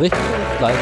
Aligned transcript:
richtig 0.00 0.20
leise. 0.60 0.78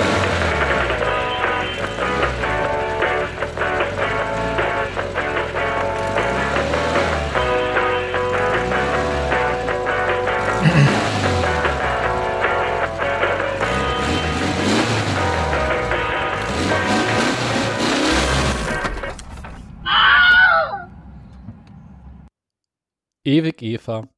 Ewig 23.25 23.61
Eva. 23.63 24.09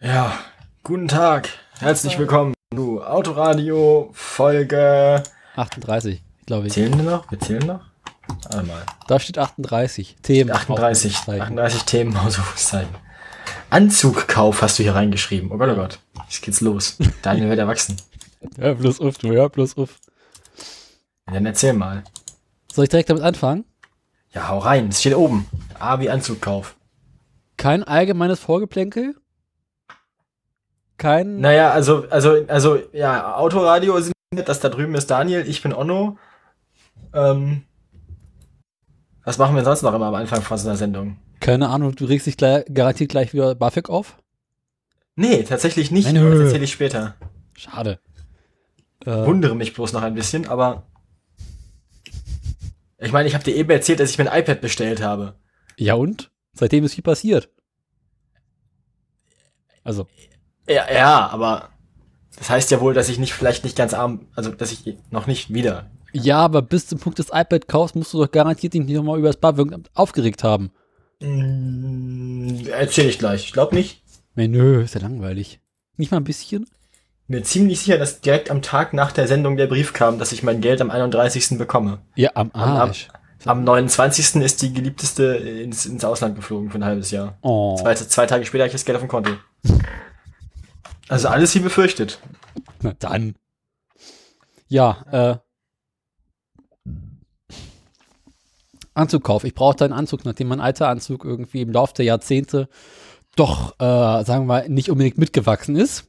Ja, 0.00 0.43
guten 0.84 1.08
Tag. 1.08 1.48
Herzlich 1.78 2.18
willkommen 2.18 2.52
zu 2.74 3.02
Autoradio 3.02 4.10
Folge. 4.12 5.22
38, 5.56 6.22
glaube 6.44 6.66
ich. 6.66 6.74
Zählen 6.74 6.94
wir 6.94 7.04
noch? 7.04 7.30
Wir 7.30 7.40
zählen 7.40 7.66
noch? 7.66 7.80
Warte 8.42 8.66
mal. 8.66 8.84
Da 9.08 9.18
steht 9.18 9.38
38. 9.38 10.16
Themen. 10.22 10.50
38. 10.50 11.12
Ausrufezeichen. 11.12 11.42
38 11.42 11.82
Themen, 11.84 12.16
Ausrufezeichen. 12.18 12.94
Anzugkauf 13.70 14.60
hast 14.60 14.78
du 14.78 14.82
hier 14.82 14.94
reingeschrieben. 14.94 15.50
Oh 15.50 15.56
Gott, 15.56 15.70
oh 15.70 15.74
Gott. 15.74 16.00
Jetzt 16.28 16.42
geht's 16.42 16.60
los. 16.60 16.98
Daniel 17.22 17.48
wird 17.48 17.58
erwachsen. 17.58 17.96
Ja, 18.58 18.74
bloß 18.74 19.00
auf, 19.00 19.16
du, 19.16 19.32
ja, 19.32 19.48
bloß 19.48 19.78
auf. 19.78 19.98
Dann 21.24 21.46
erzähl 21.46 21.72
mal. 21.72 22.04
Soll 22.70 22.84
ich 22.84 22.90
direkt 22.90 23.08
damit 23.08 23.22
anfangen? 23.22 23.64
Ja, 24.34 24.48
hau 24.48 24.58
rein. 24.58 24.88
Es 24.88 25.00
steht 25.00 25.14
oben. 25.14 25.46
A 25.78 25.98
wie 25.98 26.10
Anzugkauf. 26.10 26.76
Kein 27.56 27.84
allgemeines 27.84 28.40
Vorgeplänkel? 28.40 29.14
Kein. 30.96 31.40
Naja, 31.40 31.70
also, 31.70 32.06
also, 32.10 32.44
also, 32.46 32.78
ja, 32.92 33.36
Autoradio 33.36 34.00
sind 34.00 34.14
das 34.46 34.60
da 34.60 34.68
drüben 34.68 34.94
ist 34.94 35.10
Daniel, 35.10 35.48
ich 35.48 35.62
bin 35.62 35.72
Onno. 35.72 36.18
Ähm, 37.12 37.62
was 39.24 39.38
machen 39.38 39.56
wir 39.56 39.64
sonst 39.64 39.82
noch 39.82 39.94
immer 39.94 40.06
am 40.06 40.14
Anfang 40.14 40.42
von 40.42 40.58
so 40.58 40.68
einer 40.68 40.76
Sendung? 40.76 41.18
Keine 41.40 41.68
Ahnung, 41.68 41.94
du 41.94 42.04
regst 42.04 42.26
dich 42.26 42.36
gleich, 42.36 42.64
garantiert 42.72 43.10
gleich 43.10 43.32
wieder 43.32 43.54
BAföG 43.54 43.88
auf? 43.88 44.16
Nee, 45.16 45.42
tatsächlich 45.44 45.90
nicht. 45.90 46.12
Menü. 46.12 46.30
Das 46.30 46.40
erzähle 46.40 46.64
ich 46.64 46.72
später. 46.72 47.14
Schade. 47.56 48.00
Äh, 49.04 49.26
Wundere 49.26 49.54
mich 49.54 49.74
bloß 49.74 49.92
noch 49.92 50.02
ein 50.02 50.14
bisschen, 50.14 50.48
aber 50.48 50.86
ich 52.98 53.12
meine, 53.12 53.28
ich 53.28 53.34
habe 53.34 53.44
dir 53.44 53.54
eben 53.54 53.70
erzählt, 53.70 54.00
dass 54.00 54.10
ich 54.10 54.18
mir 54.18 54.30
ein 54.30 54.40
iPad 54.40 54.60
bestellt 54.60 55.02
habe. 55.02 55.34
ja 55.76 55.94
und? 55.94 56.30
Seitdem 56.54 56.84
ist 56.84 56.94
viel 56.94 57.02
passiert. 57.02 57.50
Also, 59.82 60.06
Ja, 60.68 60.90
ja, 60.92 61.28
aber 61.28 61.70
das 62.38 62.50
heißt 62.50 62.70
ja 62.70 62.80
wohl, 62.80 62.94
dass 62.94 63.08
ich 63.08 63.18
nicht 63.18 63.34
vielleicht 63.34 63.64
nicht 63.64 63.76
ganz 63.76 63.94
arm, 63.94 64.26
also 64.34 64.50
dass 64.50 64.72
ich 64.72 64.96
noch 65.10 65.26
nicht 65.26 65.52
wieder. 65.52 65.90
ja, 66.12 66.38
aber 66.38 66.62
bis 66.62 66.86
zum 66.86 66.98
Punkt 66.98 67.18
des 67.18 67.28
iPad-Kaufs 67.28 67.94
musst 67.94 68.12
du 68.14 68.18
doch 68.18 68.30
garantiert 68.30 68.74
dich 68.74 68.84
nicht 68.84 68.94
nochmal 68.94 69.18
über 69.18 69.28
das 69.28 69.36
BAföG 69.36 69.74
aufgeregt 69.94 70.42
haben. 70.44 70.70
Mm, 71.20 72.66
erzähl 72.70 73.08
ich 73.08 73.18
gleich. 73.18 73.44
Ich 73.46 73.52
glaube 73.52 73.74
nicht. 73.74 74.02
Nee, 74.34 74.48
nö, 74.48 74.82
ist 74.82 74.94
ja 74.94 75.00
langweilig. 75.00 75.60
Nicht 75.96 76.10
mal 76.10 76.18
ein 76.18 76.24
bisschen? 76.24 76.66
Mir 77.26 77.42
ziemlich 77.42 77.80
sicher, 77.80 77.98
dass 77.98 78.20
direkt 78.20 78.50
am 78.50 78.62
Tag 78.62 78.92
nach 78.92 79.12
der 79.12 79.26
Sendung 79.28 79.56
der 79.56 79.66
Brief 79.66 79.92
kam, 79.92 80.18
dass 80.18 80.32
ich 80.32 80.42
mein 80.42 80.60
Geld 80.60 80.80
am 80.80 80.90
31. 80.90 81.56
bekomme. 81.56 82.00
Ja, 82.16 82.30
am 82.34 82.50
Arsch. 82.52 83.08
Am 83.46 83.64
29. 83.64 84.42
ist 84.42 84.62
die 84.62 84.72
geliebteste 84.72 85.24
ins, 85.36 85.86
ins 85.86 86.04
Ausland 86.04 86.34
geflogen 86.34 86.70
für 86.70 86.78
ein 86.78 86.84
halbes 86.84 87.10
Jahr. 87.10 87.38
Oh. 87.42 87.76
Zwei, 87.76 87.94
zwei 87.94 88.26
Tage 88.26 88.44
später 88.44 88.64
habe 88.64 88.68
ich 88.68 88.72
das 88.72 88.84
Geld 88.84 88.96
auf 88.96 89.02
dem 89.02 89.08
Konto. 89.08 89.30
Also 91.08 91.28
alles 91.28 91.54
wie 91.54 91.60
befürchtet. 91.60 92.18
Na 92.82 92.92
dann. 92.98 93.34
Ja, 94.68 95.40
äh. 96.86 96.90
Anzugkauf. 98.94 99.44
Ich 99.44 99.54
brauchte 99.54 99.84
einen 99.84 99.92
Anzug, 99.92 100.24
nachdem 100.24 100.48
mein 100.48 100.60
alter 100.60 100.88
Anzug 100.88 101.24
irgendwie 101.24 101.62
im 101.62 101.72
Laufe 101.72 101.94
der 101.94 102.04
Jahrzehnte 102.04 102.68
doch, 103.36 103.74
äh, 103.80 104.24
sagen 104.24 104.42
wir 104.42 104.46
mal, 104.46 104.68
nicht 104.68 104.90
unbedingt 104.90 105.18
mitgewachsen 105.18 105.76
ist. 105.76 106.08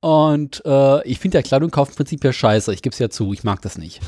Und 0.00 0.62
äh, 0.64 1.02
ich 1.08 1.18
finde 1.18 1.38
ja 1.38 1.42
Kleidung 1.42 1.70
kaufen 1.70 1.92
im 1.92 1.96
Prinzip 1.96 2.22
ja 2.22 2.32
scheiße. 2.32 2.72
Ich 2.72 2.82
gebe 2.82 2.92
es 2.92 2.98
ja 2.98 3.10
zu, 3.10 3.32
ich 3.32 3.42
mag 3.42 3.62
das 3.62 3.78
nicht. 3.78 4.00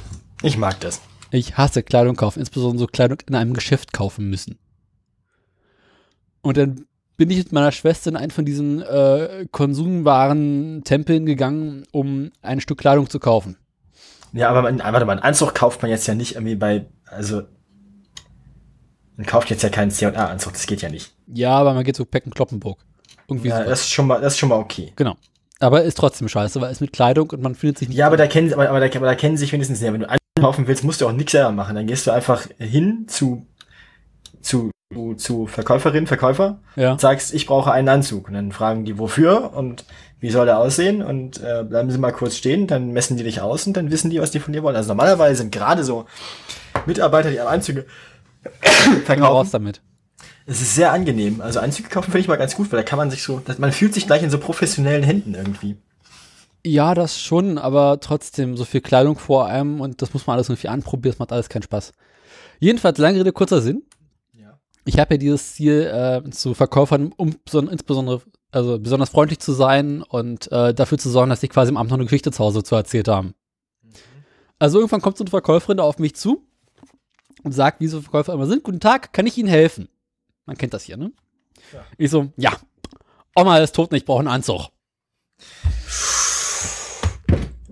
Ich 0.42 0.56
mag 0.56 0.78
das. 0.80 1.00
Ich 1.30 1.56
hasse 1.56 1.82
Kleidung 1.82 2.16
kaufen, 2.16 2.41
insbesondere 2.41 2.80
so 2.80 2.86
Kleidung 2.86 3.19
in 3.26 3.34
einem 3.34 3.54
Geschäft 3.54 3.92
kaufen 3.92 4.28
müssen. 4.28 4.59
Und 6.42 6.56
dann 6.56 6.86
bin 7.20 7.31
ich 7.31 7.36
mit 7.36 7.53
meiner 7.53 7.70
Schwester 7.70 8.08
in 8.08 8.16
einen 8.16 8.31
von 8.31 8.47
diesen 8.47 8.81
äh, 8.81 9.47
Konsumwaren-Tempeln 9.53 11.26
gegangen, 11.26 11.84
um 11.92 12.31
ein 12.41 12.62
Stück 12.62 12.78
Kleidung 12.78 13.10
zu 13.10 13.19
kaufen. 13.19 13.58
Ja, 14.32 14.48
aber 14.48 14.62
man, 14.62 14.78
warte 14.78 15.04
mal, 15.04 15.12
einen 15.12 15.20
Anzug 15.22 15.54
kauft 15.54 15.82
man 15.82 15.91
jetzt 15.91 16.06
ja 16.06 16.14
nicht 16.14 16.36
irgendwie 16.36 16.54
bei, 16.54 16.86
also 17.04 17.42
man 19.19 19.26
kauft 19.26 19.50
jetzt 19.50 19.62
ja 19.62 19.69
keinen 19.69 19.91
C&A-Anzug, 19.91 20.54
das 20.54 20.66
geht 20.66 20.80
ja 20.80 20.88
nicht. 20.88 21.12
Ja, 21.26 21.50
aber 21.50 21.75
man 21.75 21.84
geht 21.84 21.94
zu 21.94 22.06
Pecken 22.06 22.32
Kloppenburg. 22.32 22.78
Irgendwie 23.28 23.48
Ja, 23.48 23.56
sowas. 23.56 23.69
das 23.69 23.80
ist 23.82 23.91
schon 23.91 24.06
mal, 24.06 24.19
das 24.22 24.32
ist 24.32 24.38
schon 24.38 24.48
mal 24.48 24.59
okay. 24.59 24.94
Genau. 24.97 25.16
Aber 25.59 25.82
ist 25.82 25.98
trotzdem 25.98 26.26
scheiße, 26.26 26.59
weil 26.62 26.72
es 26.72 26.80
mit 26.80 26.94
Kleidung 26.94 27.28
und 27.32 27.42
man 27.42 27.54
findet 27.54 27.76
sich 27.76 27.88
nicht. 27.91 27.98
Ja, 27.98 28.06
aber 28.06 28.16
da 28.16 28.28
kennen, 28.28 28.50
aber, 28.54 28.70
aber, 28.70 28.80
da, 28.80 28.86
aber 28.97 29.04
da 29.04 29.14
kennen 29.14 29.36
sich 29.36 29.53
wenigstens 29.53 29.82
ja. 29.82 29.92
Wenn 29.92 30.00
du 30.00 30.09
einkaufen 30.09 30.66
willst, 30.66 30.84
musst 30.84 31.03
du 31.03 31.06
auch 31.06 31.12
nichts 31.12 31.32
selber 31.32 31.53
machen. 31.53 31.76
Dann 31.76 31.86
gehst 31.86 32.06
du 32.06 32.12
einfach 32.12 32.47
hin 32.56 33.04
zu, 33.09 33.47
zu, 34.41 34.70
zu, 34.92 35.14
zu 35.14 35.46
Verkäuferin, 35.46 36.06
Verkäufer 36.08 36.58
Ja. 36.74 36.98
sagst, 36.98 37.32
ich 37.32 37.46
brauche 37.46 37.70
einen 37.70 37.88
Anzug. 37.88 38.26
Und 38.28 38.34
dann 38.34 38.50
fragen 38.50 38.84
die, 38.84 38.98
wofür 38.98 39.52
und 39.54 39.84
wie 40.18 40.30
soll 40.30 40.46
der 40.46 40.58
aussehen? 40.58 41.00
Und 41.02 41.40
äh, 41.40 41.62
bleiben 41.62 41.90
sie 41.90 41.98
mal 41.98 42.10
kurz 42.10 42.36
stehen, 42.36 42.66
dann 42.66 42.90
messen 42.90 43.16
die 43.16 43.22
dich 43.22 43.40
aus 43.40 43.66
und 43.66 43.76
dann 43.76 43.90
wissen 43.92 44.10
die, 44.10 44.20
was 44.20 44.32
die 44.32 44.40
von 44.40 44.52
dir 44.52 44.62
wollen. 44.64 44.74
Also 44.76 44.88
normalerweise 44.88 45.36
sind 45.36 45.52
gerade 45.52 45.84
so 45.84 46.06
Mitarbeiter, 46.86 47.30
die 47.30 47.40
Anzüge 47.40 47.86
verkaufen. 49.04 49.22
raus 49.22 49.50
damit. 49.52 49.80
Es 50.46 50.60
ist 50.60 50.74
sehr 50.74 50.90
angenehm. 50.92 51.40
Also 51.40 51.60
Anzüge 51.60 51.88
kaufen 51.88 52.06
finde 52.06 52.20
ich 52.20 52.28
mal 52.28 52.36
ganz 52.36 52.56
gut, 52.56 52.72
weil 52.72 52.78
da 52.80 52.82
kann 52.82 52.96
man 52.98 53.10
sich 53.12 53.22
so, 53.22 53.40
man 53.58 53.70
fühlt 53.70 53.94
sich 53.94 54.06
gleich 54.06 54.24
in 54.24 54.30
so 54.30 54.38
professionellen 54.38 55.04
Händen 55.04 55.34
irgendwie. 55.34 55.76
Ja, 56.66 56.94
das 56.94 57.20
schon, 57.22 57.58
aber 57.58 58.00
trotzdem 58.00 58.56
so 58.56 58.64
viel 58.64 58.80
Kleidung 58.80 59.16
vor 59.18 59.46
einem 59.46 59.80
und 59.80 60.02
das 60.02 60.12
muss 60.12 60.26
man 60.26 60.34
alles 60.34 60.48
irgendwie 60.48 60.68
anprobieren, 60.68 61.12
das 61.14 61.18
macht 61.20 61.32
alles 61.32 61.48
keinen 61.48 61.62
Spaß. 61.62 61.92
Jedenfalls, 62.58 62.98
lange 62.98 63.20
Rede, 63.20 63.32
kurzer 63.32 63.62
Sinn. 63.62 63.84
Ich 64.90 64.98
habe 64.98 65.14
ja 65.14 65.18
dieses 65.18 65.54
Ziel, 65.54 65.82
äh, 65.82 66.28
zu 66.30 66.52
Verkäufern, 66.52 67.12
um 67.16 67.36
beson- 67.48 67.68
insbesondere, 67.70 68.22
also 68.50 68.76
besonders 68.76 69.10
freundlich 69.10 69.38
zu 69.38 69.52
sein 69.52 70.02
und 70.02 70.50
äh, 70.50 70.74
dafür 70.74 70.98
zu 70.98 71.08
sorgen, 71.10 71.30
dass 71.30 71.40
sie 71.40 71.46
quasi 71.46 71.70
im 71.70 71.76
Abend 71.76 71.90
noch 71.92 71.96
eine 71.96 72.06
Geschichte 72.06 72.32
zu 72.32 72.40
Hause 72.42 72.64
zu 72.64 72.74
erzählt 72.74 73.06
haben. 73.06 73.34
Also 74.58 74.78
irgendwann 74.80 75.00
kommt 75.00 75.16
so 75.16 75.22
eine 75.22 75.30
Verkäuferin 75.30 75.76
da 75.76 75.84
auf 75.84 76.00
mich 76.00 76.16
zu 76.16 76.44
und 77.44 77.52
sagt, 77.52 77.78
wie 77.80 77.86
so 77.86 78.00
Verkäufer 78.00 78.32
immer 78.34 78.48
sind, 78.48 78.64
guten 78.64 78.80
Tag, 78.80 79.12
kann 79.12 79.28
ich 79.28 79.38
Ihnen 79.38 79.48
helfen? 79.48 79.88
Man 80.44 80.58
kennt 80.58 80.74
das 80.74 80.82
hier, 80.82 80.96
ne? 80.96 81.12
Ja. 81.72 81.84
Ich 81.96 82.10
so, 82.10 82.32
ja, 82.36 82.50
Oma 83.36 83.58
ist 83.58 83.76
tot 83.76 83.92
und 83.92 83.96
ich 83.96 84.04
brauche 84.04 84.18
einen 84.18 84.26
Anzug. 84.26 84.70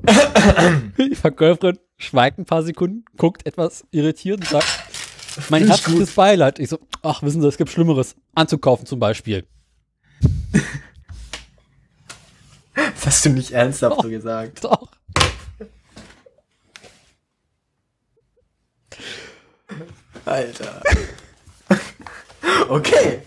Die 0.98 1.16
Verkäuferin 1.16 1.80
schweigt 1.96 2.38
ein 2.38 2.44
paar 2.44 2.62
Sekunden, 2.62 3.04
guckt 3.16 3.44
etwas 3.44 3.84
irritiert 3.90 4.38
und 4.38 4.46
sagt, 4.46 4.66
mein 5.50 5.66
herzliches 5.66 6.12
Beileid. 6.12 6.58
Ich 6.58 6.68
so, 6.68 6.78
ach, 7.02 7.22
wissen 7.22 7.40
Sie, 7.40 7.48
es 7.48 7.56
gibt 7.56 7.70
Schlimmeres. 7.70 8.14
Anzug 8.34 8.62
kaufen 8.62 8.86
zum 8.86 8.98
Beispiel. 8.98 9.46
Das 12.74 13.06
hast 13.06 13.24
du 13.24 13.30
nicht 13.30 13.52
ernsthaft 13.52 13.98
Doch. 13.98 14.02
so 14.02 14.08
gesagt. 14.08 14.64
Doch. 14.64 14.88
Alter. 20.24 20.82
Okay, 22.68 23.22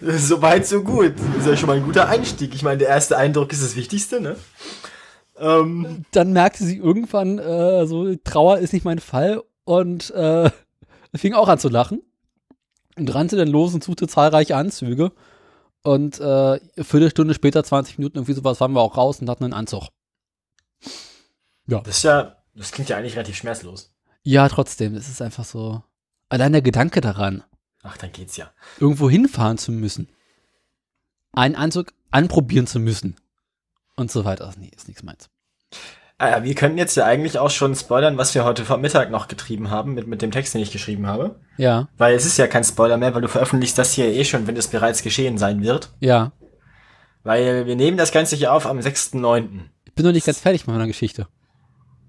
soweit 0.00 0.66
so 0.66 0.82
gut. 0.82 1.14
Ist 1.38 1.46
ja 1.46 1.56
schon 1.56 1.66
mal 1.68 1.76
ein 1.76 1.84
guter 1.84 2.08
Einstieg. 2.08 2.54
Ich 2.54 2.62
meine, 2.62 2.78
der 2.78 2.88
erste 2.88 3.16
Eindruck 3.16 3.52
ist 3.52 3.62
das 3.62 3.76
Wichtigste, 3.76 4.20
ne? 4.20 4.36
Ähm, 5.38 6.04
Dann 6.12 6.32
merkte 6.32 6.64
sie 6.64 6.78
irgendwann, 6.78 7.38
äh, 7.38 7.86
so, 7.86 8.14
Trauer 8.24 8.58
ist 8.58 8.72
nicht 8.72 8.84
mein 8.84 9.00
Fall 9.00 9.42
und 9.64 10.10
äh, 10.12 10.50
fing 11.14 11.34
auch 11.34 11.48
an 11.48 11.58
zu 11.58 11.68
lachen 11.68 12.02
und 12.96 13.14
rannte 13.14 13.36
dann 13.36 13.48
los 13.48 13.74
und 13.74 13.84
suchte 13.84 14.08
zahlreiche 14.08 14.56
Anzüge. 14.56 15.12
Und 15.82 16.18
äh, 16.18 16.24
eine 16.24 16.60
Viertelstunde 16.84 17.34
später, 17.34 17.62
20 17.62 17.98
Minuten, 17.98 18.18
irgendwie 18.18 18.32
sowas, 18.32 18.60
waren 18.60 18.72
wir 18.72 18.80
auch 18.80 18.96
raus 18.96 19.20
und 19.20 19.30
hatten 19.30 19.44
einen 19.44 19.52
Anzug. 19.52 19.88
das 21.82 21.98
ist 21.98 22.02
ja, 22.02 22.36
das 22.54 22.72
klingt 22.72 22.88
ja 22.88 22.96
eigentlich 22.96 23.14
relativ 23.14 23.36
schmerzlos. 23.36 23.94
Ja, 24.22 24.48
trotzdem, 24.48 24.96
es 24.96 25.08
ist 25.08 25.22
einfach 25.22 25.44
so. 25.44 25.82
Allein 26.28 26.50
der 26.52 26.62
Gedanke 26.62 27.00
daran, 27.00 27.44
Ach, 27.82 27.96
dann 27.96 28.10
geht's 28.10 28.36
ja. 28.36 28.50
irgendwo 28.80 29.08
hinfahren 29.08 29.58
zu 29.58 29.70
müssen, 29.70 30.08
einen 31.30 31.54
Anzug 31.54 31.92
anprobieren 32.10 32.66
zu 32.66 32.80
müssen 32.80 33.14
und 33.94 34.10
so 34.10 34.24
weiter. 34.24 34.52
Nee, 34.58 34.72
ist 34.74 34.88
nichts 34.88 35.04
meins. 35.04 35.30
Ah, 36.18 36.30
ja, 36.30 36.44
wir 36.44 36.54
können 36.54 36.78
jetzt 36.78 36.96
ja 36.96 37.04
eigentlich 37.04 37.38
auch 37.38 37.50
schon 37.50 37.74
spoilern, 37.74 38.16
was 38.16 38.34
wir 38.34 38.44
heute 38.44 38.64
vor 38.64 38.78
Mittag 38.78 39.10
noch 39.10 39.28
getrieben 39.28 39.70
haben 39.70 39.92
mit, 39.92 40.06
mit 40.06 40.22
dem 40.22 40.30
Text, 40.30 40.54
den 40.54 40.62
ich 40.62 40.70
geschrieben 40.72 41.06
habe. 41.06 41.38
Ja, 41.58 41.88
Weil 41.98 42.14
es 42.14 42.24
ist 42.24 42.38
ja 42.38 42.46
kein 42.46 42.64
Spoiler 42.64 42.96
mehr, 42.96 43.14
weil 43.14 43.20
du 43.20 43.28
veröffentlichst 43.28 43.76
das 43.76 43.92
hier 43.92 44.06
eh 44.06 44.24
schon, 44.24 44.46
wenn 44.46 44.56
es 44.56 44.68
bereits 44.68 45.02
geschehen 45.02 45.36
sein 45.38 45.62
wird. 45.62 45.92
ja. 46.00 46.32
Weil 47.22 47.66
wir 47.66 47.74
nehmen 47.74 47.96
das 47.96 48.12
Ganze 48.12 48.36
hier 48.36 48.52
auf 48.52 48.66
am 48.66 48.78
6.9. 48.78 49.48
Ich 49.84 49.92
bin 49.94 50.04
noch 50.06 50.12
nicht 50.12 50.24
ganz 50.26 50.38
fertig 50.38 50.64
mit 50.66 50.76
meiner 50.76 50.86
Geschichte. 50.86 51.26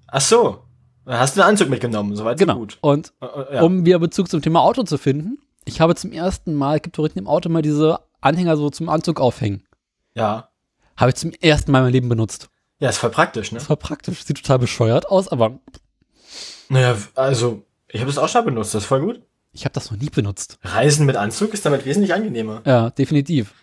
Ach 0.07 0.21
so. 0.21 0.59
Hast 1.07 1.35
du 1.35 1.41
einen 1.41 1.49
Anzug 1.51 1.69
mitgenommen, 1.69 2.15
soweit 2.15 2.37
so 2.37 2.45
Genau. 2.45 2.59
gut. 2.59 2.77
Und 2.81 3.13
Äh, 3.21 3.25
äh, 3.25 3.55
ja. 3.55 3.61
um 3.63 3.83
wieder 3.83 3.97
Bezug 3.97 4.29
zum 4.29 4.43
Thema 4.43 4.61
Auto 4.61 4.83
zu 4.83 4.99
finden, 4.99 5.39
ich 5.65 5.81
habe 5.81 5.95
zum 5.95 6.11
ersten 6.11 6.53
Mal, 6.53 6.79
gibt 6.79 6.97
hinten 6.97 7.17
im 7.17 7.27
Auto 7.27 7.49
mal 7.49 7.63
diese 7.63 7.99
Anhänger 8.21 8.57
so 8.57 8.69
zum 8.69 8.89
Anzug 8.89 9.19
aufhängen. 9.19 9.63
ja. 10.13 10.49
Habe 10.95 11.09
ich 11.09 11.15
zum 11.15 11.31
ersten 11.31 11.71
Mal 11.71 11.79
in 11.79 11.83
meinem 11.85 11.93
Leben 11.93 12.09
benutzt. 12.09 12.49
Ja, 12.79 12.89
ist 12.89 12.97
voll 12.97 13.09
praktisch, 13.09 13.51
ne? 13.51 13.59
Das 13.59 13.69
war 13.69 13.75
praktisch. 13.77 14.23
Sieht 14.23 14.37
total 14.37 14.59
bescheuert 14.59 15.07
aus, 15.09 15.27
aber 15.27 15.59
Naja, 16.69 16.95
also, 17.15 17.63
ich 17.87 18.01
habe 18.01 18.09
es 18.09 18.17
auch 18.17 18.29
schon 18.29 18.45
benutzt, 18.45 18.73
das 18.75 18.83
ist 18.83 18.87
voll 18.87 19.01
gut. 19.01 19.21
ich 19.53 19.65
habe 19.65 19.73
das 19.73 19.89
noch 19.91 19.97
nie 19.97 20.09
benutzt. 20.09 20.59
Reisen 20.63 21.05
mit 21.05 21.15
Anzug 21.15 21.53
ist 21.53 21.65
damit 21.65 21.85
wesentlich 21.85 22.13
angenehmer. 22.13 22.61
Ja, 22.65 22.89
definitiv. 22.91 23.53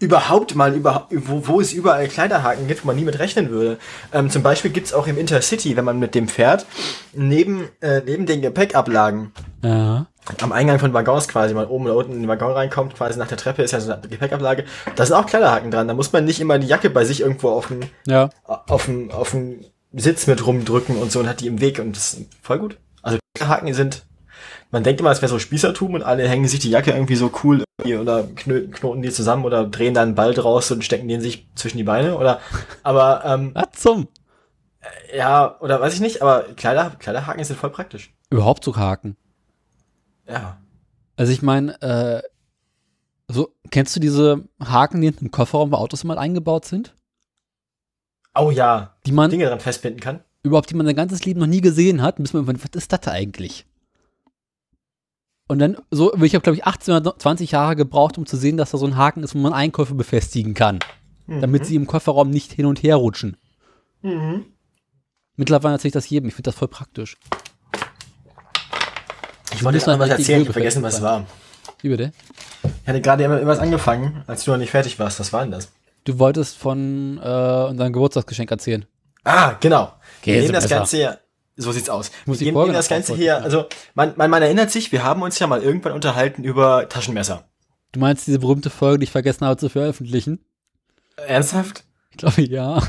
Überhaupt 0.00 0.54
mal, 0.54 0.74
über, 0.76 1.08
wo, 1.10 1.48
wo 1.48 1.60
es 1.60 1.72
überall 1.72 2.06
Kleiderhaken 2.06 2.68
gibt, 2.68 2.84
wo 2.84 2.86
man 2.86 2.94
nie 2.94 3.02
mit 3.04 3.18
rechnen 3.18 3.50
würde. 3.50 3.78
Ähm, 4.12 4.30
zum 4.30 4.44
Beispiel 4.44 4.70
gibt's 4.70 4.92
auch 4.92 5.08
im 5.08 5.18
Intercity, 5.18 5.76
wenn 5.76 5.84
man 5.84 5.98
mit 5.98 6.14
dem 6.14 6.28
fährt, 6.28 6.66
neben, 7.14 7.68
äh, 7.80 8.00
neben 8.06 8.24
den 8.26 8.40
Gepäckablagen, 8.40 9.32
Ja. 9.64 10.06
Am 10.40 10.52
Eingang 10.52 10.78
von 10.78 10.92
Waggons 10.92 11.28
quasi, 11.28 11.54
mal 11.54 11.66
oben 11.66 11.84
oder 11.86 11.96
unten 11.96 12.12
in 12.12 12.20
den 12.20 12.28
Waggon 12.28 12.52
reinkommt, 12.52 12.94
quasi 12.94 13.18
nach 13.18 13.28
der 13.28 13.38
Treppe 13.38 13.62
ist 13.62 13.70
ja 13.72 13.80
so 13.80 13.92
eine 13.92 14.02
Gepäckablage, 14.08 14.64
da 14.96 15.06
sind 15.06 15.16
auch 15.16 15.26
Kleiderhaken 15.26 15.70
dran. 15.70 15.88
Da 15.88 15.94
muss 15.94 16.12
man 16.12 16.24
nicht 16.24 16.40
immer 16.40 16.58
die 16.58 16.66
Jacke 16.66 16.90
bei 16.90 17.04
sich 17.04 17.20
irgendwo 17.20 17.50
auf 17.50 17.68
dem, 17.68 17.80
Ja. 18.06 18.30
auf 18.44 18.86
dem, 18.86 19.10
auf 19.10 19.30
dem 19.32 19.64
Sitz 19.92 20.26
mit 20.26 20.46
rumdrücken 20.46 20.96
und 20.98 21.10
so 21.10 21.20
und 21.20 21.28
hat 21.28 21.40
die 21.40 21.46
im 21.46 21.60
Weg 21.60 21.78
und 21.78 21.96
das 21.96 22.14
ist 22.14 22.26
voll 22.42 22.58
gut. 22.58 22.76
Also 23.02 23.18
Kleiderhaken 23.34 23.72
sind, 23.74 24.04
man 24.70 24.82
denkt 24.82 25.00
immer, 25.00 25.10
es 25.10 25.22
wäre 25.22 25.30
so 25.30 25.38
Spießertum 25.38 25.94
und 25.94 26.02
alle 26.02 26.28
hängen 26.28 26.46
sich 26.46 26.60
die 26.60 26.70
Jacke 26.70 26.90
irgendwie 26.90 27.16
so 27.16 27.30
cool 27.42 27.64
irgendwie 27.80 27.96
oder 27.96 28.20
knö- 28.36 28.70
knoten 28.70 29.00
die 29.02 29.10
zusammen 29.10 29.44
oder 29.46 29.64
drehen 29.64 29.94
dann 29.94 30.08
einen 30.08 30.14
Ball 30.14 30.34
draus 30.34 30.70
und 30.70 30.84
stecken 30.84 31.08
den 31.08 31.20
sich 31.22 31.46
zwischen 31.54 31.78
die 31.78 31.84
Beine 31.84 32.18
oder, 32.18 32.40
aber, 32.82 33.22
ähm, 33.24 33.52
Was 33.54 33.80
zum? 33.80 34.08
ja, 35.16 35.56
oder 35.60 35.80
weiß 35.80 35.94
ich 35.94 36.00
nicht, 36.00 36.22
aber 36.22 36.44
Kleider, 36.56 36.92
Kleiderhaken 36.98 37.42
sind 37.44 37.58
voll 37.58 37.70
praktisch. 37.70 38.12
Überhaupt 38.30 38.62
so 38.64 38.76
Haken. 38.76 39.16
Ja. 40.28 40.60
Also 41.16 41.32
ich 41.32 41.42
meine, 41.42 41.80
äh, 41.82 42.22
so, 43.28 43.54
kennst 43.70 43.94
du 43.96 44.00
diese 44.00 44.44
Haken, 44.62 45.00
die 45.00 45.08
hinten 45.08 45.26
im 45.26 45.30
Kofferraum 45.30 45.70
bei 45.70 45.78
Autos 45.78 46.04
mal 46.04 46.18
eingebaut 46.18 46.64
sind? 46.64 46.94
Oh 48.34 48.50
ja, 48.50 48.96
Die 49.04 49.12
man 49.12 49.30
Dinge 49.30 49.46
dran 49.46 49.58
festbinden 49.60 50.00
kann. 50.00 50.20
überhaupt, 50.42 50.70
die 50.70 50.74
man 50.74 50.86
sein 50.86 50.94
ganzes 50.96 51.24
Leben 51.24 51.40
noch 51.40 51.46
nie 51.46 51.60
gesehen 51.60 52.02
hat, 52.02 52.16
bis 52.16 52.32
man 52.32 52.42
irgendwann, 52.44 52.62
was 52.62 52.76
ist 52.80 52.92
das 52.92 53.00
da 53.00 53.10
eigentlich? 53.10 53.66
Und 55.48 55.58
dann, 55.60 55.76
so, 55.90 56.14
ich 56.22 56.34
habe, 56.34 56.42
glaube 56.42 56.56
ich, 56.56 56.64
18 56.64 56.94
oder 56.94 57.18
20 57.18 57.50
Jahre 57.52 57.74
gebraucht, 57.74 58.18
um 58.18 58.26
zu 58.26 58.36
sehen, 58.36 58.56
dass 58.58 58.70
da 58.70 58.78
so 58.78 58.86
ein 58.86 58.96
Haken 58.96 59.22
ist, 59.22 59.34
wo 59.34 59.38
man 59.38 59.54
Einkäufe 59.54 59.94
befestigen 59.94 60.52
kann, 60.54 60.78
damit 61.26 61.64
sie 61.66 61.74
im 61.74 61.86
Kofferraum 61.86 62.30
nicht 62.30 62.52
hin 62.52 62.66
und 62.66 62.82
her 62.82 62.96
rutschen. 62.96 63.36
Mhm. 64.02 64.44
Mittlerweile 65.36 65.74
erzähle 65.74 65.88
ich 65.88 65.92
das 65.94 66.08
jedem, 66.10 66.28
ich 66.28 66.34
finde 66.34 66.48
das 66.50 66.54
voll 66.54 66.68
praktisch. 66.68 67.16
Ich 69.58 69.64
wollte 69.64 69.80
dir 69.80 69.86
noch 69.88 69.98
was 69.98 70.10
erzählen, 70.10 70.42
ich 70.42 70.50
vergessen, 70.50 70.84
was 70.84 70.94
es 70.94 71.02
war. 71.02 71.26
Wie 71.82 71.88
bitte? 71.88 72.12
Ich 72.62 72.88
hatte 72.88 73.00
gerade 73.00 73.24
irgendwas 73.24 73.58
angefangen, 73.58 74.22
als 74.28 74.44
du 74.44 74.52
noch 74.52 74.58
nicht 74.58 74.70
fertig 74.70 75.00
warst. 75.00 75.18
Was 75.18 75.32
war 75.32 75.40
denn 75.42 75.50
das? 75.50 75.72
Du 76.04 76.20
wolltest 76.20 76.56
von 76.56 77.18
äh, 77.18 77.66
unserem 77.68 77.92
Geburtstagsgeschenk 77.92 78.48
erzählen. 78.52 78.86
Ah, 79.24 79.56
genau. 79.58 79.92
Wir 80.22 80.42
nehmen 80.42 80.52
das. 80.52 80.68
Ganze 80.68 80.96
hier, 80.96 81.18
so 81.56 81.72
sieht's 81.72 81.90
aus. 81.90 82.12
muss 82.24 82.38
wir 82.38 82.44
nehmen 82.44 82.54
Folge 82.54 82.72
das 82.72 82.88
Ganze 82.88 83.16
hier, 83.16 83.42
also 83.42 83.66
man, 83.94 84.12
man, 84.14 84.30
man 84.30 84.42
erinnert 84.42 84.70
sich, 84.70 84.92
wir 84.92 85.02
haben 85.02 85.22
uns 85.22 85.40
ja 85.40 85.48
mal 85.48 85.60
irgendwann 85.60 85.92
unterhalten 85.92 86.44
über 86.44 86.88
Taschenmesser. 86.88 87.48
Du 87.90 87.98
meinst 87.98 88.28
diese 88.28 88.38
berühmte 88.38 88.70
Folge, 88.70 89.00
die 89.00 89.04
ich 89.04 89.10
vergessen 89.10 89.44
habe 89.44 89.56
zu 89.56 89.68
veröffentlichen? 89.68 90.38
Ernsthaft? 91.16 91.82
Ich 92.12 92.18
glaube, 92.18 92.42
ja. 92.42 92.80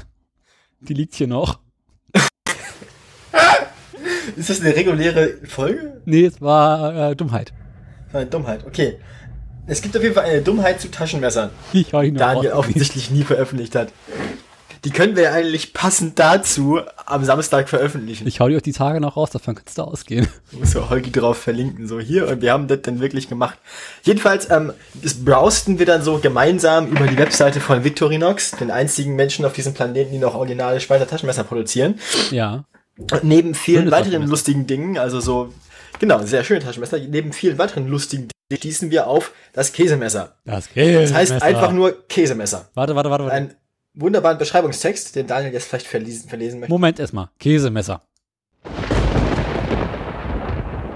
Die 0.81 0.93
liegt 0.93 1.15
hier 1.15 1.27
noch. 1.27 1.61
Ist 4.35 4.49
das 4.49 4.61
eine 4.61 4.75
reguläre 4.75 5.35
Folge? 5.45 6.01
Nee, 6.05 6.25
es 6.25 6.41
war 6.41 7.11
äh, 7.11 7.15
Dummheit. 7.15 7.53
Eine 8.13 8.25
Dummheit, 8.25 8.65
okay. 8.65 8.97
Es 9.67 9.81
gibt 9.81 9.95
auf 9.95 10.01
jeden 10.01 10.15
Fall 10.15 10.25
eine 10.25 10.41
Dummheit 10.41 10.81
zu 10.81 10.89
Taschenmessern, 10.89 11.51
noch 11.73 12.03
Daniel 12.13 12.53
offensichtlich 12.53 13.11
nie 13.11 13.23
veröffentlicht 13.23 13.75
hat. 13.75 13.89
Die 14.85 14.91
können 14.91 15.15
wir 15.17 15.23
ja 15.23 15.31
eigentlich 15.33 15.73
passend 15.73 16.17
dazu 16.19 16.79
am 17.05 17.25
Samstag 17.25 17.67
veröffentlichen. 17.67 18.25
Ich 18.27 18.39
hau 18.39 18.47
die 18.47 18.55
auch 18.55 18.61
die 18.61 18.71
Tage 18.71 19.01
noch 19.01 19.17
raus, 19.17 19.29
davon 19.29 19.55
kannst 19.55 19.77
du 19.77 19.83
ausgehen. 19.83 20.27
muss 20.51 20.71
so 20.71 20.89
Holgi 20.89 21.11
drauf 21.11 21.37
verlinken, 21.37 21.87
so 21.87 21.99
hier, 21.99 22.29
und 22.29 22.41
wir 22.41 22.53
haben 22.53 22.67
das 22.67 22.81
dann 22.83 23.01
wirklich 23.01 23.27
gemacht. 23.27 23.57
Jedenfalls, 24.03 24.49
ähm, 24.49 24.71
das 25.03 25.15
browsten 25.15 25.79
wir 25.79 25.85
dann 25.85 26.01
so 26.01 26.19
gemeinsam 26.19 26.87
über 26.87 27.07
die 27.07 27.17
Webseite 27.17 27.59
von 27.59 27.83
Victorinox, 27.83 28.51
den 28.51 28.71
einzigen 28.71 29.15
Menschen 29.15 29.43
auf 29.43 29.51
diesem 29.51 29.73
Planeten, 29.73 30.13
die 30.13 30.17
noch 30.17 30.35
originale 30.35 30.79
Schweizer 30.79 31.07
Taschenmesser 31.07 31.43
produzieren. 31.43 31.99
Ja. 32.31 32.63
Neben 33.23 33.55
vielen 33.55 33.83
Schöne 33.83 33.91
weiteren 33.91 34.27
lustigen 34.27 34.67
Dingen, 34.67 34.97
also 34.97 35.19
so, 35.19 35.53
genau, 35.99 36.21
sehr 36.23 36.43
schöne 36.43 36.59
Taschenmesser, 36.59 36.99
neben 36.99 37.33
vielen 37.33 37.57
weiteren 37.57 37.87
lustigen 37.87 38.23
Dingen 38.23 38.31
stießen 38.51 38.89
wir 38.89 39.07
auf 39.07 39.31
das 39.53 39.73
Käsemesser. 39.73 40.35
Das 40.45 40.69
Käsemesser. 40.69 41.13
Das 41.13 41.13
heißt 41.13 41.43
einfach 41.43 41.71
nur 41.71 42.07
Käsemesser. 42.07 42.67
Warte, 42.73 42.95
warte, 42.95 43.09
warte. 43.09 43.25
warte. 43.25 43.35
Ein 43.35 43.55
wunderbaren 43.93 44.37
Beschreibungstext, 44.37 45.15
den 45.15 45.27
Daniel 45.27 45.53
jetzt 45.53 45.67
vielleicht 45.67 45.87
verlesen, 45.87 46.29
verlesen 46.29 46.59
möchte. 46.59 46.73
Moment 46.73 46.99
erstmal. 46.99 47.29
Käsemesser. 47.39 48.01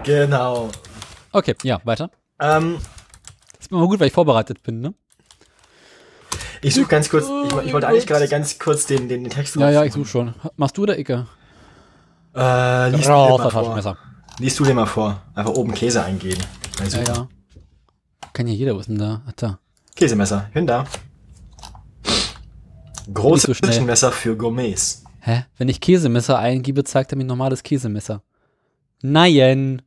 Genau. 0.03 0.69
Okay, 1.31 1.55
ja, 1.63 1.79
weiter. 1.83 2.09
Ähm, 2.39 2.77
Das 3.53 3.61
ist 3.61 3.71
immer 3.71 3.87
gut, 3.87 3.99
weil 3.99 4.07
ich 4.07 4.13
vorbereitet 4.13 4.63
bin, 4.63 4.81
ne? 4.81 4.93
ich 6.61 6.75
suche 6.75 6.87
ganz 6.87 7.09
kurz, 7.09 7.25
ich, 7.25 7.67
ich 7.67 7.73
wollte 7.73 7.87
eigentlich 7.87 8.07
gerade 8.07 8.27
ganz 8.27 8.57
kurz 8.57 8.85
den, 8.85 9.09
den, 9.09 9.23
den 9.23 9.29
Text 9.29 9.55
Ja, 9.57 9.69
ja, 9.69 9.83
ich 9.83 9.93
suche 9.93 10.05
schon. 10.07 10.33
Machst 10.55 10.77
du 10.77 10.83
oder 10.83 10.97
Icke? 10.97 11.27
Äh, 12.35 12.89
liest 12.89 13.03
du 13.05 13.07
den 13.07 13.11
Raus, 13.11 13.39
mal 13.39 13.81
vor. 13.81 13.97
Liest 14.39 14.59
du 14.59 14.63
den 14.63 14.75
mal 14.75 14.85
vor. 14.85 15.21
Einfach 15.35 15.53
oben 15.53 15.73
Käse 15.73 16.03
eingeben. 16.03 16.41
Ja, 16.91 17.01
ja. 17.03 17.27
Kann 18.33 18.47
ja 18.47 18.53
jeder, 18.53 18.73
denn 18.81 18.97
da? 18.97 19.21
Ach, 19.27 19.33
da. 19.33 19.59
Käsemesser, 19.95 20.49
hin 20.53 20.65
da. 20.65 20.85
Nicht 23.05 23.13
Große 23.13 23.47
so 23.47 23.53
schnell. 23.53 23.71
Taschenmesser 23.71 24.11
für 24.11 24.35
Gourmets. 24.35 25.03
Hä? 25.19 25.45
Wenn 25.57 25.69
ich 25.69 25.79
Käsemesser 25.79 26.39
eingebe, 26.39 26.83
zeigt 26.83 27.11
er 27.11 27.17
mir 27.17 27.25
ein 27.25 27.27
normales 27.27 27.61
Käsemesser. 27.61 28.23
Nein. 29.01 29.81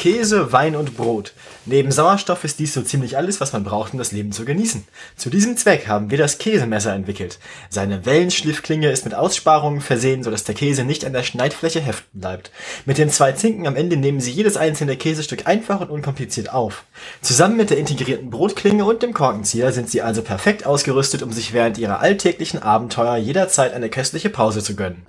Käse, 0.00 0.50
Wein 0.50 0.76
und 0.76 0.96
Brot. 0.96 1.34
Neben 1.66 1.92
Sauerstoff 1.92 2.44
ist 2.44 2.58
dies 2.58 2.72
so 2.72 2.80
ziemlich 2.80 3.18
alles, 3.18 3.38
was 3.42 3.52
man 3.52 3.64
braucht, 3.64 3.92
um 3.92 3.98
das 3.98 4.12
Leben 4.12 4.32
zu 4.32 4.46
genießen. 4.46 4.84
Zu 5.14 5.28
diesem 5.28 5.58
Zweck 5.58 5.88
haben 5.88 6.10
wir 6.10 6.16
das 6.16 6.38
Käsemesser 6.38 6.94
entwickelt. 6.94 7.38
Seine 7.68 8.06
Wellenschliffklinge 8.06 8.90
ist 8.90 9.04
mit 9.04 9.12
Aussparungen 9.12 9.82
versehen, 9.82 10.22
sodass 10.22 10.44
der 10.44 10.54
Käse 10.54 10.84
nicht 10.84 11.04
an 11.04 11.12
der 11.12 11.22
Schneidfläche 11.22 11.82
heften 11.82 12.18
bleibt. 12.18 12.50
Mit 12.86 12.96
den 12.96 13.10
zwei 13.10 13.32
Zinken 13.32 13.66
am 13.66 13.76
Ende 13.76 13.98
nehmen 13.98 14.20
Sie 14.20 14.30
jedes 14.30 14.56
einzelne 14.56 14.96
Käsestück 14.96 15.46
einfach 15.46 15.82
und 15.82 15.90
unkompliziert 15.90 16.50
auf. 16.50 16.84
Zusammen 17.20 17.58
mit 17.58 17.68
der 17.68 17.76
integrierten 17.76 18.30
Brotklinge 18.30 18.86
und 18.86 19.02
dem 19.02 19.12
Korkenzieher 19.12 19.70
sind 19.70 19.90
Sie 19.90 20.00
also 20.00 20.22
perfekt 20.22 20.64
ausgerüstet, 20.64 21.22
um 21.22 21.30
sich 21.30 21.52
während 21.52 21.76
Ihrer 21.76 22.00
alltäglichen 22.00 22.62
Abenteuer 22.62 23.18
jederzeit 23.18 23.74
eine 23.74 23.90
köstliche 23.90 24.30
Pause 24.30 24.62
zu 24.62 24.74
gönnen. 24.76 25.06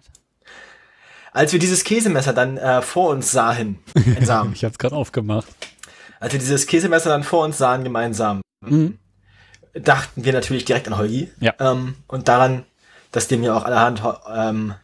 Als 1.32 1.52
wir 1.54 1.60
dieses 1.60 1.84
Käsemesser 1.84 2.34
dann 2.34 2.58
äh, 2.58 2.82
vor 2.82 3.10
uns 3.10 3.32
sahen, 3.32 3.80
sahen 4.22 4.52
Ich 4.54 4.64
hab's 4.66 4.78
gerade 4.78 4.96
aufgemacht. 4.96 5.48
als 6.20 6.34
wir 6.34 6.40
dieses 6.40 6.68
Käsemesser 6.68 7.10
dann 7.10 7.24
vor 7.24 7.44
uns 7.46 7.58
sahen 7.58 7.84
gemeinsam, 7.84 8.42
Mhm. 8.64 9.00
dachten 9.74 10.24
wir 10.24 10.34
natürlich 10.34 10.66
direkt 10.66 10.88
an 10.88 10.98
Holgi. 10.98 11.32
Ja. 11.40 11.54
Ähm, 11.60 11.96
und 12.08 12.28
daran, 12.28 12.64
dass 13.12 13.28
dem 13.28 13.42
ja 13.44 13.56
auch 13.58 13.64
allerhand 13.64 14.02
ähm, 14.32 14.76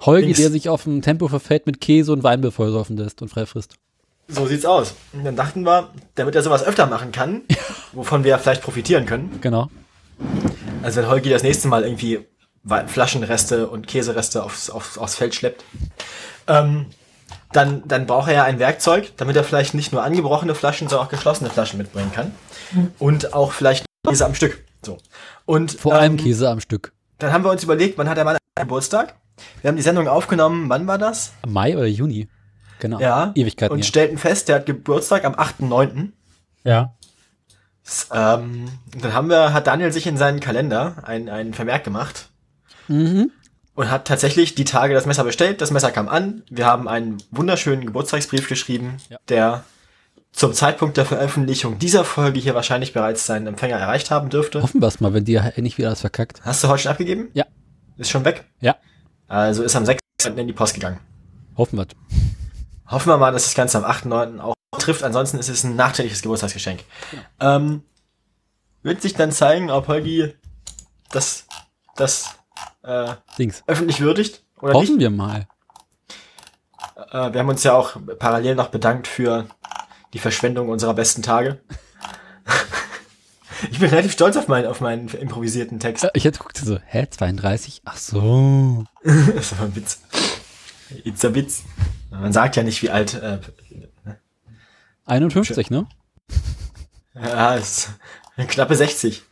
Holgi, 0.00 0.26
Dings. 0.26 0.38
der 0.38 0.50
sich 0.50 0.68
auf 0.68 0.82
dem 0.84 1.02
Tempo 1.02 1.28
verfällt 1.28 1.66
mit 1.66 1.80
Käse 1.80 2.12
und 2.12 2.22
Wein 2.24 2.40
bevollsäufen 2.40 2.96
lässt 2.96 3.22
und 3.22 3.28
frei 3.28 3.46
frisst. 3.46 3.74
so 4.28 4.46
sieht's 4.46 4.64
aus. 4.64 4.94
Und 5.12 5.24
dann 5.24 5.36
dachten 5.36 5.62
wir, 5.62 5.90
damit 6.16 6.34
er 6.34 6.42
sowas 6.42 6.64
öfter 6.64 6.86
machen 6.86 7.12
kann, 7.12 7.42
wovon 7.92 8.24
wir 8.24 8.30
ja 8.30 8.38
vielleicht 8.38 8.62
profitieren 8.62 9.06
können, 9.06 9.38
Genau. 9.40 9.68
also 10.82 11.00
wenn 11.00 11.08
Holgi 11.08 11.30
das 11.30 11.42
nächste 11.44 11.68
Mal 11.68 11.84
irgendwie 11.84 12.26
Flaschenreste 12.64 13.68
und 13.68 13.86
Käsereste 13.86 14.42
aufs, 14.42 14.70
aufs, 14.70 14.98
aufs 14.98 15.16
Feld 15.16 15.34
schleppt, 15.34 15.64
ähm, 16.46 16.86
dann, 17.52 17.82
dann 17.86 18.06
braucht 18.06 18.28
er 18.28 18.34
ja 18.34 18.44
ein 18.44 18.58
Werkzeug, 18.58 19.12
damit 19.16 19.36
er 19.36 19.44
vielleicht 19.44 19.74
nicht 19.74 19.92
nur 19.92 20.02
angebrochene 20.02 20.54
Flaschen, 20.54 20.88
sondern 20.88 21.06
auch 21.06 21.10
geschlossene 21.10 21.50
Flaschen 21.50 21.78
mitbringen 21.78 22.12
kann. 22.12 22.32
Und 22.98 23.34
auch 23.34 23.52
vielleicht 23.52 23.84
Käse 24.06 24.24
am 24.24 24.34
Stück. 24.34 24.64
So. 24.84 24.98
Und 25.44 25.72
Vor 25.72 25.94
allem 25.94 26.12
ähm, 26.12 26.18
Käse 26.18 26.48
am 26.48 26.60
Stück. 26.60 26.92
Dann 27.18 27.32
haben 27.32 27.44
wir 27.44 27.50
uns 27.50 27.62
überlegt, 27.62 27.98
wann 27.98 28.08
hat 28.08 28.16
der 28.16 28.24
Mann 28.24 28.38
Geburtstag? 28.58 29.14
Wir 29.60 29.68
haben 29.68 29.76
die 29.76 29.82
Sendung 29.82 30.08
aufgenommen, 30.08 30.68
wann 30.68 30.86
war 30.86 30.98
das? 30.98 31.32
Mai 31.46 31.76
oder 31.76 31.86
Juni? 31.86 32.28
Genau. 32.78 32.98
Ja. 33.00 33.32
Ewigkeiten 33.34 33.72
Und 33.72 33.80
her. 33.80 33.84
stellten 33.84 34.18
fest, 34.18 34.48
der 34.48 34.56
hat 34.56 34.66
Geburtstag 34.66 35.24
am 35.24 35.34
8.9. 35.34 36.08
Ja. 36.64 36.94
Ähm, 38.12 38.68
dann 38.98 39.14
haben 39.14 39.28
wir, 39.28 39.52
hat 39.52 39.66
Daniel 39.66 39.92
sich 39.92 40.06
in 40.06 40.16
seinen 40.16 40.40
Kalender 40.40 40.96
ein, 41.02 41.28
einen 41.28 41.54
Vermerk 41.54 41.84
gemacht 41.84 42.31
Mhm. 42.92 43.30
und 43.74 43.90
hat 43.90 44.06
tatsächlich 44.06 44.54
die 44.54 44.64
Tage 44.64 44.94
das 44.94 45.06
Messer 45.06 45.24
bestellt. 45.24 45.60
Das 45.60 45.70
Messer 45.70 45.90
kam 45.90 46.08
an. 46.08 46.42
Wir 46.50 46.66
haben 46.66 46.88
einen 46.88 47.18
wunderschönen 47.30 47.86
Geburtstagsbrief 47.86 48.48
geschrieben, 48.48 48.98
Ja. 49.08 49.18
der 49.28 49.64
zum 50.32 50.52
Zeitpunkt 50.54 50.96
der 50.96 51.04
Veröffentlichung 51.06 51.78
dieser 51.78 52.04
Folge 52.04 52.40
hier 52.40 52.54
wahrscheinlich 52.54 52.92
bereits 52.92 53.26
seinen 53.26 53.46
Empfänger 53.46 53.76
erreicht 53.76 54.10
haben 54.10 54.30
dürfte. 54.30 54.62
Hoffen 54.62 54.80
wir 54.80 54.88
es 54.88 55.00
mal, 55.00 55.12
wenn 55.14 55.24
dir 55.24 55.52
nicht 55.56 55.78
wieder 55.78 55.88
alles 55.88 56.00
verkackt. 56.00 56.42
Hast 56.44 56.64
du 56.64 56.68
heute 56.68 56.82
schon 56.82 56.92
abgegeben? 56.92 57.28
Ja. 57.34 57.44
Ist 57.98 58.10
schon 58.10 58.24
weg? 58.24 58.44
Ja. 58.60 58.76
Also 59.28 59.62
ist 59.62 59.76
am 59.76 59.84
6. 59.86 60.00
in 60.36 60.46
die 60.46 60.52
Post 60.52 60.74
gegangen. 60.74 60.98
Hoffen 61.56 61.78
wir 61.78 61.86
Hoffen 62.88 63.08
wir 63.08 63.16
mal, 63.18 63.32
dass 63.32 63.44
das 63.44 63.54
Ganze 63.54 63.78
am 63.78 63.84
8.9. 63.84 64.40
auch 64.40 64.54
trifft. 64.78 65.02
Ansonsten 65.02 65.38
ist 65.38 65.48
es 65.48 65.64
ein 65.64 65.76
nachträgliches 65.76 66.22
Geburtstagsgeschenk. 66.22 66.80
Genau. 67.10 67.22
Ähm, 67.56 67.82
wird 68.82 69.00
sich 69.00 69.14
dann 69.14 69.32
zeigen, 69.32 69.70
ob 69.70 69.88
Holgi 69.88 70.34
das, 71.10 71.46
das 71.96 72.30
äh, 72.82 73.14
Dings. 73.38 73.62
öffentlich 73.66 74.00
würdigt 74.00 74.42
oder 74.60 74.74
Hoffen 74.74 74.96
nicht. 74.96 75.00
wir 75.00 75.10
mal. 75.10 75.46
Äh, 77.10 77.32
wir 77.32 77.40
haben 77.40 77.48
uns 77.48 77.62
ja 77.64 77.74
auch 77.74 77.96
parallel 78.18 78.54
noch 78.54 78.68
bedankt 78.68 79.06
für 79.06 79.46
die 80.12 80.18
Verschwendung 80.18 80.68
unserer 80.68 80.94
besten 80.94 81.22
Tage. 81.22 81.60
ich 83.70 83.78
bin 83.78 83.88
relativ 83.88 84.12
stolz 84.12 84.36
auf 84.36 84.48
meinen, 84.48 84.66
auf 84.66 84.80
meinen 84.80 85.08
improvisierten 85.08 85.80
Text. 85.80 86.08
Ich 86.14 86.24
hätte 86.24 86.38
geguckt 86.38 86.58
so, 86.58 86.78
hä, 86.84 87.06
32? 87.08 87.82
Ach 87.84 87.96
so. 87.96 88.84
das 89.02 89.58
war 89.58 89.66
ein 89.66 89.76
Witz. 89.76 90.00
It's 91.04 91.24
a 91.24 91.34
Witz. 91.34 91.62
Man 92.10 92.32
sagt 92.32 92.56
ja 92.56 92.62
nicht, 92.62 92.82
wie 92.82 92.90
alt. 92.90 93.14
Äh, 93.14 93.38
51, 95.06 95.70
ne? 95.70 95.86
ja, 97.14 97.54
ist 97.54 97.90
eine 98.36 98.46
knappe 98.46 98.76
60. 98.76 99.22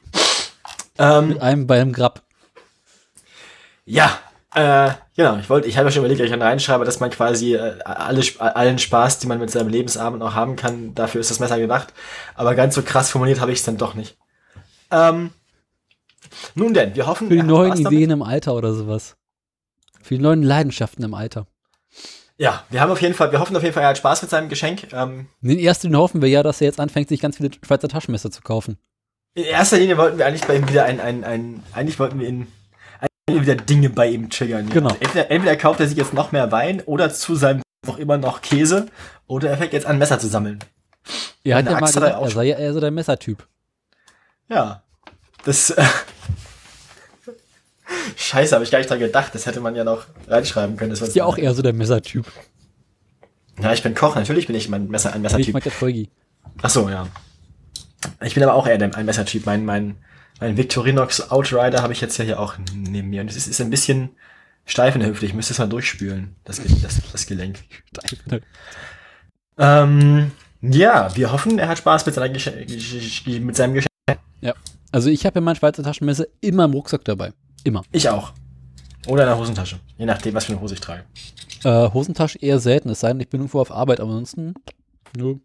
Ähm, 0.99 1.29
Mit 1.29 1.41
einem 1.41 1.67
beim 1.67 1.93
Grab. 1.93 2.23
Ja, 3.91 4.19
äh, 4.55 4.93
genau. 5.17 5.39
Ich 5.39 5.51
wollte, 5.51 5.67
ich 5.67 5.77
habe 5.77 5.89
ja 5.89 5.91
schon 5.93 6.01
überlegt, 6.03 6.21
dass 6.21 6.27
ich 6.27 6.31
dann 6.31 6.43
reinschreibe, 6.43 6.85
dass 6.85 7.01
man 7.01 7.11
quasi 7.11 7.55
äh, 7.55 7.81
alle, 7.85 8.23
allen 8.39 8.79
Spaß, 8.79 9.19
die 9.19 9.27
man 9.27 9.41
mit 9.41 9.51
seinem 9.51 9.69
Lebensabend 9.69 10.21
noch 10.21 10.35
haben 10.35 10.55
kann, 10.55 10.95
dafür 10.95 11.21
ist 11.21 11.31
das 11.31 11.41
Messer 11.41 11.59
gedacht. 11.59 11.93
Aber 12.37 12.55
ganz 12.55 12.77
so 12.77 12.83
krass 12.83 13.11
formuliert 13.11 13.41
habe 13.41 13.51
ich 13.51 13.59
es 13.59 13.65
dann 13.65 13.79
doch 13.79 13.95
nicht. 13.95 14.17
Ähm, 14.93 15.31
nun 16.55 16.73
denn, 16.73 16.95
wir 16.95 17.07
hoffen, 17.07 17.29
Für 17.29 17.35
die 17.35 17.43
neuen. 17.43 17.77
Ideen 17.79 18.11
im 18.11 18.23
Alter 18.23 18.55
oder 18.55 18.73
sowas. 18.75 19.17
Für 20.03 20.15
die 20.15 20.23
neuen 20.23 20.45
Leidenschaften 20.45 21.05
im 21.05 21.15
Alter. 21.15 21.47
Ja, 22.39 22.63
wir 22.71 22.81
haben 22.81 22.93
auf 22.93 23.03
jeden 23.03 23.15
Fall, 23.15 23.33
wir 23.33 23.41
hoffen 23.41 23.57
auf 23.57 23.63
jeden 23.63 23.75
Fall, 23.75 23.83
er 23.83 23.91
hat 23.91 23.99
Spaß 23.99 24.23
mit 24.23 24.31
seinem 24.31 24.49
Geschenk. 24.49 24.93
Ähm, 24.93 25.27
In 25.43 25.59
erster 25.59 25.89
Linie 25.89 26.01
hoffen 26.01 26.23
wir 26.23 26.29
ja, 26.29 26.45
dass 26.45 26.61
er 26.61 26.69
jetzt 26.69 26.79
anfängt, 26.81 27.09
sich 27.09 27.21
ganz 27.21 27.39
viele 27.39 27.51
Schweizer 27.65 27.89
Taschenmesser 27.89 28.31
zu 28.31 28.41
kaufen. 28.43 28.79
in 29.35 29.45
erster 29.45 29.79
Linie 29.79 29.99
wollten 29.99 30.17
wir 30.17 30.27
eigentlich 30.27 30.47
bei 30.47 30.55
ihm 30.57 30.69
wieder 30.69 30.85
ein, 30.85 31.01
ein, 31.01 31.25
ein 31.25 31.63
eigentlich 31.75 31.99
wollten 31.99 32.21
wir 32.21 32.29
ihn 32.29 32.47
wieder 33.41 33.55
Dinge 33.55 33.91
bei 33.91 34.09
ihm 34.09 34.29
triggern. 34.31 34.69
Genau. 34.71 34.91
Entweder, 35.01 35.31
entweder 35.31 35.57
kauft 35.57 35.81
er 35.81 35.89
sich 35.89 35.97
jetzt 35.97 36.15
noch 36.15 36.33
mehr 36.33 36.51
Wein 36.53 36.81
oder 36.83 37.13
zu 37.13 37.35
seinem 37.37 37.63
noch 37.87 37.99
immer 37.99 38.19
noch 38.19 38.43
Käse 38.43 38.87
oder 39.27 39.51
er 39.51 39.57
fängt 39.59 39.73
jetzt 39.73 39.87
an, 39.87 39.99
Messer 39.99 40.19
zu 40.19 40.29
sammeln. 40.29 40.59
Er 41.45 41.57
hat 41.57 41.65
ja 41.67 41.73
mal 41.73 41.81
er 41.81 41.87
gesagt, 41.87 42.15
auch 42.17 42.25
er 42.25 42.31
sei 42.31 42.45
ja 42.45 42.59
eher 42.59 42.73
so 42.75 42.81
der 42.81 42.91
Messertyp. 42.91 43.47
Ja. 44.49 44.83
Das. 45.45 45.71
Äh, 45.71 45.83
Scheiße, 48.17 48.55
habe 48.55 48.65
ich 48.65 48.71
gar 48.71 48.79
nicht 48.79 48.91
dran 48.91 48.99
gedacht. 48.99 49.35
Das 49.35 49.47
hätte 49.47 49.61
man 49.61 49.75
ja 49.75 49.85
noch 49.85 50.05
reinschreiben 50.29 50.77
können. 50.77 50.91
Das 50.91 51.01
Ist 51.01 51.17
ja 51.17 51.25
auch 51.25 51.39
eher 51.39 51.55
so 51.55 51.63
der 51.63 51.73
Messertyp. 51.73 52.27
Ja, 53.61 53.73
ich 53.73 53.83
bin 53.83 53.95
Koch. 53.95 54.15
Natürlich 54.15 54.47
bin 54.47 54.57
ich 54.57 54.69
mein 54.69 54.89
Messer, 54.89 55.11
ein 55.13 55.17
Ich 55.17 55.23
Messertyp. 55.23 55.55
mag 55.55 55.63
der 55.63 55.73
Folgi. 55.73 56.11
Ach 56.63 56.71
so, 56.71 56.89
ja. 56.89 57.07
Ich 58.23 58.35
bin 58.35 58.43
aber 58.43 58.55
auch 58.55 58.67
eher 58.67 58.79
der- 58.79 58.95
ein 58.95 59.07
Messertyp. 59.07 59.45
Mein, 59.47 59.65
mein, 59.65 59.97
mein 60.41 60.57
Victorinox 60.57 61.31
Outrider 61.31 61.83
habe 61.83 61.93
ich 61.93 62.01
jetzt 62.01 62.17
ja 62.19 62.25
hier 62.25 62.41
auch 62.41 62.55
neben 62.75 63.11
mir. 63.11 63.21
Und 63.21 63.31
es 63.31 63.37
ist, 63.37 63.47
ist 63.47 63.61
ein 63.61 63.71
bisschen 63.71 64.11
steif 64.67 64.95
in 64.95 65.01
der 65.01 65.11
Hüfte. 65.11 65.27
Ich 65.27 65.35
müsste 65.35 65.53
es 65.53 65.59
mal 65.59 65.69
durchspülen, 65.69 66.35
das, 66.45 66.61
das, 66.83 67.01
das 67.13 67.27
Gelenk. 67.27 67.61
Ähm, 69.59 70.31
ja, 70.63 71.15
wir 71.17 71.33
hoffen, 71.33 71.59
er 71.59 71.69
hat 71.69 71.77
Spaß 71.79 72.07
mit, 72.07 72.15
seiner 72.15 72.33
Gesch- 72.35 73.41
mit 73.41 73.57
seinem 73.57 73.75
Geschenk. 73.75 73.91
Also 74.93 75.09
ich 75.09 75.25
habe 75.25 75.37
ja 75.39 75.41
mein 75.43 75.55
Schweizer 75.55 75.83
Taschenmesser 75.83 76.25
immer 76.41 76.65
im 76.65 76.73
Rucksack 76.73 77.05
dabei. 77.05 77.33
Immer. 77.63 77.83
Ich 77.93 78.09
auch. 78.09 78.33
Oder 79.07 79.23
in 79.23 79.29
der 79.29 79.39
Hosentasche. 79.39 79.79
Je 79.99 80.07
nachdem, 80.07 80.35
was 80.35 80.47
für 80.47 80.53
eine 80.53 80.61
Hose 80.61 80.75
ich 80.75 80.81
trage. 80.81 81.05
Äh, 81.63 81.93
Hosentasche 81.93 82.39
eher 82.41 82.59
selten, 82.59 82.89
es 82.89 83.01
sei 83.01 83.09
denn, 83.09 83.21
ich 83.21 83.29
bin 83.29 83.41
irgendwo 83.41 83.61
auf 83.61 83.71
Arbeit, 83.71 84.01
aber 84.01 84.11
ansonsten. 84.11 84.55
Nö. 85.17 85.37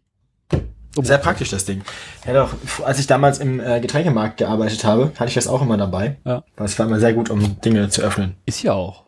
Sehr 1.04 1.18
praktisch, 1.18 1.50
das 1.50 1.64
Ding. 1.64 1.82
Ja, 2.26 2.32
doch, 2.32 2.54
als 2.84 2.98
ich 2.98 3.06
damals 3.06 3.38
im 3.38 3.60
äh, 3.60 3.80
Getränkemarkt 3.80 4.38
gearbeitet 4.38 4.84
habe, 4.84 5.12
hatte 5.16 5.28
ich 5.28 5.34
das 5.34 5.46
auch 5.46 5.62
immer 5.62 5.76
dabei. 5.76 6.16
Ja. 6.24 6.42
Weil 6.56 6.66
es 6.66 6.78
war 6.78 6.86
immer 6.86 7.00
sehr 7.00 7.12
gut, 7.12 7.30
um 7.30 7.60
Dinge 7.60 7.88
zu 7.88 8.02
öffnen. 8.02 8.36
Ist 8.46 8.62
ja 8.62 8.72
auch. 8.72 9.04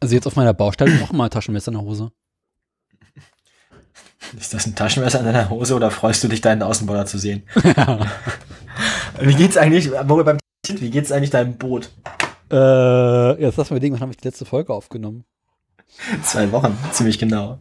Also 0.00 0.14
jetzt 0.14 0.26
auf 0.26 0.36
meiner 0.36 0.54
Baustelle 0.54 0.94
noch 0.96 1.12
mal 1.12 1.28
Taschenmesser 1.28 1.72
in 1.72 1.78
der 1.78 1.82
Hose. 1.82 2.12
Ist 4.38 4.54
das 4.54 4.66
ein 4.66 4.74
Taschenmesser 4.74 5.20
in 5.20 5.24
deiner 5.24 5.50
Hose 5.50 5.74
oder 5.74 5.90
freust 5.90 6.22
du 6.22 6.28
dich, 6.28 6.40
deinen 6.40 6.62
Außenborder 6.62 7.06
zu 7.06 7.18
sehen? 7.18 7.42
Wie 9.20 9.34
geht's 9.34 9.56
eigentlich, 9.56 9.90
wir 9.90 10.24
beim 10.24 10.38
wie 10.68 10.90
geht's 10.90 11.12
eigentlich 11.12 11.30
deinem 11.30 11.56
Boot? 11.56 11.90
Äh, 12.50 13.40
jetzt 13.40 13.56
lass 13.56 13.70
mal 13.70 13.80
denken, 13.80 13.94
wann 13.94 14.02
habe 14.02 14.12
ich 14.12 14.16
die 14.16 14.26
letzte 14.26 14.44
Folge 14.44 14.72
aufgenommen? 14.72 15.24
Zwei 16.22 16.50
Wochen, 16.52 16.76
ziemlich 16.92 17.18
genau. 17.18 17.60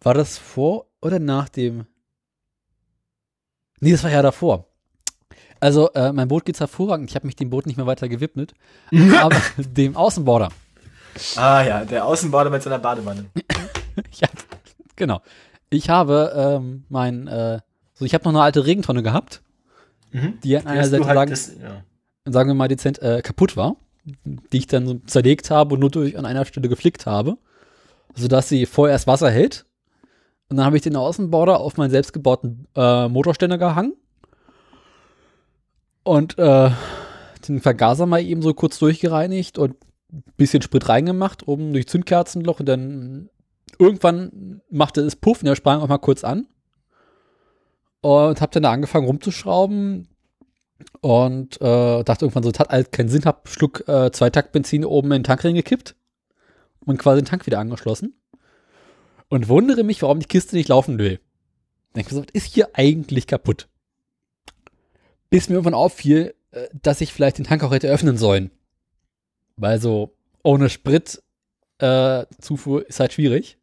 War 0.00 0.14
das 0.14 0.38
vor 0.38 0.86
oder 1.06 1.18
nach 1.18 1.48
dem? 1.48 1.86
Nee, 3.80 3.92
das 3.92 4.02
war 4.04 4.10
ja 4.10 4.22
davor. 4.22 4.66
Also, 5.60 5.90
äh, 5.92 6.12
mein 6.12 6.28
Boot 6.28 6.44
geht's 6.44 6.60
hervorragend. 6.60 7.08
Ich 7.10 7.16
habe 7.16 7.26
mich 7.26 7.36
dem 7.36 7.50
Boot 7.50 7.66
nicht 7.66 7.76
mehr 7.76 7.86
weiter 7.86 8.08
gewidmet. 8.08 8.54
aber 9.20 9.40
dem 9.56 9.96
Außenborder. 9.96 10.50
Ah 11.36 11.62
ja, 11.62 11.84
der 11.84 12.04
Außenborder 12.04 12.50
mit 12.50 12.62
seiner 12.62 12.78
Badewanne. 12.78 13.26
Hab, 14.22 14.30
genau. 14.96 15.22
Ich 15.70 15.88
habe 15.88 16.32
ähm, 16.36 16.84
mein, 16.88 17.26
äh, 17.26 17.60
so 17.94 18.04
ich 18.04 18.12
habe 18.12 18.24
noch 18.24 18.32
eine 18.32 18.42
alte 18.42 18.66
Regentonne 18.66 19.02
gehabt, 19.02 19.42
Mhm. 20.12 20.38
die 20.42 20.56
an 20.56 20.66
einer 20.66 20.86
Seite 20.86 21.04
halt 21.06 21.16
sagen, 21.16 21.30
das, 21.30 21.52
ja. 21.60 21.82
sagen 22.24 22.48
wir 22.48 22.54
mal 22.54 22.68
dezent 22.68 23.02
äh, 23.02 23.22
kaputt 23.22 23.56
war, 23.56 23.76
die 24.04 24.58
ich 24.58 24.66
dann 24.66 24.86
so 24.86 24.94
zerlegt 25.06 25.50
habe 25.50 25.74
und 25.74 25.80
nur 25.80 25.90
durch 25.90 26.16
an 26.16 26.24
einer 26.24 26.44
Stelle 26.44 26.68
geflickt 26.68 27.06
habe, 27.06 27.36
sodass 28.14 28.48
sie 28.48 28.66
vorerst 28.66 29.06
Wasser 29.06 29.30
hält. 29.30 29.66
Und 30.48 30.58
dann 30.58 30.66
habe 30.66 30.76
ich 30.76 30.82
den 30.82 30.96
Außenborder 30.96 31.60
auf 31.60 31.76
meinen 31.76 31.90
selbstgebauten 31.90 32.68
äh, 32.76 33.08
Motorständer 33.08 33.58
gehangen 33.58 33.94
und 36.04 36.38
äh, 36.38 36.70
den 37.48 37.60
Vergaser 37.60 38.06
mal 38.06 38.22
eben 38.22 38.42
so 38.42 38.54
kurz 38.54 38.78
durchgereinigt 38.78 39.58
und 39.58 39.74
ein 40.12 40.22
bisschen 40.36 40.62
Sprit 40.62 40.88
reingemacht, 40.88 41.48
oben 41.48 41.72
durch 41.72 41.88
Zündkerzenloch 41.88 42.60
und 42.60 42.66
dann 42.66 43.28
irgendwann 43.78 44.62
machte 44.70 45.00
es 45.00 45.16
Puff 45.16 45.42
und 45.42 45.48
er 45.48 45.56
sprang 45.56 45.80
auch 45.80 45.88
mal 45.88 45.98
kurz 45.98 46.22
an. 46.22 46.46
Und 48.02 48.40
habe 48.40 48.52
dann 48.52 48.62
da 48.62 48.70
angefangen 48.70 49.06
rumzuschrauben 49.06 50.08
und 51.00 51.60
äh, 51.60 52.04
dachte 52.04 52.24
irgendwann 52.24 52.44
so, 52.44 52.52
das 52.52 52.60
hat 52.60 52.70
alles 52.70 52.92
keinen 52.92 53.08
Sinn, 53.08 53.24
hab 53.24 53.48
Schluck 53.48 53.88
äh, 53.88 54.12
Zweitakt-Benzin 54.12 54.84
oben 54.84 55.08
in 55.08 55.18
den 55.18 55.24
Tank 55.24 55.44
reingekippt 55.44 55.96
und 56.84 56.98
quasi 56.98 57.22
den 57.22 57.26
Tank 57.26 57.46
wieder 57.46 57.58
angeschlossen. 57.58 58.14
Und 59.28 59.48
wundere 59.48 59.82
mich, 59.82 60.02
warum 60.02 60.20
die 60.20 60.26
Kiste 60.26 60.56
nicht 60.56 60.68
laufen 60.68 60.98
will. 60.98 61.20
Denke 61.94 62.14
mir 62.14 62.20
so, 62.20 62.26
was 62.26 62.32
ist 62.32 62.54
hier 62.54 62.70
eigentlich 62.74 63.26
kaputt? 63.26 63.68
Bis 65.30 65.48
mir 65.48 65.56
irgendwann 65.56 65.74
auffiel, 65.74 66.34
äh, 66.52 66.68
dass 66.72 67.00
ich 67.00 67.12
vielleicht 67.12 67.38
den 67.38 67.44
Tank 67.44 67.64
auch 67.64 67.72
hätte 67.72 67.88
öffnen 67.88 68.16
sollen. 68.16 68.50
Weil 69.56 69.80
so 69.80 70.14
ohne 70.42 70.68
Sprit 70.68 71.22
äh, 71.78 72.26
Zufuhr 72.40 72.86
ist 72.86 73.00
halt 73.00 73.12
schwierig. 73.12 73.58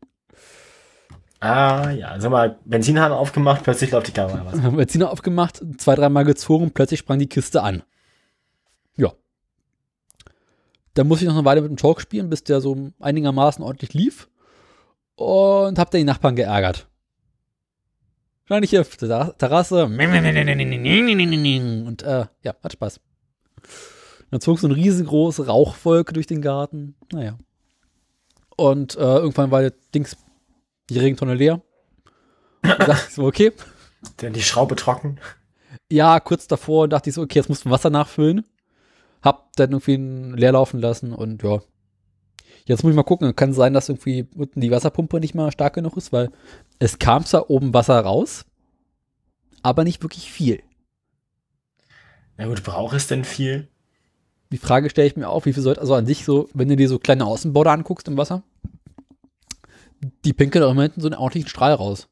Ah 1.40 1.92
ja, 1.92 2.18
sag 2.22 2.32
mal, 2.32 2.58
Benzinhahn 2.64 3.12
aufgemacht, 3.12 3.64
plötzlich 3.64 3.92
läuft 3.92 4.08
die 4.08 4.14
Kamera 4.14 4.46
was. 4.46 4.62
Benziner 4.76 5.12
aufgemacht, 5.12 5.62
zwei, 5.78 5.96
dreimal 5.96 6.24
gezogen 6.24 6.72
plötzlich 6.72 7.02
sprang 7.02 7.20
die 7.20 7.28
Kiste 7.28 7.62
an. 7.62 7.84
Ja. 8.96 9.12
Dann 10.94 11.08
muss 11.08 11.22
ich 11.22 11.28
noch 11.28 11.36
eine 11.36 11.44
Weile 11.44 11.62
mit 11.62 11.70
dem 11.70 11.76
Talk 11.76 12.00
spielen, 12.00 12.30
bis 12.30 12.46
der 12.46 12.62
so 12.62 12.92
einigermaßen 13.00 13.62
ordentlich 13.62 13.94
lief. 13.94 14.30
Und 15.16 15.78
hab 15.80 15.92
dann 15.92 16.00
die 16.00 16.06
Nachbarn 16.06 16.36
geärgert. 16.36 16.88
Stand 18.46 18.64
ich 18.66 18.72
hier 18.72 18.82
auf 18.82 18.96
der 18.98 19.08
Terra- 19.10 19.32
Terrasse. 19.38 19.86
Und 19.86 20.00
äh, 22.04 22.26
ja, 22.44 22.56
hat 22.62 22.74
Spaß. 22.74 23.00
Dann 24.32 24.42
zog 24.42 24.60
so 24.60 24.68
eine 24.68 24.76
riesengroße 24.76 25.46
Rauchwolke 25.48 26.14
durch 26.14 26.28
den 26.28 26.42
Garten. 26.42 26.96
Naja. 27.12 27.38
Und 28.58 28.96
äh, 28.96 29.00
irgendwann 29.00 29.52
war 29.52 29.62
der 29.62 29.74
Dings, 29.94 30.18
die 30.90 31.00
Regentonne 31.00 31.36
leer. 31.36 31.62
Und 32.64 32.80
dachte 32.80 33.06
ich 33.08 33.14
so, 33.16 33.24
okay, 33.26 33.52
Denn 34.22 34.34
die 34.34 34.42
Schraube 34.42 34.76
trocken. 34.76 35.20
ja, 35.92 36.20
kurz 36.20 36.48
davor 36.48 36.88
dachte 36.88 37.10
ich 37.10 37.16
so, 37.16 37.22
okay, 37.22 37.40
jetzt 37.40 37.50
musst 37.50 37.66
du 37.66 37.70
Wasser 37.70 37.90
nachfüllen. 37.90 38.46
Hab 39.22 39.54
dann 39.56 39.72
irgendwie 39.72 39.96
leer 40.38 40.52
laufen 40.52 40.80
lassen 40.82 41.14
und 41.14 41.44
ja. 41.44 41.62
Jetzt 42.66 42.84
muss 42.84 42.92
ich 42.92 42.96
mal 42.96 43.04
gucken. 43.04 43.36
Kann 43.36 43.54
sein, 43.54 43.74
dass 43.74 43.90
irgendwie 43.90 44.28
unten 44.36 44.62
die 44.62 44.72
Wasserpumpe 44.72 45.20
nicht 45.20 45.36
mal 45.36 45.52
stark 45.52 45.74
genug 45.74 45.98
ist, 45.98 46.14
weil 46.14 46.32
es 46.80 47.00
kam 47.00 47.26
zwar 47.26 47.50
oben 47.50 47.74
Wasser 47.74 48.00
raus, 48.00 48.46
aber 49.62 49.84
nicht 49.84 50.02
wirklich 50.02 50.32
viel. 50.32 50.64
Na 52.38 52.48
gut, 52.48 52.64
braucht 52.64 52.96
es 52.96 53.08
denn 53.08 53.26
viel? 53.26 53.68
Die 54.52 54.58
Frage 54.58 54.90
stelle 54.90 55.08
ich 55.08 55.16
mir 55.16 55.30
auch, 55.30 55.46
wie 55.46 55.54
viel 55.54 55.64
sollte, 55.64 55.82
also 55.82 55.96
an 55.96 56.06
sich 56.06 56.26
so, 56.26 56.50
wenn 56.54 56.70
du 56.70 56.76
dir 56.76 56.88
so 56.88 57.00
kleine 57.00 57.26
Außenborder 57.26 57.72
anguckst 57.72 58.08
im 58.08 58.18
Wasser, 58.18 58.44
die 60.26 60.34
pinkeln 60.34 60.64
auch 60.64 60.72
immer 60.72 60.84
hinten 60.84 61.02
so 61.02 61.08
einen 61.08 61.18
ordentlichen 61.18 61.50
Strahl 61.50 61.74
raus. 61.74 62.08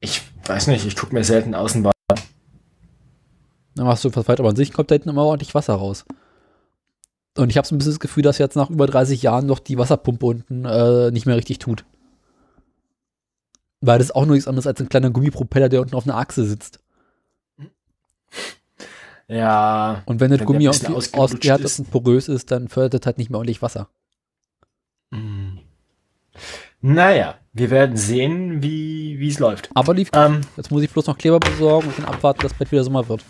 Ich 0.00 0.22
weiß 0.44 0.66
nicht, 0.66 0.84
ich 0.84 0.96
gucke 0.96 1.14
mir 1.14 1.24
selten 1.24 1.54
Außenbahn. 1.54 1.92
Dann 3.76 3.86
machst 3.86 4.04
du 4.04 4.14
was 4.14 4.28
weiter, 4.28 4.40
aber 4.40 4.50
an 4.50 4.56
sich 4.56 4.72
kommt 4.72 4.90
da 4.90 4.94
hinten 4.94 5.08
immer 5.08 5.24
ordentlich 5.24 5.54
Wasser 5.54 5.74
raus. 5.74 6.04
Und 7.36 7.50
ich 7.50 7.56
habe 7.56 7.66
so 7.66 7.74
ein 7.74 7.78
bisschen 7.78 7.92
das 7.92 8.00
Gefühl, 8.00 8.22
dass 8.22 8.38
jetzt 8.38 8.56
nach 8.56 8.70
über 8.70 8.86
30 8.86 9.22
Jahren 9.22 9.46
noch 9.46 9.58
die 9.58 9.76
Wasserpumpe 9.76 10.24
unten 10.24 10.64
äh, 10.64 11.10
nicht 11.10 11.26
mehr 11.26 11.36
richtig 11.36 11.58
tut. 11.58 11.84
Weil 13.80 13.98
das 13.98 14.08
ist 14.08 14.14
auch 14.14 14.24
nur 14.24 14.34
nichts 14.34 14.48
anderes 14.48 14.66
als 14.66 14.80
ein 14.80 14.88
kleiner 14.88 15.10
Gummipropeller, 15.10 15.68
der 15.68 15.80
unten 15.80 15.96
auf 15.96 16.04
einer 16.04 16.16
Achse 16.16 16.44
sitzt. 16.44 16.78
Ja. 19.28 20.02
Und 20.06 20.20
wenn 20.20 20.30
das 20.30 20.40
Wenn 20.40 20.46
Gummi 20.46 20.68
ausgehärtet 20.68 21.64
ist. 21.64 21.78
und 21.78 21.90
porös 21.90 22.28
ist, 22.28 22.50
dann 22.50 22.68
fördert 22.68 22.94
das 22.94 23.06
halt 23.06 23.18
nicht 23.18 23.30
mehr 23.30 23.38
ordentlich 23.38 23.62
Wasser. 23.62 23.88
Hm. 25.12 25.58
Naja, 26.80 27.38
wir 27.52 27.70
werden 27.70 27.96
sehen, 27.96 28.62
wie 28.62 29.18
wie 29.18 29.28
es 29.28 29.38
läuft. 29.38 29.70
Aber 29.74 29.94
lief. 29.94 30.10
Ähm, 30.12 30.42
Jetzt 30.56 30.70
muss 30.70 30.82
ich 30.82 30.90
bloß 30.90 31.06
noch 31.06 31.16
Kleber 31.16 31.40
besorgen 31.40 31.88
und 31.88 31.98
dann 31.98 32.04
abwarten, 32.04 32.42
dass 32.42 32.54
bald 32.54 32.70
wieder 32.70 32.84
Sommer 32.84 33.08
wird. 33.08 33.24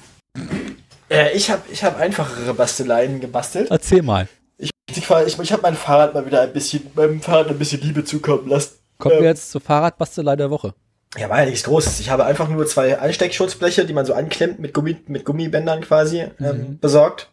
Äh, 1.14 1.32
ich 1.32 1.50
habe 1.50 1.62
ich 1.70 1.82
hab 1.84 1.98
einfachere 1.98 2.54
Basteleien 2.54 3.20
gebastelt. 3.20 3.70
Erzähl 3.70 4.02
mal. 4.02 4.28
Ich, 4.58 4.70
ich, 4.90 4.98
ich, 4.98 5.38
ich 5.38 5.52
habe 5.52 5.62
mein 5.62 5.74
Fahrrad 5.76 6.14
mal 6.14 6.26
wieder 6.26 6.42
ein 6.42 6.52
bisschen, 6.52 6.86
meinem 6.94 7.20
Fahrrad 7.20 7.48
ein 7.48 7.58
bisschen 7.58 7.80
Liebe 7.80 8.04
zukommen 8.04 8.48
lassen. 8.48 8.72
Kommen 8.98 9.16
Ähm, 9.16 9.22
wir 9.22 9.28
jetzt 9.30 9.50
zur 9.50 9.60
Fahrradbastelei 9.60 10.36
der 10.36 10.50
Woche. 10.50 10.74
Ja, 11.16 11.28
war 11.30 11.40
ja 11.40 11.46
nichts 11.46 11.62
Großes. 11.64 12.00
Ich 12.00 12.10
habe 12.10 12.24
einfach 12.24 12.48
nur 12.48 12.66
zwei 12.66 12.98
Einsteckschutzbleche, 12.98 13.84
die 13.84 13.92
man 13.92 14.04
so 14.04 14.14
anklemmt 14.14 14.58
mit, 14.58 14.74
Gummi, 14.74 14.96
mit 15.06 15.24
Gummibändern 15.24 15.80
quasi 15.82 16.20
ähm, 16.20 16.30
Mhm. 16.38 16.78
besorgt. 16.80 17.28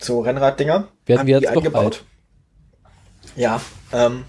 So 0.00 0.20
Rennraddinger. 0.20 0.88
Werden 1.06 1.26
wir 1.26 1.40
jetzt 1.40 1.72
bald. 1.72 2.04
Ja. 3.36 3.60
Ähm, 3.92 4.24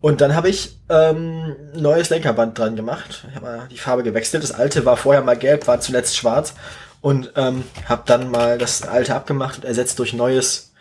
und 0.00 0.20
dann 0.20 0.34
habe 0.34 0.48
ich 0.48 0.76
ähm, 0.90 1.56
neues 1.74 2.10
Lenkerband 2.10 2.58
dran 2.58 2.76
gemacht. 2.76 3.26
Ich 3.28 3.34
habe 3.36 3.46
mal 3.46 3.68
die 3.70 3.78
Farbe 3.78 4.02
gewechselt. 4.02 4.42
Das 4.42 4.52
alte 4.52 4.84
war 4.84 4.96
vorher 4.96 5.22
mal 5.22 5.36
gelb, 5.36 5.66
war 5.66 5.80
zuletzt 5.80 6.16
schwarz. 6.16 6.54
Und 7.06 7.34
ähm, 7.36 7.62
habe 7.84 8.02
dann 8.04 8.32
mal 8.32 8.58
das 8.58 8.82
alte 8.82 9.14
abgemacht 9.14 9.58
und 9.58 9.64
ersetzt 9.64 10.00
durch 10.00 10.12
neues 10.12 10.72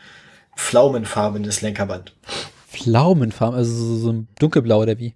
pflaumenfarbenes 0.57 1.61
Lenkerband. 1.61 2.15
Pflaumenfarben, 2.67 3.55
also 3.55 3.71
so, 3.71 3.97
so 3.97 4.11
ein 4.11 4.27
dunkelblau 4.39 4.81
oder 4.81 4.97
wie? 4.97 5.13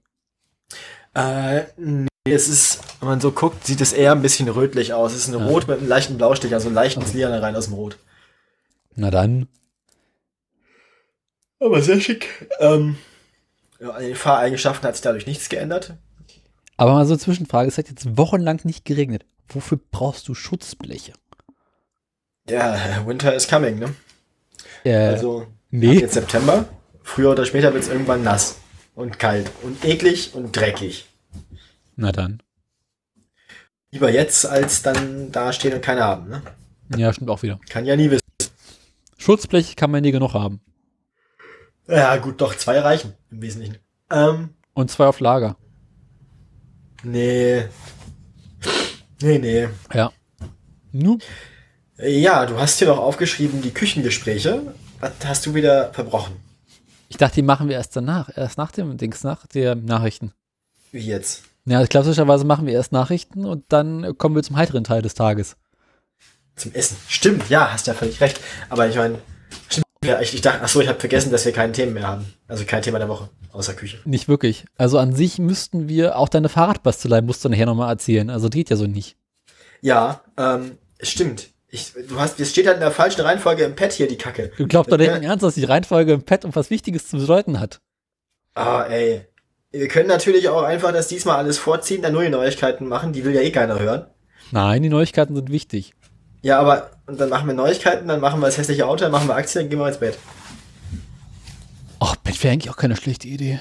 Äh, 1.16 1.64
nee, 1.78 2.08
es 2.26 2.48
ist, 2.48 2.82
wenn 3.00 3.10
man 3.10 3.22
so 3.22 3.32
guckt, 3.32 3.66
sieht 3.66 3.82
es 3.82 3.92
eher 3.92 4.12
ein 4.12 4.22
bisschen 4.22 4.50
rötlich 4.50 4.94
aus. 4.94 5.14
Es 5.14 5.28
ist 5.28 5.34
ein 5.34 5.40
Ja. 5.40 5.48
Rot 5.48 5.68
mit 5.68 5.80
einem 5.80 5.88
leichten 5.88 6.18
Blaustich, 6.18 6.54
also 6.54 6.68
ein 6.68 6.76
leichtes 6.76 7.16
Lila 7.16 7.40
rein 7.40 7.56
aus 7.56 7.66
dem 7.66 7.74
Rot. 7.74 7.98
Na 8.94 9.10
dann. 9.10 9.48
Aber 11.60 11.82
sehr 11.82 12.00
schick. 12.02 12.52
Ähm, 12.60 13.00
ja, 13.80 13.90
an 13.90 14.04
den 14.04 14.16
Fahreigenschaften 14.16 14.88
hat 14.88 14.96
sich 14.96 15.02
dadurch 15.02 15.26
nichts 15.26 15.50
geändert. 15.50 15.96
Aber 16.78 16.94
mal 16.94 17.08
so 17.08 17.14
eine 17.14 17.20
Zwischenfrage, 17.20 17.68
es 17.68 17.80
hat 17.80 17.90
jetzt 17.90 18.16
wochenlang 18.16 18.60
nicht 18.64 18.86
geregnet. 18.86 19.26
Wofür 19.50 19.80
brauchst 19.92 20.28
du 20.28 20.34
Schutzbleche? 20.36 21.14
Ja, 22.48 23.06
Winter 23.06 23.34
is 23.36 23.48
coming, 23.48 23.80
ne? 23.80 23.96
Äh, 24.84 24.96
Also, 24.96 25.48
nee. 25.70 26.00
jetzt 26.00 26.14
September. 26.14 26.68
Früher 27.04 27.32
oder 27.32 27.46
später 27.46 27.74
wird 27.74 27.84
es 27.84 27.90
irgendwann 27.90 28.24
nass 28.24 28.58
und 28.96 29.18
kalt 29.20 29.52
und 29.64 29.84
eklig 29.86 30.34
und 30.36 30.56
dreckig. 30.56 31.08
Na 31.96 32.12
dann. 32.12 32.42
Lieber 33.92 34.12
jetzt, 34.12 34.46
als 34.46 34.84
dann 34.84 35.32
da 35.32 35.52
stehen 35.52 35.74
und 35.74 35.82
keine 35.82 36.04
haben, 36.04 36.30
ne? 36.30 36.44
Ja, 36.96 37.12
stimmt 37.14 37.30
auch 37.32 37.42
wieder. 37.42 37.60
Kann 37.70 37.86
ja 37.86 37.96
nie 37.96 38.12
wissen. 38.12 38.24
Schutzblech 39.18 39.76
kann 39.76 39.92
man 39.92 40.02
nie 40.04 40.12
genug 40.12 40.34
haben. 40.34 40.62
Ja, 41.88 42.16
gut, 42.18 42.40
doch, 42.42 42.56
zwei 42.56 42.80
reichen 42.80 43.14
im 43.32 43.42
Wesentlichen. 43.42 43.78
Ähm, 44.12 44.52
Und 44.74 44.92
zwei 44.92 45.08
auf 45.08 45.20
Lager. 45.20 45.58
nee. 47.04 47.66
Nee, 49.22 49.38
nee. 49.38 49.68
Ja. 49.94 50.12
Nu. 50.92 51.18
Ja, 51.98 52.46
du 52.46 52.58
hast 52.58 52.80
hier 52.80 52.88
doch 52.88 52.98
aufgeschrieben, 52.98 53.62
die 53.62 53.72
Küchengespräche. 53.72 54.74
Was 55.00 55.12
hast 55.26 55.46
du 55.46 55.54
wieder 55.54 55.94
verbrochen? 55.94 56.36
Ich 57.10 57.18
dachte, 57.18 57.36
die 57.36 57.42
machen 57.42 57.68
wir 57.68 57.76
erst 57.76 57.96
danach. 57.96 58.30
Erst 58.36 58.58
nach 58.58 58.72
dem 58.72 58.98
Dings, 58.98 59.24
nach 59.24 59.46
der 59.48 59.76
Nachrichten. 59.76 60.32
Wie 60.92 61.00
jetzt? 61.00 61.44
Ja, 61.66 61.86
klassischerweise 61.86 62.46
machen 62.46 62.66
wir 62.66 62.74
erst 62.74 62.92
Nachrichten 62.92 63.46
und 63.46 63.66
dann 63.70 64.18
kommen 64.18 64.36
wir 64.36 64.44
zum 64.44 64.56
heiteren 64.56 64.84
Teil 64.84 65.02
des 65.02 65.14
Tages. 65.14 65.58
Zum 66.56 66.74
Essen. 66.74 66.98
Stimmt, 67.08 67.50
ja, 67.50 67.72
hast 67.72 67.88
ja 67.88 67.94
völlig 67.94 68.22
recht. 68.22 68.40
Aber 68.70 68.88
ich 68.88 68.96
meine, 68.96 69.20
stimmt, 69.70 69.86
ja, 70.04 70.22
ich, 70.22 70.34
ich 70.34 70.42
dachte, 70.42 70.62
ach 70.64 70.70
so, 70.70 70.82
ich 70.82 70.88
habe 70.88 71.00
vergessen, 71.00 71.32
dass 71.32 71.46
wir 71.46 71.52
kein 71.52 71.74
Thema 71.74 71.92
mehr 71.92 72.08
haben. 72.08 72.34
Also 72.48 72.64
kein 72.66 72.82
Thema 72.82 73.00
der 73.00 73.10
Woche, 73.10 73.30
außer 73.52 73.74
Küche. 73.74 73.98
Nicht 74.06 74.28
wirklich. 74.30 74.66
Also 74.78 74.98
an 74.98 75.14
sich 75.14 75.40
müssten 75.40 75.90
wir, 75.90 76.18
auch 76.18 76.30
deine 76.30 76.50
Fahrradbastelei 76.50 77.22
musst 77.22 77.44
du 77.44 77.50
nachher 77.50 77.66
nochmal 77.66 77.90
erzählen. 77.90 78.30
Also 78.30 78.50
geht 78.50 78.70
ja 78.70 78.78
so 78.78 78.88
nicht. 78.88 79.18
Ja, 79.82 80.22
ähm, 80.38 80.78
stimmt. 81.02 81.50
Ich, 81.68 81.94
du 81.94 82.20
hast, 82.20 82.40
es 82.40 82.50
steht 82.50 82.66
halt 82.66 82.78
in 82.78 82.82
der 82.82 82.92
falschen 82.92 83.22
Reihenfolge 83.22 83.64
im 83.64 83.76
Pad 83.76 83.92
hier, 83.92 84.08
die 84.08 84.18
Kacke. 84.18 84.52
Du 84.58 84.68
glaubst 84.68 84.92
doch 84.92 84.98
nicht 84.98 85.12
im 85.12 85.22
Ernst, 85.22 85.44
dass 85.44 85.54
die 85.56 85.66
Reihenfolge 85.66 86.14
im 86.14 86.24
Pad 86.24 86.46
um 86.46 86.56
was 86.56 86.70
Wichtiges 86.70 87.10
zu 87.10 87.18
bedeuten 87.18 87.60
hat. 87.60 87.82
Ah, 88.56 88.84
ey. 88.84 89.26
Wir 89.72 89.88
können 89.88 90.08
natürlich 90.08 90.50
auch 90.50 90.64
einfach 90.64 90.92
das 90.92 91.10
diesmal 91.10 91.36
alles 91.36 91.60
vorziehen, 91.60 92.02
dann 92.02 92.14
neue 92.14 92.32
Neuigkeiten 92.32 92.88
machen, 92.88 93.14
die 93.14 93.24
will 93.24 93.36
ja 93.36 93.42
eh 93.42 93.52
keiner 93.52 93.78
hören. 93.78 94.08
Nein, 94.52 94.82
die 94.82 94.90
Neuigkeiten 94.90 95.36
sind 95.36 95.52
wichtig. 95.52 95.94
Ja, 96.42 96.60
aber, 96.60 96.90
und 97.10 97.20
dann 97.20 97.30
machen 97.30 97.48
wir 97.48 97.54
Neuigkeiten, 97.54 98.08
dann 98.08 98.20
machen 98.20 98.40
wir 98.40 98.46
das 98.46 98.58
hässliche 98.58 98.86
Auto, 98.86 99.02
dann 99.02 99.12
machen 99.12 99.28
wir 99.28 99.36
Aktien, 99.36 99.64
dann 99.64 99.70
gehen 99.70 99.80
wir 99.80 99.88
ins 99.88 99.98
Bett. 99.98 100.18
Ach, 102.00 102.16
Bett 102.18 102.42
wäre 102.44 102.54
eigentlich 102.54 102.70
auch 102.72 102.78
keine 102.78 102.96
schlechte 102.96 103.28
Idee. 103.28 103.60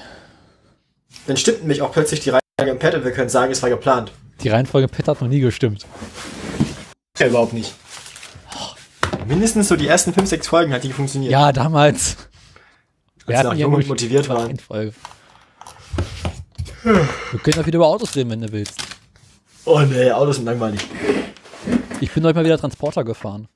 Dann 1.27 1.35
stimmt 1.35 1.61
nämlich 1.61 1.81
auch 1.81 1.91
plötzlich 1.91 2.19
die 2.21 2.29
Reihenfolge 2.29 2.71
im 2.71 2.79
Pad 2.79 2.95
und 2.95 3.03
wir 3.03 3.11
können 3.11 3.29
sagen, 3.29 3.51
es 3.51 3.61
war 3.61 3.69
geplant. 3.69 4.11
Die 4.43 4.49
Reihenfolge 4.49 4.87
im 4.87 4.95
Pad 4.95 5.07
hat 5.07 5.21
noch 5.21 5.27
nie 5.27 5.39
gestimmt. 5.39 5.85
Ja, 7.17 7.27
überhaupt 7.27 7.53
nicht. 7.53 7.73
Mindestens 9.27 9.67
so 9.67 9.75
die 9.75 9.87
ersten 9.87 10.13
5, 10.13 10.29
6 10.29 10.47
Folgen 10.47 10.71
hat 10.71 10.83
die 10.83 10.93
funktioniert. 10.93 11.31
Ja, 11.31 11.51
damals. 11.51 12.17
Noch 13.27 13.53
jung 13.53 13.73
und 13.73 13.87
motiviert 13.87 14.29
waren. 14.29 14.47
Reihenfolge. 14.47 14.93
Wir 16.83 17.39
können 17.43 17.61
auch 17.61 17.65
wieder 17.65 17.75
über 17.75 17.87
Autos 17.87 18.15
reden, 18.15 18.31
wenn 18.31 18.41
du 18.41 18.51
willst. 18.51 18.81
Oh 19.65 19.81
nee, 19.81 20.11
Autos 20.11 20.37
sind 20.37 20.45
langweilig. 20.45 20.81
Ich 22.01 22.13
bin 22.13 22.23
heute 22.23 22.35
mal 22.35 22.45
wieder 22.45 22.57
Transporter 22.57 23.03
gefahren. 23.03 23.47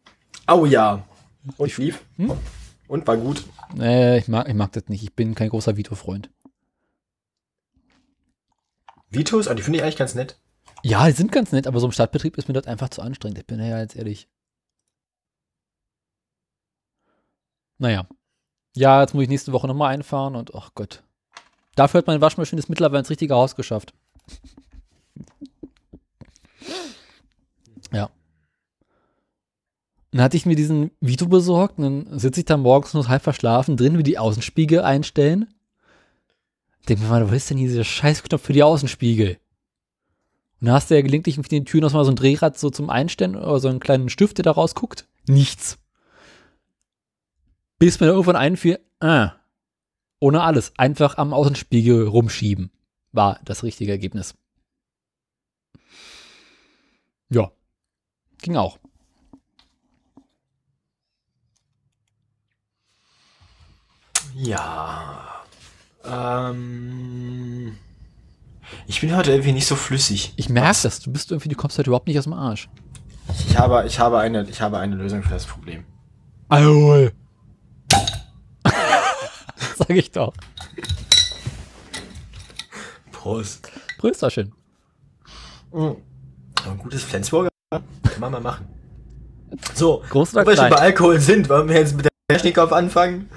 Au 0.48 0.66
ja. 0.66 1.04
Und 1.58 1.78
lief. 1.78 2.04
Hm? 2.18 2.34
Und 2.88 3.08
war 3.08 3.16
gut. 3.16 3.46
Nee, 3.74 4.18
ich 4.18 4.28
mag, 4.28 4.50
ich 4.50 4.54
mag 4.54 4.72
das 4.74 4.88
nicht. 4.88 5.04
Ich 5.04 5.14
bin 5.14 5.34
kein 5.34 5.50
großer 5.50 5.78
Vito-Freund. 5.78 6.30
Vitos, 9.10 9.48
oh, 9.48 9.54
die 9.54 9.62
finde 9.62 9.78
ich 9.78 9.84
eigentlich 9.84 9.98
ganz 9.98 10.16
nett. 10.16 10.40
Ja, 10.84 11.06
die 11.06 11.14
sind 11.14 11.32
ganz 11.32 11.52
nett, 11.54 11.68
aber 11.68 11.80
so 11.80 11.86
im 11.86 11.92
Stadtbetrieb 11.94 12.38
ist 12.38 12.48
mir 12.48 12.54
das 12.54 12.68
einfach 12.68 12.90
zu 12.90 13.02
anstrengend. 13.02 13.38
Ich 13.38 13.48
bin 13.48 13.60
ja 13.60 13.80
jetzt 13.80 13.96
ehrlich. 13.96 14.28
Naja. 17.78 18.08
Ja, 18.76 19.02
jetzt 19.02 19.14
muss 19.14 19.24
ich 19.24 19.30
nächste 19.30 19.54
Woche 19.54 19.68
nochmal 19.68 19.94
einfahren 19.94 20.36
und 20.36 20.54
ach 20.54 20.72
Gott. 20.76 21.04
Dafür 21.76 22.00
hat 22.00 22.08
meine 22.08 22.22
Waschmaschine 22.22 22.60
es 22.60 22.70
mittlerweile 22.70 23.00
ins 23.00 23.10
richtige 23.10 23.36
Haus 23.36 23.56
geschafft. 23.56 23.94
Ja. 27.92 28.10
Dann 30.14 30.22
hatte 30.22 30.38
ich 30.38 30.46
mir 30.46 30.56
diesen 30.56 30.92
Vito 31.02 31.26
besorgt 31.26 31.80
und 31.80 31.84
dann 31.84 32.20
sitze 32.20 32.42
ich 32.42 32.46
da 32.46 32.56
morgens 32.56 32.94
nur 32.94 33.08
halb 33.08 33.24
verschlafen 33.24 33.78
drin, 33.78 33.98
wie 33.98 34.04
die 34.04 34.20
Außenspiegel 34.20 34.82
einstellen. 34.82 35.52
Denk 36.88 37.02
mir 37.02 37.08
mal, 37.08 37.32
wo 37.32 37.34
ist 37.34 37.50
denn 37.50 37.58
dieser 37.58 37.84
Scheißknopf 37.84 38.44
für 38.44 38.54
die 38.54 38.62
Außenspiegel? 38.62 39.40
Und 40.62 40.68
dann 40.68 40.76
hast 40.76 40.92
du 40.92 40.96
ja 40.96 41.02
gelegentlich 41.02 41.40
auf 41.40 41.48
den 41.48 41.66
Türen 41.66 41.82
noch 41.82 41.94
mal 41.94 42.06
so 42.06 42.12
ein 42.12 42.16
Drehrad 42.16 42.60
so 42.60 42.70
zum 42.70 42.92
Einstellen 42.92 43.36
oder 43.36 43.60
so 43.60 43.70
einen 43.70 43.80
kleinen 43.80 44.08
Stift, 44.10 44.38
der 44.38 44.44
da 44.44 44.52
rausguckt. 44.52 45.08
Nichts. 45.28 45.80
Bis 47.80 48.00
mir 48.00 48.06
irgendwann 48.06 48.36
einfiel, 48.36 48.80
ah, 49.00 49.32
ohne 50.20 50.44
alles, 50.44 50.74
einfach 50.78 51.18
am 51.18 51.34
Außenspiegel 51.34 52.08
rumschieben. 52.08 52.70
War 53.14 53.40
das 53.46 53.64
richtige 53.64 53.92
Ergebnis. 53.92 54.36
Ja. 57.30 57.52
Ging 58.44 58.58
auch. 58.58 58.78
Ja. 64.36 65.44
Ähm. 66.06 67.78
Ich 68.88 69.02
bin 69.02 69.16
heute 69.16 69.32
irgendwie 69.32 69.52
nicht 69.52 69.68
so 69.68 69.76
flüssig. 69.76 70.34
Ich 70.36 70.50
merke 70.50 70.80
das, 70.84 71.00
du 71.00 71.12
bist 71.12 71.32
irgendwie, 71.32 71.50
du 71.50 71.56
kommst 71.56 71.78
halt 71.78 71.88
überhaupt 71.88 72.08
nicht 72.08 72.18
aus 72.18 72.24
dem 72.24 72.34
Arsch. 72.34 72.70
Ich 73.48 73.58
habe, 73.58 73.86
ich 73.86 74.00
habe 74.00 74.20
eine, 74.20 74.44
ich 74.50 74.62
habe 74.62 74.80
eine 74.80 74.96
Lösung 74.96 75.24
für 75.24 75.30
das 75.30 75.46
Problem. 75.46 75.86
Alkohol. 76.50 77.12
Sag 79.78 79.90
ich 79.90 80.12
doch. 80.12 80.34
Prost. 83.12 83.72
Prösterchen. 83.98 84.54
Mhm. 85.72 85.96
Ein 86.66 86.78
gutes 86.78 87.04
Flensburger 87.04 87.50
kann 87.72 87.84
man 88.20 88.32
mal 88.32 88.42
machen. 88.42 88.68
So, 89.74 90.04
Groß 90.10 90.34
wo 90.34 90.46
wir 90.46 90.56
schon 90.56 90.70
bei 90.70 90.78
Alkohol 90.78 91.20
sind, 91.20 91.48
wollen 91.50 91.68
wir 91.70 91.76
jetzt 91.76 91.96
mit 91.96 92.06
der 92.06 92.12
Technikkopf 92.28 92.72
anfangen? 92.72 93.30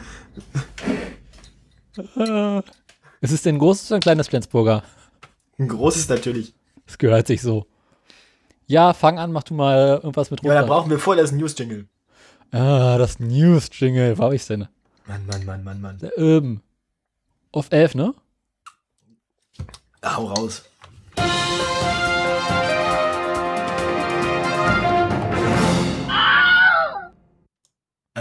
Ist 3.21 3.33
es 3.33 3.43
denn 3.43 3.57
ein 3.57 3.59
großes 3.59 3.91
oder 3.91 3.99
ein 3.99 4.03
kleines 4.03 4.29
Flensburger? 4.29 4.83
Ein 5.59 5.69
großes 5.69 6.09
natürlich. 6.09 6.55
Das 6.87 6.99
gehört 6.99 7.27
sich 7.27 7.43
so. 7.43 7.67
Ja, 8.67 8.93
fang 8.93 9.19
an, 9.19 9.33
mach 9.33 9.45
du 9.45 9.55
mal 9.55 10.01
irgendwas 10.03 10.31
mit 10.31 10.43
Ja, 10.43 10.55
dann 10.55 10.67
brauchen 10.67 10.91
wir 10.91 10.99
voll 10.99 11.17
das 11.17 11.33
News-Jingle. 11.33 11.89
Ah, 12.53 12.99
das 12.99 13.19
News-Jingle. 13.21 14.19
Wo 14.19 14.25
hab 14.25 14.33
ich's 14.33 14.47
denn? 14.47 14.69
Mann, 15.07 15.27
Mann, 15.27 15.45
Mann, 15.45 15.65
Mann, 15.65 15.81
Mann. 15.81 15.99
Da 15.99 16.09
oben. 16.17 16.63
Auf 17.53 17.69
11, 17.71 17.95
ne? 17.95 18.15
Hau 20.05 20.27
raus. 20.27 20.65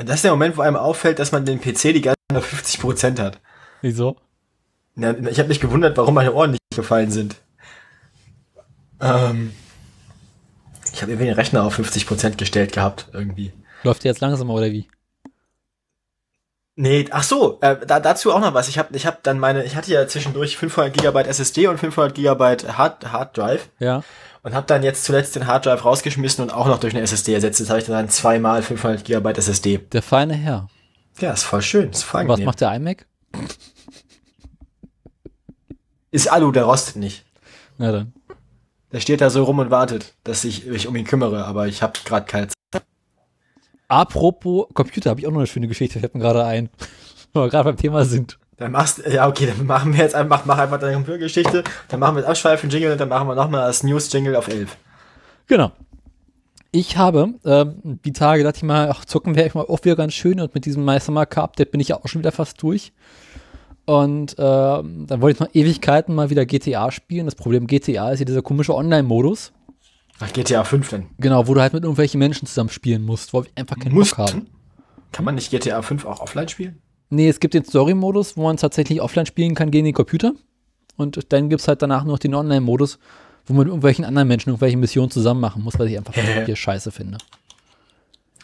Das 0.03 0.15
ist 0.15 0.23
der 0.23 0.31
Moment, 0.31 0.58
wo 0.58 0.62
einem 0.62 0.75
auffällt, 0.75 1.19
dass 1.19 1.31
man 1.31 1.45
den 1.45 1.62
PC 1.62 1.93
die 1.93 2.01
ganze 2.01 2.19
Zeit 2.29 2.38
auf 2.38 2.53
50% 2.53 3.21
hat. 3.21 3.39
Wieso? 3.81 4.17
Ja, 4.97 5.12
ich 5.12 5.39
habe 5.39 5.49
mich 5.49 5.62
gewundert, 5.62 5.95
warum 5.97 6.13
meine 6.15 6.34
Ohren 6.34 6.51
nicht 6.51 6.62
gefallen 6.75 7.12
sind. 7.12 7.38
Ähm, 9.01 9.53
ich 10.93 11.01
habe 11.01 11.12
irgendwie 11.12 11.27
den 11.27 11.36
Rechner 11.36 11.63
auf 11.63 11.77
50% 11.77 12.38
gestellt 12.38 12.73
gehabt, 12.73 13.08
irgendwie. 13.13 13.53
Läuft 13.84 14.03
der 14.03 14.12
jetzt 14.12 14.21
langsamer 14.21 14.53
oder 14.53 14.71
wie? 14.71 14.88
Nee, 16.77 17.05
ach 17.12 17.23
so, 17.23 17.60
äh, 17.62 17.77
da, 17.86 18.01
dazu 18.01 18.34
auch 18.34 18.41
noch 18.41 18.53
was. 18.53 18.67
Ich 18.67 18.77
habe 18.77 18.95
ich 18.97 19.05
hab 19.05 19.23
dann 19.23 19.39
meine, 19.39 19.63
ich 19.63 19.77
hatte 19.77 19.91
ja 19.93 20.08
zwischendurch 20.08 20.58
500 20.58 20.93
Gigabyte 20.93 21.27
SSD 21.27 21.67
und 21.67 21.77
500 21.77 22.13
Gigabyte 22.13 22.77
Hard, 22.77 23.13
Hard 23.13 23.38
Drive 23.38 23.69
Ja. 23.79 24.03
Und 24.45 24.53
habe 24.53 24.67
dann 24.67 24.84
jetzt 24.84 25.03
zuletzt 25.03 25.36
den 25.36 25.47
Hard 25.47 25.65
Drive 25.65 25.84
rausgeschmissen 25.84 26.43
und 26.43 26.51
auch 26.51 26.67
noch 26.67 26.79
durch 26.79 26.93
eine 26.93 27.01
SSD 27.01 27.34
ersetzt. 27.34 27.60
Jetzt 27.60 27.69
habe 27.69 27.79
ich 27.79 27.88
dann 27.88 28.10
zweimal 28.10 28.62
500 28.62 29.03
Gigabyte 29.03 29.39
SSD. 29.39 29.79
Der 29.91 30.03
feine 30.03 30.36
Herr. 30.36 30.67
Ja, 31.19 31.34
ist 31.34 31.43
voll 31.43 31.63
schön, 31.63 31.89
ist 31.89 32.03
voll 32.03 32.27
was 32.27 32.39
macht 32.41 32.62
der 32.62 32.75
iMac? 32.75 33.08
Ist 36.12 36.31
Alu, 36.31 36.51
der 36.51 36.65
rostet 36.65 36.97
nicht. 36.97 37.25
Na 37.79 37.91
dann. 37.91 38.13
Der 38.91 38.99
steht 38.99 39.19
da 39.19 39.31
so 39.31 39.43
rum 39.43 39.58
und 39.58 39.71
wartet, 39.71 40.13
dass 40.23 40.43
ich 40.43 40.65
mich 40.65 40.88
um 40.88 40.95
ihn 40.95 41.05
kümmere, 41.05 41.45
aber 41.45 41.67
ich 41.67 41.81
habe 41.81 41.93
gerade 42.05 42.27
keine 42.27 42.47
Zeit. 42.49 42.84
Apropos 43.88 44.67
Computer, 44.75 45.10
habe 45.10 45.19
ich 45.19 45.25
auch 45.25 45.31
noch 45.31 45.39
eine 45.39 45.47
schöne 45.47 45.67
Geschichte, 45.67 45.99
fällt 45.99 46.13
mir 46.13 46.21
gerade 46.21 46.45
ein. 46.45 46.69
Wo 47.34 47.41
wir 47.41 47.49
gerade 47.49 47.63
beim 47.63 47.77
Thema 47.77 48.05
sind. 48.05 48.38
Dann 48.58 48.72
machst 48.72 49.06
ja 49.06 49.28
okay, 49.28 49.48
dann 49.48 49.65
machen 49.65 49.94
wir 49.94 50.00
jetzt 50.00 50.15
einfach, 50.15 50.46
mach 50.46 50.58
einfach 50.58 50.80
deine 50.80 50.94
Computergeschichte, 50.94 51.63
dann 51.89 52.00
machen 52.00 52.15
wir 52.15 52.22
das 52.22 52.32
Abschweifen 52.32 52.70
Jingle 52.70 52.94
und 52.94 53.02
dann 53.02 53.10
machen 53.10 53.28
wir 53.28 53.36
nochmal 53.36 53.68
das 53.68 53.84
News 53.84 54.12
Jingle 54.12 54.36
auf 54.36 54.48
11. 54.48 54.78
Genau. 55.48 55.72
Ich 56.72 56.98
habe 56.98 57.34
ähm, 57.46 58.00
die 58.04 58.12
Tage 58.12 58.44
dachte 58.44 58.58
ich 58.58 58.63
mal, 58.63 58.89
ach, 58.89 59.06
zocken 59.06 59.36
wäre 59.36 59.48
ich 59.48 59.54
mal 59.54 59.65
auch 59.65 59.84
wieder 59.84 59.96
ganz 59.96 60.13
schön 60.13 60.39
und 60.39 60.54
mit 60.54 60.65
diesem 60.65 60.84
Meister 60.84 61.12
Marker 61.12 61.44
Update 61.44 61.72
bin 61.72 61.80
ich 61.80 61.89
ja 61.89 61.98
auch 61.98 62.08
schon 62.08 62.20
wieder 62.20 62.32
fast 62.32 62.62
durch. 62.62 62.91
Und 63.86 64.36
ähm, 64.39 65.06
dann 65.08 65.22
wollte 65.22 65.36
ich 65.36 65.39
noch 65.48 65.56
Ewigkeiten 65.56 66.15
mal 66.15 66.30
wieder 66.30 66.46
GTA 66.46 66.91
spielen. 66.91 67.26
Das 67.26 67.36
Problem 67.36 67.68
GTA 67.68 68.12
ist 68.12 68.20
ja 68.20 68.26
dieser 68.26 68.41
komische 68.41 68.74
Online-Modus. 68.74 69.54
Ach, 70.20 70.34
GTA 70.34 70.63
5 70.63 70.89
dann. 70.89 71.06
Genau, 71.20 71.48
wo 71.48 71.54
du 71.54 71.62
halt 71.62 71.74
mit 71.74 71.84
irgendwelchen 71.84 72.20
Menschen 72.20 72.48
zusammen 72.48 72.70
spielen 72.70 73.04
musst, 73.04 73.34
wo 73.34 73.44
wir 73.44 73.52
einfach 73.56 73.78
keinen 73.78 73.94
Bock 73.94 74.18
haben. 74.18 74.39
Mussten? 74.39 74.50
Kann 75.12 75.26
man 75.26 75.36
nicht 75.36 75.52
GTA 75.52 75.82
5 75.82 76.06
auch 76.06 76.20
offline 76.20 76.48
spielen? 76.48 76.82
Nee, 77.10 77.30
es 77.30 77.39
gibt 77.39 77.54
den 77.54 77.63
Story-Modus, 77.63 78.36
wo 78.38 78.44
man 78.44 78.58
tatsächlich 78.58 79.02
offline 79.02 79.26
spielen 79.26 79.56
kann 79.56 79.72
gegen 79.72 79.86
den 79.86 79.94
Computer. 79.94 80.34
Und 80.98 81.32
dann 81.32 81.50
gibt's 81.50 81.68
halt 81.68 81.82
danach 81.82 82.04
noch 82.04 82.20
den 82.20 82.34
Online-Modus, 82.34 83.00
wo 83.46 83.54
man 83.54 83.60
mit 83.60 83.68
irgendwelchen 83.68 84.06
anderen 84.06 84.28
Menschen 84.28 84.50
irgendwelche 84.50 84.78
Missionen 84.78 85.12
zusammen 85.12 85.41
machen 85.41 85.62
muss, 85.63 85.78
was 85.78 85.88
ich 85.89 85.98
einfach 85.98 86.13
hier 86.13 86.56
scheiße 86.56 86.91
finde. 86.91 87.18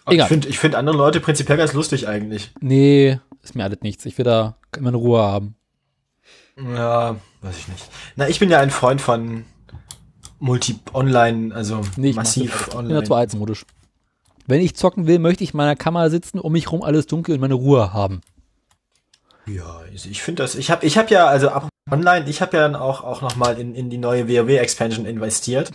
Aber 0.05 0.13
Egal. 0.13 0.25
Ich 0.25 0.29
finde 0.29 0.53
find 0.53 0.75
andere 0.75 0.97
Leute 0.97 1.19
prinzipiell 1.19 1.57
ganz 1.57 1.73
lustig 1.73 2.07
eigentlich. 2.07 2.51
Nee, 2.59 3.19
ist 3.43 3.55
mir 3.55 3.63
alles 3.63 3.81
nichts. 3.81 4.05
Ich 4.05 4.17
will 4.17 4.25
da 4.25 4.57
immer 4.77 4.89
eine 4.89 4.97
Ruhe 4.97 5.21
haben. 5.21 5.55
Ja, 6.57 7.15
weiß 7.41 7.57
ich 7.57 7.67
nicht. 7.67 7.89
Na, 8.15 8.27
ich 8.27 8.39
bin 8.39 8.49
ja 8.49 8.59
ein 8.59 8.69
Freund 8.71 8.99
von 9.01 9.45
Multi-Online, 10.39 11.53
also 11.53 11.81
Nee, 11.97 12.13
massiv 12.13 12.51
das, 12.51 12.61
ich 12.61 12.67
bin 12.67 12.77
online. 12.77 12.99
dazu 13.01 13.13
altmodisch. 13.15 13.65
Wenn 14.47 14.59
ich 14.61 14.75
zocken 14.75 15.07
will, 15.07 15.19
möchte 15.19 15.43
ich 15.43 15.53
in 15.53 15.57
meiner 15.57 15.75
Kamera 15.75 16.09
sitzen, 16.09 16.39
um 16.39 16.51
mich 16.51 16.71
rum 16.71 16.81
alles 16.81 17.05
dunkel 17.07 17.35
und 17.35 17.41
meine 17.41 17.53
Ruhe 17.53 17.93
haben. 17.93 18.21
Ja, 19.45 19.81
also 19.91 20.09
ich 20.09 20.21
finde 20.21 20.43
das, 20.43 20.55
ich 20.55 20.69
habe 20.69 20.85
ich 20.85 20.97
hab 20.97 21.09
ja, 21.09 21.27
also 21.27 21.49
ab 21.49 21.69
online, 21.89 22.29
ich 22.29 22.41
habe 22.41 22.57
ja 22.57 22.63
dann 22.63 22.75
auch, 22.75 23.03
auch 23.03 23.21
nochmal 23.21 23.59
in, 23.59 23.75
in 23.75 23.89
die 23.89 23.97
neue 23.97 24.27
WoW-Expansion 24.27 25.05
investiert. 25.05 25.71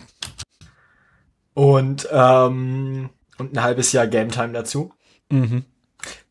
Und, 1.53 2.07
ähm, 2.11 3.09
und 3.37 3.53
ein 3.53 3.63
halbes 3.63 3.91
Jahr 3.91 4.07
Game 4.07 4.31
Time 4.31 4.53
dazu. 4.53 4.93
Mhm. 5.29 5.65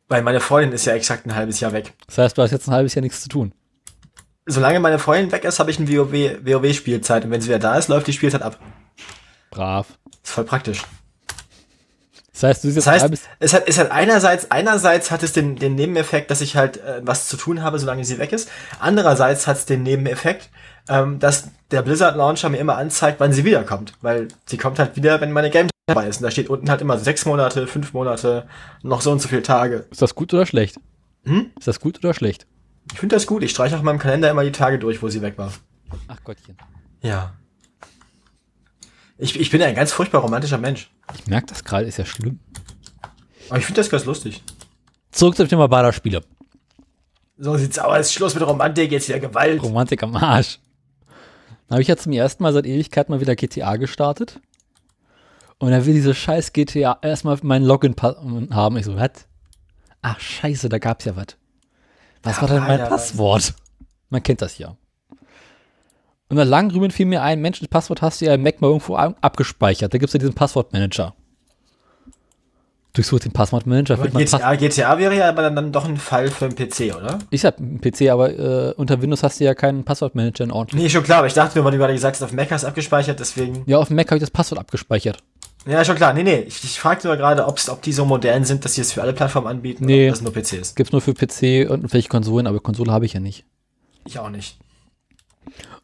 Weil 0.09 0.23
meine 0.23 0.41
Freundin 0.41 0.73
ist 0.73 0.87
ja 0.87 0.95
exakt 0.95 1.27
ein 1.27 1.35
halbes 1.35 1.61
Jahr 1.61 1.73
weg. 1.73 1.93
Das 2.07 2.19
heißt, 2.19 2.39
du 2.39 2.43
hast 2.43 2.53
jetzt 2.53 2.69
ein 2.69 2.75
halbes 2.75 2.95
Jahr 2.95 3.03
nichts 3.03 3.23
zu 3.23 3.29
tun. 3.29 3.53
Solange 4.47 4.79
meine 4.79 5.01
Freundin 5.01 5.33
weg 5.33 5.45
ist, 5.45 5.59
habe 5.59 5.73
ich 5.73 5.79
eine 5.79 5.89
WoW, 5.89 6.13
WoW-Spielzeit. 6.45 7.25
Und 7.25 7.33
wenn 7.33 7.41
sie 7.41 7.49
wieder 7.49 7.59
da 7.59 7.77
ist, 7.77 7.89
läuft 7.89 8.07
die 8.07 8.13
Spielzeit 8.13 8.43
ab. 8.43 8.61
Brav. 9.51 9.99
Ist 10.23 10.33
voll 10.33 10.45
praktisch. 10.45 10.85
Das 12.37 12.43
heißt, 12.43 12.65
du 12.65 12.73
Das 12.73 12.87
heißt, 12.87 13.11
es 13.39 13.55
hat, 13.55 13.67
es 13.67 13.79
hat 13.79 13.91
einerseits, 13.91 14.51
einerseits 14.51 15.11
hat 15.11 15.23
es 15.23 15.33
den, 15.33 15.57
den 15.57 15.75
Nebeneffekt, 15.75 16.31
dass 16.31 16.43
ich 16.43 16.55
halt 16.55 16.77
äh, 16.77 17.01
was 17.03 17.29
zu 17.29 17.39
tun 17.39 17.63
habe, 17.63 17.79
solange 17.79 18.05
sie 18.05 18.19
weg 18.19 18.33
ist. 18.33 18.51
Andererseits 18.79 19.47
hat 19.47 19.57
es 19.57 19.65
den 19.65 19.83
Nebeneffekt, 19.83 20.51
ähm, 20.91 21.19
dass 21.19 21.49
der 21.71 21.81
Blizzard 21.81 22.15
Launcher 22.15 22.51
mir 22.51 22.59
immer 22.59 22.77
anzeigt, 22.77 23.21
wann 23.21 23.33
sie 23.33 23.47
wiederkommt. 23.47 23.95
Weil 24.03 24.29
sie 24.45 24.59
kommt 24.59 24.79
halt 24.79 24.97
wieder, 24.97 25.23
wenn 25.23 25.33
meine 25.33 25.49
Game 25.49 25.69
dabei 25.87 26.09
ist. 26.09 26.19
Und 26.19 26.25
da 26.25 26.31
steht 26.31 26.51
unten 26.51 26.69
halt 26.69 26.83
immer 26.83 26.99
sechs 26.99 27.25
Monate, 27.25 27.67
fünf 27.67 27.95
Monate, 27.95 28.47
noch 28.83 29.01
so 29.01 29.13
und 29.13 29.23
so 29.23 29.29
viele 29.29 29.43
Tage. 29.43 29.87
Ist 29.91 30.03
das 30.03 30.15
gut 30.15 30.35
oder 30.35 30.45
schlecht? 30.45 30.77
Hm? 31.25 31.53
Ist 31.59 31.69
das 31.69 31.81
gut 31.81 31.99
oder 32.01 32.13
schlecht? 32.13 32.47
Ich 32.93 33.01
finde 33.01 33.17
das 33.17 33.27
gut. 33.27 33.45
Ich 33.45 33.53
streiche 33.53 33.77
auf 33.77 33.83
meinem 33.83 33.99
Kalender 33.99 34.31
immer 34.31 34.45
die 34.45 34.53
Tage 34.53 34.79
durch, 34.79 35.03
wo 35.03 35.09
sie 35.09 35.23
weg 35.23 35.39
war. 35.39 35.53
Ach 36.09 36.23
Gottchen. 36.23 36.59
Ja. 37.01 37.33
Ich, 39.19 39.39
ich 39.39 39.51
bin 39.51 39.61
ja 39.61 39.67
ein 39.67 39.75
ganz 39.75 39.93
furchtbar 39.93 40.21
romantischer 40.21 40.59
Mensch. 40.59 40.91
Ich 41.15 41.27
merke 41.27 41.47
das 41.47 41.65
gerade, 41.65 41.87
ist 41.87 41.97
ja 41.99 42.05
schlimm. 42.05 42.39
Aber 43.49 43.59
ich 43.59 43.65
finde 43.65 43.81
das 43.81 43.91
ganz 43.91 44.05
lustig. 44.05 44.43
Zurück 45.11 45.37
zum 45.37 45.49
Thema 45.49 45.69
Baderspiele. 45.69 46.23
So 47.39 47.57
sieht's 47.57 47.79
aus. 47.79 48.13
Schluss 48.13 48.35
mit 48.35 48.47
Romantik, 48.47 48.91
jetzt 48.93 49.09
wieder 49.09 49.21
Gewalt. 49.21 49.63
Romantik 49.63 50.03
am 50.03 50.17
Arsch. 50.17 50.59
Dann 51.69 51.77
habe 51.77 51.83
ich 51.83 51.89
ja 51.89 51.97
zum 51.97 52.13
ersten 52.13 52.43
Mal 52.43 52.53
seit 52.53 52.67
Ewigkeit 52.67 53.09
mal 53.09 53.21
wieder 53.21 53.35
GTA 53.37 53.77
gestartet. 53.77 54.41
Und 55.59 55.71
dann 55.71 55.87
will 55.87 55.95
diese 55.95 56.15
scheiß 56.15 56.53
GTA 56.53 56.99
erstmal 57.01 57.39
meinen 57.43 57.65
Login 57.65 57.97
haben. 58.01 58.77
Ich 58.77 58.85
so, 58.85 58.97
was? 58.97 59.27
Ach, 60.03 60.21
scheiße, 60.21 60.69
da 60.69 60.79
gab's 60.79 61.07
ja 61.07 61.17
was. 61.17 61.29
Was 62.23 62.37
Ja, 62.37 62.43
war 62.43 62.49
denn 62.49 62.61
mein 62.61 62.81
Alter, 62.81 62.89
Passwort? 62.89 63.55
Man 64.11 64.23
kennt 64.23 64.43
das 64.43 64.59
ja. 64.59 64.77
Und 66.29 66.37
dann 66.37 66.49
lang 66.49 66.69
drüben 66.71 66.91
fiel 66.91 67.07
mir 67.07 67.23
ein, 67.23 67.41
Mensch, 67.41 67.61
das 67.61 67.69
Passwort 67.69 68.03
hast 68.03 68.21
du 68.21 68.25
ja 68.25 68.35
im 68.35 68.43
Mac 68.43 68.61
mal 68.61 68.69
irgendwo 68.69 68.97
ab- 68.97 69.17
abgespeichert. 69.21 69.95
Da 69.95 69.99
gibt's 69.99 70.13
ja 70.13 70.19
diesen 70.19 70.35
Passwortmanager. 70.35 71.15
Durchsucht 72.95 73.27
den 73.27 73.33
Passwortmanager, 73.33 73.97
GTA, 74.09 74.55
GTA 74.57 74.97
wäre 74.99 75.15
ja 75.15 75.29
aber 75.29 75.43
dann, 75.43 75.55
dann 75.55 75.71
doch 75.71 75.85
ein 75.85 75.99
Fall 75.99 76.31
für 76.31 76.47
einen 76.47 76.55
PC, 76.57 76.97
oder? 76.97 77.19
Ich 77.31 77.45
hab 77.45 77.59
einen 77.59 77.79
PC, 77.79 78.09
aber 78.09 78.31
äh, 78.31 78.73
unter 78.77 79.03
Windows 79.03 79.23
hast 79.23 79.39
du 79.39 79.45
ja 79.45 79.55
keinen 79.55 79.85
Passwortmanager 79.85 80.45
in 80.45 80.51
ordentlich. 80.51 80.83
Nee, 80.83 80.89
schon 80.89 81.03
klar, 81.05 81.19
aber 81.19 81.27
ich 81.27 81.35
dachte 81.35 81.59
nur, 81.59 81.65
weil 81.67 81.73
du 81.73 81.79
gerade 81.79 81.93
gesagt 81.93 82.17
hast, 82.17 82.23
auf 82.23 82.33
Mac 82.33 82.51
hast 82.51 82.65
du 82.65 82.69
abgespeichert, 82.69 83.21
deswegen. 83.21 83.65
Ja, 83.67 83.77
auf 83.79 83.89
dem 83.89 83.97
Mac 83.97 84.07
habe 84.07 84.17
ich 84.17 84.23
das 84.23 84.31
Passwort 84.31 84.59
abgespeichert. 84.59 85.19
Ja, 85.67 85.85
schon 85.85 85.97
klar. 85.97 86.15
Nee, 86.15 86.23
nee. 86.23 86.39
Ich, 86.47 86.65
ich 86.65 86.81
fragte 86.81 87.09
nur 87.09 87.17
gerade, 87.19 87.45
ob 87.47 87.83
die 87.83 87.93
so 87.93 88.07
modern 88.07 88.45
sind, 88.45 88.65
dass 88.65 88.75
sie 88.75 88.81
es 88.81 88.93
für 88.93 89.03
alle 89.03 89.13
Plattformen 89.13 89.47
anbieten 89.49 89.85
Nee. 89.85 90.05
oder 90.09 90.17
ob 90.19 90.23
das 90.23 90.23
nur 90.23 90.33
PC 90.33 90.53
ist. 90.63 90.77
Gibt's 90.77 90.93
nur 90.93 91.03
für 91.03 91.13
PC 91.13 91.69
und 91.71 91.93
welche 91.93 92.09
Konsolen, 92.09 92.47
aber 92.47 92.61
Konsole 92.61 92.91
habe 92.93 93.05
ich 93.05 93.13
ja 93.13 93.21
nicht. 93.21 93.45
Ich 94.07 94.19
auch 94.19 94.31
nicht. 94.31 94.59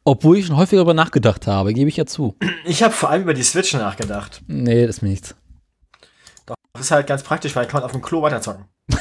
Obwohl 0.05 0.39
ich 0.39 0.47
schon 0.47 0.57
häufiger 0.57 0.79
darüber 0.81 0.95
nachgedacht 0.95 1.47
habe, 1.47 1.73
gebe 1.73 1.89
ich 1.89 1.97
ja 1.97 2.07
zu. 2.07 2.37
Ich 2.65 2.83
habe 2.83 2.93
vor 2.93 3.11
allem 3.11 3.23
über 3.23 3.35
die 3.35 3.43
Switch 3.43 3.73
nachgedacht. 3.75 4.43
Nee, 4.49 4.87
das 4.87 4.97
ist 4.97 5.03
mir 5.03 5.11
nichts. 5.11 5.35
Das 6.47 6.83
ist 6.87 6.91
halt 6.91 7.07
ganz 7.07 7.23
praktisch, 7.23 7.55
weil 7.55 7.67
kann 7.67 7.81
man 7.81 7.85
auf 7.85 7.93
dem 7.93 8.03
Klo 8.03 8.23
weiterzocken. 8.23 8.65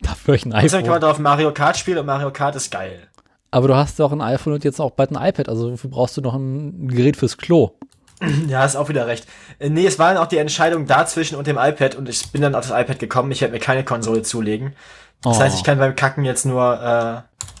Dafür 0.00 0.34
ich 0.34 0.44
ein 0.44 0.52
Außerdem 0.52 0.70
kann 0.70 0.80
man 0.82 0.90
iPhone. 0.98 1.00
drauf 1.00 1.18
Mario 1.18 1.52
Kart 1.52 1.76
spielen 1.76 1.98
und 1.98 2.06
Mario 2.06 2.30
Kart 2.32 2.54
ist 2.56 2.70
geil. 2.70 3.08
Aber 3.50 3.68
du 3.68 3.76
hast 3.76 3.98
doch 4.00 4.12
ein 4.12 4.20
iPhone 4.20 4.54
und 4.54 4.64
jetzt 4.64 4.80
auch 4.80 4.92
bald 4.92 5.10
ein 5.10 5.28
iPad, 5.28 5.48
also 5.48 5.72
wofür 5.72 5.90
brauchst 5.90 6.16
du 6.16 6.20
noch 6.20 6.34
ein 6.34 6.88
Gerät 6.88 7.16
fürs 7.16 7.36
Klo? 7.36 7.72
Ja, 8.48 8.60
hast 8.60 8.76
auch 8.76 8.88
wieder 8.88 9.08
recht. 9.08 9.26
Äh, 9.58 9.68
Nee, 9.68 9.84
es 9.84 9.98
war 9.98 10.14
dann 10.14 10.22
auch 10.22 10.28
die 10.28 10.36
Entscheidung 10.38 10.86
dazwischen 10.86 11.34
und 11.34 11.48
dem 11.48 11.58
iPad 11.58 11.96
und 11.96 12.08
ich 12.08 12.30
bin 12.30 12.40
dann 12.40 12.54
auf 12.54 12.68
das 12.68 12.80
iPad 12.80 13.00
gekommen. 13.00 13.32
Ich 13.32 13.40
werde 13.40 13.52
mir 13.52 13.58
keine 13.58 13.82
Konsole 13.84 14.22
zulegen. 14.22 14.74
Das 15.22 15.38
Oh. 15.38 15.40
heißt, 15.40 15.56
ich 15.56 15.64
kann 15.64 15.78
beim 15.78 15.96
Kacken 15.96 16.24
jetzt 16.24 16.46
nur 16.46 16.80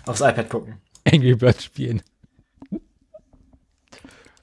äh, 0.06 0.08
aufs 0.08 0.20
iPad 0.20 0.48
gucken. 0.48 0.80
Angry 1.12 1.34
Birds 1.34 1.64
spielen. 1.64 2.00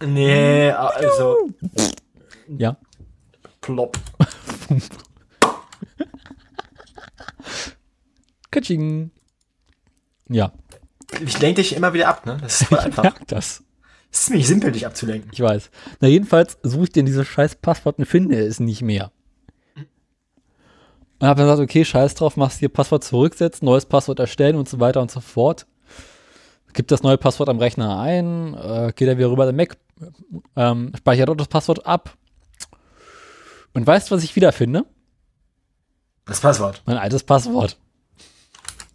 Nee, 0.03 0.71
also 0.71 1.49
Ja. 2.47 2.77
plopp. 3.61 3.97
Katsching. 8.51 9.11
Ja, 10.29 10.51
Ich 11.21 11.39
lenke 11.39 11.61
dich 11.61 11.75
immer 11.75 11.93
wieder 11.93 12.07
ab, 12.07 12.25
ne? 12.25 12.37
Das 12.41 12.61
ist 12.61 12.67
voll 12.67 12.77
ich 12.79 12.85
einfach. 12.85 13.03
merk 13.03 13.27
das. 13.27 13.63
Es 14.11 14.19
ist 14.21 14.25
ziemlich 14.27 14.47
simpel, 14.47 14.71
dich 14.71 14.85
abzulenken. 14.85 15.29
Ich 15.33 15.39
weiß. 15.41 15.69
Na, 15.99 16.07
jedenfalls 16.07 16.57
suche 16.63 16.83
ich 16.85 16.91
denn 16.91 17.05
dieses 17.05 17.27
scheiß 17.27 17.55
Passwort 17.55 17.99
und 17.99 18.05
finde 18.05 18.39
es 18.39 18.59
nicht 18.59 18.81
mehr. 18.81 19.11
Und 21.19 21.27
habe 21.27 21.39
dann 21.41 21.49
gesagt, 21.49 21.69
okay, 21.69 21.83
scheiß 21.83 22.15
drauf, 22.15 22.37
machst 22.37 22.59
hier 22.59 22.69
Passwort 22.69 23.03
zurücksetzen, 23.03 23.65
neues 23.65 23.85
Passwort 23.85 24.19
erstellen 24.19 24.55
und 24.55 24.69
so 24.69 24.79
weiter 24.79 25.01
und 25.01 25.11
so 25.11 25.19
fort. 25.19 25.67
Gib 26.73 26.87
das 26.87 27.03
neue 27.03 27.17
Passwort 27.17 27.49
am 27.49 27.59
Rechner 27.59 27.99
ein, 27.99 28.53
äh, 28.53 28.93
geht 28.95 29.07
dann 29.09 29.17
wieder 29.17 29.29
rüber, 29.31 29.43
der 29.45 29.53
Mac 29.53 29.75
ähm, 30.55 30.91
speichere 30.97 31.25
dort 31.25 31.39
das 31.39 31.47
Passwort 31.47 31.85
ab. 31.85 32.15
Und 33.73 33.85
weißt 33.85 34.09
du, 34.09 34.15
was 34.15 34.23
ich 34.23 34.35
wiederfinde? 34.35 34.85
Das 36.25 36.41
Passwort. 36.41 36.81
Mein 36.85 36.97
altes 36.97 37.23
Passwort. 37.23 37.77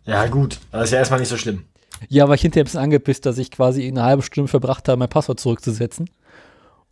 Ja, 0.04 0.26
gut. 0.26 0.58
Das 0.70 0.84
ist 0.84 0.90
ja 0.92 0.98
erstmal 0.98 1.20
nicht 1.20 1.28
so 1.28 1.36
schlimm. 1.36 1.64
Ja, 2.08 2.24
aber 2.24 2.34
ich 2.34 2.42
hinterher 2.42 2.62
ein 2.62 2.66
bisschen 2.66 2.80
angepisst, 2.80 3.24
dass 3.26 3.38
ich 3.38 3.50
quasi 3.50 3.86
eine 3.86 4.02
halbe 4.02 4.22
Stunde 4.22 4.48
verbracht 4.48 4.88
habe, 4.88 4.98
mein 4.98 5.08
Passwort 5.08 5.40
zurückzusetzen, 5.40 6.10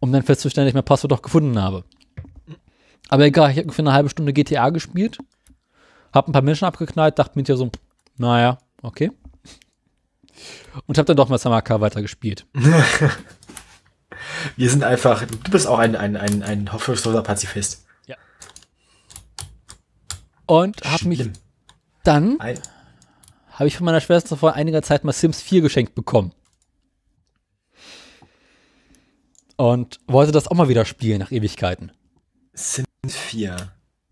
um 0.00 0.12
dann 0.12 0.22
festzustellen, 0.22 0.66
dass 0.66 0.70
ich 0.70 0.74
mein 0.74 0.84
Passwort 0.84 1.12
doch 1.12 1.22
gefunden 1.22 1.60
habe. 1.60 1.84
Aber 3.08 3.24
egal, 3.24 3.50
ich 3.50 3.58
habe 3.58 3.72
für 3.72 3.82
eine 3.82 3.92
halbe 3.92 4.08
Stunde 4.08 4.32
GTA 4.32 4.70
gespielt, 4.70 5.18
habe 6.14 6.30
ein 6.30 6.32
paar 6.32 6.42
Menschen 6.42 6.64
abgeknallt, 6.64 7.18
dachte 7.18 7.38
mir 7.38 7.44
so, 7.56 7.70
naja, 8.16 8.58
okay. 8.82 9.10
Und 10.86 10.96
habe 10.96 11.06
dann 11.06 11.16
doch 11.16 11.28
mal 11.28 11.38
Samaka 11.38 11.80
weitergespielt. 11.80 12.46
Wir 14.56 14.70
sind 14.70 14.84
einfach, 14.84 15.24
du 15.26 15.50
bist 15.50 15.66
auch 15.66 15.78
ein, 15.78 15.96
ein, 15.96 16.16
ein, 16.16 16.42
ein 16.42 16.72
hoffnungsloser 16.72 17.22
Pazifist. 17.22 17.84
Ja. 18.06 18.16
Und 20.46 20.82
habe 20.84 21.08
mich 21.08 21.30
dann, 22.04 22.38
habe 23.52 23.68
ich 23.68 23.76
von 23.76 23.84
meiner 23.84 24.00
Schwester 24.00 24.36
vor 24.36 24.54
einiger 24.54 24.82
Zeit 24.82 25.04
mal 25.04 25.12
Sims 25.12 25.40
4 25.40 25.62
geschenkt 25.62 25.94
bekommen. 25.94 26.32
Und 29.56 30.00
wollte 30.06 30.32
das 30.32 30.48
auch 30.48 30.56
mal 30.56 30.68
wieder 30.68 30.84
spielen 30.84 31.20
nach 31.20 31.30
Ewigkeiten. 31.30 31.92
Sims 32.52 32.86
4. 33.06 33.56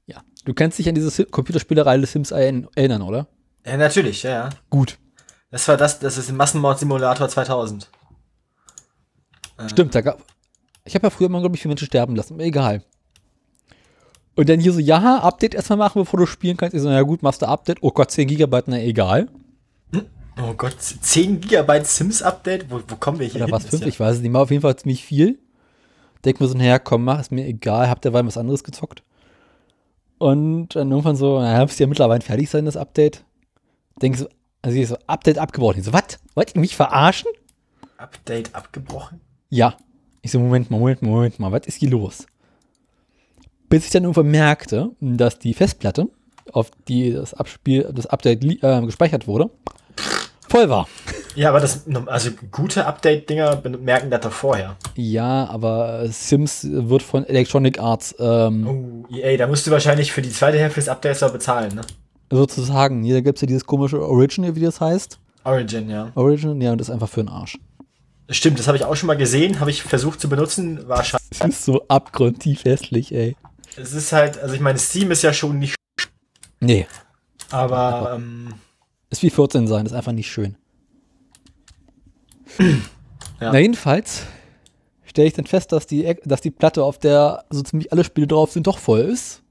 Ja. 0.06 0.22
Du 0.44 0.54
kennst 0.54 0.78
dich 0.78 0.88
an 0.88 0.94
diese 0.94 1.26
Computerspielerei 1.26 1.98
des 1.98 2.12
Sims 2.12 2.30
erinnern, 2.30 3.02
oder? 3.02 3.26
Ja, 3.66 3.76
natürlich, 3.76 4.22
ja, 4.22 4.30
ja. 4.30 4.48
Gut. 4.70 4.98
Das 5.50 5.66
war 5.66 5.76
das, 5.76 5.98
das 5.98 6.16
ist 6.16 6.30
ein 6.30 6.36
Massenmord-Simulator 6.36 7.28
2000. 7.28 7.90
Stimmt, 9.68 9.94
da 9.94 10.01
gab. 10.01 10.25
Ich 10.85 10.94
habe 10.94 11.07
ja 11.07 11.11
früher 11.11 11.29
mal, 11.29 11.40
glaube 11.40 11.55
ich, 11.57 11.62
viele 11.62 11.70
Menschen 11.70 11.87
sterben 11.87 12.16
lassen. 12.16 12.35
aber 12.35 12.44
Egal. 12.44 12.83
Und 14.37 14.49
dann 14.49 14.61
hier 14.61 14.73
so, 14.73 14.79
ja, 14.81 15.18
Update 15.18 15.55
erstmal 15.55 15.77
machen, 15.79 16.01
bevor 16.03 16.18
du 16.18 16.27
spielen 16.27 16.57
kannst. 16.57 16.75
Ich 16.75 16.81
so, 16.83 16.88
na 16.88 17.03
gut, 17.03 17.23
machst 17.23 17.42
du 17.42 17.46
Update. 17.46 17.79
Oh 17.83 17.90
Gott, 17.90 18.11
10 18.11 18.29
Gigabyte, 18.29 18.68
na 18.68 18.81
egal. 18.81 19.29
Oh 20.40 20.55
Gott, 20.55 20.77
10 20.81 21.40
Gigabyte 21.40 21.87
Sims-Update? 21.87 22.70
Wo, 22.70 22.81
wo 22.88 22.96
kommen 22.96 23.18
wir 23.18 23.27
hier 23.27 23.37
Oder 23.37 23.46
hin? 23.46 23.53
was, 23.55 23.64
Ist 23.64 23.70
5? 23.70 23.83
ja- 23.83 23.88
Ich 23.88 24.01
weiß 24.01 24.16
es 24.16 24.23
nicht 24.23 24.31
mehr. 24.31 24.40
Auf 24.40 24.51
jeden 24.51 24.62
Fall 24.62 24.77
ziemlich 24.77 25.05
viel. 25.05 25.38
Denk 26.25 26.40
mir 26.40 26.46
so, 26.49 26.57
naja, 26.57 26.79
komm, 26.79 27.05
mach, 27.05 27.20
ist 27.20 27.33
mir 27.33 27.44
egal. 27.46 27.88
Habt 27.90 28.05
ihr 28.07 28.12
was 28.14 28.38
anderes 28.38 28.64
gezockt? 28.64 29.03
Und 30.18 30.75
dann 30.77 30.90
irgendwann 30.90 31.16
so, 31.16 31.38
naja, 31.40 31.62
müsste 31.64 31.83
ja 31.83 31.87
mittlerweile 31.88 32.20
fertig 32.23 32.49
sein, 32.49 32.64
das 32.64 32.77
Update. 32.77 33.25
Denk 34.01 34.16
so, 34.16 34.29
also 34.62 34.79
ich 34.79 34.88
so, 34.88 34.96
Update 35.07 35.38
abgebrochen. 35.38 35.81
Ich 35.81 35.85
so, 35.87 35.92
was? 35.92 36.18
Wollt 36.35 36.55
ihr 36.55 36.61
mich 36.61 36.77
verarschen? 36.77 37.31
Update 37.96 38.55
abgebrochen? 38.55 39.20
Ja. 39.50 39.74
Ich 40.22 40.30
so, 40.30 40.38
Moment 40.38 40.70
mal, 40.70 40.78
Moment 40.78 41.02
mal, 41.02 41.10
Moment 41.10 41.38
mal, 41.38 41.52
was 41.52 41.66
ist 41.66 41.76
hier 41.76 41.90
los? 41.90 42.26
Bis 43.68 43.84
ich 43.84 43.90
dann 43.90 44.04
irgendwann 44.04 44.30
merkte, 44.30 44.90
dass 45.00 45.38
die 45.38 45.54
Festplatte, 45.54 46.08
auf 46.52 46.70
die 46.88 47.12
das 47.12 47.34
Abspiel, 47.34 47.90
das 47.94 48.06
Update 48.06 48.44
äh, 48.44 48.80
gespeichert 48.82 49.26
wurde, 49.26 49.50
voll 50.48 50.68
war. 50.68 50.88
Ja, 51.36 51.50
aber 51.50 51.60
das, 51.60 51.86
also 52.06 52.30
gute 52.50 52.86
Update-Dinger 52.86 53.62
merken 53.80 54.10
das 54.10 54.22
doch 54.22 54.32
vorher. 54.32 54.76
Ja, 54.96 55.46
aber 55.46 56.08
Sims 56.08 56.66
wird 56.68 57.02
von 57.02 57.24
Electronic 57.24 57.78
Arts 57.78 58.14
ähm, 58.18 58.66
Oh, 58.66 59.14
EA, 59.14 59.36
da 59.36 59.46
musst 59.46 59.66
du 59.66 59.70
wahrscheinlich 59.70 60.10
für 60.10 60.22
die 60.22 60.30
zweite 60.30 60.58
Hälfte 60.58 60.80
des 60.80 60.88
Updates 60.88 61.20
noch 61.20 61.32
bezahlen, 61.32 61.74
ne? 61.74 61.82
sozusagen, 62.32 63.02
hier 63.02 63.22
gibt 63.22 63.38
es 63.38 63.42
ja 63.42 63.46
dieses 63.46 63.66
komische 63.66 64.00
Original, 64.00 64.54
wie 64.54 64.60
das 64.60 64.80
heißt. 64.80 65.18
Origin, 65.44 65.90
ja. 65.90 66.12
Original, 66.14 66.62
ja, 66.62 66.72
und 66.72 66.78
das 66.78 66.88
ist 66.88 66.94
einfach 66.94 67.08
für 67.08 67.22
den 67.22 67.28
Arsch. 67.28 67.58
Stimmt, 68.30 68.58
das 68.58 68.68
habe 68.68 68.76
ich 68.76 68.84
auch 68.84 68.94
schon 68.94 69.08
mal 69.08 69.16
gesehen, 69.16 69.60
habe 69.60 69.70
ich 69.70 69.82
versucht 69.82 70.20
zu 70.20 70.28
benutzen, 70.28 70.88
war 70.88 71.02
scheiße. 71.02 71.24
Das 71.38 71.48
ist 71.48 71.64
so 71.64 71.84
abgrundtief 71.88 72.64
hässlich, 72.64 73.12
ey. 73.12 73.36
Es 73.76 73.92
ist 73.92 74.12
halt, 74.12 74.38
also 74.38 74.54
ich 74.54 74.60
meine, 74.60 74.78
Steam 74.78 75.10
ist 75.10 75.22
ja 75.22 75.32
schon 75.32 75.58
nicht, 75.58 75.74
Nee, 76.60 76.86
aber 77.50 78.12
ähm, 78.16 78.54
ist 79.08 79.22
wie 79.22 79.30
14 79.30 79.66
sein, 79.66 79.86
ist 79.86 79.92
einfach 79.92 80.12
nicht 80.12 80.30
schön. 80.30 80.56
Ja. 82.58 83.52
Na, 83.52 83.58
jedenfalls 83.58 84.24
stelle 85.04 85.26
ich 85.26 85.34
dann 85.34 85.46
fest, 85.46 85.72
dass 85.72 85.86
die, 85.86 86.16
dass 86.24 86.42
die 86.42 86.50
Platte, 86.50 86.84
auf 86.84 86.98
der 86.98 87.44
so 87.48 87.62
ziemlich 87.62 87.90
alle 87.92 88.04
Spiele 88.04 88.26
drauf 88.26 88.52
sind, 88.52 88.66
doch 88.66 88.78
voll 88.78 89.00
ist. 89.00 89.42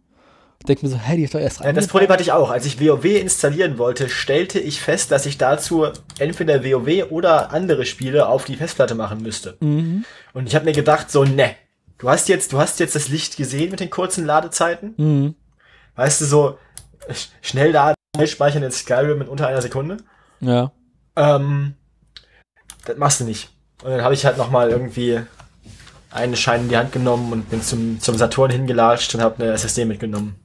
Denke 0.68 0.86
mir 0.86 0.92
so, 0.92 0.98
hey, 0.98 1.16
die 1.18 1.24
ist 1.24 1.34
doch 1.34 1.40
erst 1.40 1.62
ja, 1.62 1.72
das 1.72 1.88
Problem 1.88 2.10
hatte 2.10 2.22
ich 2.22 2.32
auch. 2.34 2.50
Als 2.52 2.66
ich 2.66 2.80
WoW 2.82 3.06
installieren 3.06 3.78
wollte, 3.78 4.10
stellte 4.10 4.60
ich 4.60 4.82
fest, 4.82 5.10
dass 5.10 5.26
ich 5.26 5.38
dazu 5.38 5.88
entweder 6.20 6.64
WoW 6.66 7.10
oder 7.12 7.52
andere 7.54 7.86
Spiele 7.86 8.28
auf 8.28 8.44
die 8.46 8.56
Festplatte 8.58 8.94
machen 8.94 9.22
müsste. 9.22 9.56
Mhm. 9.62 10.04
Und 10.34 10.48
ich 10.48 10.56
habe 10.56 10.66
mir 10.66 10.74
gedacht, 10.74 11.10
so, 11.10 11.24
ne, 11.24 11.56
du 11.98 12.10
hast 12.10 12.28
jetzt, 12.28 12.52
du 12.52 12.60
hast 12.60 12.80
jetzt 12.82 12.94
das 12.96 13.08
Licht 13.08 13.38
gesehen 13.38 13.72
mit 13.72 13.80
den 13.80 13.90
kurzen 13.90 14.26
Ladezeiten. 14.26 14.94
Mhm. 14.98 15.36
Weißt 15.96 16.20
du, 16.22 16.26
so 16.26 16.58
sch- 17.10 17.30
schnell 17.42 17.72
laden, 17.72 17.96
schnell 18.16 18.28
speichern 18.28 18.64
in 18.64 18.72
Skyrim 18.72 19.22
in 19.22 19.28
unter 19.30 19.48
einer 19.48 19.62
Sekunde. 19.62 19.98
Ja. 20.42 20.72
Ähm, 21.16 21.76
das 22.86 22.98
machst 22.98 23.22
du 23.22 23.24
nicht. 23.24 23.50
Und 23.82 23.92
dann 23.92 24.02
habe 24.04 24.14
ich 24.14 24.26
halt 24.26 24.38
noch 24.38 24.52
mal 24.52 24.70
irgendwie 24.70 25.22
einen 26.12 26.36
Schein 26.36 26.64
in 26.64 26.70
die 26.70 26.78
Hand 26.78 26.92
genommen 26.92 27.32
und 27.32 27.50
bin 27.50 27.62
zum, 27.62 28.02
zum 28.02 28.18
Saturn 28.18 28.52
hingelatscht 28.52 29.16
und 29.16 29.22
habe 29.22 29.42
eine 29.42 29.54
SSD 29.54 29.86
mitgenommen. 29.86 30.36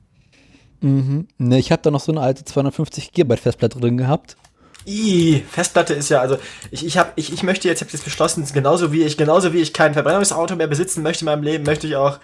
Mhm. 0.84 1.28
Ne, 1.38 1.58
ich 1.58 1.72
habe 1.72 1.80
da 1.80 1.90
noch 1.90 2.00
so 2.00 2.12
eine 2.12 2.20
alte 2.20 2.44
250 2.44 3.12
GB 3.12 3.38
Festplatte 3.38 3.80
drin 3.80 3.96
gehabt. 3.96 4.36
Ih, 4.84 5.40
Festplatte 5.48 5.94
ist 5.94 6.10
ja, 6.10 6.20
also 6.20 6.36
ich, 6.70 6.84
ich, 6.84 6.98
hab, 6.98 7.16
ich, 7.16 7.32
ich 7.32 7.42
möchte 7.42 7.68
jetzt, 7.68 7.80
ich 7.80 7.86
habe 7.86 7.96
jetzt 7.96 8.04
beschlossen, 8.04 8.46
genauso 8.52 8.92
wie 8.92 9.02
ich, 9.02 9.16
genauso 9.16 9.54
wie 9.54 9.62
ich 9.62 9.72
kein 9.72 9.94
Verbrennungsauto 9.94 10.56
mehr 10.56 10.66
besitzen 10.66 11.02
möchte 11.02 11.24
in 11.24 11.26
meinem 11.26 11.42
Leben, 11.42 11.64
möchte 11.64 11.86
ich 11.86 11.96
auch 11.96 12.18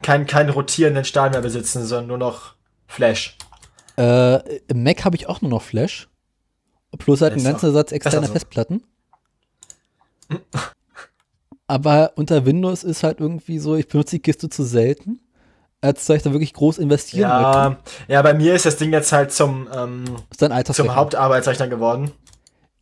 keinen 0.00 0.26
keinen 0.26 0.48
rotierenden 0.48 1.04
Stahl 1.04 1.28
mehr 1.28 1.42
besitzen, 1.42 1.84
sondern 1.84 2.06
nur 2.06 2.16
noch 2.16 2.54
Flash. 2.86 3.36
Äh, 3.98 4.56
Im 4.68 4.82
Mac 4.82 5.04
habe 5.04 5.16
ich 5.16 5.28
auch 5.28 5.42
nur 5.42 5.50
noch 5.50 5.62
Flash. 5.62 6.08
Plus 6.96 7.20
halt 7.20 7.34
einen 7.34 7.44
ganzen 7.44 7.74
Satz 7.74 7.92
externer 7.92 8.28
so. 8.28 8.32
Festplatten. 8.32 8.82
Aber 11.66 12.12
unter 12.16 12.46
Windows 12.46 12.84
ist 12.84 13.02
halt 13.02 13.20
irgendwie 13.20 13.58
so, 13.58 13.76
ich 13.76 13.86
benutze 13.86 14.16
die 14.16 14.22
Kiste 14.22 14.48
zu 14.48 14.62
selten, 14.62 15.20
als 15.80 16.06
dass 16.06 16.16
ich 16.18 16.22
da 16.22 16.32
wirklich 16.32 16.54
groß 16.54 16.78
investieren. 16.78 17.28
Ja, 17.30 17.76
ja, 18.08 18.22
bei 18.22 18.34
mir 18.34 18.54
ist 18.54 18.66
das 18.66 18.76
Ding 18.76 18.92
jetzt 18.92 19.12
halt 19.12 19.32
zum, 19.32 19.68
ähm, 19.74 20.04
zum 20.36 20.94
Hauptarbeitsrechner 20.96 21.68
geworden. 21.68 22.10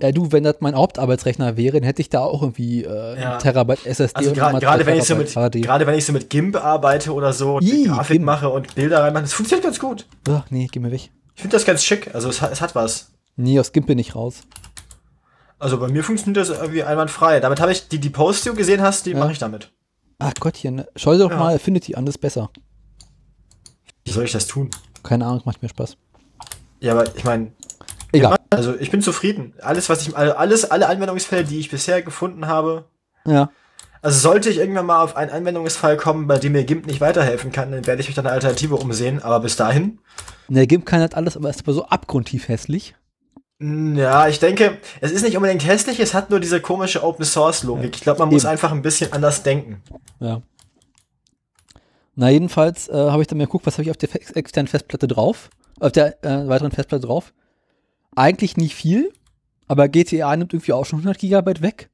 Ja, 0.00 0.12
du, 0.12 0.30
wenn 0.30 0.44
das 0.44 0.56
mein 0.60 0.74
Hauptarbeitsrechner 0.74 1.56
wäre, 1.56 1.76
dann 1.80 1.82
hätte 1.84 2.02
ich 2.02 2.10
da 2.10 2.20
auch 2.20 2.42
irgendwie 2.42 2.84
äh, 2.84 3.20
Ja. 3.20 3.38
Terabyte 3.38 3.86
SSD 3.86 4.16
Also 4.18 4.30
und 4.30 4.36
gerade 4.60 4.84
wenn 4.84 4.98
ich 4.98 5.04
so 5.04 5.16
mit 5.16 5.32
gerade 5.32 5.86
wenn 5.86 5.94
ich 5.94 6.04
so 6.04 6.12
mit 6.12 6.28
GIMP 6.28 6.56
arbeite 6.62 7.14
oder 7.14 7.32
so, 7.32 7.60
Ih, 7.60 7.84
Grafik 7.86 8.16
GIMP. 8.16 8.24
mache 8.26 8.48
und 8.50 8.74
Bilder 8.74 9.02
reinmache, 9.02 9.22
das 9.24 9.32
funktioniert 9.32 9.64
ganz 9.64 9.78
gut. 9.80 10.06
Ach, 10.28 10.44
nee, 10.50 10.68
geh 10.70 10.80
mir 10.80 10.90
weg. 10.90 11.10
Ich 11.34 11.40
finde 11.42 11.56
das 11.56 11.64
ganz 11.64 11.82
schick. 11.82 12.14
Also 12.14 12.28
es 12.28 12.42
hat, 12.42 12.52
es 12.52 12.60
hat 12.60 12.74
was. 12.74 13.10
Nee, 13.36 13.58
aus 13.58 13.72
Gimp 13.72 13.86
bin 13.86 13.98
ich 13.98 14.14
raus. 14.14 14.42
Also 15.58 15.78
bei 15.78 15.88
mir 15.88 16.04
funktioniert 16.04 16.36
das 16.48 16.50
irgendwie 16.58 16.82
einwandfrei. 16.82 17.40
Damit 17.40 17.60
habe 17.60 17.72
ich 17.72 17.88
die, 17.88 17.98
die 17.98 18.10
Post, 18.10 18.44
die 18.44 18.50
du 18.50 18.54
gesehen 18.54 18.82
hast, 18.82 19.06
die 19.06 19.12
Ja. 19.12 19.18
mache 19.18 19.32
ich 19.32 19.38
damit. 19.38 19.70
Ach 20.18 20.32
Gottchen, 20.38 20.84
schau 20.96 21.12
dir 21.12 21.18
doch 21.20 21.30
Ja. 21.30 21.36
mal 21.38 21.54
Affinity 21.54 21.94
an, 21.94 22.04
das 22.04 22.16
ist 22.16 22.20
besser. 22.20 22.50
Wie 24.06 24.12
soll 24.12 24.24
ich 24.24 24.32
das 24.32 24.46
tun? 24.46 24.70
Keine 25.02 25.26
Ahnung, 25.26 25.42
macht 25.44 25.60
mir 25.62 25.68
Spaß. 25.68 25.96
Ja, 26.80 26.92
aber 26.92 27.14
ich 27.16 27.24
meine, 27.24 27.52
Egal. 28.12 28.36
also 28.50 28.74
ich 28.78 28.90
bin 28.90 29.02
zufrieden. 29.02 29.52
Alles, 29.60 29.88
was 29.88 30.02
ich, 30.06 30.16
also 30.16 30.34
alles, 30.34 30.70
alle 30.70 30.88
Anwendungsfälle, 30.88 31.44
die 31.44 31.58
ich 31.58 31.70
bisher 31.70 32.00
gefunden 32.02 32.46
habe. 32.46 32.84
Ja. 33.26 33.50
Also 34.02 34.18
sollte 34.20 34.48
ich 34.50 34.58
irgendwann 34.58 34.86
mal 34.86 35.02
auf 35.02 35.16
einen 35.16 35.30
Anwendungsfall 35.32 35.96
kommen, 35.96 36.26
bei 36.28 36.38
dem 36.38 36.52
mir 36.52 36.64
GIMP 36.64 36.86
nicht 36.86 37.00
weiterhelfen 37.00 37.50
kann, 37.50 37.72
dann 37.72 37.86
werde 37.86 38.00
ich 38.00 38.06
mich 38.08 38.14
dann 38.14 38.26
eine 38.26 38.34
Alternative 38.34 38.76
umsehen. 38.76 39.22
Aber 39.22 39.40
bis 39.40 39.56
dahin, 39.56 39.98
Ne, 40.48 40.66
Gimp 40.68 40.86
kann 40.86 41.00
halt 41.00 41.16
alles, 41.16 41.36
aber 41.36 41.50
ist 41.50 41.62
aber 41.62 41.72
so 41.72 41.86
abgrundtief 41.86 42.46
hässlich. 42.48 42.94
mh, 43.58 43.98
ja, 44.00 44.28
ich 44.28 44.38
denke, 44.38 44.78
es 45.00 45.10
ist 45.10 45.22
nicht 45.24 45.36
unbedingt 45.36 45.66
hässlich, 45.66 45.98
es 45.98 46.14
hat 46.14 46.30
nur 46.30 46.38
diese 46.38 46.60
komische 46.60 47.02
Open 47.02 47.24
Source 47.24 47.64
Logik. 47.64 47.96
Ich 47.96 48.02
glaube, 48.02 48.20
man 48.20 48.28
muss 48.28 48.44
Eben. 48.44 48.52
einfach 48.52 48.70
ein 48.70 48.82
bisschen 48.82 49.12
anders 49.12 49.42
denken. 49.42 49.82
Ja. 50.20 50.40
Na, 52.18 52.30
jedenfalls 52.30 52.88
äh, 52.88 52.94
habe 52.94 53.20
ich 53.20 53.28
dann 53.28 53.36
mal 53.36 53.44
geguckt, 53.44 53.66
was 53.66 53.74
habe 53.74 53.84
ich 53.84 53.90
auf 53.90 53.98
der 53.98 54.08
externen 54.36 54.68
Festplatte 54.68 55.06
drauf, 55.06 55.50
auf 55.78 55.92
der 55.92 56.24
äh, 56.24 56.48
weiteren 56.48 56.72
Festplatte 56.72 57.06
drauf. 57.06 57.34
Eigentlich 58.14 58.56
nicht 58.56 58.74
viel, 58.74 59.12
aber 59.68 59.88
GTA 59.88 60.34
nimmt 60.34 60.54
irgendwie 60.54 60.72
auch 60.72 60.86
schon 60.86 61.00
100 61.00 61.18
Gigabyte 61.18 61.60
weg. 61.60 61.90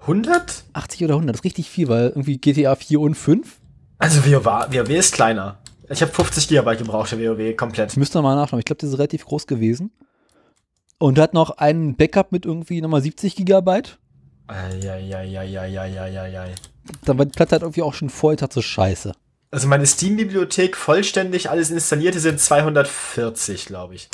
100? 0.00 0.64
80 0.72 1.04
oder 1.04 1.14
100, 1.14 1.34
das 1.34 1.40
ist 1.40 1.44
richtig 1.44 1.70
viel, 1.70 1.88
weil 1.88 2.08
irgendwie 2.08 2.38
GTA 2.38 2.74
4 2.74 3.00
und 3.00 3.14
5. 3.14 3.60
Also 3.98 4.24
WoW, 4.24 4.44
WoW 4.44 4.90
ist 4.90 5.14
kleiner. 5.14 5.58
Ich 5.88 6.02
habe 6.02 6.10
50 6.10 6.48
Gigabyte 6.48 6.78
gebraucht 6.78 7.10
für 7.10 7.18
WoW 7.18 7.56
komplett. 7.56 7.92
Ich 7.92 7.96
müsste 7.96 8.20
mal 8.22 8.34
nachschauen, 8.34 8.58
ich 8.58 8.64
glaube, 8.64 8.80
das 8.80 8.90
ist 8.90 8.98
relativ 8.98 9.24
groß 9.26 9.46
gewesen. 9.46 9.92
Und 10.98 11.20
hat 11.20 11.34
noch 11.34 11.50
einen 11.50 11.96
Backup 11.96 12.32
mit 12.32 12.46
irgendwie 12.46 12.80
nochmal 12.80 13.02
70 13.02 13.36
Gigabyte. 13.36 13.98
Eieieiei. 14.48 16.54
Dann 17.04 17.18
war 17.18 17.24
die 17.24 17.32
Platte 17.32 17.52
halt 17.52 17.62
irgendwie 17.62 17.82
auch 17.82 17.94
schon 17.94 18.10
voll, 18.10 18.36
tatsächlich 18.36 18.72
scheiße. 18.72 19.12
Also 19.50 19.66
meine 19.66 19.86
Steam-Bibliothek 19.86 20.76
vollständig, 20.76 21.50
alles 21.50 21.70
installierte 21.70 22.20
sind 22.20 22.40
240, 22.40 23.66
glaube 23.66 23.96
ich. 23.96 24.08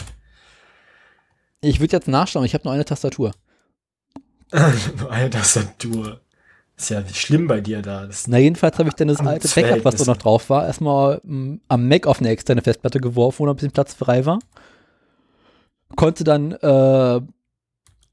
Ich 1.60 1.80
würde 1.80 1.96
jetzt 1.96 2.08
nachschauen, 2.08 2.44
ich 2.44 2.54
habe 2.54 2.64
nur 2.64 2.72
eine 2.72 2.84
Tastatur. 2.84 3.32
Nur 4.98 5.10
eine 5.10 5.28
Tastatur. 5.28 6.20
Ist 6.76 6.90
ja 6.90 7.02
schlimm 7.08 7.48
bei 7.48 7.60
dir 7.60 7.82
da. 7.82 8.06
Das 8.06 8.26
Na, 8.28 8.38
jedenfalls 8.38 8.78
habe 8.78 8.90
ich 8.90 8.94
dann 8.94 9.08
das 9.08 9.20
alte 9.20 9.48
Backup, 9.48 9.84
was 9.84 9.96
da 9.96 10.04
noch 10.04 10.18
drauf 10.18 10.50
war, 10.50 10.66
erstmal 10.66 11.20
mm, 11.24 11.56
am 11.68 11.88
Mac 11.88 12.06
auf 12.06 12.20
eine 12.20 12.28
externe 12.28 12.62
Festplatte 12.62 13.00
geworfen, 13.00 13.40
wo 13.40 13.46
noch 13.46 13.54
ein 13.54 13.56
bisschen 13.56 13.72
Platz 13.72 13.94
frei 13.94 14.26
war. 14.26 14.38
Konnte 15.96 16.22
dann 16.22 16.52
äh, 16.52 17.20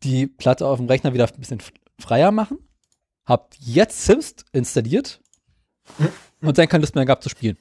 die 0.03 0.27
Platte 0.27 0.65
auf 0.65 0.77
dem 0.77 0.87
Rechner 0.87 1.13
wieder 1.13 1.27
ein 1.27 1.39
bisschen 1.39 1.61
freier 1.99 2.31
machen. 2.31 2.57
Hab 3.25 3.53
jetzt 3.59 4.05
Sims 4.05 4.35
installiert. 4.51 5.19
Und 6.41 6.57
dann 6.57 6.67
keine 6.67 6.81
Lust 6.81 6.95
mehr 6.95 7.05
gehabt 7.05 7.23
zu 7.23 7.29
spielen. 7.29 7.57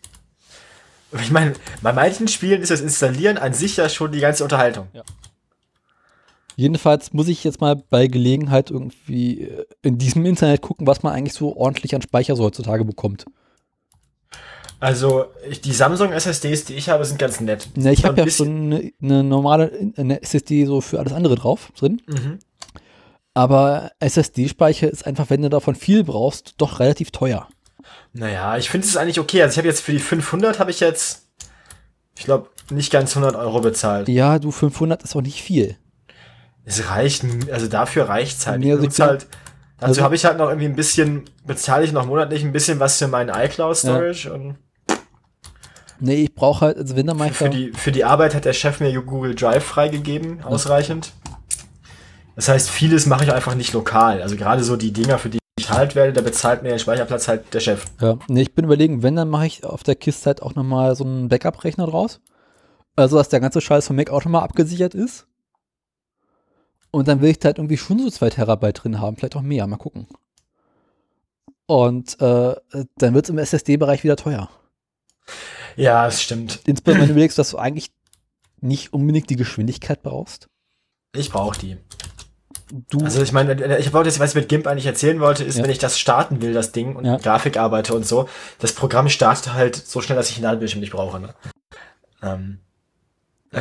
ich 1.21 1.31
meine, 1.31 1.55
bei 1.83 1.93
manchen 1.93 2.27
Spielen 2.29 2.63
ist 2.63 2.71
das 2.71 2.81
Installieren 2.81 3.39
an 3.39 3.53
sich 3.55 3.77
ja 3.77 3.89
schon 3.89 4.13
die 4.13 4.21
ganze 4.21 4.43
Unterhaltung. 4.45 4.89
Jedenfalls 6.57 7.13
muss 7.13 7.29
ich 7.29 7.45
jetzt 7.45 7.61
mal 7.61 7.77
bei 7.77 8.07
Gelegenheit 8.09 8.71
irgendwie 8.71 9.43
äh, 9.43 9.65
in 9.83 9.97
diesem 9.99 10.27
Internet 10.27 10.61
gucken, 10.61 10.87
was 10.87 11.03
man 11.03 11.15
eigentlich 11.15 11.33
so 11.33 11.57
ordentlich 11.57 11.95
an 11.95 12.03
Speicher 12.03 12.37
so 12.37 12.45
heutzutage 12.45 12.85
bekommt. 12.85 13.25
Also, 14.79 15.27
ich, 15.49 15.61
die 15.61 15.73
Samsung 15.73 16.13
SSDs, 16.13 16.65
die 16.65 16.75
ich 16.75 16.89
habe, 16.89 17.05
sind 17.05 17.19
ganz 17.19 17.41
nett. 17.41 17.69
Ne, 17.77 17.93
ich 17.93 18.01
Zwar 18.01 18.11
habe 18.11 18.21
ja 18.21 18.25
so 18.25 18.45
bisschen- 18.45 18.73
eine, 18.73 18.93
eine 19.01 19.23
normale 19.25 19.93
eine 19.97 20.21
SSD 20.23 20.67
so 20.67 20.81
für 20.81 20.99
alles 20.99 21.13
andere 21.13 21.37
drauf 21.37 21.73
drin. 21.77 22.03
Mhm. 22.07 22.39
Aber 23.35 23.93
SSD-Speicher 24.01 24.91
ist 24.91 25.07
einfach, 25.07 25.31
wenn 25.31 25.43
du 25.43 25.49
davon 25.49 25.75
viel 25.75 26.05
brauchst, 26.05 26.55
doch 26.59 26.81
relativ 26.81 27.11
teuer. 27.11 27.49
Naja, 28.13 28.57
ich 28.59 28.69
finde 28.69 28.87
es 28.87 28.97
eigentlich 28.97 29.21
okay. 29.21 29.43
Also 29.43 29.55
ich 29.55 29.59
habe 29.59 29.69
jetzt 29.69 29.81
für 29.81 29.93
die 29.93 29.99
500 29.99 30.59
habe 30.59 30.71
ich 30.71 30.81
jetzt, 30.81 31.29
ich 32.17 32.25
glaube, 32.25 32.51
nicht 32.71 32.93
ganz 32.93 33.17
100 33.17 33.37
Euro 33.37 33.61
bezahlt. 33.61 34.09
Ja, 34.09 34.39
du 34.39 34.51
500 34.51 35.03
ist 35.03 35.17
auch 35.17 35.23
nicht 35.23 35.43
viel. 35.43 35.77
Es 36.65 36.91
reicht, 36.91 37.25
also 37.51 37.67
dafür 37.67 38.09
reicht's 38.09 38.47
halt. 38.47 38.61
Nee, 38.61 38.73
also 38.73 39.05
halt 39.05 39.27
dazu 39.79 39.89
also- 39.89 40.03
habe 40.03 40.15
ich 40.15 40.25
halt 40.25 40.39
noch 40.39 40.49
irgendwie 40.49 40.67
ein 40.69 40.77
bisschen, 40.77 41.25
bezahle 41.45 41.85
ich 41.85 41.93
noch 41.93 42.07
monatlich 42.07 42.45
ein 42.45 42.53
bisschen 42.53 42.79
was 42.81 42.99
für 42.99 43.09
meinen 43.09 43.31
iCloud-Storage 43.31 44.33
und 44.33 44.57
Nee, 46.05 46.25
ich 46.25 46.35
brauche 46.35 46.67
halt, 46.67 46.79
also 46.79 46.97
wenn 46.97 47.07
dann 47.07 47.17
mal 47.17 47.31
für 47.31 47.49
die, 47.49 47.71
für 47.71 47.93
die 47.93 48.05
Arbeit 48.05 48.35
hat 48.35 48.45
der 48.45 48.55
Chef 48.55 48.81
mir 48.81 48.93
Google 49.03 49.37
Drive 49.37 49.63
freigegeben, 49.63 50.43
ausreichend. 50.43 51.13
Das 52.37 52.49
heißt, 52.49 52.71
vieles 52.71 53.07
mache 53.07 53.25
ich 53.25 53.33
einfach 53.33 53.55
nicht 53.55 53.73
lokal. 53.73 54.23
Also 54.23 54.37
gerade 54.37 54.65
so 54.65 54.77
die 54.77 54.93
Dinger, 54.93 55.19
für 55.19 55.29
die 55.29 55.39
ich 55.59 55.71
halt 55.71 55.95
werde, 55.95 56.13
da 56.13 56.23
bezahlt 56.23 56.63
mir 56.63 56.71
den 56.71 56.79
Speicherplatz 56.79 57.29
halt 57.29 57.53
der 57.53 57.61
Chef. 57.61 57.85
Ja, 58.01 58.19
nee, 58.29 58.43
ich 58.43 58.55
bin 58.55 58.65
überlegen, 58.65 59.03
wenn, 59.03 59.17
dann 59.17 59.29
mache 59.29 59.47
ich 59.47 59.65
auf 59.65 59.83
der 59.83 59.97
Kiste 59.97 60.27
halt 60.27 60.43
auch 60.43 60.55
nochmal 60.55 60.97
so 60.97 61.05
einen 61.05 61.29
Backup-Rechner 61.29 61.87
draus. 61.87 62.21
Also, 62.97 63.17
dass 63.17 63.29
der 63.29 63.41
ganze 63.41 63.61
Scheiß 63.61 63.87
vom 63.87 63.97
Mac 63.97 64.11
auch 64.11 64.25
nochmal 64.25 64.43
abgesichert 64.43 64.95
ist. 64.95 65.27
Und 66.91 67.09
dann 67.09 67.21
will 67.21 67.31
ich 67.31 67.39
da 67.39 67.47
halt 67.47 67.59
irgendwie 67.59 67.79
schon 67.79 67.99
so 67.99 68.11
2 68.11 68.31
Terabyte 68.31 68.85
drin 68.85 69.01
haben, 69.01 69.17
vielleicht 69.17 69.37
auch 69.37 69.43
mehr, 69.43 69.67
mal 69.67 69.77
gucken. 69.79 70.07
Und 71.67 72.21
äh, 72.21 72.55
dann 72.99 73.15
wird 73.15 73.25
es 73.25 73.31
im 73.31 73.39
SSD-Bereich 73.39 74.05
wieder 74.05 74.17
teuer. 74.17 74.51
Ja, 75.77 76.05
das 76.05 76.23
stimmt. 76.23 76.61
Insbesondere 76.67 77.03
wenn 77.03 77.09
du 77.09 77.13
überlegst, 77.13 77.39
dass 77.39 77.51
du 77.51 77.59
eigentlich 77.59 77.93
nicht 78.61 78.93
unbedingt 78.93 79.31
die 79.31 79.37
Geschwindigkeit 79.37 80.03
brauchst. 80.03 80.49
Ich 81.15 81.31
brauche 81.31 81.59
die. 81.59 81.79
Du, 82.89 83.05
Also 83.05 83.21
ich 83.21 83.33
meine, 83.33 83.77
ich 83.79 83.93
wollte 83.93 84.09
jetzt, 84.09 84.19
was 84.19 84.31
ich 84.31 84.35
mit 84.35 84.49
GIMP 84.49 84.67
eigentlich 84.67 84.87
erzählen 84.87 85.21
wollte, 85.21 85.45
ist, 85.45 85.59
Ja. 85.59 85.65
wenn 85.65 85.71
ich 85.71 85.79
das 85.79 85.99
starten 85.99 86.41
will, 86.41 86.55
das 86.55 86.73
Ding, 86.73 86.97
und 86.97 87.05
Ja. 87.05 87.19
Grafik 87.19 87.59
arbeite 87.59 87.93
und 87.95 88.07
so, 88.07 88.29
das 88.61 88.73
Programm 88.73 89.11
startet 89.11 89.53
halt 89.53 89.77
so 89.77 90.01
schnell, 90.01 90.17
dass 90.17 90.31
ich 90.31 90.37
einen 90.37 90.45
Ladebildschirm 90.45 90.81
nicht 90.81 90.93
brauche. 90.93 91.21
Ne? 91.21 91.35
Ähm, 92.23 92.61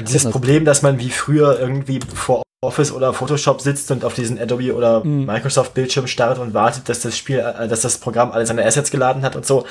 dieses 0.07 0.23
das- 0.23 0.31
Problem, 0.31 0.63
dass 0.63 0.81
man 0.81 0.97
wie 0.99 1.09
früher 1.09 1.59
irgendwie 1.59 1.99
vor 2.13 2.43
Office 2.61 2.91
oder 2.93 3.11
Photoshop 3.13 3.59
sitzt 3.59 3.91
und 3.91 4.05
auf 4.05 4.13
diesen 4.13 4.39
Adobe 4.39 4.73
oder 4.75 5.03
Mhm. 5.03 5.25
Microsoft 5.25 5.73
Bildschirm 5.73 6.07
startet 6.07 6.41
und 6.41 6.53
wartet, 6.53 6.87
dass 6.87 7.01
das 7.01 7.17
Spiel, 7.17 7.39
äh, 7.39 7.67
dass 7.67 7.81
das 7.81 7.97
Programm 7.97 8.31
alle 8.31 8.45
seine 8.45 8.63
Assets 8.63 8.91
geladen 8.91 9.23
hat 9.23 9.35
und 9.35 9.45
so, 9.45 9.65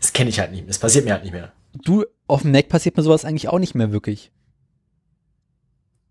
das 0.00 0.12
kenne 0.12 0.30
ich 0.30 0.38
halt 0.38 0.52
nicht. 0.52 0.68
Das 0.68 0.78
passiert 0.78 1.04
mir 1.04 1.12
halt 1.14 1.24
nicht 1.24 1.32
mehr. 1.32 1.50
du, 1.72 2.04
auf 2.28 2.42
dem 2.42 2.52
Mac 2.52 2.68
passiert 2.68 2.96
mir 2.96 3.02
sowas 3.02 3.24
eigentlich 3.24 3.48
auch 3.48 3.58
nicht 3.58 3.74
mehr 3.74 3.90
wirklich. 3.90 4.30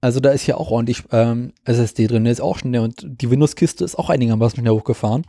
Also 0.03 0.19
da 0.19 0.31
ist 0.31 0.45
ja 0.47 0.57
auch 0.57 0.69
ordentlich 0.69 1.05
ähm, 1.13 1.53
SSD 1.63 2.07
drin, 2.07 2.25
der 2.25 2.33
ist 2.33 2.41
auch 2.41 2.57
schnell 2.57 2.81
und 2.81 3.05
die 3.05 3.31
Windows-Kiste 3.31 3.85
ist 3.85 3.95
auch 3.97 4.09
einigermaßen 4.09 4.59
schnell 4.59 4.73
hochgefahren, 4.73 5.25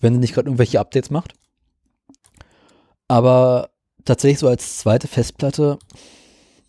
wenn 0.00 0.12
sie 0.12 0.18
nicht 0.20 0.34
gerade 0.34 0.48
irgendwelche 0.48 0.78
Updates 0.80 1.08
macht. 1.08 1.32
Aber 3.08 3.70
tatsächlich 4.04 4.38
so 4.38 4.46
als 4.46 4.76
zweite 4.80 5.08
Festplatte 5.08 5.78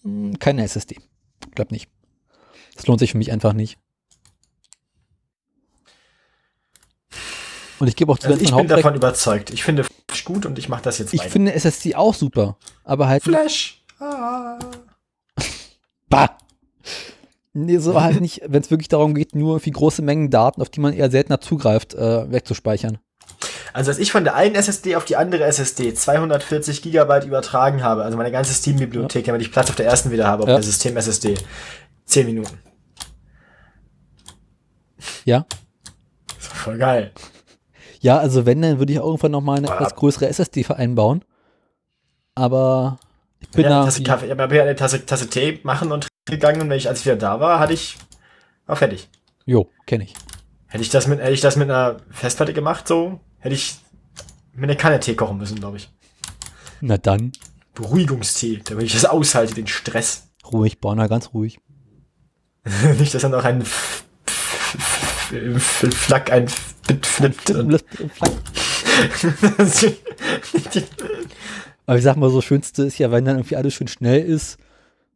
mh, 0.04 0.38
keine 0.40 0.64
SSD. 0.64 1.00
Glaub 1.54 1.72
nicht. 1.72 1.90
Das 2.78 2.88
lohnt 2.88 3.02
sich 3.02 3.12
für 3.12 3.18
mich 3.18 3.34
einfach 3.34 3.52
nicht. 3.52 3.78
Und 7.80 7.90
ich 7.90 7.98
gebe 7.98 8.10
auch 8.14 8.20
zu, 8.20 8.28
Also 8.30 8.40
ich 8.42 8.56
bin 8.56 8.68
davon 8.70 8.96
überzeugt. 8.96 9.50
Ich 9.50 9.64
finde 9.66 9.84
Flash 9.84 10.24
gut 10.24 10.46
und 10.46 10.58
ich 10.58 10.70
mache 10.70 10.84
das 10.84 10.98
jetzt 11.00 11.14
ich 11.14 11.20
weiter. 11.20 11.30
finde 11.30 11.52
SSD 11.54 11.96
auch 11.96 12.14
super, 12.14 12.58
aber 12.86 13.10
halt 13.10 13.22
Flash. 13.22 13.84
Ah. 14.00 14.58
Bah! 16.08 16.38
Nee, 17.54 17.78
so 17.78 18.00
halt 18.00 18.22
nicht, 18.22 18.42
wenn 18.48 18.62
es 18.62 18.70
wirklich 18.70 18.90
darum 18.90 19.16
geht, 19.16 19.34
nur 19.36 19.60
für 19.60 19.72
große 19.72 20.02
Mengen 20.02 20.30
Daten, 20.30 20.62
auf 20.62 20.70
die 20.70 20.80
man 20.80 20.94
eher 20.94 21.10
seltener 21.10 21.42
zugreift, 21.42 21.96
äh, 21.96 22.32
wegzuspeichern. 22.32 23.00
Also 23.74 23.92
als 23.92 24.00
ich 24.00 24.12
von 24.12 24.24
der 24.24 24.36
einen 24.36 24.56
SSD 24.56 24.96
auf 24.96 25.06
die 25.06 25.16
andere 25.16 25.44
SSD 25.46 25.94
240 25.94 26.82
Gigabyte 26.82 27.26
übertragen 27.26 27.84
habe, 27.84 28.04
also 28.04 28.18
meine 28.18 28.32
ganze 28.32 28.54
Steam-Bibliothek, 28.54 29.26
damit 29.26 29.42
ich 29.42 29.52
Platz 29.52 29.70
auf 29.70 29.76
der 29.76 29.86
ersten 29.86 30.12
wieder 30.12 30.28
habe, 30.28 30.44
auf 30.44 30.50
Ja. 30.50 30.56
der 30.56 30.64
System-SSD, 30.64 31.36
10 32.06 32.26
Minuten. 32.26 32.58
Ja? 35.26 35.46
Das 36.38 36.50
war 36.50 36.56
voll 36.56 36.78
geil. 36.78 37.12
Ja, 38.02 38.18
also 38.18 38.46
wenn, 38.46 38.62
dann 38.62 38.80
würde 38.80 38.94
ich 38.94 39.00
auch 39.00 39.06
irgendwann 39.06 39.32
nochmal 39.32 39.58
eine 39.58 39.68
etwas 39.68 39.96
größere 39.96 40.28
SSD 40.28 40.64
vereinbauen. 40.64 41.24
Aber 42.36 43.00
ich 43.40 43.50
bin 43.50 43.64
Ja, 43.64 43.86
da. 43.86 43.88
ich 43.88 44.10
habe 44.10 44.28
mir 44.48 44.62
eine 44.64 44.76
Tasse, 44.76 45.06
Tasse 45.06 45.30
Tee 45.30 45.60
machen 45.64 45.92
und 45.92 46.08
gegangen 46.30 46.62
und 46.62 46.70
wenn 46.70 46.78
ich, 46.78 46.88
als 46.88 47.00
ich 47.02 47.06
wieder 47.06 47.16
da 47.16 47.40
war, 47.40 47.60
hatte 47.60 47.74
ich, 47.74 47.98
war 48.66 48.76
fertig. 48.76 49.10
Jo, 49.46 49.70
kenne 49.86 50.04
ich. 50.06 50.14
Hätte 50.68 50.84
ich 50.84 50.90
das 50.90 51.08
mit, 51.08 51.20
hätte 51.20 51.32
ich 51.32 51.42
das 51.42 51.56
mit 51.56 51.70
einer 51.70 51.98
Festplatte 52.12 52.54
gemacht, 52.54 52.88
so, 52.88 53.20
hätte 53.40 53.56
ich 53.56 53.76
mit 54.54 54.70
einer 54.70 54.78
Kanne 54.80 55.00
Tee 55.00 55.16
kochen 55.16 55.38
müssen, 55.38 55.60
glaube 55.60 55.78
ich. 55.78 55.90
Na 56.82 56.98
dann, 56.98 57.32
Beruhigungstee, 57.74 58.62
damit 58.66 58.86
ich 58.86 58.94
das 58.94 59.06
aushalte, 59.06 59.54
den 59.56 59.68
Stress. 59.68 60.30
ruhig, 60.52 60.80
Borna, 60.80 61.08
ganz 61.08 61.34
ruhig. 61.34 61.60
Nicht, 63.00 63.14
dass 63.14 63.22
dann 63.24 63.32
noch 63.32 63.44
ein 63.46 63.64
Flack 65.90 66.32
ein 66.32 66.48
flippt. 66.48 67.52
und- 67.52 67.84
Aber 71.86 71.98
ich 71.98 72.04
sag 72.04 72.16
mal, 72.18 72.30
so 72.30 72.42
Schönste 72.42 72.84
ist 72.84 72.98
ja, 73.00 73.12
wenn 73.12 73.26
dann 73.26 73.38
irgendwie 73.38 73.56
alles 73.56 73.74
schön 73.74 73.88
schnell 73.88 74.22
ist 74.24 74.58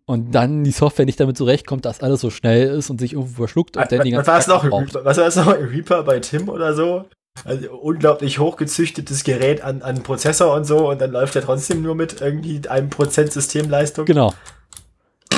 und 0.06 0.34
dann 0.36 0.64
die 0.64 0.72
Software 0.72 1.06
nicht 1.06 1.20
damit 1.20 1.38
zurechtkommt, 1.38 1.86
dass 1.86 2.02
alles 2.02 2.22
so 2.22 2.30
schnell 2.30 2.70
ist 2.70 2.90
und 2.90 3.00
sich 3.00 3.14
irgendwo 3.14 3.44
verschluckt 3.44 3.78
und 3.78 3.92
dann 3.92 4.02
die 4.02 4.14
was 4.14 4.26
ganze 4.26 4.50
noch? 4.50 4.68
braucht. 4.68 4.96
Was 4.96 5.18
war 5.18 5.28
es 5.28 5.36
noch? 5.36 5.48
Reaper 5.48 6.04
bei 6.04 6.20
Tim 6.20 6.50
oder 6.50 6.74
so? 6.74 7.06
Also 7.46 7.72
unglaublich 7.72 8.38
hochgezüchtetes 8.38 9.24
Gerät 9.24 9.64
an, 9.64 9.82
an 9.82 10.04
Prozessor 10.04 10.54
und 10.54 10.66
so 10.66 10.90
und 10.90 11.02
dann 11.02 11.12
läuft 11.12 11.36
er 11.36 11.42
trotzdem 11.42 11.82
nur 11.82 11.96
mit 11.96 12.22
irgendwie 12.22 12.62
einem 12.68 12.90
Prozent 12.90 13.32
Systemleistung. 13.32 14.06
Genau. 14.06 14.34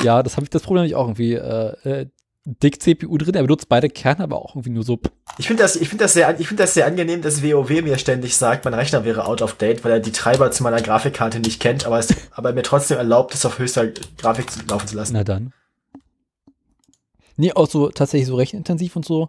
Ja, 0.02 0.22
das 0.22 0.36
habe 0.36 0.44
ich 0.44 0.50
das 0.50 0.62
Problem 0.62 0.82
hab 0.82 0.88
ich 0.88 0.94
auch 0.94 1.06
irgendwie. 1.06 1.34
Äh, 1.34 1.88
äh, 1.88 2.06
dick 2.46 2.80
CPU 2.80 3.18
drin, 3.18 3.34
er 3.34 3.42
benutzt 3.42 3.68
beide 3.68 3.88
Kerne, 3.88 4.22
aber 4.22 4.36
auch 4.36 4.54
irgendwie 4.54 4.70
nur 4.70 4.84
so. 4.84 5.00
Ich 5.36 5.48
finde 5.48 5.64
das, 5.64 5.76
ich 5.76 5.88
finde 5.88 6.04
das 6.04 6.12
sehr, 6.14 6.38
ich 6.38 6.46
finde 6.46 6.62
das 6.62 6.74
sehr 6.74 6.86
angenehm, 6.86 7.20
dass 7.20 7.42
WoW 7.42 7.68
mir 7.82 7.98
ständig 7.98 8.36
sagt, 8.36 8.64
mein 8.64 8.74
Rechner 8.74 9.04
wäre 9.04 9.26
out 9.26 9.42
of 9.42 9.54
date, 9.54 9.84
weil 9.84 9.92
er 9.92 10.00
die 10.00 10.12
Treiber 10.12 10.50
zu 10.52 10.62
meiner 10.62 10.80
Grafikkarte 10.80 11.40
nicht 11.40 11.60
kennt, 11.60 11.86
aber 11.86 11.98
es, 11.98 12.08
aber 12.30 12.52
mir 12.52 12.62
trotzdem 12.62 12.98
erlaubt, 12.98 13.34
es 13.34 13.44
auf 13.44 13.58
höchster 13.58 13.88
Grafik 14.16 14.50
zu, 14.50 14.60
laufen 14.68 14.86
zu 14.86 14.96
lassen. 14.96 15.14
Na 15.14 15.24
dann. 15.24 15.52
Nee, 17.36 17.52
auch 17.52 17.68
so 17.68 17.90
tatsächlich 17.90 18.28
so 18.28 18.36
rechenintensiv 18.36 18.96
und 18.96 19.04
so. 19.04 19.28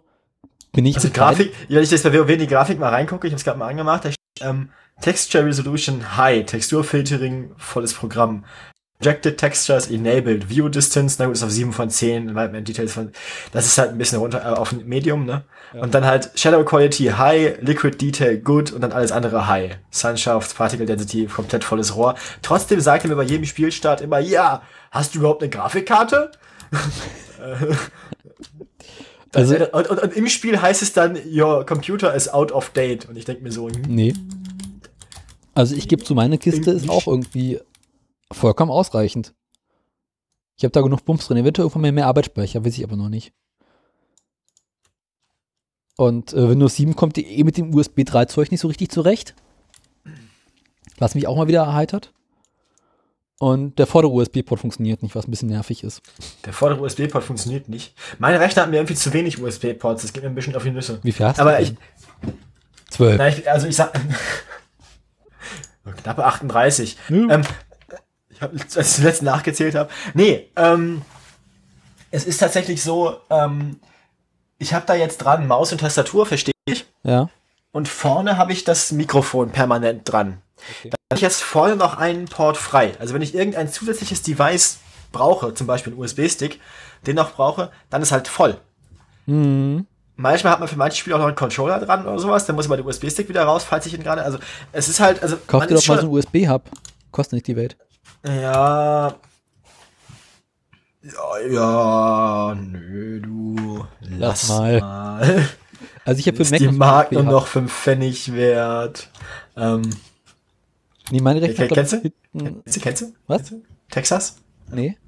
Bin 0.72 0.86
ich 0.86 0.96
Also 0.96 1.10
Grafik, 1.10 1.52
wenn 1.68 1.82
ich 1.82 1.90
das 1.90 2.02
bei 2.02 2.12
WoW 2.12 2.28
in 2.28 2.38
die 2.38 2.46
Grafik 2.46 2.78
mal 2.78 2.90
reingucke, 2.90 3.26
ich 3.26 3.32
habe 3.32 3.38
es 3.38 3.44
gerade 3.44 3.58
mal 3.58 3.68
angemacht, 3.68 4.04
da 4.04 4.12
steht, 4.12 4.48
ähm, 4.48 4.70
Texture 5.00 5.44
Resolution 5.44 6.16
High, 6.16 6.46
Texturfiltering, 6.46 7.50
volles 7.56 7.94
Programm. 7.94 8.44
Projected 9.00 9.38
Textures 9.38 9.88
enabled, 9.90 10.48
View 10.50 10.68
Distance, 10.68 11.16
na 11.20 11.26
gut, 11.26 11.36
ist 11.36 11.44
auf 11.44 11.50
7 11.52 11.72
von 11.72 11.88
10, 11.88 12.30
Environment 12.30 12.66
Details 12.66 12.92
von, 12.92 13.12
das 13.52 13.64
ist 13.66 13.78
halt 13.78 13.90
ein 13.90 13.98
bisschen 13.98 14.18
runter, 14.18 14.40
äh, 14.42 14.56
auf 14.58 14.72
Medium, 14.72 15.24
ne? 15.24 15.44
Ja. 15.72 15.82
Und 15.82 15.94
dann 15.94 16.04
halt 16.04 16.30
Shadow 16.34 16.64
Quality 16.64 17.04
High, 17.16 17.58
Liquid 17.60 17.96
Detail 17.96 18.38
Good 18.38 18.72
und 18.72 18.80
dann 18.80 18.90
alles 18.90 19.12
andere 19.12 19.46
High. 19.46 19.78
Sunshaft, 19.90 20.56
Particle 20.56 20.84
Density, 20.86 21.26
komplett 21.26 21.62
volles 21.62 21.94
Rohr. 21.94 22.16
Trotzdem 22.42 22.80
sagt 22.80 23.04
er 23.04 23.10
mir 23.10 23.16
bei 23.16 23.22
jedem 23.22 23.44
Spielstart 23.44 24.00
immer, 24.00 24.18
ja, 24.18 24.62
hast 24.90 25.14
du 25.14 25.20
überhaupt 25.20 25.42
eine 25.42 25.50
Grafikkarte? 25.50 26.32
Also- 29.34 29.54
Also, 29.54 29.56
und, 29.72 29.90
und, 29.90 30.00
und 30.02 30.16
im 30.16 30.26
Spiel 30.26 30.60
heißt 30.60 30.80
es 30.82 30.92
dann, 30.94 31.18
your 31.30 31.64
computer 31.66 32.14
is 32.14 32.28
out 32.32 32.50
of 32.50 32.70
date. 32.70 33.06
Und 33.08 33.16
ich 33.16 33.26
denke 33.26 33.42
mir 33.42 33.52
so, 33.52 33.68
hm, 33.68 33.82
Nee. 33.86 34.14
Also 35.54 35.74
ich 35.74 35.86
gebe 35.88 36.02
zu, 36.02 36.14
meine 36.14 36.38
Kiste 36.38 36.70
ist 36.70 36.88
auch 36.88 37.06
irgendwie 37.06 37.60
vollkommen 38.32 38.70
ausreichend. 38.70 39.34
Ich 40.56 40.64
habe 40.64 40.72
da 40.72 40.80
genug 40.80 41.04
Bums 41.04 41.26
drin. 41.26 41.36
Eventuell 41.36 41.64
irgendwann 41.66 41.82
mehr, 41.82 41.92
mehr 41.92 42.06
Arbeitsspeicher, 42.06 42.64
weiß 42.64 42.78
ich 42.78 42.84
aber 42.84 42.96
noch 42.96 43.08
nicht. 43.08 43.32
Und 45.96 46.32
äh, 46.32 46.48
Windows 46.48 46.76
7 46.76 46.94
kommt 46.96 47.18
eh 47.18 47.44
mit 47.44 47.56
dem 47.56 47.74
USB 47.74 48.04
3 48.04 48.26
Zeug 48.26 48.50
nicht 48.50 48.60
so 48.60 48.68
richtig 48.68 48.90
zurecht. 48.90 49.34
Was 50.98 51.14
mich 51.14 51.26
auch 51.26 51.36
mal 51.36 51.48
wieder 51.48 51.62
erheitert. 51.62 52.12
Und 53.40 53.78
der 53.78 53.86
vordere 53.86 54.12
USB-Port 54.12 54.60
funktioniert 54.60 55.00
nicht, 55.04 55.14
was 55.14 55.28
ein 55.28 55.30
bisschen 55.30 55.48
nervig 55.48 55.84
ist. 55.84 56.02
Der 56.44 56.52
vordere 56.52 56.80
USB-Port 56.80 57.22
funktioniert 57.22 57.68
nicht. 57.68 57.94
Meine 58.18 58.40
Rechner 58.40 58.62
hat 58.62 58.70
mir 58.70 58.78
irgendwie 58.78 58.96
zu 58.96 59.12
wenig 59.12 59.40
USB-Ports. 59.40 60.02
Das 60.02 60.12
geht 60.12 60.24
mir 60.24 60.28
ein 60.28 60.34
bisschen 60.34 60.56
auf 60.56 60.64
die 60.64 60.72
Nüsse. 60.72 60.98
Wie 61.04 61.12
viel 61.12 61.24
hast 61.26 61.38
Aber 61.38 61.56
du? 61.56 61.62
ich, 61.62 61.74
Zwölf. 62.90 63.16
na, 63.16 63.28
ich, 63.28 63.48
also 63.48 63.68
ich 63.68 63.76
sag, 63.76 63.92
knappe 66.02 66.24
38. 66.24 66.96
Ja. 67.10 67.16
Ähm, 67.16 67.42
ich 68.38 68.42
habe, 68.42 68.58
als 68.76 68.76
ich 68.76 68.96
zuletzt 68.96 69.22
nachgezählt 69.22 69.74
habe. 69.74 69.90
Nee, 70.14 70.48
ähm, 70.56 71.02
es 72.10 72.24
ist 72.24 72.38
tatsächlich 72.38 72.82
so, 72.82 73.16
ähm, 73.30 73.80
ich 74.58 74.74
habe 74.74 74.86
da 74.86 74.94
jetzt 74.94 75.18
dran 75.18 75.46
Maus 75.46 75.72
und 75.72 75.78
Tastatur, 75.78 76.26
verstehe 76.26 76.54
ich. 76.66 76.86
Ja. 77.02 77.28
Und 77.72 77.88
vorne 77.88 78.38
habe 78.38 78.52
ich 78.52 78.64
das 78.64 78.92
Mikrofon 78.92 79.50
permanent 79.50 80.10
dran. 80.10 80.40
Okay. 80.80 80.90
Da 80.90 80.96
habe 81.12 81.16
ich 81.16 81.20
jetzt 81.20 81.42
vorne 81.42 81.76
noch 81.76 81.98
einen 81.98 82.26
Port 82.26 82.56
frei. 82.56 82.94
Also 82.98 83.14
wenn 83.14 83.22
ich 83.22 83.34
irgendein 83.34 83.70
zusätzliches 83.70 84.22
Device 84.22 84.78
brauche, 85.12 85.54
zum 85.54 85.66
Beispiel 85.66 85.92
einen 85.92 86.02
USB-Stick, 86.02 86.60
den 87.06 87.16
noch 87.16 87.32
brauche, 87.32 87.70
dann 87.90 88.02
ist 88.02 88.10
halt 88.10 88.26
voll. 88.26 88.58
Mhm. 89.26 89.86
Manchmal 90.16 90.54
hat 90.54 90.60
man 90.60 90.68
für 90.68 90.76
manche 90.76 90.96
Spiele 90.96 91.14
auch 91.14 91.20
noch 91.20 91.28
einen 91.28 91.36
Controller 91.36 91.78
dran 91.78 92.04
oder 92.04 92.18
sowas, 92.18 92.44
dann 92.46 92.56
muss 92.56 92.66
man 92.66 92.78
den 92.78 92.86
USB-Stick 92.86 93.28
wieder 93.28 93.44
raus, 93.44 93.62
falls 93.62 93.86
ich 93.86 93.94
ihn 93.94 94.02
gerade. 94.02 94.22
Also 94.22 94.38
es 94.72 94.88
ist 94.88 94.98
halt, 94.98 95.22
also 95.22 95.36
Kauf 95.46 95.66
dir 95.66 95.76
doch 95.76 95.86
mal 95.86 96.00
so 96.00 96.06
einen 96.06 96.12
USB-Hub. 96.12 96.68
Kostet 97.12 97.34
nicht 97.34 97.46
die 97.46 97.54
Welt. 97.54 97.76
Ja, 98.24 99.14
ja, 101.02 101.38
ja, 101.50 102.54
nö, 102.54 103.20
du, 103.20 103.86
Lass 104.00 104.48
mal. 104.48 104.80
mal. 104.80 105.48
Also 106.04 106.20
ich 106.20 106.26
habe 106.26 106.36
für 106.36 106.42
Ist 106.42 106.50
Mac 106.50 106.58
die 106.58 106.64
noch 106.64 106.70
so 106.70 106.70
einen 106.70 106.78
Mark 106.78 107.12
nur 107.12 107.22
noch 107.22 107.46
5 107.46 107.72
Pfennig 107.72 108.32
wert. 108.32 109.10
Ähm, 109.56 109.90
Nee, 111.10 111.20
meine. 111.20 111.40
Okay, 111.42 111.68
kennst 111.68 111.92
du? 111.94 112.02
kennst 112.36 112.76
du, 112.76 112.80
kennst 112.80 113.02
du? 113.02 113.12
Was? 113.26 113.54
Texas? 113.90 114.36
Nee. 114.70 114.98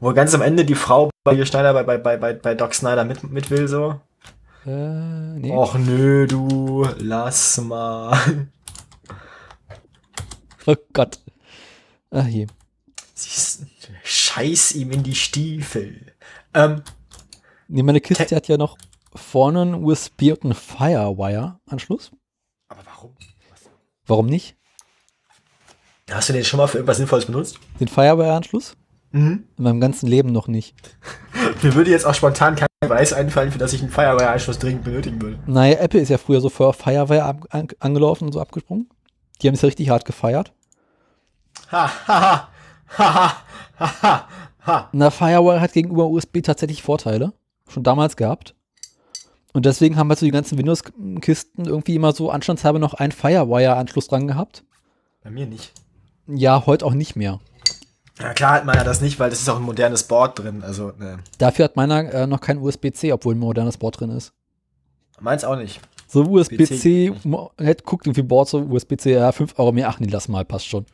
Wo 0.00 0.12
ganz 0.12 0.34
am 0.34 0.42
Ende 0.42 0.64
die 0.64 0.74
Frau 0.74 1.10
bei 1.24 1.32
ihr 1.32 1.46
Schneider, 1.46 1.72
bei, 1.72 1.82
bei, 1.82 1.96
bei, 1.96 2.16
bei, 2.16 2.34
bei 2.34 2.54
Doc 2.54 2.74
Snyder 2.74 3.04
mit, 3.04 3.22
mit 3.30 3.50
will, 3.50 3.68
so. 3.68 4.00
Äh, 4.66 5.38
nee. 5.38 5.50
Och 5.50 5.76
nö, 5.78 6.26
du, 6.26 6.86
lass 6.98 7.58
mal. 7.58 8.18
Oh 10.66 10.76
Gott. 10.94 11.18
Ach 12.14 12.26
je. 12.26 12.46
Siehst, 13.14 13.62
scheiß 14.02 14.72
ihm 14.72 14.90
in 14.92 15.02
die 15.02 15.14
Stiefel. 15.14 16.12
Ähm, 16.54 16.82
Nee, 17.68 17.82
meine 17.82 18.00
Kiste 18.00 18.26
Te- 18.26 18.36
hat 18.36 18.46
ja 18.48 18.56
noch 18.58 18.76
vorne 19.14 19.62
einen 19.62 19.84
USB 19.84 20.30
und 20.32 20.44
einen 20.44 20.54
Firewire-Anschluss. 20.54 22.10
aber 22.68 22.82
warum? 22.86 23.16
Warum 24.06 24.26
nicht? 24.26 24.56
Hast 26.10 26.28
du 26.28 26.32
den 26.34 26.44
schon 26.44 26.58
mal 26.58 26.66
für 26.66 26.78
irgendwas 26.78 26.98
Sinnvolles 26.98 27.24
benutzt? 27.24 27.58
Den 27.80 27.88
Firewire-Anschluss? 27.88 28.76
Mhm. 29.12 29.48
In 29.56 29.64
meinem 29.64 29.80
ganzen 29.80 30.06
Leben 30.08 30.30
noch 30.32 30.46
nicht. 30.48 30.74
Mir 31.62 31.74
würde 31.74 31.90
jetzt 31.90 32.04
auch 32.04 32.14
spontan 32.14 32.56
kein 32.56 32.68
Beweis 32.80 33.12
einfallen, 33.14 33.50
für 33.50 33.58
das 33.58 33.72
ich 33.72 33.80
einen 33.80 33.90
Firewire-Anschluss 33.90 34.58
dringend 34.58 34.84
benötigen 34.84 35.22
würde. 35.22 35.38
Naja, 35.46 35.78
Apple 35.78 36.00
ist 36.00 36.10
ja 36.10 36.18
früher 36.18 36.40
so 36.42 36.50
für 36.50 36.72
Firewire 36.74 37.24
an, 37.50 37.68
angelaufen 37.80 38.26
und 38.26 38.32
so 38.32 38.40
abgesprungen. 38.40 38.90
Die 39.40 39.46
haben 39.48 39.54
es 39.54 39.62
ja 39.62 39.66
richtig 39.66 39.88
hart 39.88 40.04
gefeiert. 40.04 40.52
Ha, 41.70 41.90
ha, 42.06 42.48
ha, 42.98 43.36
ha, 43.78 43.94
ha, 43.98 44.28
ha. 44.66 44.88
Na, 44.92 45.10
Firewire 45.10 45.60
hat 45.60 45.72
gegenüber 45.72 46.08
USB 46.08 46.42
tatsächlich 46.42 46.82
Vorteile. 46.82 47.32
Schon 47.68 47.82
damals 47.82 48.16
gehabt. 48.16 48.54
Und 49.52 49.66
deswegen 49.66 49.96
haben 49.96 50.08
halt 50.08 50.18
so 50.18 50.26
die 50.26 50.32
ganzen 50.32 50.58
Windows-Kisten 50.58 51.64
irgendwie 51.64 51.94
immer 51.94 52.12
so 52.12 52.30
anstandshalber 52.30 52.78
noch 52.78 52.94
einen 52.94 53.12
Firewire-Anschluss 53.12 54.08
dran 54.08 54.26
gehabt. 54.26 54.64
Bei 55.22 55.30
mir 55.30 55.46
nicht. 55.46 55.72
Ja, 56.26 56.66
heute 56.66 56.84
auch 56.84 56.94
nicht 56.94 57.14
mehr. 57.14 57.40
Ja, 58.20 58.32
klar 58.32 58.52
hat 58.54 58.64
man 58.64 58.76
ja 58.76 58.84
das 58.84 59.00
nicht, 59.00 59.18
weil 59.18 59.30
das 59.30 59.40
ist 59.40 59.48
auch 59.48 59.56
ein 59.56 59.62
modernes 59.62 60.04
Board 60.04 60.38
drin. 60.38 60.62
Also, 60.62 60.92
ne. 60.98 61.18
Dafür 61.38 61.66
hat 61.66 61.76
meiner 61.76 62.12
äh, 62.12 62.26
noch 62.26 62.40
kein 62.40 62.58
USB-C, 62.58 63.12
obwohl 63.12 63.34
ein 63.34 63.38
modernes 63.38 63.76
Board 63.76 64.00
drin 64.00 64.10
ist. 64.10 64.32
Meins 65.20 65.44
auch 65.44 65.56
nicht. 65.56 65.80
So 66.08 66.22
USB-C, 66.22 67.12
hätte 67.58 67.84
guckt 67.84 68.06
irgendwie 68.06 68.22
Board, 68.22 68.48
so 68.48 68.58
USB-C, 68.58 69.12
ja, 69.14 69.32
5 69.32 69.58
Euro 69.58 69.72
mehr, 69.72 69.88
ach 69.88 69.98
nee, 69.98 70.08
lass 70.10 70.28
mal, 70.28 70.44
passt 70.44 70.66
schon. 70.66 70.86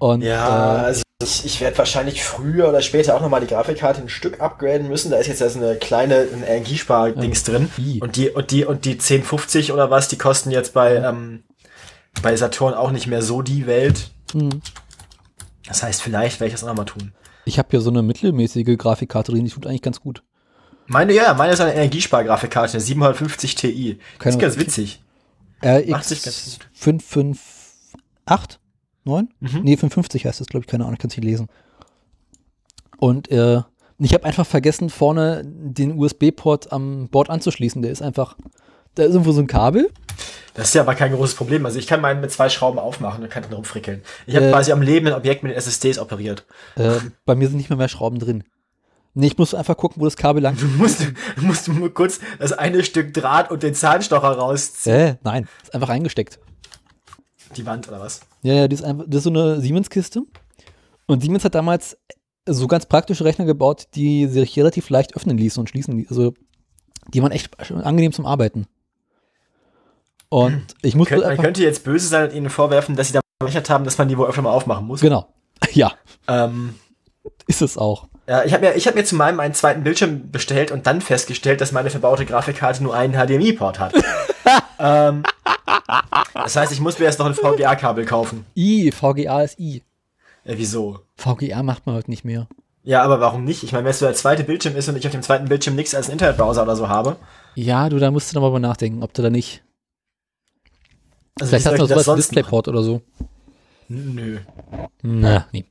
Und 0.00 0.22
Ja, 0.22 0.80
äh, 0.82 0.84
also 0.86 1.02
ich, 1.22 1.44
ich 1.44 1.60
werde 1.60 1.76
wahrscheinlich 1.78 2.24
früher 2.24 2.68
oder 2.70 2.80
später 2.80 3.14
auch 3.14 3.20
nochmal 3.20 3.40
die 3.42 3.46
Grafikkarte 3.46 4.00
ein 4.00 4.08
Stück 4.08 4.40
upgraden 4.40 4.88
müssen. 4.88 5.10
Da 5.10 5.18
ist 5.18 5.26
jetzt 5.26 5.42
also 5.42 5.60
eine 5.60 5.76
kleine 5.76 6.26
ein 6.32 6.42
Energiespar-Dings 6.42 7.44
drin. 7.44 7.70
wie? 7.76 8.00
Und 8.00 8.16
die, 8.16 8.30
und 8.30 8.50
die, 8.50 8.64
und 8.64 8.84
die 8.86 8.92
1050 8.92 9.72
oder 9.72 9.90
was, 9.90 10.08
die 10.08 10.16
kosten 10.18 10.50
jetzt 10.50 10.72
bei, 10.72 10.96
ähm, 10.96 11.44
bei 12.22 12.34
Saturn 12.34 12.72
auch 12.74 12.90
nicht 12.90 13.06
mehr 13.06 13.22
so 13.22 13.42
die 13.42 13.66
Welt. 13.66 14.10
hm. 14.32 14.60
Das 15.68 15.82
heißt, 15.84 16.02
vielleicht 16.02 16.40
werde 16.40 16.48
ich 16.48 16.54
das 16.54 16.64
auch 16.64 16.68
nochmal 16.68 16.86
tun. 16.86 17.12
ich 17.44 17.58
habe 17.58 17.68
hier 17.70 17.80
so 17.82 17.90
eine 17.90 18.02
mittelmäßige 18.02 18.76
Grafikkarte 18.78 19.30
drin, 19.32 19.44
die 19.44 19.50
tut 19.50 19.66
eigentlich 19.66 19.82
ganz 19.82 20.00
gut. 20.00 20.22
Meine, 20.86 21.12
ja, 21.12 21.34
meine 21.34 21.52
ist 21.52 21.60
eine 21.60 21.74
Energiespar-Grafikkarte, 21.74 22.72
eine 22.72 22.80
750 22.80 23.54
Ti. 23.54 23.98
Das 24.00 24.18
Keine- 24.18 24.34
ist 24.36 24.40
ganz 24.40 24.58
witzig. 24.58 25.02
Macht 25.62 26.04
sich 26.06 26.22
ganz 26.22 26.36
RX 26.38 26.58
gut. 26.58 26.68
558? 26.72 28.59
9? 29.10 29.28
Mhm. 29.40 29.48
Nee, 29.62 29.76
550 29.76 30.26
heißt 30.26 30.40
das, 30.40 30.46
glaube 30.46 30.64
ich, 30.64 30.66
keine 30.70 30.84
Ahnung, 30.84 30.94
ich 30.94 31.00
kann 31.00 31.10
es 31.10 31.16
nicht 31.16 31.24
lesen. 31.24 31.48
Und 32.98 33.30
äh, 33.30 33.60
ich 33.98 34.14
habe 34.14 34.24
einfach 34.24 34.46
vergessen, 34.46 34.90
vorne 34.90 35.42
den 35.44 35.98
USB-Port 35.98 36.72
am 36.72 37.08
Board 37.08 37.30
anzuschließen. 37.30 37.82
Der 37.82 37.90
ist 37.90 38.02
einfach, 38.02 38.36
da 38.94 39.04
ist 39.04 39.10
irgendwo 39.12 39.32
so 39.32 39.40
ein 39.40 39.46
Kabel. 39.46 39.90
Das 40.54 40.68
ist 40.68 40.74
ja 40.74 40.82
aber 40.82 40.94
kein 40.94 41.12
großes 41.14 41.34
Problem. 41.36 41.64
Also 41.66 41.78
ich 41.78 41.86
kann 41.86 42.00
meinen 42.00 42.20
mit 42.20 42.30
zwei 42.30 42.48
Schrauben 42.48 42.78
aufmachen 42.78 43.22
und 43.22 43.30
kann 43.30 43.42
dann 43.42 43.52
rumfrickeln. 43.52 44.02
Ich 44.26 44.36
habe 44.36 44.46
Äh. 44.46 44.50
quasi 44.50 44.72
am 44.72 44.82
lebenden 44.82 45.14
Objekt 45.14 45.42
mit 45.42 45.52
den 45.52 45.56
SSDs 45.58 45.98
operiert. 45.98 46.44
Äh, 46.76 46.92
bei 47.24 47.34
mir 47.34 47.48
sind 47.48 47.56
nicht 47.58 47.70
mehr 47.70 47.76
mehr 47.76 47.88
Schrauben 47.88 48.18
drin. 48.18 48.44
Nee, 49.14 49.26
ich 49.28 49.38
muss 49.38 49.54
einfach 49.54 49.76
gucken, 49.76 50.00
wo 50.00 50.04
das 50.04 50.16
Kabel 50.16 50.42
lang 50.42 50.56
Du 50.56 50.66
musst, 50.66 51.00
du 51.36 51.42
musst 51.44 51.68
nur 51.68 51.92
kurz 51.92 52.20
das 52.38 52.52
eine 52.52 52.84
Stück 52.84 53.12
Draht 53.12 53.50
und 53.50 53.62
den 53.62 53.74
Zahnstocher 53.74 54.28
rausziehen. 54.32 54.94
Äh, 54.96 55.16
nein, 55.24 55.48
ist 55.62 55.74
einfach 55.74 55.88
eingesteckt. 55.88 56.38
Die 57.56 57.66
Wand 57.66 57.88
oder 57.88 58.00
was? 58.00 58.20
Ja, 58.42 58.54
ja, 58.54 58.68
das 58.68 58.80
ist, 58.80 58.86
einfach, 58.86 59.04
das 59.06 59.18
ist 59.18 59.24
so 59.24 59.30
eine 59.30 59.60
Siemens-Kiste. 59.60 60.22
Und 61.06 61.22
Siemens 61.22 61.44
hat 61.44 61.54
damals 61.54 61.96
so 62.46 62.66
ganz 62.66 62.86
praktische 62.86 63.24
Rechner 63.24 63.44
gebaut, 63.44 63.88
die 63.94 64.26
sich 64.26 64.56
relativ 64.56 64.88
leicht 64.90 65.16
öffnen 65.16 65.36
ließen 65.36 65.60
und 65.60 65.68
schließen 65.68 65.96
ließen. 65.96 66.10
Also, 66.16 66.34
die 67.12 67.22
waren 67.22 67.32
echt 67.32 67.50
angenehm 67.70 68.12
zum 68.12 68.26
Arbeiten. 68.26 68.66
Und 70.28 70.62
ich 70.82 70.94
musste 70.94 71.14
Könnt, 71.16 71.26
man 71.26 71.36
könnte 71.36 71.62
jetzt 71.62 71.84
böse 71.84 72.08
sein 72.08 72.28
und 72.28 72.34
ihnen 72.34 72.50
vorwerfen, 72.50 72.96
dass 72.96 73.08
sie 73.08 73.14
da 73.14 73.20
berechnet 73.40 73.68
haben, 73.70 73.84
dass 73.84 73.98
man 73.98 74.08
die 74.08 74.16
wohl 74.16 74.28
öfter 74.28 74.42
mal 74.42 74.52
aufmachen 74.52 74.86
muss. 74.86 75.00
Genau. 75.00 75.28
Ja, 75.72 75.92
Ähm, 76.26 76.74
ist 77.46 77.60
es 77.60 77.76
auch. 77.76 78.08
ja, 78.26 78.44
ich 78.44 78.54
habe 78.54 78.64
mir, 78.66 78.76
ich 78.76 78.86
hab 78.86 78.94
mir 78.94 79.04
zu 79.04 79.14
meinem 79.14 79.40
einen 79.40 79.52
zweiten 79.52 79.84
Bildschirm 79.84 80.30
bestellt 80.30 80.70
und 80.70 80.86
dann 80.86 81.00
festgestellt, 81.02 81.60
dass 81.60 81.70
meine 81.70 81.90
verbaute 81.90 82.24
Grafikkarte 82.24 82.82
nur 82.82 82.94
einen 82.94 83.12
HDMI-Port 83.12 83.78
hat. 83.78 83.92
ähm, 84.80 85.22
das 86.34 86.56
heißt, 86.56 86.72
ich 86.72 86.80
muss 86.80 86.98
mir 86.98 87.04
jetzt 87.06 87.18
noch 87.18 87.26
ein 87.26 87.34
VGA-Kabel 87.34 88.04
kaufen. 88.04 88.46
I, 88.56 88.90
VGA 88.90 89.42
ist 89.42 89.58
I. 89.58 89.82
Äh, 90.44 90.54
wieso? 90.56 91.00
VGA 91.16 91.62
macht 91.62 91.86
man 91.86 91.94
heute 91.94 92.10
nicht 92.10 92.24
mehr. 92.24 92.48
Ja, 92.82 93.02
aber 93.02 93.20
warum 93.20 93.44
nicht? 93.44 93.62
Ich 93.62 93.72
meine, 93.72 93.84
wenn 93.84 93.90
es 93.90 93.98
so 93.98 94.06
der 94.06 94.14
zweite 94.14 94.42
Bildschirm 94.42 94.74
ist 94.74 94.88
und 94.88 94.96
ich 94.96 95.06
auf 95.06 95.12
dem 95.12 95.22
zweiten 95.22 95.48
Bildschirm 95.48 95.76
nichts 95.76 95.94
als 95.94 96.06
einen 96.06 96.14
Internetbrowser 96.14 96.62
oder 96.62 96.76
so 96.76 96.88
habe. 96.88 97.16
Ja, 97.54 97.88
du, 97.88 97.98
da 97.98 98.10
musst 98.10 98.30
du 98.32 98.34
noch 98.36 98.42
mal 98.42 98.48
drüber 98.48 98.60
nachdenken, 98.60 99.02
ob 99.02 99.12
du 99.12 99.22
da 99.22 99.28
nicht. 99.30 99.62
Also 101.38 101.50
Vielleicht 101.50 101.66
hast 101.66 101.74
du 101.76 101.82
noch 101.82 101.88
sowas 101.88 102.06
wie 102.08 102.16
Displayport 102.16 102.68
oder 102.68 102.82
so. 102.82 103.02
machen? 103.88 104.14
Nö. 104.14 104.38
Na, 105.02 105.46
nee. 105.52 105.64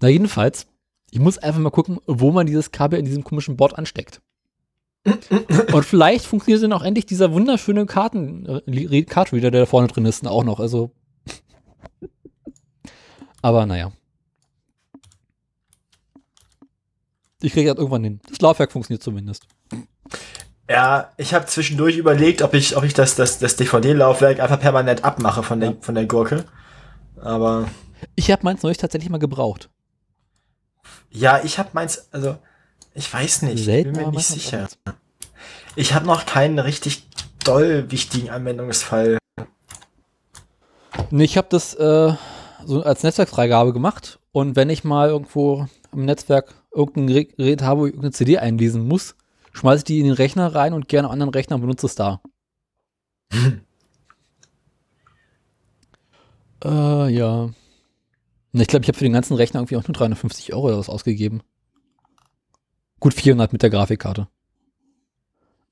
Na, 0.00 0.08
jedenfalls, 0.08 0.66
ich 1.10 1.18
muss 1.18 1.38
einfach 1.38 1.60
mal 1.60 1.70
gucken, 1.70 1.98
wo 2.06 2.30
man 2.30 2.46
dieses 2.46 2.70
Kabel 2.70 2.98
in 2.98 3.04
diesem 3.04 3.24
komischen 3.24 3.56
Board 3.56 3.76
ansteckt. 3.76 4.20
Und 5.72 5.84
vielleicht 5.84 6.24
funktioniert 6.26 6.62
dann 6.62 6.72
auch 6.72 6.82
endlich 6.82 7.06
dieser 7.06 7.32
wunderschöne 7.32 7.86
Karten, 7.86 8.46
äh, 8.66 9.02
Cardreader, 9.02 9.50
der 9.50 9.60
da 9.62 9.66
vorne 9.66 9.88
drin 9.88 10.04
ist, 10.06 10.26
auch 10.26 10.44
noch. 10.44 10.60
Also. 10.60 10.90
Aber 13.42 13.66
naja. 13.66 13.92
Ich 17.40 17.52
kriege 17.52 17.68
das 17.70 17.78
irgendwann 17.78 18.04
hin. 18.04 18.20
Das 18.28 18.40
Laufwerk 18.40 18.72
funktioniert 18.72 19.02
zumindest. 19.02 19.46
Ja, 20.68 21.12
ich 21.16 21.34
habe 21.34 21.46
zwischendurch 21.46 21.96
überlegt, 21.96 22.42
ob 22.42 22.52
ich, 22.54 22.76
ob 22.76 22.84
ich 22.84 22.94
das, 22.94 23.14
das, 23.14 23.38
das 23.38 23.56
DVD-Laufwerk 23.56 24.40
einfach 24.40 24.60
permanent 24.60 25.04
abmache 25.04 25.42
von 25.42 25.60
der, 25.60 25.70
Ja. 25.70 25.76
von 25.80 25.94
der 25.94 26.06
Gurke. 26.06 26.44
Aber 27.20 27.68
Ich 28.16 28.30
habe 28.30 28.42
meins 28.44 28.62
neulich 28.62 28.78
tatsächlich 28.78 29.08
mal 29.10 29.18
gebraucht. 29.18 29.70
ja, 31.10 31.40
ich 31.44 31.58
habe 31.58 31.70
meins, 31.72 32.08
also 32.12 32.36
ich 32.98 33.12
weiß 33.12 33.42
nicht, 33.42 33.64
Selten, 33.64 33.90
ich 33.90 33.96
bin 33.96 34.06
mir 34.06 34.16
nicht 34.16 34.26
sicher. 34.26 34.68
Ich 35.76 35.94
habe 35.94 36.06
noch 36.06 36.26
keinen 36.26 36.58
richtig 36.58 37.06
doll 37.44 37.90
wichtigen 37.90 38.30
Anwendungsfall. 38.30 39.18
Nee, 41.10 41.24
ich 41.24 41.36
habe 41.38 41.46
das 41.50 41.74
äh, 41.74 42.12
so 42.66 42.82
als 42.82 43.04
Netzwerkfreigabe 43.04 43.72
gemacht 43.72 44.18
und 44.32 44.56
wenn 44.56 44.68
ich 44.68 44.82
mal 44.84 45.08
irgendwo 45.08 45.66
im 45.92 46.04
Netzwerk 46.04 46.54
irgendein 46.74 47.06
Gerät- 47.36 47.62
habe, 47.62 47.80
wo 47.80 47.86
ich 47.86 47.92
irgendeine 47.92 48.12
CD 48.12 48.38
einlesen 48.38 48.86
muss, 48.86 49.14
schmeiße 49.52 49.84
die 49.84 50.00
in 50.00 50.06
den 50.06 50.14
Rechner 50.14 50.54
rein 50.54 50.74
und 50.74 50.88
gerne 50.88 51.08
anderen 51.08 51.32
Rechner 51.32 51.54
und 51.56 51.62
benutze 51.62 51.86
es 51.86 51.94
da. 51.94 52.20
äh, 56.64 57.08
ja. 57.08 57.50
Ich 58.52 58.66
glaube, 58.66 58.82
ich 58.82 58.88
habe 58.88 58.98
für 58.98 59.04
den 59.04 59.12
ganzen 59.12 59.36
Rechner 59.36 59.60
irgendwie 59.60 59.76
auch 59.76 59.86
nur 59.86 59.94
350 59.94 60.52
Euro 60.52 60.66
oder 60.66 60.78
was 60.78 60.88
ausgegeben. 60.88 61.42
Gut 63.00 63.14
400 63.14 63.52
mit 63.52 63.62
der 63.62 63.70
Grafikkarte. 63.70 64.28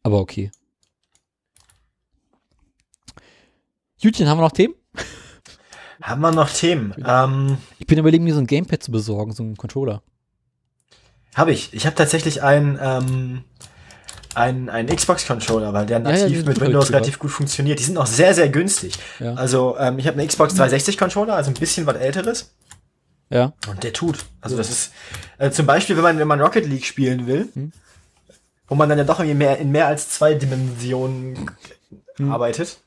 Aber 0.03 0.21
okay. 0.21 0.51
Jutchen, 3.99 4.29
haben 4.29 4.39
wir 4.39 4.43
noch 4.43 4.53
Themen? 4.53 4.75
Haben 6.03 6.21
wir 6.21 6.31
noch 6.31 6.51
Themen? 6.51 6.95
Ähm, 7.05 7.59
Ich 7.79 7.87
bin 7.87 7.99
überlegen, 7.99 8.25
mir 8.25 8.35
so 8.35 8.41
ein 8.41 8.47
Gamepad 8.47 8.83
zu 8.83 8.93
besorgen, 8.93 9.33
so 9.33 9.43
einen 9.43 9.57
Controller. 9.57 10.03
habe 11.35 11.53
ich. 11.53 11.73
Ich 11.75 11.87
habe 11.87 11.97
tatsächlich 11.97 12.43
einen, 12.43 12.79
ähm, 12.81 13.45
einen, 14.35 14.69
einen 14.69 14.95
Xbox-Controller, 14.95 15.73
weil 15.73 15.87
der 15.87 16.01
Ja, 16.01 16.11
ja, 16.11 16.19
nativ 16.23 16.37
sind 16.37 16.47
mit 16.49 16.61
Windows 16.61 16.93
relativ 16.93 17.19
gut 17.19 17.31
funktioniert. 17.31 17.79
Die 17.81 17.85
sind 17.85 17.97
auch 17.99 18.07
sehr, 18.07 18.35
sehr 18.35 18.49
günstig. 18.51 18.95
Ja. 19.19 19.35
Also 19.35 19.77
ähm, 19.79 19.99
ich 19.99 20.07
habe 20.07 20.19
einen 20.19 20.29
Xbox 20.29 20.55
360-Controller, 20.55 21.35
also 21.35 21.51
ein 21.51 21.55
bisschen 21.55 21.87
was 21.87 21.97
älteres. 21.97 22.55
Ja. 23.31 23.53
Und 23.69 23.83
der 23.83 23.93
tut. 23.93 24.25
Also 24.41 24.57
das 24.57 24.71
ist 24.71 24.93
äh, 25.39 25.51
zum 25.51 25.67
Beispiel, 25.67 25.97
wenn 25.97 26.05
man, 26.05 26.19
wenn 26.19 26.29
man 26.29 26.41
Rocket 26.41 26.65
League 26.67 26.85
spielen 26.85 27.27
will, 27.27 27.49
Hm. 27.55 27.73
wo 28.69 28.75
man 28.77 28.89
dann 28.89 28.99
ja 28.99 29.05
doch 29.05 29.19
irgendwie 29.19 29.37
mehr, 29.39 29.59
in 29.59 29.71
mehr 29.73 29.87
als 29.89 30.11
zwei 30.11 30.35
Dimensionen 30.35 31.51
Hm. 32.17 32.31
arbeitet. 32.33 32.79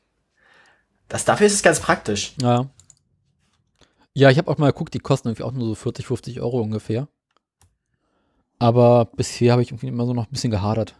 Das, 1.09 1.25
dafür 1.25 1.47
ist 1.47 1.53
es 1.55 1.63
ganz 1.63 1.79
praktisch. 1.79 2.33
Ja. 2.41 2.67
Ja, 4.13 4.29
ich 4.29 4.37
habe 4.37 4.49
auch 4.49 4.57
mal 4.57 4.71
geguckt, 4.71 4.93
die 4.93 4.99
kosten 4.99 5.27
irgendwie 5.27 5.43
auch 5.43 5.51
nur 5.51 5.67
so 5.67 5.75
40, 5.75 6.05
50 6.07 6.41
Euro 6.41 6.61
ungefähr. 6.61 7.07
Aber 8.59 9.05
bisher 9.05 9.51
habe 9.53 9.61
ich 9.61 9.69
irgendwie 9.71 9.87
immer 9.87 10.05
so 10.05 10.13
noch 10.13 10.25
ein 10.27 10.31
bisschen 10.31 10.51
gehadert. 10.51 10.95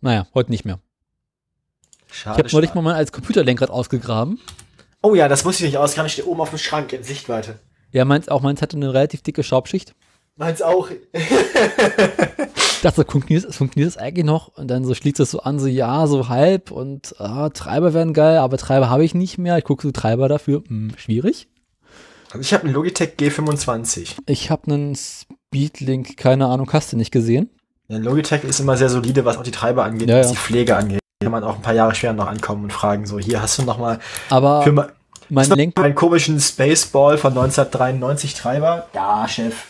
Naja, 0.00 0.26
heute 0.34 0.50
nicht 0.50 0.64
mehr. 0.64 0.80
Ich 2.08 2.18
Schade. 2.20 2.38
habe 2.38 2.48
neulich 2.52 2.74
mal 2.74 2.82
mein 2.82 2.96
als 2.96 3.12
Computerlenkrad 3.12 3.70
ausgegraben. 3.70 4.40
Oh 5.02 5.14
ja, 5.14 5.28
das 5.28 5.44
muss 5.44 5.56
ich 5.56 5.66
nicht 5.66 5.76
ausgraben. 5.78 6.06
Ich 6.06 6.12
stehe 6.14 6.28
oben 6.28 6.40
auf 6.40 6.50
dem 6.50 6.58
Schrank 6.58 6.92
in 6.92 7.02
Sichtweite. 7.02 7.58
Ja, 7.92 8.04
meins 8.04 8.28
auch, 8.28 8.42
meins 8.42 8.60
hatte 8.62 8.76
eine 8.76 8.92
relativ 8.92 9.22
dicke 9.22 9.42
Schaubschicht. 9.42 9.94
Meins 10.36 10.62
auch. 10.62 10.88
Ich 11.12 12.82
dachte, 12.82 13.04
funktioniert, 13.04 13.44
es 13.44 13.56
funktioniert 13.56 13.98
eigentlich 13.98 14.24
noch? 14.24 14.56
Und 14.56 14.68
dann 14.68 14.84
so 14.84 14.94
schließt 14.94 15.20
es 15.20 15.30
so 15.32 15.40
an, 15.40 15.58
so 15.58 15.66
ja, 15.66 16.06
so 16.06 16.28
halb 16.28 16.70
und 16.70 17.14
ah, 17.18 17.50
Treiber 17.50 17.92
wären 17.92 18.14
geil, 18.14 18.38
aber 18.38 18.56
Treiber 18.56 18.88
habe 18.88 19.04
ich 19.04 19.14
nicht 19.14 19.36
mehr. 19.36 19.58
Ich 19.58 19.64
gucke 19.64 19.82
so 19.82 19.90
Treiber 19.92 20.28
dafür, 20.28 20.62
hm, 20.66 20.92
schwierig. 20.96 21.48
Also 22.30 22.40
ich 22.40 22.54
habe 22.54 22.64
einen 22.64 22.72
Logitech 22.72 23.14
G25. 23.18 24.16
Ich 24.26 24.50
habe 24.50 24.72
einen 24.72 24.96
Speedlink, 24.96 26.16
keine 26.16 26.46
Ahnung, 26.46 26.72
hast 26.72 26.92
du 26.92 26.96
nicht 26.96 27.10
gesehen? 27.10 27.50
Ja, 27.88 27.98
Logitech 27.98 28.44
ist 28.44 28.60
immer 28.60 28.76
sehr 28.76 28.88
solide, 28.88 29.24
was 29.24 29.36
auch 29.36 29.42
die 29.42 29.50
Treiber 29.50 29.84
angeht, 29.84 30.08
Ja, 30.08 30.20
was 30.20 30.26
ja. 30.28 30.32
die 30.32 30.38
Pflege 30.38 30.76
angeht. 30.76 30.99
Da 31.22 31.26
kann 31.26 31.32
man 31.32 31.44
auch 31.44 31.56
ein 31.56 31.60
paar 31.60 31.74
Jahre 31.74 31.94
später 31.94 32.14
noch 32.14 32.28
ankommen 32.28 32.64
und 32.64 32.72
fragen, 32.72 33.04
so, 33.04 33.18
hier 33.18 33.42
hast 33.42 33.58
du 33.58 33.64
noch 33.64 33.76
mal 33.76 34.00
Aber 34.30 34.62
für 34.62 34.72
ma- 34.72 34.88
mein 35.28 35.50
Lenk 35.50 35.78
einen 35.78 35.94
komischen 35.94 36.40
Spaceball 36.40 37.18
von 37.18 37.32
1993 37.36 38.32
Treiber? 38.32 38.88
Ja, 38.94 39.28
Chef. 39.28 39.66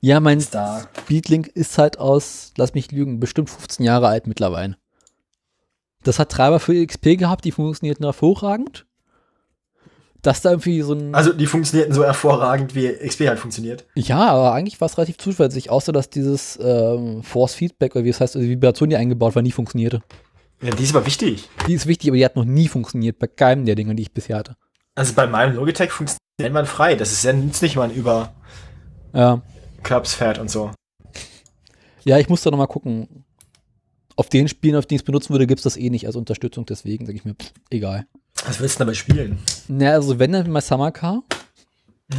Ja, 0.00 0.20
mein 0.20 0.46
da. 0.52 0.82
Speedlink 1.00 1.48
ist 1.48 1.78
halt 1.78 1.98
aus, 1.98 2.52
lass 2.56 2.74
mich 2.74 2.92
lügen, 2.92 3.18
bestimmt 3.18 3.50
15 3.50 3.84
Jahre 3.84 4.06
alt 4.06 4.28
mittlerweile. 4.28 4.76
Das 6.04 6.20
hat 6.20 6.30
Treiber 6.30 6.60
für 6.60 6.86
XP 6.86 7.16
gehabt, 7.18 7.44
die 7.44 7.50
funktionierten 7.50 8.04
hervorragend. 8.04 8.86
Dass 10.24 10.40
da 10.40 10.50
irgendwie 10.50 10.80
so 10.82 10.94
ein. 10.94 11.14
Also 11.14 11.32
die 11.32 11.46
funktionierten 11.46 11.94
so 11.94 12.02
hervorragend, 12.02 12.74
wie 12.74 12.88
XP 12.88 13.28
halt 13.28 13.38
funktioniert. 13.38 13.84
ja, 13.94 14.18
aber 14.18 14.52
eigentlich 14.54 14.80
war 14.80 14.86
es 14.86 14.96
relativ 14.98 15.18
zuverlässig, 15.18 15.70
außer 15.70 15.92
dass 15.92 16.10
dieses 16.10 16.58
ähm, 16.60 17.22
Force 17.22 17.54
Feedback 17.54 17.94
oder 17.94 18.04
wie 18.04 18.08
es 18.08 18.20
heißt, 18.20 18.34
also 18.34 18.44
die 18.44 18.50
Vibration, 18.52 18.88
die 18.88 18.96
eingebaut 18.96 19.36
war, 19.36 19.42
nie 19.42 19.52
funktionierte. 19.52 20.02
Ja, 20.62 20.70
die 20.70 20.82
ist 20.82 20.96
aber 20.96 21.04
wichtig. 21.04 21.48
Die 21.68 21.74
ist 21.74 21.86
wichtig, 21.86 22.08
aber 22.08 22.16
die 22.16 22.24
hat 22.24 22.36
noch 22.36 22.46
nie 22.46 22.68
funktioniert 22.68 23.18
bei 23.18 23.26
keinem 23.26 23.66
der 23.66 23.74
Dinge, 23.74 23.94
die 23.94 24.02
ich 24.02 24.12
bisher 24.12 24.38
hatte. 24.38 24.56
Also 24.94 25.12
bei 25.12 25.26
meinem 25.26 25.56
Logitech 25.56 25.90
funktioniert 25.90 26.20
einwandfrei. 26.40 26.94
Das 26.94 27.12
ist 27.12 27.22
sehr 27.22 27.34
nützlich, 27.34 27.76
man 27.76 27.92
über 27.92 28.32
Ja. 29.12 29.42
Curbs 29.82 30.14
fährt 30.14 30.38
und 30.38 30.50
so. 30.50 30.70
Ja, 32.04 32.18
ich 32.18 32.28
muss 32.30 32.42
da 32.42 32.50
nochmal 32.50 32.66
gucken. 32.68 33.23
Auf 34.16 34.28
den 34.28 34.48
Spielen, 34.48 34.76
auf 34.76 34.86
die 34.86 34.94
ich 34.94 35.00
es 35.00 35.04
benutzen 35.04 35.30
würde, 35.30 35.46
gibt 35.46 35.60
es 35.60 35.64
das 35.64 35.76
eh 35.76 35.90
nicht 35.90 36.06
als 36.06 36.16
Unterstützung, 36.16 36.66
deswegen 36.66 37.06
sage 37.06 37.18
ich 37.18 37.24
mir, 37.24 37.34
pff, 37.34 37.52
egal. 37.70 38.06
Was 38.46 38.60
willst 38.60 38.76
du 38.76 38.78
denn 38.78 38.86
dabei 38.86 38.94
spielen? 38.94 39.38
Na, 39.68 39.92
also 39.92 40.18
wenn 40.18 40.32
dann 40.32 40.50
mal 40.50 40.60
Summer 40.60 40.92
Car. 40.92 41.22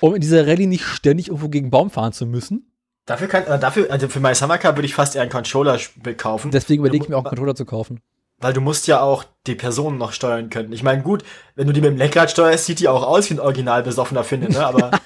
um 0.00 0.14
in 0.14 0.20
dieser 0.20 0.46
Rallye 0.46 0.66
nicht 0.66 0.84
ständig 0.84 1.28
irgendwo 1.28 1.48
gegen 1.48 1.70
Baum 1.70 1.90
fahren 1.90 2.12
zu 2.12 2.26
müssen. 2.26 2.70
Dafür 3.06 3.28
kann, 3.28 3.44
äh, 3.44 3.58
dafür, 3.58 3.90
also 3.90 4.08
für 4.08 4.20
My 4.20 4.34
Summer 4.34 4.58
Car 4.58 4.76
würde 4.76 4.86
ich 4.86 4.94
fast 4.94 5.16
eher 5.16 5.22
einen 5.22 5.30
Controller 5.30 5.78
kaufen. 6.16 6.50
Deswegen 6.50 6.82
überlege 6.82 7.04
ich 7.04 7.08
mir 7.08 7.16
auch 7.16 7.24
einen 7.24 7.30
Controller 7.30 7.54
zu 7.54 7.64
kaufen. 7.64 8.00
Weil 8.38 8.52
du 8.52 8.60
musst 8.60 8.86
ja 8.86 9.00
auch 9.00 9.24
die 9.46 9.54
Personen 9.54 9.98
noch 9.98 10.12
steuern 10.12 10.50
können. 10.50 10.72
Ich 10.72 10.82
meine, 10.82 11.02
gut, 11.02 11.24
wenn 11.54 11.66
du 11.66 11.72
die 11.72 11.80
mit 11.80 11.90
dem 11.90 11.96
Lenkrad 11.96 12.30
steuerst, 12.30 12.66
sieht 12.66 12.80
die 12.80 12.88
auch 12.88 13.02
aus 13.02 13.30
wie 13.30 13.34
ein 13.34 13.40
original 13.40 13.82
besoffener 13.82 14.24
Finde, 14.24 14.50
ne? 14.50 14.64
Aber 14.64 14.90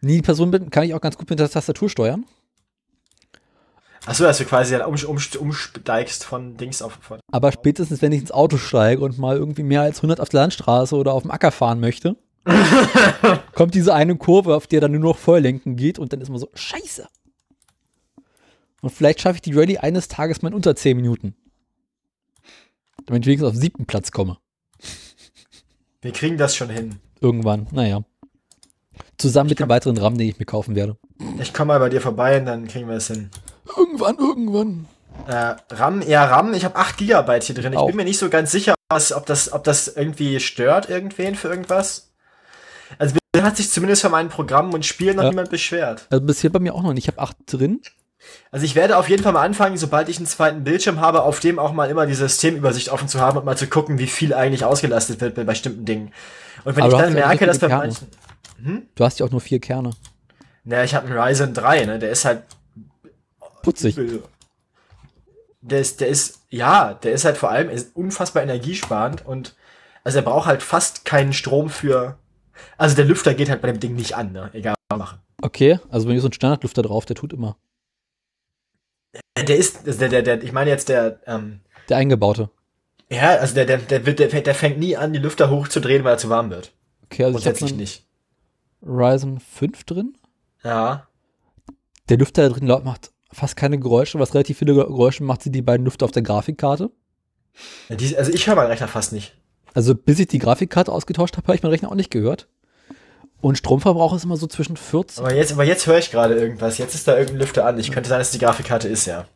Nee, 0.00 0.16
die 0.16 0.22
Person 0.22 0.70
kann 0.70 0.84
ich 0.84 0.94
auch 0.94 1.00
ganz 1.00 1.16
gut 1.16 1.30
mit 1.30 1.38
der 1.38 1.48
Tastatur 1.48 1.88
steuern. 1.88 2.26
Achso, 4.06 4.24
dass 4.24 4.38
du 4.38 4.44
quasi 4.44 4.76
dann 4.76 4.86
um, 4.86 4.94
um, 4.94 5.18
umsteigst 5.40 6.24
von 6.24 6.56
Dings 6.56 6.82
auf 6.82 6.98
von. 7.00 7.20
Aber 7.32 7.52
spätestens, 7.52 8.02
wenn 8.02 8.12
ich 8.12 8.20
ins 8.20 8.32
Auto 8.32 8.56
steige 8.56 9.02
und 9.02 9.18
mal 9.18 9.36
irgendwie 9.36 9.62
mehr 9.62 9.82
als 9.82 9.98
100 9.98 10.20
auf 10.20 10.28
der 10.28 10.40
Landstraße 10.40 10.96
oder 10.96 11.12
auf 11.12 11.22
dem 11.22 11.30
Acker 11.30 11.50
fahren 11.52 11.80
möchte, 11.80 12.16
kommt 13.54 13.74
diese 13.74 13.94
eine 13.94 14.16
Kurve, 14.16 14.54
auf 14.54 14.66
der 14.66 14.80
dann 14.80 14.92
nur 14.92 15.00
noch 15.00 15.18
Volllenken 15.18 15.76
geht 15.76 15.98
und 15.98 16.12
dann 16.12 16.20
ist 16.20 16.28
man 16.28 16.38
so, 16.38 16.50
scheiße. 16.54 17.06
Und 18.82 18.90
vielleicht 18.90 19.22
schaffe 19.22 19.36
ich 19.36 19.42
die 19.42 19.54
Rallye 19.54 19.78
eines 19.78 20.08
Tages 20.08 20.42
mal 20.42 20.48
in 20.48 20.54
unter 20.54 20.76
10 20.76 20.96
Minuten. 20.96 21.34
Damit 23.06 23.22
ich 23.22 23.26
wenigstens 23.26 23.48
auf 23.48 23.54
den 23.54 23.62
siebten 23.62 23.86
Platz 23.86 24.10
komme. 24.10 24.36
Wir 26.02 26.12
kriegen 26.12 26.36
das 26.36 26.54
schon 26.54 26.68
hin. 26.68 26.96
Irgendwann, 27.20 27.66
naja. 27.70 28.04
Zusammen 29.16 29.48
mit 29.48 29.58
dem 29.58 29.70
weiteren 29.70 29.96
RAM, 29.96 30.18
den 30.18 30.28
ich 30.28 30.38
mir 30.38 30.44
kaufen 30.44 30.74
werde. 30.74 30.98
Ich 31.40 31.54
komme 31.54 31.68
mal 31.68 31.78
bei 31.78 31.88
dir 31.88 32.02
vorbei 32.02 32.38
und 32.38 32.44
dann 32.44 32.68
kriegen 32.68 32.88
wir 32.88 32.96
es 32.96 33.06
hin. 33.06 33.30
Irgendwann, 33.76 34.16
irgendwann. 34.18 34.86
Äh, 35.26 35.54
RAM, 35.74 36.02
ja, 36.02 36.24
RAM, 36.24 36.54
ich 36.54 36.64
habe 36.64 36.76
8 36.76 36.98
GB 36.98 37.40
hier 37.40 37.54
drin. 37.54 37.72
Ich 37.72 37.78
Auch. 37.78 37.86
bin 37.86 37.96
mir 37.96 38.04
nicht 38.04 38.18
so 38.18 38.28
ganz 38.28 38.50
sicher, 38.50 38.74
was, 38.88 39.12
ob, 39.12 39.26
das, 39.26 39.52
ob 39.52 39.64
das 39.64 39.88
irgendwie 39.88 40.40
stört, 40.40 40.90
irgendwen 40.90 41.34
für 41.34 41.48
irgendwas. 41.48 42.10
Also 42.98 43.14
bisher 43.32 43.46
hat 43.46 43.56
sich 43.56 43.70
zumindest 43.70 44.02
von 44.02 44.10
meinen 44.10 44.28
Programmen 44.28 44.74
und 44.74 44.84
Spielen 44.84 45.16
noch 45.16 45.24
Ja. 45.24 45.30
niemand 45.30 45.50
beschwert. 45.50 46.06
Also 46.10 46.24
bisher 46.24 46.50
bei 46.50 46.58
mir 46.58 46.74
auch 46.74 46.82
noch 46.82 46.92
nicht. 46.92 47.04
Ich 47.04 47.08
habe 47.08 47.20
8 47.20 47.36
drin. 47.46 47.80
Also 48.50 48.64
ich 48.64 48.74
werde 48.74 48.96
auf 48.96 49.08
jeden 49.08 49.22
Fall 49.22 49.32
mal 49.32 49.42
anfangen, 49.44 49.76
sobald 49.76 50.08
ich 50.08 50.16
einen 50.16 50.26
zweiten 50.26 50.64
Bildschirm 50.64 51.00
habe, 51.00 51.22
auf 51.22 51.40
dem 51.40 51.58
auch 51.58 51.72
mal 51.72 51.90
immer 51.90 52.06
die 52.06 52.14
Systemübersicht 52.14 52.88
offen 52.90 53.08
zu 53.08 53.20
haben 53.20 53.38
und 53.38 53.44
mal 53.44 53.56
zu 53.56 53.66
gucken, 53.66 53.98
wie 53.98 54.06
viel 54.06 54.32
eigentlich 54.34 54.64
ausgelastet 54.64 55.20
wird 55.20 55.34
bei 55.34 55.44
bestimmten 55.44 55.84
Dingen. 55.84 56.12
Und 56.64 56.76
wenn 56.76 56.84
Aber 56.84 56.94
ich 56.94 57.02
dann 57.02 57.12
merke, 57.12 57.46
dass 57.46 57.58
bei 57.58 57.68
viele 57.68 57.78
manchen. 57.78 58.08
Du 58.94 59.04
hast 59.04 59.20
ja 59.20 59.26
auch 59.26 59.30
nur 59.30 59.40
vier 59.42 59.60
Kerne. 59.60 59.90
Naja, 60.64 60.84
ich 60.84 60.94
habe 60.94 61.06
einen 61.06 61.18
Ryzen 61.18 61.52
3, 61.52 61.84
ne? 61.84 61.98
Der 61.98 62.10
ist 62.10 62.24
halt. 62.24 62.42
Putzig. 63.64 63.96
Der 65.60 65.80
ist, 65.80 66.00
der 66.00 66.08
ist, 66.08 66.40
ja, 66.50 66.94
der 66.94 67.12
ist 67.12 67.24
halt 67.24 67.38
vor 67.38 67.50
allem 67.50 67.70
ist 67.70 67.96
unfassbar 67.96 68.42
energiesparend 68.42 69.24
und 69.26 69.56
also 70.04 70.18
er 70.18 70.22
braucht 70.22 70.46
halt 70.46 70.62
fast 70.62 71.04
keinen 71.06 71.32
Strom 71.32 71.70
für. 71.70 72.18
Also 72.76 72.94
der 72.94 73.06
Lüfter 73.06 73.34
geht 73.34 73.48
halt 73.48 73.62
bei 73.62 73.68
dem 73.68 73.80
Ding 73.80 73.94
nicht 73.94 74.14
an, 74.14 74.32
ne? 74.32 74.50
Egal 74.52 74.74
was 74.90 74.98
machen. 74.98 75.18
Okay, 75.40 75.78
also 75.88 76.06
wenn 76.06 76.16
ich 76.16 76.20
so 76.20 76.26
einen 76.28 76.34
Standardlüfter 76.34 76.82
drauf, 76.82 77.06
der 77.06 77.16
tut 77.16 77.32
immer. 77.32 77.56
Der 79.36 79.56
ist, 79.56 79.86
der, 79.86 80.08
der, 80.08 80.22
der, 80.22 80.42
ich 80.42 80.52
meine 80.52 80.70
jetzt 80.70 80.88
der, 80.90 81.20
ähm, 81.26 81.60
Der 81.88 81.96
eingebaute. 81.96 82.50
ja, 83.10 83.30
also 83.36 83.54
der, 83.54 83.64
der, 83.64 83.78
der, 83.78 84.04
wird, 84.06 84.18
der, 84.18 84.28
der 84.28 84.54
fängt 84.54 84.78
nie 84.78 84.96
an, 84.96 85.12
die 85.12 85.18
Lüfter 85.18 85.50
hochzudrehen, 85.50 86.04
weil 86.04 86.14
er 86.14 86.18
zu 86.18 86.28
warm 86.28 86.50
wird. 86.50 86.72
Okay, 87.04 87.24
also 87.24 87.38
ich 87.38 87.44
Grundsätzlich 87.44 87.70
einen 87.72 87.80
nicht. 87.80 88.06
Ryzen 88.82 89.40
5 89.40 89.84
drin. 89.84 90.18
Ja. 90.62 91.06
Der 92.10 92.18
Lüfter 92.18 92.46
da 92.48 92.54
drin 92.54 92.66
laut 92.66 92.84
macht 92.84 93.13
fast 93.34 93.56
keine 93.56 93.78
Geräusche. 93.78 94.18
Was 94.18 94.34
relativ 94.34 94.58
viele 94.58 94.74
Geräusche 94.74 95.24
macht, 95.24 95.42
sind 95.42 95.52
die 95.54 95.62
beiden 95.62 95.84
Lüfter 95.84 96.04
auf 96.04 96.12
der 96.12 96.22
Grafikkarte. 96.22 96.90
ja 97.88 97.96
die, 97.96 98.16
also 98.16 98.32
ich 98.32 98.46
höre 98.46 98.56
meinen 98.56 98.68
Rechner 98.68 98.88
fast 98.88 99.12
nicht. 99.12 99.36
Also 99.74 99.94
bis 99.94 100.20
ich 100.20 100.28
die 100.28 100.38
Grafikkarte 100.38 100.92
ausgetauscht 100.92 101.36
habe, 101.36 101.46
habe 101.48 101.56
ich 101.56 101.62
meinen 101.62 101.72
Rechner 101.72 101.90
auch 101.90 101.96
nicht 101.96 102.10
gehört. 102.10 102.48
Und 103.40 103.58
Stromverbrauch 103.58 104.14
ist 104.14 104.24
immer 104.24 104.38
so 104.38 104.46
zwischen 104.46 104.76
40. 104.76 105.18
Aber 105.18 105.34
jetzt, 105.34 105.52
aber 105.52 105.64
jetzt 105.64 105.86
höre 105.86 105.98
ich 105.98 106.10
gerade 106.10 106.34
irgendwas. 106.34 106.78
Jetzt 106.78 106.94
ist 106.94 107.06
da 107.06 107.12
irgendein 107.18 107.40
Lüfter 107.40 107.66
an. 107.66 107.78
Ich 107.78 107.90
könnte 107.90 108.08
sein, 108.08 108.18
dass 108.18 108.28
es 108.28 108.32
die 108.32 108.38
Grafikkarte 108.38 108.88
ist, 108.88 109.06
ja. 109.06 109.26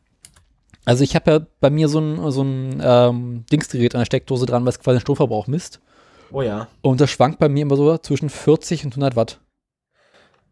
Also 0.86 1.04
ich 1.04 1.14
habe 1.14 1.30
ja 1.30 1.46
bei 1.60 1.68
mir 1.68 1.88
so 1.88 1.98
ein, 2.00 2.30
so 2.30 2.42
ein 2.42 2.80
ähm, 2.82 3.44
Dingsgerät 3.52 3.94
an 3.94 4.00
der 4.00 4.06
Steckdose 4.06 4.46
dran, 4.46 4.64
was 4.64 4.80
quasi 4.80 4.96
den 4.96 5.02
Stromverbrauch 5.02 5.46
misst. 5.46 5.80
Oh 6.32 6.40
ja. 6.40 6.68
Und 6.80 7.02
das 7.02 7.10
schwankt 7.10 7.38
bei 7.38 7.50
mir 7.50 7.62
immer 7.62 7.76
so 7.76 7.98
zwischen 7.98 8.30
40 8.30 8.86
und 8.86 8.92
100 8.92 9.14
Watt. 9.16 9.40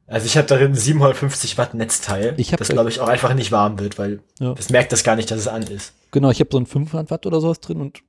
Also 0.09 0.27
ich 0.27 0.37
habe 0.37 0.47
darin 0.47 0.75
750 0.75 1.59
Watt 1.59 1.75
Netzteil, 1.75 2.35
Ich 2.37 2.53
hab- 2.53 2.59
das 2.59 2.69
glaube 2.69 2.89
ich 2.91 3.01
auch 3.01 3.09
einfach 3.09 3.35
nicht 3.35 3.51
warm 3.51 3.79
wird, 3.81 3.99
weil 3.99 4.21
Ja. 4.39 4.55
das 4.55 4.71
merkt 4.71 4.93
das 4.93 5.03
gar 5.03 5.17
nicht, 5.17 5.31
dass 5.31 5.41
es 5.41 5.49
an 5.49 5.63
ist. 5.63 5.93
Genau, 6.13 6.31
ich 6.31 6.39
habe 6.41 6.51
so 6.53 6.59
ein 6.59 6.67
500 6.67 7.11
Watt 7.11 7.27
oder 7.27 7.41
sowas 7.41 7.61
drin 7.61 7.81
und 7.81 8.01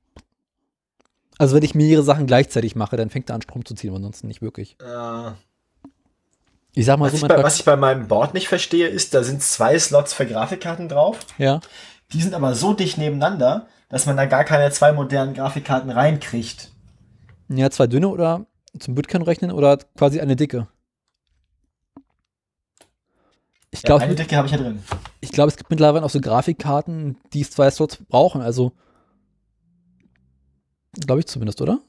also 1.38 1.54
wenn 1.56 1.62
ich 1.62 1.74
mehrere 1.74 2.02
Sachen 2.04 2.26
gleichzeitig 2.26 2.74
mache, 2.76 2.96
dann 2.96 3.10
fängt 3.10 3.30
er 3.30 3.34
an 3.36 3.42
Strom 3.42 3.64
zu 3.64 3.74
ziehen, 3.74 3.90
aber 3.90 3.96
ansonsten 3.98 4.26
nicht 4.28 4.42
wirklich. 4.42 4.76
Äh, 4.80 5.30
Ich 6.74 6.86
sag 6.86 6.98
mal 6.98 7.06
Was 7.12 7.18
so, 7.20 7.26
ich, 7.26 7.32
bei, 7.32 7.42
was 7.42 7.56
ich 7.58 7.64
bei 7.64 7.76
meinem 7.76 8.06
Board 8.06 8.34
nicht 8.34 8.46
verstehe, 8.48 8.86
ist, 8.88 9.12
da 9.14 9.24
sind 9.24 9.42
zwei 9.42 9.76
Slots 9.78 10.12
für 10.14 10.26
Grafikkarten 10.26 10.88
drauf. 10.88 11.18
ja. 11.38 11.60
Die 12.12 12.22
sind 12.22 12.32
aber 12.32 12.54
so 12.54 12.72
dicht 12.72 12.96
nebeneinander, 12.96 13.66
dass 13.90 14.06
man 14.06 14.16
da 14.16 14.24
gar 14.24 14.42
keine 14.44 14.70
zwei 14.70 14.92
modernen 14.92 15.34
Grafikkarten 15.34 15.90
reinkriegt. 15.90 16.70
Ja, 17.50 17.68
zwei 17.70 17.86
dünne 17.86 18.08
oder 18.08 18.46
zum 18.78 18.94
Bootcamp 18.94 19.26
rechnen 19.26 19.50
oder 19.52 19.76
quasi 19.96 20.18
eine 20.20 20.34
dicke. 20.34 20.68
Ich 23.70 23.82
Ja, 23.82 23.86
glaube, 23.86 24.04
eine 24.04 24.14
Dicke 24.14 24.36
habe 24.36 24.46
ich 24.46 24.52
ja 24.52 24.58
drin. 24.58 24.82
ich 25.20 25.30
glaube, 25.30 25.48
es 25.50 25.56
gibt 25.56 25.70
mittlerweile 25.70 26.04
auch 26.04 26.10
so 26.10 26.20
Grafikkarten, 26.20 27.16
die 27.32 27.48
zwei 27.48 27.70
Slots 27.70 27.98
brauchen. 28.08 28.40
Also, 28.40 28.72
glaube 31.00 31.20
ich 31.20 31.26
zumindest, 31.26 31.60
oder? 31.60 31.80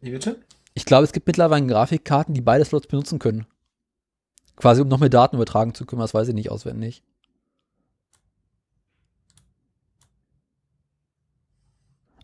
Wie 0.00 0.10
bitte? 0.10 0.44
Ich 0.74 0.84
glaube, 0.84 1.04
es 1.04 1.12
gibt 1.12 1.26
mittlerweile 1.26 1.66
Grafikkarten, 1.66 2.34
die 2.34 2.40
beide 2.42 2.64
Slots 2.64 2.86
benutzen 2.86 3.18
können. 3.18 3.46
Quasi, 4.56 4.82
um 4.82 4.88
noch 4.88 4.98
mehr 5.00 5.08
Daten 5.08 5.36
übertragen 5.36 5.74
zu 5.74 5.86
können. 5.86 6.00
Das 6.00 6.14
weiß 6.14 6.28
ich 6.28 6.34
nicht 6.34 6.50
auswendig. 6.50 7.02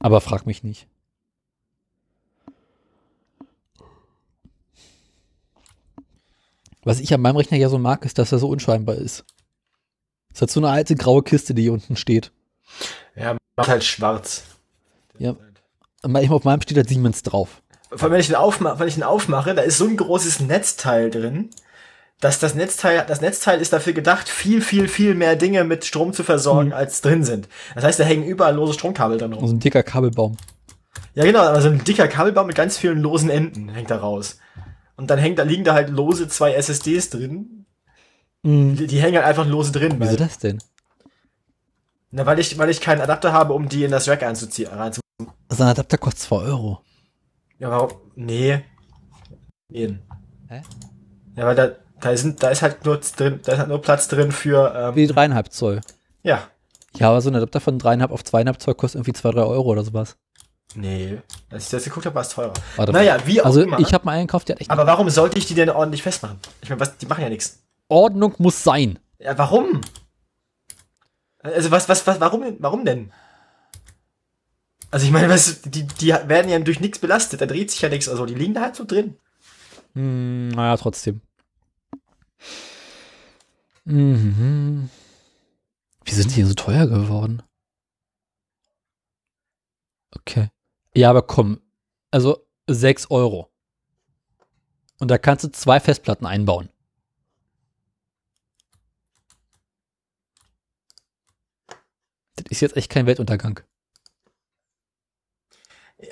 Aber 0.01 0.21
frag 0.21 0.47
mich 0.47 0.63
nicht. 0.63 0.87
Was 6.85 7.01
ich 7.01 7.13
an 7.15 7.21
meinem 7.21 7.37
Rechner 7.37 7.59
ja 7.59 7.69
so 7.69 7.79
mag, 7.79 8.05
ist, 8.05 8.19
dass 8.19 8.33
er 8.33 8.39
so 8.39 8.49
unscheinbar 8.49 8.97
ist. 8.97 9.25
Es 10.35 10.43
hat 10.43 10.51
so 10.51 10.61
eine 10.61 10.71
alte 10.71 10.95
graue 10.97 11.23
Kiste, 11.23 11.55
die 11.55 11.63
hier 11.63 11.73
unten 11.73 11.97
steht. 11.97 12.33
Ja, 13.15 13.37
macht 13.57 13.69
halt 13.69 13.85
schwarz. 13.85 14.45
Ja. 15.19 15.37
Manchmal 16.05 16.37
auf 16.37 16.45
meinem 16.45 16.63
steht 16.63 16.77
halt 16.79 16.89
Siemens 16.89 17.23
drauf. 17.23 17.63
Vor 17.91 18.05
allem, 18.05 18.13
wenn 18.15 18.21
ich 18.21 18.27
den 18.29 18.37
aufmache, 18.37 18.79
wenn 18.81 18.89
ich 18.89 18.95
den 18.95 19.03
aufmache, 19.03 19.55
da 19.55 19.63
ist 19.63 19.79
so 19.79 19.87
ein 19.87 19.97
großes 19.97 20.41
Netzteil 20.41 21.11
drin, 21.11 21.51
dass 22.21 22.39
das 22.39 22.55
Netzteil, 22.55 23.05
das 23.07 23.21
Netzteil 23.21 23.61
ist 23.61 23.73
dafür 23.73 23.93
gedacht, 23.93 24.29
viel, 24.29 24.63
viel, 24.63 24.89
viel 24.89 25.15
mehr 25.15 25.37
Dinge 25.37 25.65
mit 25.65 25.85
Strom 25.85 26.13
zu 26.13 26.25
versorgen, 26.25 26.69
Mhm. 26.69 26.75
als 26.75 27.01
drin 27.03 27.23
sind. 27.25 27.49
Das 27.75 27.85
heißt, 27.85 28.01
da 28.01 28.05
hängen 28.05 28.25
überall 28.25 28.55
lose 28.55 28.73
Stromkabel 28.73 29.19
dran 29.19 29.33
rum. 29.35 29.47
So 29.47 29.55
ein 29.55 29.61
dicker 29.61 29.83
Kabelbaum. 29.83 30.37
Ja, 31.15 31.25
genau, 31.25 31.41
aber 31.41 31.61
so 31.61 31.69
ein 31.69 31.85
dicker 31.85 32.09
Kabelbaum 32.09 32.47
mit 32.47 32.57
ganz 32.57 32.79
vielen 32.79 32.99
losen 33.01 33.29
Enden 33.29 33.69
hängt 33.69 33.91
da 33.91 33.97
raus. 33.99 34.39
Und 35.03 35.09
dann 35.09 35.19
hängt, 35.19 35.41
da 35.41 35.43
liegen 35.43 35.65
da 35.65 35.75
halt 35.75 35.91
lose 35.91 36.29
zwei 36.29 36.53
SSDs 36.53 37.11
drin. 37.11 37.67
Die, 38.45 38.87
die 38.87 39.01
hängen 39.01 39.17
halt 39.17 39.27
einfach 39.27 39.45
lose 39.49 39.73
drin. 39.73 39.97
Wieso 39.99 40.15
das 40.17 40.39
denn? 40.39 40.63
na, 42.13 42.25
weil 42.25 42.39
ich, 42.39 42.57
weil 42.57 42.71
ich 42.71 42.81
keinen 42.81 43.01
Adapter 43.01 43.33
habe, 43.33 43.53
um 43.53 43.69
die 43.69 43.83
in 43.83 43.91
das 43.91 44.07
Rack 44.09 44.23
einzuziehen. 44.23 44.71
Reinzu 44.71 45.01
So 45.49 45.63
ein 45.65 45.71
Adapter 45.71 45.99
kostet 45.99 46.21
2 46.23 46.37
Euro. 46.37 46.81
ja, 47.59 47.69
warum? 47.69 47.91
Nee. 48.15 48.63
Nee. 49.69 49.99
Hä? 50.47 50.63
Ja, 51.35 51.47
weil 51.47 51.57
da, 51.57 51.73
da 52.01 52.17
sind, 52.17 52.41
da 52.45 52.51
ist 52.51 52.63
halt 52.63 52.85
nur 52.85 52.99
drin, 52.99 53.41
da 53.43 53.53
ist 53.55 53.59
halt 53.59 53.69
nur 53.69 53.83
Platz 53.83 54.07
drin 54.07 54.31
für, 54.31 54.73
ähm, 54.77 54.95
Wie 54.95 55.07
3,5 55.07 55.51
Zoll. 55.51 55.81
ja. 56.23 56.49
Ja, 56.97 57.09
aber 57.09 57.23
so 57.23 57.29
ein 57.31 57.35
Adapter 57.35 57.59
von 57.61 57.81
3,5 57.81 58.11
auf 58.11 58.21
2,5 58.23 58.59
Zoll 58.59 58.75
kostet 58.77 58.99
irgendwie 59.01 59.15
2, 59.15 59.33
3 59.33 59.41
Euro 59.43 59.69
oder 59.71 59.83
sowas. 59.83 60.17
Nee. 60.75 61.21
Als 61.51 61.65
ich 61.65 61.71
das 61.71 61.85
geguckt 61.85 62.07
habe, 62.07 62.15
war 62.15 62.23
es 62.23 62.31
teurer. 62.31 62.55
Warte 62.77 62.93
Naja, 62.93 63.19
wie 63.27 63.41
auch 63.41 63.47
Also 63.47 63.63
immer. 63.63 63.79
ich 63.79 63.93
habe 63.93 64.05
mal 64.07 64.13
einen 64.13 64.27
gekauft, 64.27 64.49
der 64.49 64.55
hat 64.57 64.61
echt 64.63 64.71
aber 64.71 64.87
warum 64.87 65.11
sollte 65.11 65.39
ich 65.39 65.47
die 65.47 65.55
denn 65.55 65.69
ordentlich 65.71 66.03
festmachen? 66.03 66.39
Ich 66.63 66.71
meine, 66.71 66.81
was, 66.81 66.97
die 66.97 67.07
machen 67.07 67.23
ja 67.23 67.29
nichts. 67.29 67.63
Ordnung 67.89 68.35
muss 68.39 68.63
sein. 68.65 68.99
Ja, 69.19 69.37
warum? 69.37 69.81
Also 71.43 71.71
was, 71.71 71.89
was, 71.89 72.07
was, 72.07 72.21
warum, 72.21 72.43
denn- 72.43 72.57
warum 72.61 72.85
denn? 72.85 73.13
Also 74.91 75.07
ich 75.07 75.13
meine, 75.13 75.29
was, 75.29 75.63
die, 75.63 75.87
die 75.87 76.09
werden 76.09 76.51
ja 76.51 76.59
durch 76.59 76.81
nichts 76.81 76.99
belastet, 76.99 77.41
da 77.41 77.47
dreht 77.47 77.71
sich 77.71 77.81
ja 77.83 77.89
nichts, 77.89 78.09
also 78.09 78.27
die 78.27 78.35
liegen 78.35 78.55
da 78.55 78.61
halt 78.63 78.77
so 78.77 78.85
drin. 78.85 79.17
Hm, 79.95 80.49
naja, 80.49 80.77
trotzdem. 80.77 81.21
Mhm. 83.85 84.89
Wie 86.05 86.13
sind 86.15 86.31
die 86.31 86.37
denn 86.37 86.47
so 86.47 86.55
teuer 86.55 86.87
geworden? 86.87 87.43
Okay. 90.15 90.51
Ja, 90.95 91.11
aber 91.11 91.23
komm. 91.23 91.61
Also 92.11 92.47
6 92.69 93.11
Euro. 93.11 93.51
Und 94.99 95.11
da 95.11 95.19
kannst 95.19 95.45
du 95.45 95.51
zwei 95.51 95.81
Festplatten 95.81 96.27
einbauen. 96.27 96.69
Das 102.37 102.47
ist 102.49 102.61
jetzt 102.61 102.77
echt 102.77 102.91
kein 102.91 103.07
Weltuntergang. 103.07 103.61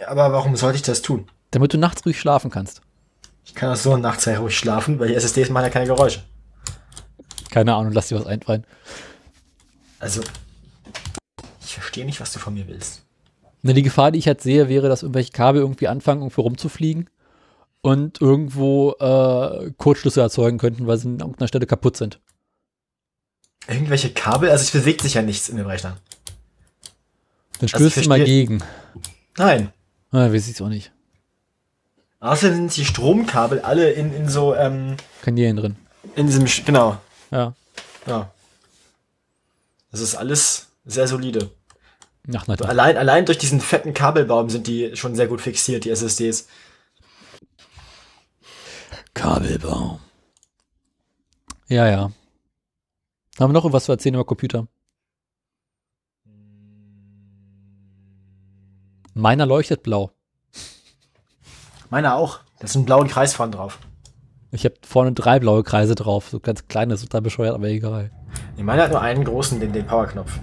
Aber 0.06 0.32
warum 0.32 0.56
sollte 0.56 0.76
ich 0.76 0.82
das 0.82 1.02
tun? 1.02 1.30
Damit 1.50 1.72
du 1.72 1.78
nachts 1.78 2.04
ruhig 2.06 2.18
schlafen 2.18 2.50
kannst. 2.50 2.82
Ich 3.44 3.54
kann 3.54 3.72
auch 3.72 3.76
so 3.76 3.96
nachts 3.96 4.24
sehr 4.24 4.38
ruhig 4.38 4.56
schlafen, 4.56 4.98
weil 4.98 5.08
die 5.08 5.14
SSDs 5.14 5.50
machen 5.50 5.64
ja 5.64 5.70
keine 5.70 5.86
Geräusche. 5.86 6.24
Keine 7.50 7.74
Ahnung, 7.74 7.92
lass 7.92 8.08
dir 8.08 8.18
was 8.18 8.26
einfallen. 8.26 8.64
Also, 9.98 10.22
ich 11.60 11.74
verstehe 11.74 12.04
nicht, 12.04 12.20
was 12.20 12.32
du 12.32 12.38
von 12.38 12.54
mir 12.54 12.68
willst. 12.68 13.02
Ne, 13.62 13.74
die 13.74 13.82
Gefahr, 13.82 14.10
die 14.10 14.18
ich 14.18 14.26
halt 14.26 14.40
sehe, 14.40 14.68
wäre, 14.68 14.88
dass 14.88 15.02
irgendwelche 15.02 15.32
Kabel 15.32 15.60
irgendwie 15.60 15.88
anfangen, 15.88 16.22
irgendwo 16.22 16.42
rumzufliegen 16.42 17.10
und 17.82 18.20
irgendwo 18.20 18.92
äh, 18.98 19.70
Kurzschlüsse 19.76 20.20
erzeugen 20.20 20.58
könnten, 20.58 20.86
weil 20.86 20.96
sie 20.96 21.08
an 21.08 21.18
irgendeiner 21.20 21.48
Stelle 21.48 21.66
kaputt 21.66 21.96
sind. 21.96 22.20
Irgendwelche 23.68 24.10
Kabel, 24.12 24.50
also 24.50 24.62
es 24.62 24.70
bewegt 24.70 25.02
sich 25.02 25.14
ja 25.14 25.22
nichts 25.22 25.48
in 25.48 25.56
dem 25.56 25.66
Rechner. 25.66 25.96
Dann 27.58 27.68
Also 27.72 27.90
stößt 27.90 28.06
du 28.06 28.08
mal 28.08 28.24
gegen. 28.24 28.62
Nein. 29.36 29.72
Ah, 30.12 30.32
weiß 30.32 30.48
ich 30.48 30.60
auch 30.62 30.68
nicht. 30.68 30.92
Außerdem 32.20 32.56
sind 32.56 32.76
die 32.76 32.84
Stromkabel 32.84 33.60
alle 33.60 33.90
in, 33.92 34.12
in 34.14 34.28
so, 34.28 34.54
ähm, 34.54 34.96
Kanälen 35.22 35.56
drin. 35.56 35.76
in 36.16 36.26
diesem, 36.26 36.46
genau, 36.64 36.98
Ja. 37.30 37.54
ja. 38.06 38.30
Das 39.90 40.00
ist 40.00 40.14
alles 40.14 40.68
sehr 40.84 41.06
solide. 41.08 41.50
Ach, 42.34 42.46
na, 42.46 42.56
dann. 42.56 42.68
Allein, 42.68 42.96
allein 42.96 43.26
durch 43.26 43.38
diesen 43.38 43.60
fetten 43.60 43.94
Kabelbaum 43.94 44.50
sind 44.50 44.66
die 44.66 44.94
schon 44.96 45.14
sehr 45.14 45.26
gut 45.26 45.40
fixiert, 45.40 45.84
die 45.84 45.90
SSDs. 45.90 46.48
Kabelbaum. 49.14 50.00
Ja, 51.68 51.88
ja. 51.88 52.12
Haben 53.38 53.52
wir 53.52 53.60
noch 53.60 53.72
was 53.72 53.84
zu 53.84 53.92
erzählen 53.92 54.14
über 54.14 54.24
Computer? 54.24 54.66
Meiner 59.14 59.46
leuchtet 59.46 59.82
blau. 59.82 60.12
Meiner 61.90 62.14
auch. 62.14 62.40
Da 62.58 62.64
ist 62.64 62.74
ein 62.76 62.84
blauen 62.84 63.08
Kreis 63.08 63.34
vorne 63.34 63.52
drauf. 63.52 63.78
Ich 64.52 64.64
habe 64.64 64.74
vorne 64.86 65.12
drei 65.12 65.38
blaue 65.38 65.62
Kreise 65.62 65.94
drauf. 65.94 66.28
So 66.28 66.40
ganz 66.40 66.68
kleine, 66.68 66.96
total 66.96 67.22
bescheuert, 67.22 67.54
aber 67.54 67.68
egal. 67.68 68.10
Nee, 68.56 68.62
meiner 68.62 68.84
hat 68.84 68.90
nur 68.90 69.00
einen 69.00 69.24
großen, 69.24 69.60
den, 69.60 69.72
den 69.72 69.86
Powerknopf. 69.86 70.38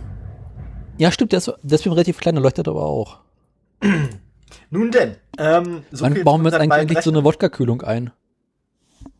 Ja, 0.98 1.12
stimmt, 1.12 1.32
der 1.32 1.38
ist, 1.38 1.48
ist 1.48 1.86
relativ 1.86 2.20
klein, 2.20 2.36
der 2.36 2.44
leuchtet 2.44 2.68
aber 2.68 2.84
auch. 2.84 3.20
Nun 4.70 4.92
denn, 4.92 5.16
ähm, 5.38 5.84
so 5.92 6.04
Wann 6.06 6.24
bauen 6.24 6.42
wir 6.42 6.50
jetzt 6.50 6.56
unseren 6.56 6.72
eigentlich 6.72 6.82
endlich 6.82 7.02
so 7.04 7.12
eine 7.12 7.24
Wodka-Kühlung 7.24 7.82
ein? 7.84 8.12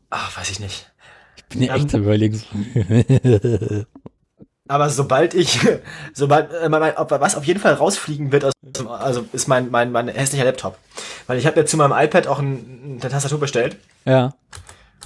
Ach, 0.10 0.38
weiß 0.38 0.50
ich 0.52 0.60
nicht. 0.60 0.92
Ich 1.36 1.46
bin 1.46 1.62
ja 1.64 1.76
Ähm, 1.76 1.82
echt 1.82 1.94
überlegen. 1.94 2.42
Aber 4.68 4.90
sobald 4.90 5.34
ich, 5.34 5.60
sobald, 6.14 6.52
äh, 6.54 6.68
mein, 6.70 6.94
was 6.98 7.36
auf 7.36 7.46
jeden 7.46 7.60
Fall 7.60 7.74
rausfliegen 7.74 8.32
wird, 8.32 8.46
aus, 8.46 8.54
also 8.88 9.26
ist 9.32 9.48
mein, 9.48 9.70
mein, 9.72 9.92
mein 9.92 10.10
hässlicher 10.10 10.44
Laptop. 10.44 10.78
Weil 11.28 11.38
ich 11.38 11.46
habe 11.46 11.60
ja 11.60 11.66
zu 11.66 11.78
meinem 11.78 11.94
iPad 11.94 12.28
auch 12.28 12.40
ein, 12.40 13.00
eine 13.02 13.10
Tastatur 13.12 13.40
bestellt. 13.40 13.78
ja. 14.06 14.34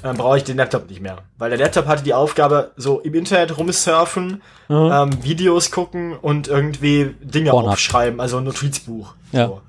Dann 0.01 0.17
brauche 0.17 0.37
ich 0.37 0.43
den 0.43 0.57
Laptop 0.57 0.89
nicht 0.89 0.99
mehr. 1.01 1.19
Weil 1.37 1.51
der 1.51 1.59
Laptop 1.59 1.85
hatte 1.85 2.03
die 2.03 2.13
Aufgabe, 2.13 2.71
so 2.75 2.99
im 3.01 3.13
Internet 3.13 3.57
rumsurfen, 3.57 4.41
Mhm. 4.67 4.89
ähm, 4.91 5.23
Videos 5.23 5.69
gucken 5.71 6.17
und 6.17 6.47
irgendwie 6.47 7.15
Dinge 7.21 7.51
Pornhub. 7.51 7.73
aufschreiben, 7.73 8.19
also 8.19 8.37
ein 8.37 8.43
Notizbuch. 8.45 9.13
Ja. 9.31 9.47
So. 9.47 9.61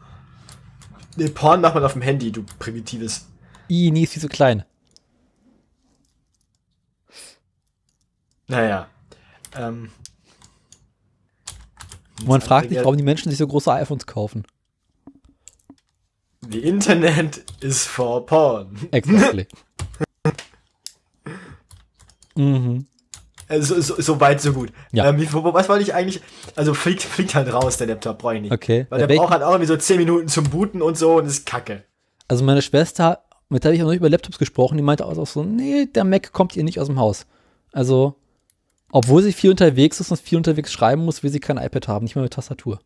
Nee, 1.16 1.28
Porn 1.28 1.60
macht 1.60 1.74
man 1.74 1.84
auf 1.84 1.92
dem 1.92 2.02
Handy, 2.02 2.32
du 2.32 2.44
primitives. 2.58 3.26
I, 3.68 3.90
nie 3.90 4.04
ist 4.04 4.14
die 4.14 4.20
so 4.20 4.28
klein. 4.28 4.64
Naja. 8.48 8.88
Ähm, 9.54 9.90
man 12.24 12.40
fragt 12.40 12.68
sich, 12.70 12.78
warum 12.78 12.96
die 12.96 13.02
Menschen 13.02 13.30
sich 13.30 13.38
so 13.38 13.46
große 13.46 13.70
iPhones 13.72 14.06
kaufen. 14.06 14.46
The 16.50 16.58
Internet 16.60 17.44
is 17.62 17.84
for 17.84 18.24
porn. 18.26 18.88
Exactly. 18.92 19.46
mhm. 22.36 22.86
Also, 23.48 23.78
so, 23.80 24.00
so 24.00 24.20
weit, 24.20 24.40
so 24.40 24.52
gut. 24.52 24.72
Ja. 24.92 25.08
Ähm, 25.08 25.26
was 25.30 25.68
wollte 25.68 25.82
ich 25.82 25.92
eigentlich? 25.92 26.22
Also 26.56 26.72
fliegt, 26.72 27.02
fliegt 27.02 27.34
halt 27.34 27.52
raus, 27.52 27.76
der 27.76 27.86
Laptop, 27.86 28.18
brauche 28.18 28.36
ich 28.36 28.42
nicht. 28.42 28.52
Okay. 28.52 28.86
Weil 28.88 29.06
der 29.06 29.14
braucht 29.14 29.30
halt 29.30 29.42
auch 29.42 29.50
irgendwie 29.50 29.66
so 29.66 29.76
10 29.76 29.98
Minuten 29.98 30.28
zum 30.28 30.44
Booten 30.44 30.80
und 30.80 30.96
so 30.96 31.16
und 31.16 31.24
das 31.24 31.34
ist 31.34 31.46
kacke. 31.46 31.84
Also 32.28 32.44
meine 32.44 32.62
Schwester, 32.62 33.24
mit 33.50 33.62
der 33.62 33.68
habe 33.68 33.76
ich 33.76 33.82
auch 33.82 33.88
noch 33.88 33.94
über 33.94 34.08
Laptops 34.08 34.38
gesprochen, 34.38 34.78
die 34.78 34.82
meinte 34.82 35.04
auch 35.04 35.26
so, 35.26 35.42
nee, 35.42 35.86
der 35.86 36.04
Mac 36.04 36.32
kommt 36.32 36.56
ihr 36.56 36.64
nicht 36.64 36.80
aus 36.80 36.86
dem 36.86 36.98
Haus. 36.98 37.26
Also, 37.72 38.14
obwohl 38.90 39.22
sie 39.22 39.32
viel 39.32 39.50
unterwegs 39.50 40.00
ist 40.00 40.10
und 40.10 40.20
viel 40.20 40.38
unterwegs 40.38 40.72
schreiben 40.72 41.04
muss, 41.04 41.22
will 41.22 41.30
sie 41.30 41.40
kein 41.40 41.58
iPad 41.58 41.88
haben, 41.88 42.04
nicht 42.04 42.16
mal 42.16 42.22
mit 42.22 42.32
Tastatur. 42.32 42.80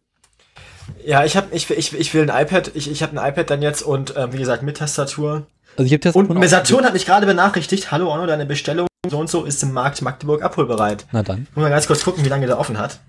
Ja, 1.04 1.24
ich 1.24 1.36
habe 1.36 1.54
ich, 1.54 1.70
ich, 1.70 1.92
ich 1.96 2.14
will 2.14 2.28
ein 2.28 2.44
iPad, 2.44 2.72
ich, 2.74 2.90
ich 2.90 3.02
habe 3.02 3.20
ein 3.20 3.30
iPad 3.30 3.50
dann 3.50 3.62
jetzt 3.62 3.82
und 3.82 4.14
ähm, 4.16 4.32
wie 4.32 4.38
gesagt 4.38 4.64
mit 4.64 4.78
Tastatur. 4.78 5.46
Also 5.76 5.86
ich 5.86 5.92
hab 5.92 6.00
das 6.00 6.16
Und 6.16 6.48
Saturn 6.48 6.84
hat 6.84 6.94
mich 6.94 7.06
gerade 7.06 7.26
benachrichtigt, 7.26 7.92
hallo 7.92 8.12
Onno, 8.12 8.26
deine 8.26 8.46
Bestellung 8.46 8.86
so 9.10 9.18
und 9.18 9.28
so 9.30 9.44
ist 9.44 9.62
im 9.62 9.72
Markt 9.72 10.00
Magdeburg 10.02 10.42
abholbereit. 10.42 11.06
Na 11.12 11.22
dann. 11.22 11.46
Muss 11.54 11.62
mal 11.62 11.70
ganz 11.70 11.86
kurz 11.86 12.04
gucken, 12.04 12.24
wie 12.24 12.28
lange 12.28 12.46
der 12.46 12.58
offen 12.58 12.78
hat. 12.78 13.00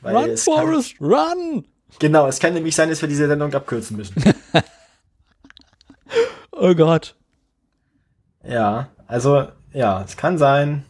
Weil 0.00 0.16
Run, 0.16 0.30
es 0.30 0.44
Forrest, 0.44 1.00
run! 1.00 1.66
genau, 1.98 2.26
es 2.26 2.38
kann 2.38 2.54
nämlich 2.54 2.74
sein, 2.76 2.88
dass 2.88 3.00
wir 3.00 3.08
diese 3.08 3.26
Sendung 3.26 3.52
abkürzen 3.54 3.96
müssen. 3.96 4.14
Oh 6.60 6.74
Gott. 6.74 7.14
ja, 8.42 8.88
also, 9.06 9.46
ja, 9.72 10.02
es 10.02 10.16
kann 10.16 10.38
sein. 10.38 10.84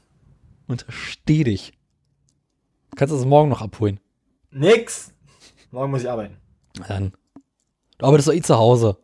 Untersteh 0.66 1.44
dich. 1.44 1.72
Du 2.90 2.96
kannst 2.96 3.12
das 3.14 3.26
morgen 3.26 3.50
noch 3.50 3.60
abholen. 3.60 4.00
Nix. 4.50 5.12
Morgen 5.70 5.90
muss 5.90 6.00
ich 6.02 6.10
arbeiten. 6.10 6.38
Dann. 6.88 7.12
Du 7.98 8.06
arbeitest 8.06 8.28
doch 8.28 8.32
eh 8.32 8.40
zu 8.40 8.56
Hause. 8.56 8.96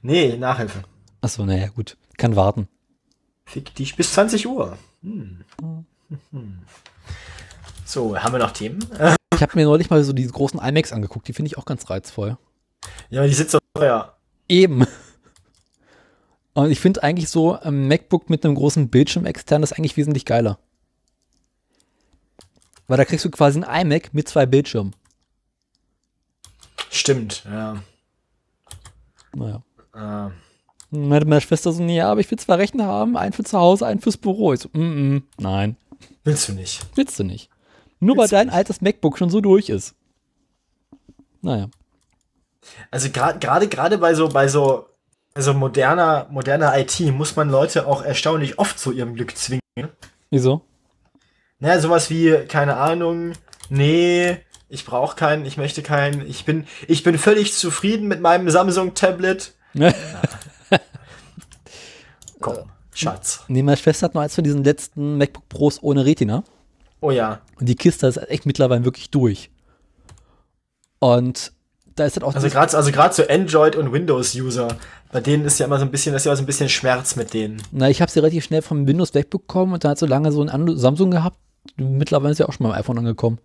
Nee, 0.00 0.36
Nachhilfe. 0.36 0.82
Achso, 1.20 1.44
naja, 1.44 1.68
gut. 1.74 1.96
Kann 2.18 2.36
warten. 2.36 2.68
Fick 3.46 3.74
dich 3.76 3.96
bis 3.96 4.12
20 4.12 4.46
Uhr. 4.48 4.76
Hm. 5.02 5.44
So, 7.84 8.18
haben 8.18 8.32
wir 8.32 8.40
noch 8.40 8.50
Themen? 8.50 8.84
Ich 9.32 9.40
habe 9.40 9.52
mir 9.54 9.64
neulich 9.64 9.88
mal 9.88 10.02
so 10.02 10.12
diese 10.12 10.32
großen 10.32 10.60
iMacs 10.60 10.92
angeguckt. 10.92 11.28
Die 11.28 11.32
finde 11.32 11.46
ich 11.46 11.56
auch 11.56 11.64
ganz 11.64 11.88
reizvoll. 11.88 12.36
Ja, 13.08 13.20
aber 13.20 13.28
die 13.28 13.34
sind 13.34 13.50
so 13.50 13.58
teuer. 13.74 14.16
Eben. 14.48 14.84
Und 16.54 16.70
ich 16.70 16.80
finde 16.80 17.02
eigentlich 17.02 17.28
so 17.28 17.58
ein 17.58 17.86
MacBook 17.86 18.28
mit 18.28 18.44
einem 18.44 18.56
großen 18.56 18.88
Bildschirm 18.88 19.26
extern 19.26 19.62
ist 19.62 19.72
eigentlich 19.72 19.96
wesentlich 19.96 20.24
geiler. 20.24 20.58
Weil 22.88 22.96
da 22.96 23.04
kriegst 23.04 23.24
du 23.24 23.30
quasi 23.30 23.62
ein 23.62 23.86
iMac 23.86 24.12
mit 24.12 24.28
zwei 24.28 24.46
Bildschirmen. 24.46 24.94
Stimmt, 26.90 27.44
ja. 27.44 27.82
Naja. 29.34 29.62
Äh, 29.94 30.30
Meine, 30.90 31.24
meine 31.24 31.40
Schwester 31.40 31.72
so, 31.72 31.82
ja, 31.82 32.10
aber 32.10 32.20
ich 32.20 32.30
will 32.30 32.38
zwei 32.38 32.54
Rechner 32.54 32.84
haben, 32.84 33.16
einen 33.16 33.32
für 33.32 33.44
zu 33.44 33.58
Hause, 33.58 33.86
einen 33.86 34.00
fürs 34.00 34.16
Büro. 34.16 34.52
Ich 34.52 34.60
so, 34.60 34.68
mm, 34.72 35.14
mm, 35.14 35.22
nein, 35.38 35.76
willst 36.24 36.48
du 36.48 36.52
nicht? 36.52 36.86
willst 36.94 37.18
du 37.18 37.24
nicht. 37.24 37.50
Nur 37.98 38.16
weil 38.16 38.28
dein 38.28 38.50
altes 38.50 38.80
MacBook 38.80 39.18
schon 39.18 39.30
so 39.30 39.40
durch 39.40 39.68
ist. 39.68 39.94
Naja. 41.40 41.68
Also 42.90 43.10
gerade 43.10 43.38
gerade 43.38 43.68
gerade 43.68 43.98
bei 43.98 44.14
so 44.14 44.28
bei 44.28 44.48
so 44.48 44.86
also 45.34 45.54
moderner 45.54 46.26
moderner 46.30 46.76
IT 46.78 47.00
muss 47.12 47.36
man 47.36 47.48
Leute 47.48 47.86
auch 47.86 48.02
erstaunlich 48.02 48.58
oft 48.58 48.78
zu 48.78 48.92
ihrem 48.92 49.14
Glück 49.14 49.36
zwingen. 49.36 49.60
Wieso? 50.30 50.62
Naja, 51.58 51.80
sowas 51.80 52.10
wie 52.10 52.32
keine 52.48 52.76
Ahnung, 52.76 53.32
nee, 53.70 54.38
ich 54.68 54.84
brauche 54.84 55.16
keinen, 55.16 55.46
ich 55.46 55.56
möchte 55.56 55.82
keinen, 55.82 56.26
ich 56.28 56.44
bin 56.44 56.66
ich 56.86 57.02
bin 57.02 57.18
völlig 57.18 57.54
zufrieden 57.54 58.08
mit 58.08 58.20
meinem 58.20 58.50
Samsung 58.50 58.94
Tablet. 58.94 59.54
Komm, 62.40 62.56
Schatz. 62.94 63.44
nee, 63.48 63.62
meine 63.62 63.76
Schwester 63.76 64.06
hat 64.06 64.14
noch 64.14 64.22
eins 64.22 64.34
von 64.34 64.44
diesen 64.44 64.64
letzten 64.64 65.18
MacBook 65.18 65.48
Pros 65.48 65.82
ohne 65.82 66.04
Retina. 66.04 66.44
Oh 67.00 67.10
ja. 67.10 67.40
Und 67.60 67.68
die 67.68 67.74
Kiste 67.76 68.06
ist 68.06 68.16
echt 68.16 68.46
mittlerweile 68.46 68.84
wirklich 68.84 69.10
durch. 69.10 69.50
Und 70.98 71.52
da 71.94 72.04
ist 72.04 72.16
dann 72.16 72.24
auch 72.24 72.34
Also 72.34 72.48
gerade 72.48 72.76
also 72.76 72.90
gerade 72.92 73.14
so 73.14 73.26
Android 73.28 73.76
und 73.76 73.92
Windows 73.92 74.34
User, 74.34 74.68
bei 75.12 75.20
denen 75.20 75.44
ist 75.44 75.58
ja 75.58 75.66
immer 75.66 75.78
so 75.78 75.84
ein 75.84 75.90
bisschen 75.90 76.12
das 76.12 76.22
ist 76.22 76.26
ja 76.26 76.36
so 76.36 76.42
ein 76.42 76.46
bisschen 76.46 76.68
Schmerz 76.68 77.16
mit 77.16 77.32
denen. 77.34 77.62
Na, 77.70 77.88
ich 77.88 78.00
habe 78.02 78.10
sie 78.10 78.18
relativ 78.18 78.44
schnell 78.44 78.62
vom 78.62 78.86
Windows 78.86 79.14
wegbekommen 79.14 79.74
und 79.74 79.84
dann 79.84 79.92
hat 79.92 79.98
so 79.98 80.06
lange 80.06 80.32
so 80.32 80.42
ein 80.42 80.50
Ando- 80.50 80.76
Samsung 80.76 81.10
gehabt. 81.10 81.38
Mittlerweile 81.76 82.32
ist 82.32 82.38
ja 82.38 82.46
auch 82.48 82.52
schon 82.52 82.66
beim 82.66 82.76
iPhone 82.78 82.98
angekommen. 82.98 83.38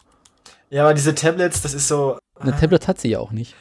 Ja, 0.70 0.84
aber 0.84 0.94
diese 0.94 1.14
Tablets, 1.16 1.62
das 1.62 1.74
ist 1.74 1.88
so 1.88 2.18
Eine 2.40 2.56
Tablet 2.58 2.88
hat 2.88 3.00
sie 3.00 3.10
ja 3.10 3.20
auch 3.20 3.32
nicht. 3.32 3.56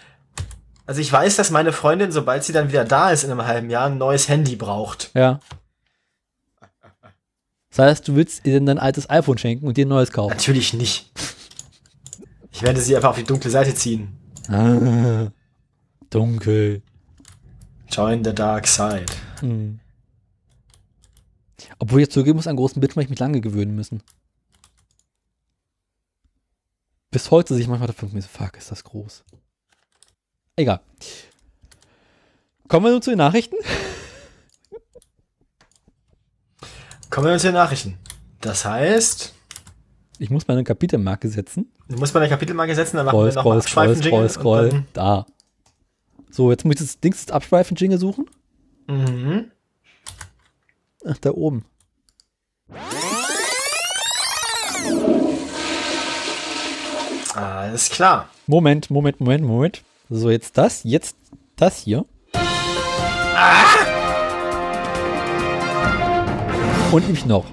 Also 0.91 1.03
ich 1.03 1.13
weiß, 1.13 1.37
dass 1.37 1.53
meine 1.53 1.73
Freundin, 1.73 2.11
sobald 2.11 2.43
sie 2.43 2.53
dann 2.53 2.71
wieder 2.71 2.85
da 2.85 3.13
ist 3.13 3.23
in 3.23 3.31
einem 3.31 3.47
halben 3.47 3.71
Jahr, 3.71 3.87
ein 3.87 3.97
neues 3.97 4.29
Handy 4.29 4.57
braucht. 4.57 5.13
Ja. 5.15 5.39
Das 7.69 7.79
heißt, 7.79 8.09
du 8.09 8.17
willst 8.17 8.45
ihr 8.45 8.55
denn 8.55 8.67
dein 8.67 8.81
altes 8.81 9.09
iPhone 9.09 9.39
schenken 9.39 9.69
und 9.69 9.77
dir 9.77 9.87
ein 9.87 9.89
neues 9.89 10.11
kaufen. 10.11 10.33
Natürlich 10.33 10.75
nicht. 10.75 11.13
Ich 12.51 12.63
werde 12.63 12.81
sie 12.81 12.97
einfach 12.97 13.11
auf 13.11 13.17
die 13.17 13.23
dunkle 13.23 13.53
Seite 13.53 13.73
ziehen. 13.73 14.19
Ah, 14.49 15.29
dunkel. 16.11 16.83
Join 17.89 18.25
the 18.25 18.35
dark 18.35 18.67
side. 18.67 19.07
Hm. 19.39 19.79
Obwohl 21.79 22.01
ich 22.01 22.07
jetzt 22.07 22.15
zugeben 22.15 22.35
muss, 22.35 22.49
an 22.49 22.57
großen 22.57 22.81
Bildschirm 22.81 23.03
hab 23.03 23.05
ich 23.05 23.11
mich 23.11 23.21
lange 23.21 23.41
gewöhnen 23.41 23.77
müssen. 23.77 24.03
Bis 27.13 27.31
heute 27.31 27.55
sich 27.55 27.69
manchmal 27.69 27.87
dafür 27.87 28.09
mir 28.09 28.23
so, 28.23 28.27
fuck, 28.27 28.57
ist 28.57 28.73
das 28.73 28.83
groß. 28.83 29.23
Egal. 30.61 30.81
Kommen 32.69 32.85
wir 32.85 32.93
nun 32.93 33.01
zu 33.01 33.09
den 33.09 33.17
Nachrichten. 33.17 33.57
Kommen 37.09 37.29
wir 37.29 37.39
zu 37.39 37.47
den 37.47 37.55
Nachrichten. 37.55 37.97
Das 38.43 38.67
heißt, 38.67 39.33
Ich 40.19 40.29
muss 40.29 40.47
meine 40.47 40.63
Kapitelmarke 40.63 41.31
setzen. 41.31 41.73
du 41.89 41.97
musst 41.97 42.13
bei 42.13 42.21
der 42.21 42.29
Kapitelmarke 42.29 42.75
setzen, 42.75 42.99
dann 42.99 43.07
machen 43.07 43.15
Scroll, 43.15 43.29
wir 43.31 43.35
nochmal 43.37 43.63
scroll, 43.63 43.97
scroll, 43.97 44.29
scroll, 44.29 44.29
scroll. 44.29 44.69
und 44.69 44.85
Da. 44.93 45.25
So, 46.31 46.51
jetzt 46.51 46.67
muss 46.67 46.75
ich 46.75 46.81
das 46.81 47.01
Dings 47.01 47.31
Abschweifen-Jingle 47.31 47.99
suchen. 47.99 48.27
Mhm. 48.87 49.51
Ach, 51.07 51.17
da 51.23 51.31
oben. 51.31 51.65
Alles 57.35 57.89
klar. 57.91 58.29
Moment, 58.47 58.91
Moment, 58.91 59.21
Moment, 59.21 59.45
Moment. 59.45 59.83
So, 60.13 60.29
jetzt 60.29 60.59
das, 60.59 60.83
jetzt 60.83 61.17
das 61.55 61.79
hier. 61.79 62.05
Und 66.91 67.05
nämlich 67.05 67.25
noch. 67.25 67.45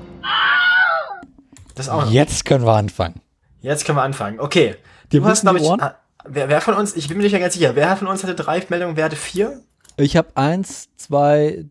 Das 1.76 1.88
auch 1.88 2.06
noch. 2.06 2.12
Jetzt 2.12 2.46
können 2.46 2.66
wir 2.66 2.74
anfangen. 2.74 3.22
Jetzt 3.62 3.86
können 3.86 4.00
wir 4.00 4.02
anfangen. 4.02 4.40
Okay. 4.40 4.76
Dir 5.12 5.22
Du 5.22 5.28
hast, 5.28 5.42
glaube 5.42 5.60
die 5.60 5.66
ich, 5.66 5.72
ah, 5.72 6.00
wer, 6.26 6.50
wer 6.50 6.60
von 6.62 6.74
uns, 6.74 6.96
ich 6.96 7.08
bin 7.08 7.18
mir 7.18 7.24
nicht 7.24 7.34
mehr 7.34 7.42
ganz 7.42 7.54
sicher, 7.54 7.76
wer 7.76 7.96
von 7.96 8.08
uns 8.08 8.24
hatte 8.24 8.34
drei 8.34 8.66
Meldungen, 8.70 8.98
wer 8.98 9.06
hatte 9.06 9.16
vier? 9.16 9.62
Ich 9.98 10.18
habe 10.18 10.30
eins, 10.34 10.90
zwei, 10.98 11.66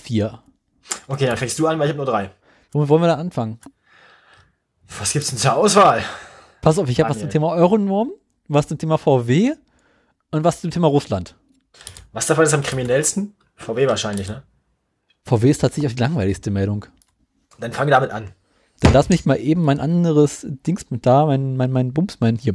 vier. 0.00 0.42
Okay, 1.08 1.26
dann 1.26 1.36
fängst 1.36 1.58
du 1.58 1.66
an, 1.66 1.78
weil 1.78 1.88
ich 1.88 1.90
habe 1.90 1.98
nur 1.98 2.06
drei. 2.06 2.30
Womit 2.72 2.88
wollen 2.88 3.02
wir 3.02 3.08
da 3.08 3.16
anfangen? 3.16 3.60
Was 4.98 5.12
gibt's 5.12 5.28
denn 5.28 5.38
zur 5.38 5.56
Auswahl? 5.56 6.02
Pass 6.62 6.78
auf, 6.78 6.88
ich 6.88 6.98
habe 7.00 7.10
was 7.10 7.18
zum. 7.18 7.28
Thema 7.28 7.48
Euronorm, 7.48 8.12
was 8.48 8.68
zum 8.68 8.78
Thema 8.78 8.98
VW 8.98 9.54
und 10.30 10.44
was 10.44 10.60
zum 10.60 10.70
Thema 10.70 10.88
Russland. 10.88 11.36
Was 12.12 12.26
davon 12.26 12.44
ist 12.44 12.54
am 12.54 12.62
kriminellsten? 12.62 13.34
VW 13.56 13.86
wahrscheinlich, 13.86 14.28
ne? 14.28 14.42
VW 15.24 15.50
ist 15.50 15.58
tatsächlich 15.58 15.90
auch 15.90 15.96
die 15.96 16.02
langweiligste 16.02 16.50
Meldung. 16.50 16.86
Dann 17.58 17.72
fangen 17.72 17.88
wir 17.88 17.94
damit 17.94 18.10
an. 18.10 18.30
Dann 18.80 18.92
lass 18.92 19.08
mich 19.08 19.24
mal 19.24 19.36
eben 19.36 19.62
mein 19.62 19.80
anderes 19.80 20.46
Dings 20.66 20.90
mit 20.90 21.06
da, 21.06 21.26
mein, 21.26 21.56
mein, 21.56 21.72
mein 21.72 21.92
Bums, 21.92 22.18
mein 22.20 22.36
hier. 22.36 22.54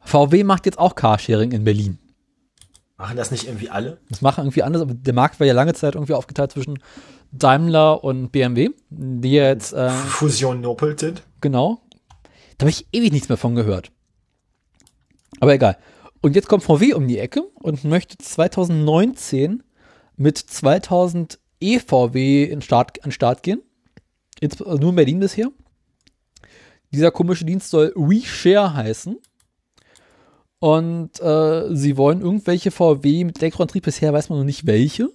VW 0.00 0.42
macht 0.44 0.66
jetzt 0.66 0.78
auch 0.78 0.94
Carsharing 0.94 1.52
in 1.52 1.64
Berlin. 1.64 1.98
Machen 2.96 3.16
das 3.16 3.30
nicht 3.30 3.46
irgendwie 3.46 3.70
alle? 3.70 3.98
Das 4.08 4.22
machen 4.22 4.40
irgendwie 4.44 4.62
anders, 4.62 4.82
aber 4.82 4.94
der 4.94 5.14
Markt 5.14 5.38
war 5.38 5.46
ja 5.46 5.52
lange 5.52 5.74
Zeit 5.74 5.94
irgendwie 5.94 6.14
aufgeteilt 6.14 6.50
zwischen 6.52 6.80
Daimler 7.30 8.02
und 8.02 8.32
BMW, 8.32 8.70
die 8.90 9.32
ja 9.32 9.48
jetzt, 9.48 9.72
äh, 9.72 9.90
Fusion 9.90 10.60
nopelt 10.60 11.00
sind? 11.00 11.22
genau. 11.40 11.80
Da 12.56 12.64
habe 12.64 12.70
ich 12.70 12.88
ewig 12.92 13.12
nichts 13.12 13.28
mehr 13.28 13.38
von 13.38 13.54
gehört. 13.54 13.92
Aber 15.40 15.54
egal. 15.54 15.78
Und 16.20 16.34
jetzt 16.34 16.48
kommt 16.48 16.64
VW 16.64 16.94
um 16.94 17.06
die 17.06 17.18
Ecke 17.18 17.42
und 17.54 17.84
möchte 17.84 18.18
2019 18.18 19.62
mit 20.16 20.38
2000 20.38 21.38
EVW 21.60 22.44
in 22.44 22.60
Start, 22.60 23.04
an 23.04 23.12
Start 23.12 23.42
gehen. 23.42 23.62
Ins, 24.40 24.60
also 24.60 24.78
nur 24.78 24.90
in 24.90 24.96
Berlin 24.96 25.20
bisher. 25.20 25.50
Dieser 26.92 27.10
komische 27.10 27.44
Dienst 27.44 27.70
soll 27.70 27.92
WeShare 27.94 28.74
heißen. 28.74 29.18
Und 30.60 31.20
äh, 31.20 31.74
sie 31.74 31.96
wollen 31.96 32.20
irgendwelche 32.20 32.70
VW 32.70 33.24
mit 33.24 33.38
Elektroantrieb, 33.38 33.84
bisher 33.84 34.12
weiß 34.12 34.28
man 34.28 34.38
noch 34.38 34.44
nicht 34.44 34.66
welche. 34.66 35.10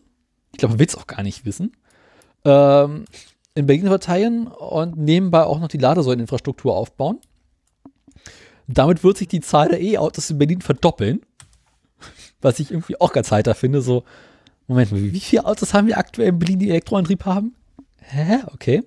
Ich 0.53 0.59
glaube, 0.59 0.73
man 0.73 0.79
will 0.79 0.87
es 0.87 0.95
auch 0.95 1.07
gar 1.07 1.23
nicht 1.23 1.45
wissen. 1.45 1.73
Ähm, 2.45 3.05
in 3.55 3.65
Berlin 3.65 3.87
verteilen 3.87 4.47
und 4.47 4.97
nebenbei 4.97 5.43
auch 5.43 5.59
noch 5.59 5.67
die 5.67 5.77
Ladesäuleninfrastruktur 5.77 6.75
aufbauen. 6.75 7.19
Damit 8.67 9.03
wird 9.03 9.17
sich 9.17 9.27
die 9.27 9.41
Zahl 9.41 9.69
der 9.69 9.81
E-Autos 9.81 10.29
in 10.29 10.37
Berlin 10.37 10.61
verdoppeln. 10.61 11.21
Was 12.41 12.59
ich 12.59 12.71
irgendwie 12.71 12.99
auch 12.99 13.13
ganz 13.13 13.31
heiter 13.31 13.55
finde. 13.55 13.81
So, 13.81 14.03
Moment, 14.67 14.91
wie 14.91 15.19
viele 15.19 15.45
Autos 15.45 15.73
haben 15.73 15.87
wir 15.87 15.97
aktuell 15.97 16.29
in 16.29 16.39
Berlin, 16.39 16.59
die 16.59 16.69
Elektroantrieb 16.69 17.25
haben? 17.25 17.55
Hä? 18.01 18.39
Okay. 18.47 18.83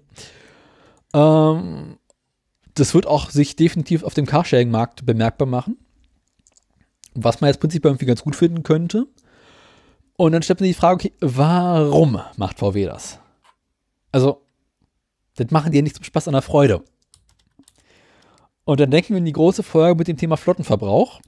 Ähm, 1.14 1.99
das 2.74 2.95
wird 2.95 3.07
auch 3.07 3.31
sich 3.31 3.57
definitiv 3.57 4.03
auf 4.03 4.14
dem 4.14 4.27
Carsharing-Markt 4.27 5.07
bemerkbar 5.07 5.49
machen. 5.49 5.79
Was 7.14 7.41
man 7.41 7.49
jetzt 7.49 7.61
prinzipiell 7.61 7.93
irgendwie 7.93 8.07
ganz 8.07 8.22
gut 8.22 8.37
finden 8.37 8.62
könnte. 8.62 9.07
Und 10.16 10.33
dann 10.33 10.43
stellt 10.43 10.61
man 10.61 10.66
sich 10.66 10.77
die 10.77 10.81
Frage, 10.81 10.95
okay, 10.95 11.12
warum 11.20 12.20
macht 12.37 12.59
VW 12.59 12.87
das? 12.87 13.18
Also, 14.12 14.43
das 15.37 15.51
machen 15.51 15.72
die 15.72 15.79
ja 15.79 15.83
nicht 15.83 15.97
zum 15.97 16.05
Spaß 16.05 16.29
an 16.29 16.33
der 16.33 16.43
Freude. 16.43 16.83
Und 18.66 18.80
dann 18.80 18.90
denken 18.90 19.10
wir 19.10 19.18
in 19.18 19.24
die 19.24 19.32
große 19.32 19.62
Folge 19.62 19.96
mit 19.96 20.08
dem 20.08 20.16
Thema 20.16 20.36
Flottenverbrauch. 20.36 21.20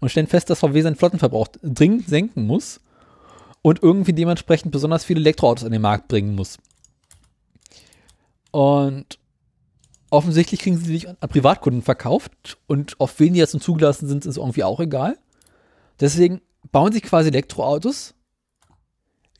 und 0.00 0.10
stellen 0.10 0.28
fest, 0.28 0.48
dass 0.48 0.60
VW 0.60 0.80
seinen 0.82 0.94
Flottenverbrauch 0.94 1.48
dringend 1.60 2.06
senken 2.06 2.46
muss 2.46 2.80
und 3.62 3.82
irgendwie 3.82 4.12
dementsprechend 4.12 4.70
besonders 4.70 5.04
viele 5.04 5.20
Elektroautos 5.20 5.64
an 5.64 5.72
den 5.72 5.82
Markt 5.82 6.06
bringen 6.06 6.36
muss. 6.36 6.58
Und 8.52 9.18
offensichtlich 10.10 10.60
kriegen 10.60 10.76
sie 10.76 10.84
sich 10.84 11.08
an 11.08 11.16
Privatkunden 11.28 11.82
verkauft 11.82 12.58
und 12.68 13.00
auf 13.00 13.18
wen 13.18 13.32
die 13.32 13.40
jetzt 13.40 13.58
zugelassen 13.60 14.06
sind, 14.06 14.24
ist 14.24 14.36
irgendwie 14.36 14.62
auch 14.62 14.78
egal. 14.78 15.18
Deswegen 15.98 16.42
bauen 16.70 16.92
sie 16.92 17.00
quasi 17.00 17.30
Elektroautos, 17.30 18.14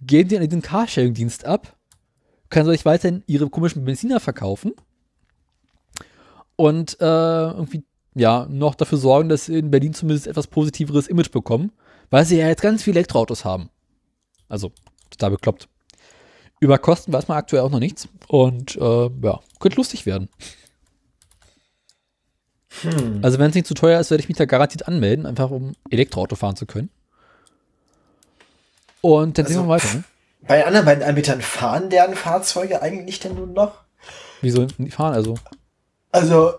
geben 0.01 0.29
die 0.31 0.39
an 0.39 0.49
diesen 0.49 0.63
Carsharing-Dienst 0.63 1.45
ab, 1.45 1.77
können 2.49 2.71
sich 2.71 2.85
weiterhin 2.85 3.23
ihre 3.27 3.49
komischen 3.49 3.85
Benziner 3.85 4.19
verkaufen 4.19 4.73
und 6.59 7.01
äh, 7.01 7.05
irgendwie 7.05 7.85
ja 8.15 8.47
noch 8.51 8.75
dafür 8.75 8.99
sorgen, 8.99 9.29
dass 9.29 9.47
sie 9.47 9.59
in 9.59 9.71
Berlin 9.71 9.95
zumindest 9.95 10.27
etwas 10.27 10.49
positiveres 10.49 11.07
Image 11.07 11.31
bekommen, 11.31 11.71
weil 12.11 12.25
sie 12.25 12.37
ja 12.37 12.49
jetzt 12.49 12.63
ganz 12.63 12.83
viele 12.83 12.99
Elektroautos 12.99 13.45
haben. 13.45 13.71
Also 14.49 14.73
total 15.09 15.31
bekloppt. 15.31 15.69
Über 16.59 16.79
Kosten 16.79 17.13
weiß 17.13 17.29
man 17.29 17.39
aktuell 17.39 17.63
auch 17.63 17.71
noch 17.71 17.79
nichts 17.79 18.09
und 18.27 18.75
äh, 18.77 19.11
ja, 19.23 19.41
könnte 19.61 19.77
lustig 19.77 20.05
werden. 20.05 20.29
Hm. 22.83 23.21
Also 23.23 23.39
wenn 23.39 23.51
es 23.51 23.55
nicht 23.55 23.69
zu 23.69 23.75
teuer 23.75 24.01
ist, 24.01 24.11
werde 24.11 24.23
ich 24.23 24.29
mich 24.29 24.37
da 24.37 24.45
garantiert 24.45 24.89
anmelden, 24.89 25.27
einfach 25.27 25.51
um 25.51 25.75
Elektroauto 25.91 26.35
fahren 26.35 26.57
zu 26.57 26.67
können. 26.67 26.91
Und 29.01 29.39
dann 29.39 29.47
also, 29.47 29.61
sehen 29.61 29.69
wir 29.69 29.75
weiter. 29.75 29.95
Ne? 29.95 30.05
Bei 30.41 30.67
anderen 30.67 30.87
beiden 30.87 31.05
Anbietern 31.05 31.41
fahren 31.41 31.89
deren 31.89 32.17
Fahrzeuge 32.17 32.83
eigentlich 32.83 33.21
denn 33.21 33.37
nun 33.37 33.53
noch? 33.53 33.85
Wieso 34.41 34.65
die 34.65 34.91
fahren 34.91 35.15
also? 35.15 35.37
Also 36.11 36.55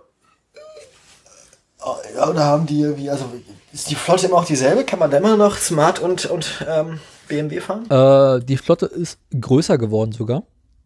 oder 2.27 2.45
haben 2.45 2.65
die 2.65 2.81
irgendwie, 2.81 3.09
also 3.09 3.25
ist 3.71 3.89
die 3.89 3.95
Flotte 3.95 4.27
immer 4.27 4.37
auch 4.37 4.45
dieselbe? 4.45 4.83
Kann 4.83 4.99
man 4.99 5.11
da 5.11 5.17
immer 5.17 5.37
noch 5.37 5.57
Smart 5.57 5.99
und, 5.99 6.25
und 6.25 6.65
ähm, 6.67 6.99
BMW 7.27 7.59
fahren? 7.59 7.89
Äh, 7.89 8.43
die 8.43 8.57
Flotte 8.57 8.87
ist 8.87 9.19
größer 9.39 9.77
geworden 9.77 10.11
sogar. 10.11 10.43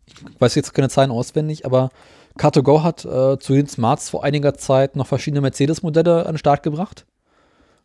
Ich 0.08 0.42
weiß 0.42 0.56
jetzt 0.56 0.74
keine 0.74 0.90
Zahlen 0.90 1.12
auswendig, 1.12 1.66
aber 1.66 1.90
Car2Go 2.38 2.84
hat 2.84 3.06
äh, 3.06 3.40
zu 3.40 3.54
den 3.54 3.68
Smarts 3.68 4.10
vor 4.10 4.24
einiger 4.24 4.54
Zeit 4.56 4.96
noch 4.96 5.08
verschiedene 5.08 5.42
Mercedes-Modelle 5.42 6.26
an 6.26 6.34
den 6.34 6.38
Start 6.38 6.64
gebracht. 6.64 7.06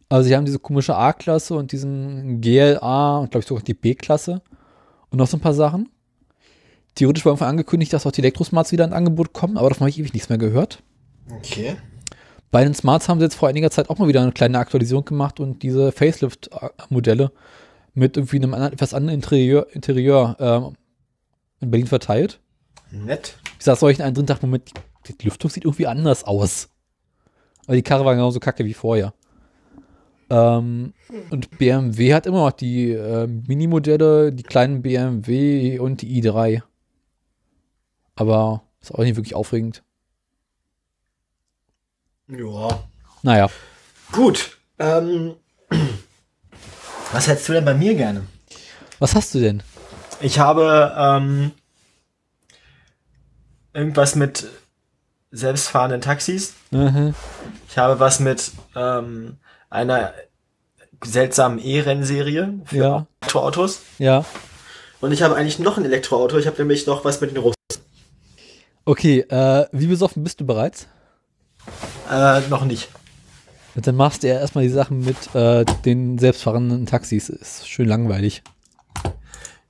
Also 0.08 0.26
sie 0.26 0.34
haben 0.34 0.46
diese 0.46 0.58
komische 0.58 0.96
A-Klasse 0.96 1.54
und 1.54 1.70
diesen 1.70 2.40
GLA 2.40 3.18
und 3.18 3.30
glaube 3.30 3.42
ich 3.42 3.46
sogar 3.46 3.62
die 3.62 3.74
B-Klasse 3.74 4.40
und 5.10 5.18
noch 5.18 5.26
so 5.26 5.36
ein 5.36 5.40
paar 5.40 5.54
Sachen. 5.54 5.90
Theoretisch 6.98 7.24
war 7.24 7.30
einfach 7.30 7.46
angekündigt, 7.46 7.92
dass 7.92 8.06
auch 8.06 8.10
die 8.10 8.22
Elektrosmarts 8.22 8.72
wieder 8.72 8.84
in 8.84 8.92
Angebot 8.92 9.32
kommen, 9.32 9.56
aber 9.56 9.68
davon 9.68 9.82
habe 9.82 9.90
ich 9.90 10.00
ewig 10.00 10.14
nichts 10.14 10.30
mehr 10.30 10.38
gehört. 10.38 10.82
Okay. 11.30 11.76
Bei 12.50 12.64
den 12.64 12.74
Smarts 12.74 13.08
haben 13.08 13.20
sie 13.20 13.24
jetzt 13.24 13.36
vor 13.36 13.48
einiger 13.48 13.70
Zeit 13.70 13.88
auch 13.88 13.98
mal 13.98 14.08
wieder 14.08 14.20
eine 14.20 14.32
kleine 14.32 14.58
Aktualisierung 14.58 15.04
gemacht 15.04 15.38
und 15.38 15.62
diese 15.62 15.92
Facelift-Modelle 15.92 17.30
mit 17.94 18.16
irgendwie 18.16 18.38
einem 18.38 18.52
etwas 18.52 18.94
anderen 18.94 19.14
Interieur, 19.14 19.68
Interieur 19.70 20.36
ähm, 20.40 20.74
in 21.60 21.70
Berlin 21.70 21.86
verteilt. 21.86 22.40
Nett. 22.90 23.38
Ich 23.60 23.64
saß 23.64 23.80
euch 23.84 23.98
in 23.98 24.04
einem 24.04 24.14
drin 24.14 24.26
dachte, 24.26 24.46
Moment, 24.46 24.72
die, 25.06 25.16
die 25.16 25.26
Lüftung 25.26 25.52
sieht 25.52 25.66
irgendwie 25.66 25.86
anders 25.86 26.24
aus. 26.24 26.68
Aber 27.66 27.76
die 27.76 27.82
Karre 27.82 28.06
war 28.06 28.16
genauso 28.16 28.40
kacke 28.40 28.64
wie 28.64 28.74
vorher. 28.74 29.14
Ähm, 30.30 30.94
und 31.30 31.58
BMW 31.58 32.12
hat 32.12 32.26
immer 32.26 32.46
noch 32.46 32.50
die 32.50 32.90
äh, 32.90 33.28
Minimodelle, 33.28 34.32
die 34.32 34.42
kleinen 34.42 34.82
BMW 34.82 35.78
und 35.78 36.02
die 36.02 36.20
i3. 36.20 36.62
Aber 38.18 38.62
ist 38.80 38.92
auch 38.92 38.98
nicht 38.98 39.14
wirklich 39.14 39.36
aufregend. 39.36 39.84
Ja. 42.26 42.82
Naja. 43.22 43.48
Gut. 44.10 44.58
Ähm, 44.80 45.36
was 47.12 47.28
hättest 47.28 47.48
du 47.48 47.52
denn 47.52 47.64
bei 47.64 47.74
mir 47.74 47.94
gerne? 47.94 48.26
Was 48.98 49.14
hast 49.14 49.34
du 49.34 49.40
denn? 49.40 49.62
Ich 50.20 50.40
habe 50.40 50.94
ähm, 50.98 51.52
irgendwas 53.72 54.16
mit 54.16 54.48
selbstfahrenden 55.30 56.00
Taxis. 56.00 56.54
Mhm. 56.72 57.14
Ich 57.68 57.78
habe 57.78 58.00
was 58.00 58.18
mit 58.18 58.50
ähm, 58.74 59.36
einer 59.70 60.12
seltsamen 61.04 61.60
E-Rennserie 61.60 62.62
für 62.64 62.76
ja. 62.76 63.06
Elektroautos. 63.20 63.82
Ja. 63.98 64.24
Und 65.00 65.12
ich 65.12 65.22
habe 65.22 65.36
eigentlich 65.36 65.60
noch 65.60 65.78
ein 65.78 65.84
Elektroauto. 65.84 66.36
Ich 66.36 66.48
habe 66.48 66.58
nämlich 66.58 66.88
noch 66.88 67.04
was 67.04 67.20
mit 67.20 67.30
den 67.30 67.38
Russen. 67.38 67.57
Okay, 68.88 69.20
äh, 69.20 69.66
wie 69.70 69.86
besoffen 69.86 70.24
bist 70.24 70.40
du 70.40 70.46
bereits? 70.46 70.86
Äh, 72.10 72.40
noch 72.48 72.64
nicht. 72.64 72.88
Und 73.74 73.86
dann 73.86 73.96
machst 73.96 74.22
du 74.22 74.28
ja 74.28 74.40
erstmal 74.40 74.64
die 74.64 74.70
Sachen 74.70 75.04
mit 75.04 75.34
äh, 75.34 75.66
den 75.84 76.16
selbstfahrenden 76.18 76.86
Taxis. 76.86 77.28
Ist 77.28 77.68
schön 77.68 77.86
langweilig. 77.86 78.42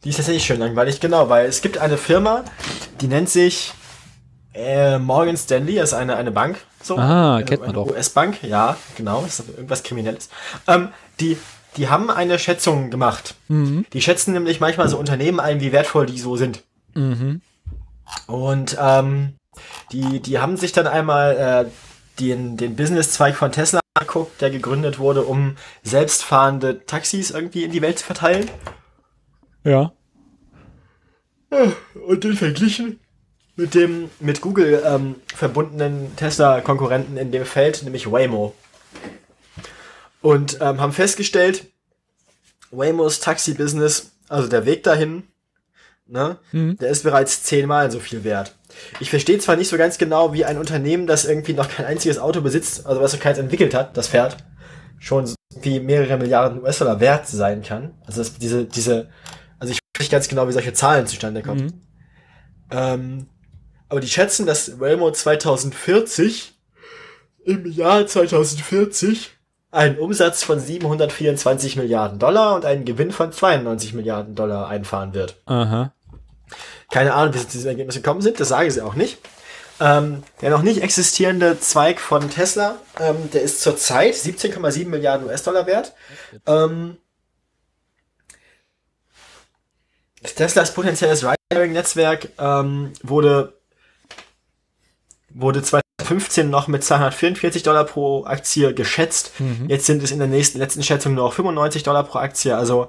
Die 0.04 0.10
ist 0.10 0.18
tatsächlich 0.18 0.44
schön 0.44 0.60
langweilig, 0.60 1.00
genau, 1.00 1.28
weil 1.28 1.46
es 1.46 1.62
gibt 1.62 1.78
eine 1.78 1.96
Firma, 1.96 2.44
die 3.00 3.08
nennt 3.08 3.28
sich 3.28 3.72
äh, 4.54 5.00
Morgan 5.00 5.36
Stanley, 5.36 5.74
das 5.74 5.88
ist 5.90 5.94
eine, 5.98 6.14
eine 6.14 6.30
Bank. 6.30 6.58
So, 6.80 6.96
ah, 6.96 7.42
kennt 7.44 7.62
man 7.62 7.72
doch. 7.72 7.88
US-Bank, 7.88 8.44
ja, 8.44 8.76
genau, 8.96 9.24
ist 9.24 9.42
irgendwas 9.48 9.82
Kriminelles. 9.82 10.28
Ähm, 10.68 10.90
die, 11.18 11.36
die 11.76 11.88
haben 11.88 12.08
eine 12.08 12.38
Schätzung 12.38 12.88
gemacht. 12.88 13.34
Mhm. 13.48 13.84
Die 13.92 14.00
schätzen 14.00 14.32
nämlich 14.32 14.60
manchmal 14.60 14.88
so 14.88 14.96
Unternehmen 14.96 15.40
ein, 15.40 15.60
wie 15.60 15.72
wertvoll 15.72 16.06
die 16.06 16.20
so 16.20 16.36
sind. 16.36 16.62
Mhm. 16.94 17.40
Und 18.26 18.76
ähm, 18.80 19.34
die, 19.92 20.20
die 20.20 20.38
haben 20.38 20.56
sich 20.56 20.72
dann 20.72 20.86
einmal 20.86 21.36
äh, 21.66 21.70
den, 22.20 22.56
den 22.56 22.76
Business-Zweig 22.76 23.36
von 23.36 23.52
Tesla 23.52 23.80
angeguckt, 23.94 24.40
der 24.40 24.50
gegründet 24.50 24.98
wurde, 24.98 25.22
um 25.22 25.56
selbstfahrende 25.82 26.84
Taxis 26.86 27.30
irgendwie 27.30 27.64
in 27.64 27.72
die 27.72 27.82
Welt 27.82 27.98
zu 27.98 28.06
verteilen. 28.06 28.50
Ja. 29.64 29.92
Und 32.06 32.24
den 32.24 32.34
verglichen 32.34 33.00
mit 33.56 33.74
dem 33.74 34.08
mit 34.20 34.40
Google 34.40 34.82
ähm, 34.86 35.16
verbundenen 35.34 36.14
Tesla-Konkurrenten 36.16 37.16
in 37.16 37.32
dem 37.32 37.44
Feld, 37.44 37.82
nämlich 37.82 38.10
Waymo. 38.10 38.54
Und 40.20 40.58
ähm, 40.60 40.80
haben 40.80 40.92
festgestellt, 40.92 41.66
Waymos 42.70 43.20
Taxi-Business, 43.20 44.12
also 44.28 44.48
der 44.48 44.64
Weg 44.64 44.84
dahin, 44.84 45.24
ne, 46.08 46.38
mhm. 46.52 46.76
der 46.78 46.90
ist 46.90 47.04
bereits 47.04 47.42
zehnmal 47.42 47.90
so 47.90 48.00
viel 48.00 48.24
wert. 48.24 48.54
Ich 49.00 49.10
verstehe 49.10 49.38
zwar 49.38 49.56
nicht 49.56 49.68
so 49.68 49.76
ganz 49.76 49.98
genau, 49.98 50.32
wie 50.32 50.44
ein 50.44 50.58
Unternehmen, 50.58 51.06
das 51.06 51.24
irgendwie 51.24 51.52
noch 51.52 51.68
kein 51.68 51.86
einziges 51.86 52.18
Auto 52.18 52.40
besitzt, 52.40 52.86
also 52.86 53.00
was 53.00 53.12
noch 53.12 53.20
keins 53.20 53.38
entwickelt 53.38 53.74
hat, 53.74 53.96
das 53.96 54.08
fährt, 54.08 54.36
schon 54.98 55.32
wie 55.62 55.80
mehrere 55.80 56.16
Milliarden 56.16 56.62
US-Dollar 56.62 57.00
wert 57.00 57.26
sein 57.26 57.62
kann. 57.62 57.94
Also 58.06 58.20
das, 58.20 58.34
diese, 58.38 58.64
diese, 58.64 59.08
also 59.58 59.72
ich 59.72 59.78
weiß 59.78 60.00
nicht 60.00 60.12
ganz 60.12 60.28
genau, 60.28 60.48
wie 60.48 60.52
solche 60.52 60.72
Zahlen 60.72 61.06
zustande 61.06 61.42
kommen. 61.42 61.64
Mhm. 61.64 61.82
Ähm, 62.70 63.26
aber 63.88 64.00
die 64.00 64.08
schätzen, 64.08 64.46
dass 64.46 64.78
Waymo 64.80 65.10
2040 65.10 66.54
im 67.44 67.66
Jahr 67.66 68.06
2040 68.06 69.30
einen 69.70 69.98
Umsatz 69.98 70.42
von 70.42 70.60
724 70.60 71.76
Milliarden 71.76 72.18
Dollar 72.18 72.54
und 72.54 72.64
einen 72.64 72.84
Gewinn 72.84 73.10
von 73.10 73.32
92 73.32 73.94
Milliarden 73.94 74.34
Dollar 74.34 74.68
einfahren 74.68 75.14
wird. 75.14 75.36
Aha. 75.46 75.92
Keine 76.90 77.14
Ahnung, 77.14 77.34
wie 77.34 77.38
sie 77.38 77.46
zu 77.46 77.58
diesem 77.58 77.70
Ergebnis 77.70 77.96
gekommen 77.96 78.22
sind, 78.22 78.40
das 78.40 78.48
sage 78.48 78.68
ich 78.68 78.74
sie 78.74 78.82
auch 78.82 78.94
nicht. 78.94 79.18
Ähm, 79.80 80.24
der 80.40 80.50
noch 80.50 80.62
nicht 80.62 80.82
existierende 80.82 81.60
Zweig 81.60 82.00
von 82.00 82.30
Tesla, 82.30 82.78
ähm, 82.98 83.30
der 83.32 83.42
ist 83.42 83.62
zurzeit 83.62 84.14
17,7 84.14 84.88
Milliarden 84.88 85.26
US-Dollar 85.28 85.66
wert. 85.66 85.92
Ähm, 86.46 86.96
Teslas 90.22 90.74
potenzielles 90.74 91.24
Riding-Netzwerk 91.52 92.30
ähm, 92.38 92.92
wurde, 93.02 93.54
wurde 95.30 95.62
2015 95.62 96.50
noch 96.50 96.66
mit 96.66 96.82
244 96.82 97.62
Dollar 97.62 97.84
pro 97.84 98.24
Aktie 98.24 98.74
geschätzt. 98.74 99.32
Mhm. 99.38 99.68
Jetzt 99.68 99.86
sind 99.86 100.02
es 100.02 100.10
in 100.10 100.18
der 100.18 100.28
nächsten 100.28 100.58
letzten 100.58 100.82
Schätzung 100.82 101.14
nur 101.14 101.26
noch 101.26 101.34
95 101.34 101.84
Dollar 101.84 102.02
pro 102.02 102.18
Aktie. 102.18 102.56
Also 102.56 102.88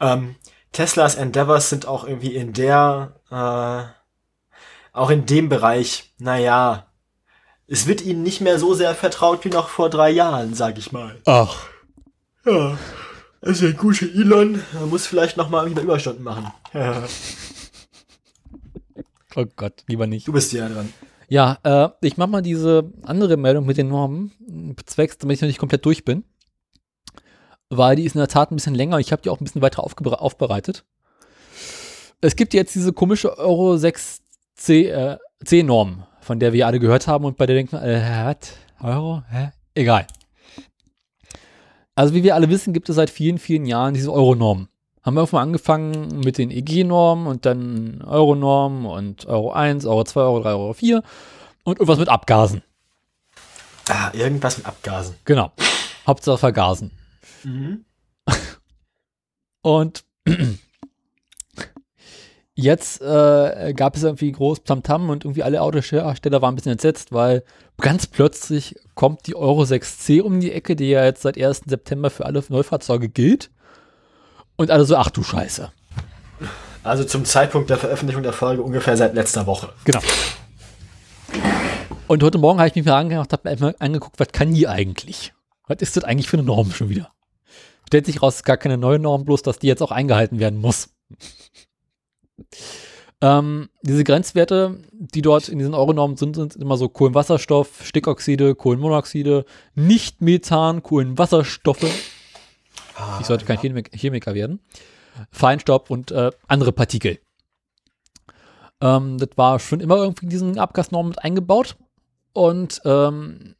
ähm, 0.00 0.36
Teslas 0.72 1.16
Endeavors 1.16 1.68
sind 1.68 1.86
auch 1.86 2.06
irgendwie 2.06 2.34
in 2.34 2.52
der, 2.52 3.20
äh, 3.30 4.96
auch 4.96 5.10
in 5.10 5.26
dem 5.26 5.48
Bereich, 5.48 6.14
naja, 6.18 6.86
es 7.66 7.86
wird 7.86 8.02
ihnen 8.02 8.22
nicht 8.22 8.40
mehr 8.40 8.58
so 8.58 8.74
sehr 8.74 8.94
vertraut 8.94 9.44
wie 9.44 9.48
noch 9.48 9.68
vor 9.68 9.90
drei 9.90 10.10
Jahren, 10.10 10.54
sag 10.54 10.78
ich 10.78 10.92
mal. 10.92 11.20
Ach. 11.26 11.66
Ja. 12.44 12.78
Also 13.40 13.66
der 13.66 13.74
gute 13.74 14.06
Elon 14.06 14.62
muss 14.88 15.06
vielleicht 15.06 15.36
noch 15.36 15.48
mal 15.48 15.68
wieder 15.70 15.82
Überstunden 15.82 16.24
machen. 16.24 16.52
Ja. 16.74 17.02
oh 19.36 19.46
Gott, 19.56 19.84
lieber 19.86 20.06
nicht. 20.06 20.28
Du 20.28 20.32
bist 20.32 20.52
ja 20.52 20.68
dran. 20.68 20.92
Ja, 21.28 21.58
äh, 21.62 21.88
ich 22.00 22.16
mach 22.16 22.26
mal 22.26 22.42
diese 22.42 22.92
andere 23.02 23.36
Meldung 23.36 23.66
mit 23.66 23.76
den 23.76 23.88
Normen, 23.88 24.76
zwecks, 24.84 25.16
damit 25.18 25.36
ich 25.36 25.42
noch 25.42 25.46
nicht 25.46 25.58
komplett 25.58 25.86
durch 25.86 26.04
bin 26.04 26.24
weil 27.70 27.96
die 27.96 28.04
ist 28.04 28.14
in 28.14 28.18
der 28.18 28.28
Tat 28.28 28.50
ein 28.50 28.56
bisschen 28.56 28.74
länger. 28.74 28.98
Ich 28.98 29.12
habe 29.12 29.22
die 29.22 29.30
auch 29.30 29.40
ein 29.40 29.44
bisschen 29.44 29.62
weiter 29.62 29.82
aufbereitet. 29.82 30.84
Es 32.20 32.36
gibt 32.36 32.52
jetzt 32.52 32.74
diese 32.74 32.92
komische 32.92 33.38
Euro 33.38 33.76
6 33.76 34.20
C, 34.56 34.88
äh, 34.88 35.16
C-Norm, 35.42 36.02
von 36.20 36.38
der 36.38 36.52
wir 36.52 36.66
alle 36.66 36.80
gehört 36.80 37.06
haben 37.06 37.24
und 37.24 37.38
bei 37.38 37.46
der 37.46 37.56
denken, 37.56 37.76
äh, 37.76 38.02
was? 38.24 38.52
Euro? 38.82 39.22
Hä? 39.30 39.50
Egal. 39.74 40.06
Also 41.94 42.14
wie 42.14 42.22
wir 42.22 42.34
alle 42.34 42.50
wissen, 42.50 42.72
gibt 42.72 42.88
es 42.88 42.96
seit 42.96 43.08
vielen, 43.08 43.38
vielen 43.38 43.64
Jahren 43.64 43.94
diese 43.94 44.12
Euronormen. 44.12 44.68
Haben 45.02 45.14
wir 45.14 45.20
irgendwann 45.20 45.42
angefangen 45.42 46.20
mit 46.20 46.36
den 46.36 46.50
EG-Normen 46.50 47.26
und 47.26 47.46
dann 47.46 48.02
Euronormen 48.02 48.84
und 48.84 49.26
Euro 49.26 49.52
1, 49.52 49.86
Euro 49.86 50.04
2, 50.04 50.20
Euro 50.20 50.40
3, 50.42 50.50
Euro 50.50 50.72
4 50.74 51.02
und 51.64 51.78
irgendwas 51.78 51.98
mit 51.98 52.08
Abgasen. 52.08 52.62
Ah, 53.88 54.10
irgendwas 54.12 54.58
mit 54.58 54.66
Abgasen. 54.66 55.14
Genau. 55.24 55.52
Hauptsache 56.06 56.38
vergasen. 56.38 56.90
Mhm. 57.44 57.84
Und 59.62 60.04
jetzt 62.54 63.00
äh, 63.00 63.72
gab 63.74 63.96
es 63.96 64.02
irgendwie 64.02 64.32
groß 64.32 64.64
Tamtam 64.64 65.10
und 65.10 65.24
irgendwie 65.24 65.42
alle 65.42 65.60
Autohersteller 65.60 66.42
waren 66.42 66.52
ein 66.52 66.56
bisschen 66.56 66.72
entsetzt, 66.72 67.12
weil 67.12 67.44
ganz 67.78 68.06
plötzlich 68.06 68.76
kommt 68.94 69.26
die 69.26 69.36
Euro 69.36 69.62
6C 69.62 70.22
um 70.22 70.40
die 70.40 70.52
Ecke, 70.52 70.76
die 70.76 70.90
ja 70.90 71.04
jetzt 71.04 71.22
seit 71.22 71.40
1. 71.40 71.62
September 71.66 72.10
für 72.10 72.26
alle 72.26 72.42
Neufahrzeuge 72.48 73.08
gilt. 73.08 73.50
Und 74.56 74.70
alle 74.70 74.84
so, 74.84 74.96
ach 74.96 75.10
du 75.10 75.22
Scheiße. 75.22 75.72
Also 76.82 77.04
zum 77.04 77.24
Zeitpunkt 77.24 77.70
der 77.70 77.78
Veröffentlichung 77.78 78.22
der 78.22 78.32
Folge 78.32 78.62
ungefähr 78.62 78.96
seit 78.96 79.14
letzter 79.14 79.46
Woche. 79.46 79.72
Genau. 79.84 80.00
Und 82.06 82.22
heute 82.22 82.38
Morgen 82.38 82.58
habe 82.58 82.68
ich 82.68 82.74
mich 82.74 82.84
mal 82.84 83.04
habe 83.04 83.56
mir 83.58 83.74
angeguckt, 83.78 84.18
was 84.18 84.28
kann 84.32 84.52
die 84.52 84.66
eigentlich? 84.66 85.32
Was 85.66 85.78
ist 85.80 85.96
das 85.96 86.04
eigentlich 86.04 86.28
für 86.28 86.38
eine 86.38 86.46
Norm 86.46 86.72
schon 86.72 86.88
wieder? 86.88 87.10
Stellt 87.90 88.06
sich 88.06 88.22
raus, 88.22 88.34
es 88.34 88.40
ist 88.40 88.44
gar 88.44 88.56
keine 88.56 88.78
neue 88.78 89.00
Norm, 89.00 89.24
bloß 89.24 89.42
dass 89.42 89.58
die 89.58 89.66
jetzt 89.66 89.82
auch 89.82 89.90
eingehalten 89.90 90.38
werden 90.38 90.60
muss. 90.60 90.90
ähm, 93.20 93.68
diese 93.82 94.04
Grenzwerte, 94.04 94.78
die 94.92 95.22
dort 95.22 95.48
in 95.48 95.58
diesen 95.58 95.74
Euronormen 95.74 96.16
sind, 96.16 96.36
sind 96.36 96.54
immer 96.54 96.76
so 96.76 96.88
Kohlenwasserstoff, 96.88 97.84
Stickoxide, 97.84 98.54
Kohlenmonoxide, 98.54 99.44
nicht 99.74 100.20
Methan, 100.20 100.84
Kohlenwasserstoffe. 100.84 101.92
ich 103.18 103.26
sollte 103.26 103.44
kein 103.44 103.58
Chemik 103.58 103.90
Chemiker 103.92 104.34
werden. 104.34 104.60
Feinstaub 105.32 105.90
und 105.90 106.12
äh, 106.12 106.30
andere 106.46 106.70
Partikel. 106.70 107.18
Ähm, 108.80 109.18
das 109.18 109.30
war 109.34 109.58
schon 109.58 109.80
immer 109.80 109.96
irgendwie 109.96 110.26
in 110.26 110.30
diesen 110.30 110.58
Abgasnormen 110.60 111.10
mit 111.10 111.24
eingebaut. 111.24 111.76
Und 112.34 112.82
ähm, 112.84 113.56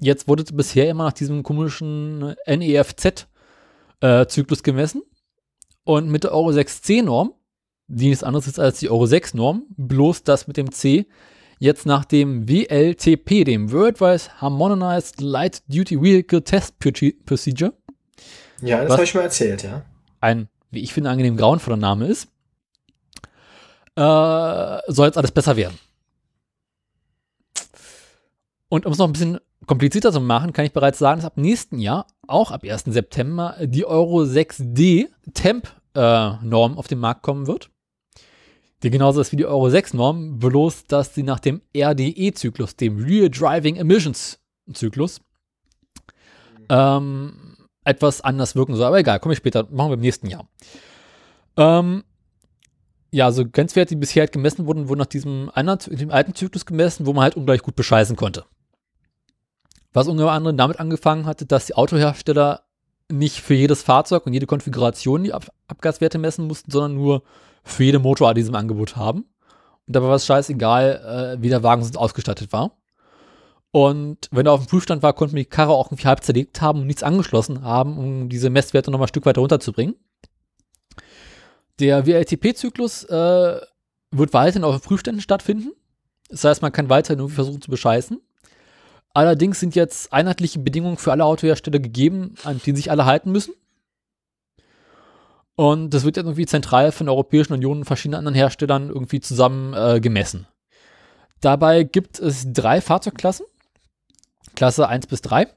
jetzt 0.00 0.26
wurde 0.26 0.44
bisher 0.44 0.88
immer 0.88 1.04
nach 1.04 1.12
diesem 1.12 1.42
komischen 1.42 2.34
NEFZ-Zyklus 2.46 3.28
äh, 4.00 4.26
gemessen. 4.62 5.02
Und 5.84 6.10
mit 6.10 6.24
der 6.24 6.32
Euro 6.32 6.50
6C-Norm, 6.50 7.32
die 7.86 8.08
nichts 8.08 8.22
anderes 8.22 8.46
ist 8.46 8.60
als 8.60 8.78
die 8.78 8.90
Euro 8.90 9.04
6-Norm, 9.04 9.66
bloß 9.76 10.22
das 10.24 10.46
mit 10.46 10.56
dem 10.56 10.70
C, 10.72 11.06
jetzt 11.58 11.86
nach 11.86 12.04
dem 12.04 12.48
WLTP, 12.48 13.44
dem 13.44 13.72
Worldwide 13.72 14.22
Harmonized 14.36 15.20
Light 15.20 15.62
Duty 15.68 16.00
Vehicle 16.00 16.42
Test 16.42 16.78
Procedure. 16.78 17.72
Ja, 18.60 18.82
das 18.82 18.92
habe 18.92 19.04
ich 19.04 19.14
mal 19.14 19.22
erzählt, 19.22 19.62
ja. 19.62 19.84
Ein, 20.20 20.48
wie 20.70 20.82
ich 20.82 20.92
finde, 20.92 21.10
angenehm 21.10 21.36
grauenvoller 21.36 21.76
Name 21.76 22.06
ist, 22.06 22.28
äh, 23.96 24.92
soll 24.92 25.06
jetzt 25.06 25.16
alles 25.16 25.32
besser 25.32 25.56
werden. 25.56 25.78
Und 28.68 28.84
um 28.86 28.92
es 28.92 28.98
noch 28.98 29.06
ein 29.06 29.12
bisschen 29.12 29.40
komplizierter 29.66 30.12
zu 30.12 30.20
machen, 30.20 30.52
kann 30.52 30.64
ich 30.64 30.72
bereits 30.72 30.98
sagen, 30.98 31.20
dass 31.20 31.26
ab 31.26 31.36
nächsten 31.36 31.78
Jahr, 31.78 32.06
auch 32.28 32.50
ab 32.50 32.62
1. 32.64 32.84
September, 32.86 33.56
die 33.60 33.84
Euro 33.84 34.22
6D 34.22 35.08
Temp-Norm 35.34 36.78
auf 36.78 36.86
den 36.86 36.98
Markt 36.98 37.22
kommen 37.22 37.46
wird. 37.46 37.70
Die 38.82 38.90
genauso 38.90 39.20
ist 39.20 39.32
wie 39.32 39.36
die 39.36 39.46
Euro 39.46 39.66
6-Norm, 39.66 40.38
bloß 40.38 40.84
dass 40.84 41.14
sie 41.14 41.24
nach 41.24 41.40
dem 41.40 41.62
RDE-Zyklus, 41.76 42.76
dem 42.76 42.96
Real 42.98 43.28
Driving 43.28 43.76
Emissions-Zyklus, 43.76 45.20
ähm, 46.68 47.56
etwas 47.84 48.20
anders 48.20 48.54
wirken 48.54 48.76
soll. 48.76 48.86
Aber 48.86 48.98
egal, 48.98 49.18
komme 49.18 49.32
ich 49.32 49.38
später, 49.38 49.66
machen 49.70 49.90
wir 49.90 49.94
im 49.94 50.00
nächsten 50.00 50.28
Jahr. 50.28 50.48
Ähm, 51.56 52.04
ja, 53.10 53.24
also 53.24 53.44
Grenzwerte, 53.48 53.94
die 53.94 54.00
bisher 54.00 54.22
halt 54.22 54.32
gemessen 54.32 54.66
wurden, 54.66 54.88
wurden 54.88 55.00
nach 55.00 55.06
diesem, 55.06 55.50
einer, 55.54 55.76
dem 55.76 56.10
alten 56.10 56.34
Zyklus 56.34 56.66
gemessen, 56.66 57.06
wo 57.06 57.12
man 57.12 57.24
halt 57.24 57.36
ungleich 57.36 57.62
gut 57.62 57.74
bescheißen 57.74 58.14
konnte. 58.14 58.44
Was 59.92 60.08
unter 60.08 60.30
anderem 60.30 60.56
damit 60.56 60.80
angefangen 60.80 61.26
hatte, 61.26 61.46
dass 61.46 61.66
die 61.66 61.74
Autohersteller 61.74 62.62
nicht 63.10 63.40
für 63.40 63.54
jedes 63.54 63.82
Fahrzeug 63.82 64.26
und 64.26 64.34
jede 64.34 64.46
Konfiguration 64.46 65.24
die 65.24 65.32
Ab 65.32 65.48
Abgaswerte 65.66 66.18
messen 66.18 66.46
mussten, 66.46 66.70
sondern 66.70 66.94
nur 66.94 67.22
für 67.62 67.84
jede 67.84 67.98
Motorart 67.98 68.36
die 68.36 68.42
im 68.42 68.54
Angebot 68.54 68.96
haben. 68.96 69.26
Und 69.86 69.96
dabei 69.96 70.08
war 70.08 70.16
es 70.16 70.26
scheißegal, 70.26 71.36
äh, 71.38 71.42
wie 71.42 71.48
der 71.48 71.62
Wagen 71.62 71.82
sonst 71.82 71.96
ausgestattet 71.96 72.52
war. 72.52 72.72
Und 73.70 74.28
wenn 74.30 74.46
er 74.46 74.52
auf 74.52 74.60
dem 74.60 74.68
Prüfstand 74.68 75.02
war, 75.02 75.12
konnte 75.12 75.34
man 75.34 75.42
die 75.42 75.48
Karre 75.48 75.72
auch 75.72 75.88
irgendwie 75.88 76.06
halb 76.06 76.22
zerlegt 76.22 76.60
haben 76.60 76.80
und 76.80 76.86
nichts 76.86 77.02
angeschlossen 77.02 77.62
haben, 77.62 77.98
um 77.98 78.28
diese 78.28 78.50
Messwerte 78.50 78.90
nochmal 78.90 79.06
ein 79.06 79.08
Stück 79.08 79.26
weiter 79.26 79.40
runterzubringen. 79.40 79.94
Der 81.78 82.06
WLTP-Zyklus 82.06 83.04
äh, 83.04 83.60
wird 84.10 84.32
weiterhin 84.32 84.64
auf 84.64 84.82
Prüfständen 84.82 85.20
stattfinden. 85.20 85.72
Das 86.28 86.44
heißt, 86.44 86.62
man 86.62 86.72
kann 86.72 86.88
weiterhin 86.88 87.20
irgendwie 87.20 87.36
versuchen 87.36 87.62
zu 87.62 87.70
bescheißen. 87.70 88.20
Allerdings 89.18 89.58
sind 89.58 89.74
jetzt 89.74 90.12
einheitliche 90.12 90.60
Bedingungen 90.60 90.96
für 90.96 91.10
alle 91.10 91.24
Autohersteller 91.24 91.80
gegeben, 91.80 92.36
an 92.44 92.60
die 92.64 92.76
sich 92.76 92.92
alle 92.92 93.04
halten 93.04 93.32
müssen. 93.32 93.52
Und 95.56 95.92
das 95.92 96.04
wird 96.04 96.16
jetzt 96.16 96.26
irgendwie 96.26 96.46
zentral 96.46 96.92
von 96.92 97.06
der 97.06 97.14
Europäischen 97.14 97.52
Union 97.52 97.78
und 97.78 97.84
verschiedenen 97.84 98.18
anderen 98.20 98.36
Herstellern 98.36 98.90
irgendwie 98.90 99.18
zusammen 99.18 99.74
äh, 99.74 99.98
gemessen. 99.98 100.46
Dabei 101.40 101.82
gibt 101.82 102.20
es 102.20 102.52
drei 102.52 102.80
Fahrzeugklassen. 102.80 103.44
Klasse 104.54 104.86
1 104.86 105.08
bis 105.08 105.20
3. 105.22 105.42
Äh, 105.42 105.48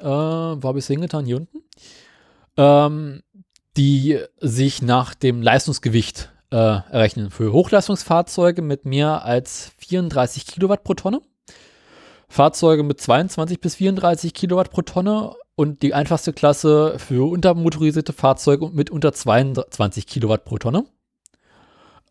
wo 0.00 0.62
habe 0.64 0.80
ich 0.80 0.84
es 0.84 0.88
hingetan? 0.88 1.24
Hier 1.24 1.36
unten. 1.36 1.62
Ähm, 2.56 3.22
die 3.76 4.18
sich 4.40 4.82
nach 4.82 5.14
dem 5.14 5.40
Leistungsgewicht 5.40 6.32
äh, 6.50 6.56
errechnen. 6.56 7.30
Für 7.30 7.52
Hochleistungsfahrzeuge 7.52 8.60
mit 8.60 8.86
mehr 8.86 9.24
als 9.24 9.70
34 9.78 10.48
Kilowatt 10.48 10.82
pro 10.82 10.94
Tonne 10.94 11.20
Fahrzeuge 12.28 12.82
mit 12.82 13.00
22 13.00 13.60
bis 13.60 13.76
34 13.76 14.34
Kilowatt 14.34 14.70
pro 14.70 14.82
Tonne 14.82 15.34
und 15.54 15.82
die 15.82 15.94
einfachste 15.94 16.32
Klasse 16.32 16.98
für 16.98 17.30
untermotorisierte 17.30 18.12
Fahrzeuge 18.12 18.70
mit 18.70 18.90
unter 18.90 19.12
22 19.12 20.06
Kilowatt 20.06 20.44
pro 20.44 20.58
Tonne. 20.58 20.84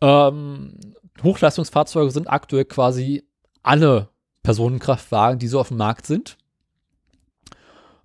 Ähm, 0.00 0.78
Hochleistungsfahrzeuge 1.22 2.10
sind 2.10 2.28
aktuell 2.28 2.64
quasi 2.64 3.24
alle 3.62 4.08
Personenkraftwagen, 4.42 5.38
die 5.38 5.48
so 5.48 5.60
auf 5.60 5.68
dem 5.68 5.76
Markt 5.76 6.06
sind. 6.06 6.36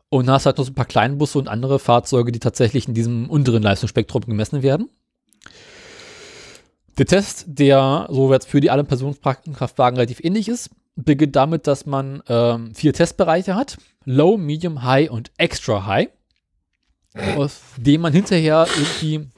Und 0.10 0.30
hast 0.30 0.46
du 0.46 0.48
halt 0.48 0.58
noch 0.60 0.66
so 0.66 0.72
ein 0.72 0.76
paar 0.76 0.86
Kleinbusse 0.86 1.40
und 1.40 1.48
andere 1.48 1.80
Fahrzeuge, 1.80 2.32
die 2.32 2.40
tatsächlich 2.40 2.88
in 2.88 2.94
diesem 2.94 3.30
unteren 3.30 3.64
Leistungsspektrum 3.64 4.22
gemessen 4.22 4.62
werden. 4.62 4.90
Der 7.00 7.08
Test, 7.08 7.46
der 7.48 8.08
so 8.12 8.32
jetzt 8.32 8.48
für 8.48 8.62
die 8.62 8.70
alle 8.70 8.84
Personenkraftwagen 8.84 9.98
relativ 9.98 10.24
ähnlich 10.24 10.48
ist, 10.48 10.70
beginnt 10.96 11.36
damit, 11.36 11.68
dass 11.68 11.86
man 11.86 12.22
ähm, 12.28 12.74
vier 12.76 12.94
Testbereiche 12.94 13.56
hat. 13.56 13.78
Low, 14.06 14.38
Medium, 14.38 14.84
High 14.84 15.10
und 15.10 15.32
Extra 15.38 15.86
High. 15.86 16.10
Aus 17.38 17.62
dem 17.78 18.02
man 18.02 18.14
hinterher 18.14 18.68
irgendwie 18.76 19.30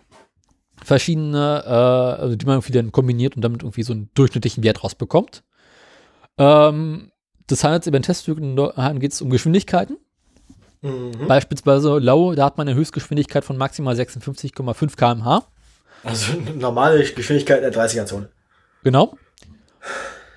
verschiedene, 0.83 1.63
äh, 1.65 2.21
also 2.21 2.35
die 2.35 2.45
man 2.45 2.55
irgendwie 2.55 2.71
dann 2.73 2.91
kombiniert 2.91 3.35
und 3.35 3.41
damit 3.41 3.63
irgendwie 3.63 3.83
so 3.83 3.93
einen 3.93 4.09
durchschnittlichen 4.13 4.63
Wert 4.63 4.83
rausbekommt. 4.83 5.43
Ähm, 6.37 7.11
das 7.47 7.63
handelt 7.63 7.85
bei 7.85 7.91
den 7.91 8.01
Teststücken 8.01 8.55
geht 8.99 9.11
es 9.11 9.21
um 9.21 9.29
Geschwindigkeiten. 9.29 9.97
Mhm. 10.81 11.27
Beispielsweise 11.27 11.97
Low, 11.99 12.33
da 12.33 12.45
hat 12.45 12.57
man 12.57 12.67
eine 12.67 12.77
Höchstgeschwindigkeit 12.77 13.43
von 13.43 13.57
maximal 13.57 13.95
56,5 13.95 14.95
km/h. 14.95 15.47
Also 16.03 16.33
normale 16.55 17.03
Geschwindigkeit 17.03 17.63
in 17.63 17.71
der 17.71 17.73
30er-Zone. 17.73 18.29
Genau. 18.83 19.17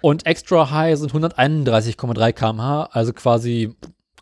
Und 0.01 0.27
Extra 0.27 0.71
High 0.71 0.99
sind 0.99 1.13
131,3 1.13 2.33
km/h, 2.33 2.89
also 2.93 3.13
quasi 3.13 3.75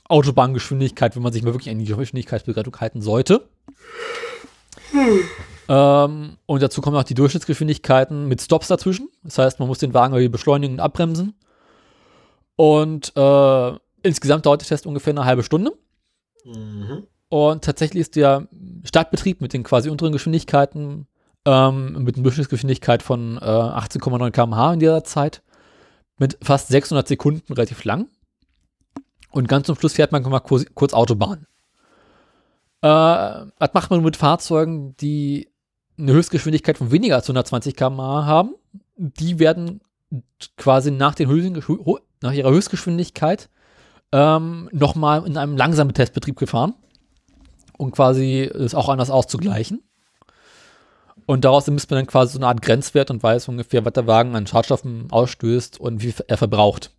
Autobahngeschwindigkeit, 0.09 1.16
wenn 1.16 1.22
man 1.22 1.33
sich 1.33 1.43
mal 1.43 1.53
wirklich 1.53 1.70
an 1.70 1.79
die 1.79 1.85
Geschwindigkeitsbegrenzung 1.85 2.81
halten 2.81 3.03
sollte. 3.03 3.49
Hm. 4.93 5.20
Ähm, 5.68 6.37
und 6.47 6.62
dazu 6.62 6.81
kommen 6.81 6.97
auch 6.97 7.05
die 7.05 7.14
Durchschnittsgeschwindigkeiten 7.14 8.29
mit 8.29 8.41
Stops 8.41 8.68
dazwischen. 8.68 9.09
Das 9.24 9.39
heißt, 9.39 9.59
man 9.59 9.68
muss 9.68 9.79
den 9.79 9.95
Wagen 9.95 10.14
irgendwie 10.14 10.29
beschleunigen 10.29 10.74
und 10.74 10.81
abbremsen. 10.81 11.35
Und 12.55 13.12
äh, 13.16 13.72
insgesamt 14.03 14.47
dauert 14.47 14.62
der 14.62 14.68
Test 14.68 14.87
ungefähr 14.87 15.12
eine 15.12 15.24
halbe 15.24 15.43
Stunde. 15.43 15.72
Mhm. 16.45 17.07
Und 17.29 17.64
tatsächlich 17.64 18.03
ist 18.03 18.16
der 18.16 18.47
Startbetrieb 18.85 19.41
mit 19.41 19.53
den 19.53 19.64
quasi 19.64 19.91
unteren 19.91 20.12
Geschwindigkeiten 20.12 21.09
ähm, 21.45 22.05
mit 22.05 22.16
einer 22.16 22.22
Durchschnittsgeschwindigkeit 22.22 23.03
von 23.03 23.37
äh, 23.39 23.45
18,9 23.45 24.31
km/h 24.31 24.74
in 24.74 24.81
dieser 24.81 25.05
Zeit 25.05 25.43
mit 26.19 26.39
fast 26.43 26.69
600 26.69 27.07
Sekunden 27.07 27.53
relativ 27.53 27.85
lang. 27.85 28.09
Und 29.31 29.49
ganz 29.49 29.67
zum 29.67 29.77
Schluss 29.77 29.95
fährt 29.95 30.12
man 30.12 30.23
mal 30.23 30.41
kurz, 30.41 30.64
kurz 30.75 30.95
Autobahn. 30.95 31.47
Äh, 32.81 32.89
was 32.89 33.75
macht 33.75 33.91
man 33.91 34.03
mit 34.03 34.17
Fahrzeugen, 34.17 34.97
die 34.97 35.49
eine 35.99 36.12
Höchstgeschwindigkeit 36.12 36.79
von 36.79 36.91
weniger 36.91 37.17
als 37.17 37.27
120 37.27 37.75
km/h 37.77 38.25
haben? 38.27 38.55
Die 38.97 39.39
werden 39.39 39.81
quasi 40.57 40.91
nach, 40.91 41.14
den 41.14 41.29
nach 42.23 42.33
ihrer 42.33 42.51
Höchstgeschwindigkeit 42.51 43.51
ähm, 44.12 44.69
nochmal 44.73 45.27
in 45.27 45.37
einem 45.37 45.57
langsamen 45.57 45.95
Testbetrieb 45.95 46.37
gefahren. 46.37 46.75
um 47.79 47.91
quasi 47.91 48.41
es 48.43 48.75
auch 48.75 48.89
anders 48.89 49.11
auszugleichen. 49.11 49.83
Und 51.27 51.45
daraus 51.45 51.66
misst 51.66 51.91
man 51.91 51.99
dann 51.99 52.07
quasi 52.07 52.35
so 52.35 52.39
eine 52.39 52.47
Art 52.47 52.62
Grenzwert 52.62 53.11
und 53.11 53.22
weiß 53.22 53.49
ungefähr, 53.49 53.85
was 53.85 53.93
der 53.93 54.07
Wagen 54.07 54.37
an 54.37 54.47
Schadstoffen 54.47 55.09
ausstößt 55.11 55.81
und 55.81 56.03
wie 56.03 56.14
er 56.29 56.37
verbraucht. 56.37 56.93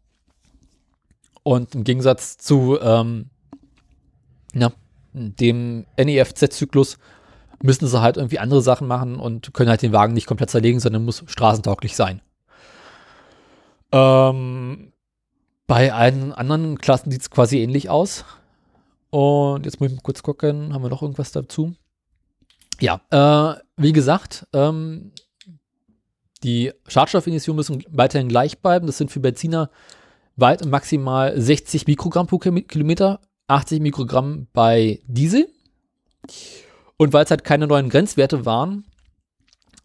Und 1.44 1.76
im 1.76 1.86
Gegensatz 1.86 2.38
zu 2.38 2.78
ähm, 2.82 3.30
ja, 4.54 4.72
dem 5.14 5.86
NEFZ-Zyklus 5.98 6.98
müssen 7.62 7.88
sie 7.88 8.02
halt 8.02 8.18
irgendwie 8.18 8.40
andere 8.40 8.62
Sachen 8.62 8.88
machen 8.88 9.18
und 9.18 9.54
können 9.54 9.70
halt 9.70 9.82
den 9.82 9.94
Wagen 9.94 10.14
nicht 10.14 10.28
komplett 10.28 10.50
zerlegen, 10.50 10.80
sondern 10.80 11.06
muss 11.06 11.24
straßentauglich 11.26 11.96
sein. 11.96 12.22
Ähm, 13.94 14.92
bei 15.66 15.94
allen 15.94 16.34
anderen 16.34 16.78
Klassen 16.78 17.12
sieht 17.12 17.22
es 17.22 17.30
quasi 17.30 17.60
ähnlich 17.60 17.90
aus. 17.90 18.26
Und 19.10 19.66
jetzt 19.66 19.80
muss 19.80 19.90
ich 19.90 19.96
mal 19.96 20.04
kurz 20.04 20.22
gucken, 20.22 20.74
haben 20.74 20.84
wir 20.84 20.90
noch 20.90 21.02
irgendwas 21.02 21.32
dazu? 21.32 21.74
Ja, 22.80 23.02
äh, 23.10 23.60
wie 23.78 23.94
gesagt, 23.94 24.48
ähm, 24.54 25.12
die 26.44 26.72
Schadstoffemissionen 26.88 27.58
müssen 27.58 27.84
weiterhin 27.90 28.30
gleich 28.30 28.60
bleiben. 28.60 28.88
Das 28.88 28.98
sind 28.98 29.12
für 29.12 29.20
Benziner 29.20 29.70
weit 30.36 30.62
und 30.62 30.70
maximal 30.70 31.40
60 31.40 31.88
Mikrogramm 31.88 32.28
pro 32.28 32.38
Kilometer, 32.38 33.20
80 33.48 33.82
Mikrogramm 33.82 34.48
bei 34.54 35.00
Diesel. 35.08 35.48
Und 36.98 37.14
weil 37.14 37.24
es 37.24 37.32
halt 37.32 37.44
keine 37.44 37.68
neuen 37.68 37.90
Grenzwerte 37.90 38.46
waren, 38.46 38.86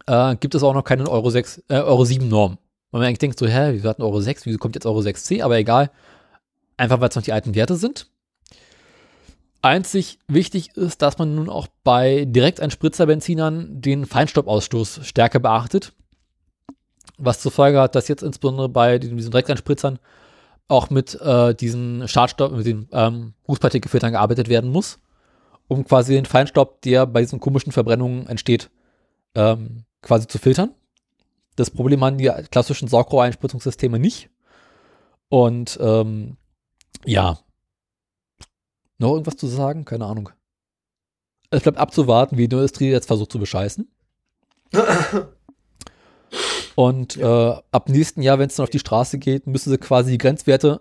äh, 0.05 0.35
gibt 0.35 0.55
es 0.55 0.63
auch 0.63 0.73
noch 0.73 0.83
keine 0.83 1.09
Euro 1.09 1.29
6, 1.29 1.63
äh, 1.69 1.75
Euro 1.75 2.05
7 2.05 2.27
Norm. 2.27 2.57
Weil 2.91 2.99
man 2.99 3.07
eigentlich 3.07 3.19
denkt 3.19 3.39
so, 3.39 3.47
hä, 3.47 3.81
wir 3.81 3.89
hatten 3.89 4.03
Euro 4.03 4.21
6, 4.21 4.45
wieso 4.45 4.59
kommt 4.59 4.75
jetzt 4.75 4.85
Euro 4.85 4.99
6c? 4.99 5.41
Aber 5.41 5.57
egal. 5.57 5.89
Einfach 6.77 7.01
weil 7.01 7.09
es 7.09 7.15
noch 7.15 7.23
die 7.23 7.33
alten 7.33 7.55
Werte 7.55 7.75
sind. 7.75 8.07
Einzig 9.63 10.19
wichtig 10.27 10.75
ist, 10.77 11.01
dass 11.01 11.17
man 11.17 11.35
nun 11.35 11.49
auch 11.49 11.67
bei 11.83 12.25
Direkteinspritzer-Benzinern 12.25 13.81
den 13.81 14.05
Feinstaubausstoß 14.05 15.01
stärker 15.03 15.39
beachtet. 15.39 15.93
Was 17.17 17.39
zur 17.39 17.51
Folge 17.51 17.79
hat, 17.79 17.95
dass 17.95 18.07
jetzt 18.07 18.23
insbesondere 18.23 18.69
bei 18.69 18.99
diesen 18.99 19.17
Direkteinspritzern 19.17 19.99
auch 20.67 20.89
mit 20.89 21.19
äh, 21.21 21.55
diesen 21.55 22.07
Schadstoff, 22.07 22.51
mit 22.51 22.65
den 22.65 22.87
ähm, 22.91 23.33
Rußpartikelfiltern 23.47 24.11
gearbeitet 24.11 24.49
werden 24.49 24.71
muss 24.71 24.99
um 25.67 25.85
quasi 25.85 26.13
den 26.13 26.25
Feinstaub, 26.25 26.81
der 26.81 27.05
bei 27.05 27.21
diesen 27.21 27.39
komischen 27.39 27.71
Verbrennungen 27.71 28.27
entsteht, 28.27 28.69
ähm, 29.35 29.85
quasi 30.01 30.27
zu 30.27 30.37
filtern. 30.37 30.73
Das 31.55 31.69
Problem 31.69 32.03
haben 32.03 32.17
die 32.17 32.31
klassischen 32.51 32.87
Saugrohreinspritzungssysteme 32.87 33.99
nicht. 33.99 34.29
Und 35.29 35.77
ähm, 35.81 36.37
ja. 37.05 37.39
Noch 39.03 39.11
irgendwas 39.11 39.35
zu 39.35 39.47
sagen? 39.47 39.83
Keine 39.83 40.05
Ahnung. 40.05 40.29
Es 41.49 41.61
bleibt 41.61 41.77
abzuwarten, 41.77 42.37
wie 42.37 42.47
die 42.47 42.55
Industrie 42.55 42.89
jetzt 42.89 43.07
versucht 43.07 43.33
zu 43.33 43.37
bescheißen. 43.37 43.91
Und 46.75 47.17
ja. 47.17 47.51
äh, 47.51 47.61
ab 47.71 47.89
nächsten 47.89 48.21
Jahr, 48.21 48.39
wenn 48.39 48.47
es 48.47 48.55
dann 48.55 48.63
auf 48.63 48.69
die 48.69 48.79
Straße 48.79 49.19
geht, 49.19 49.45
müssen 49.45 49.69
sie 49.71 49.77
quasi 49.77 50.11
die 50.11 50.17
Grenzwerte 50.17 50.79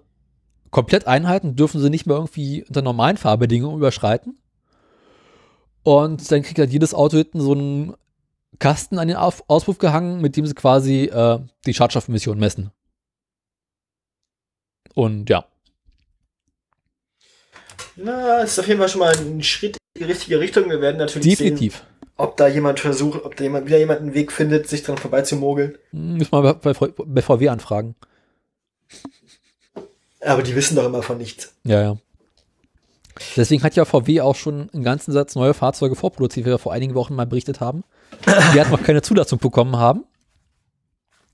komplett 0.71 1.09
einhalten, 1.09 1.57
dürfen 1.57 1.81
sie 1.81 1.91
nicht 1.91 2.07
mehr 2.07 2.15
irgendwie 2.15 2.63
unter 2.63 2.81
normalen 2.81 3.17
Fahrbedingungen 3.17 3.77
überschreiten. 3.77 4.39
Und 5.83 6.31
dann 6.31 6.43
kriegt 6.43 6.61
halt 6.61 6.71
jedes 6.71 6.95
Auto 6.95 7.17
hinten 7.17 7.41
so 7.41 7.53
einen 7.53 7.95
Kasten 8.61 9.01
an 9.01 9.09
den 9.09 9.17
Auf 9.17 9.43
Auspuff 9.49 9.79
gehangen, 9.79 10.21
mit 10.21 10.37
dem 10.37 10.47
sie 10.47 10.55
quasi 10.55 11.07
äh, 11.07 11.41
die 11.67 11.75
Schadstoffemission 11.75 12.39
messen. 12.39 12.71
Und 14.95 15.29
ja. 15.29 15.45
Na, 18.03 18.41
ist 18.41 18.59
auf 18.59 18.67
jeden 18.67 18.81
Fall 18.81 18.89
schon 18.89 19.01
mal 19.01 19.17
ein 19.17 19.43
Schritt 19.43 19.77
in 19.95 20.01
die 20.01 20.11
richtige 20.11 20.41
Richtung. 20.41 20.69
Wir 20.69 20.81
werden 20.81 20.99
natürlich 20.99 21.37
Definitiv. 21.37 21.77
sehen, 21.77 21.87
ob 22.17 22.37
da 22.37 22.49
jemand 22.49 22.81
versucht, 22.81 23.25
ob 23.25 23.37
da 23.37 23.45
jemand 23.45 23.67
wieder 23.67 23.79
jemand 23.79 24.01
einen 24.01 24.15
Weg 24.15 24.33
findet, 24.33 24.69
sich 24.69 24.83
dran 24.83 24.99
vorbeizumoggeln. 24.99 25.79
Hm, 25.91 26.17
müssen 26.17 26.33
wir 26.33 26.55
bei, 26.55 26.73
bei, 26.73 26.89
bei 26.89 27.23
VW 27.23 27.49
anfragen. 27.49 27.95
Aber 30.21 30.43
die 30.43 30.55
wissen 30.55 30.77
doch 30.77 30.85
immer 30.85 31.03
von 31.03 31.19
nichts. 31.19 31.55
Ja, 31.65 31.81
ja. 31.81 31.97
Deswegen 33.37 33.63
hat 33.63 33.77
ja 33.77 33.85
VW 33.85 34.21
auch 34.21 34.37
schon 34.37 34.71
einen 34.73 34.83
ganzen 34.83 35.13
Satz 35.13 35.35
neue 35.35 35.55
Fahrzeuge 35.55 35.95
vorproduziert, 35.95 36.47
wie 36.47 36.51
wir 36.51 36.59
vor 36.59 36.73
einigen 36.73 36.95
Wochen 36.95 37.15
mal 37.15 37.27
berichtet 37.27 37.61
haben. 37.61 37.85
Die 38.55 38.61
hat 38.61 38.71
noch 38.71 38.83
keine 38.83 39.03
Zulassung 39.03 39.39
bekommen 39.39 39.77
haben. 39.77 40.05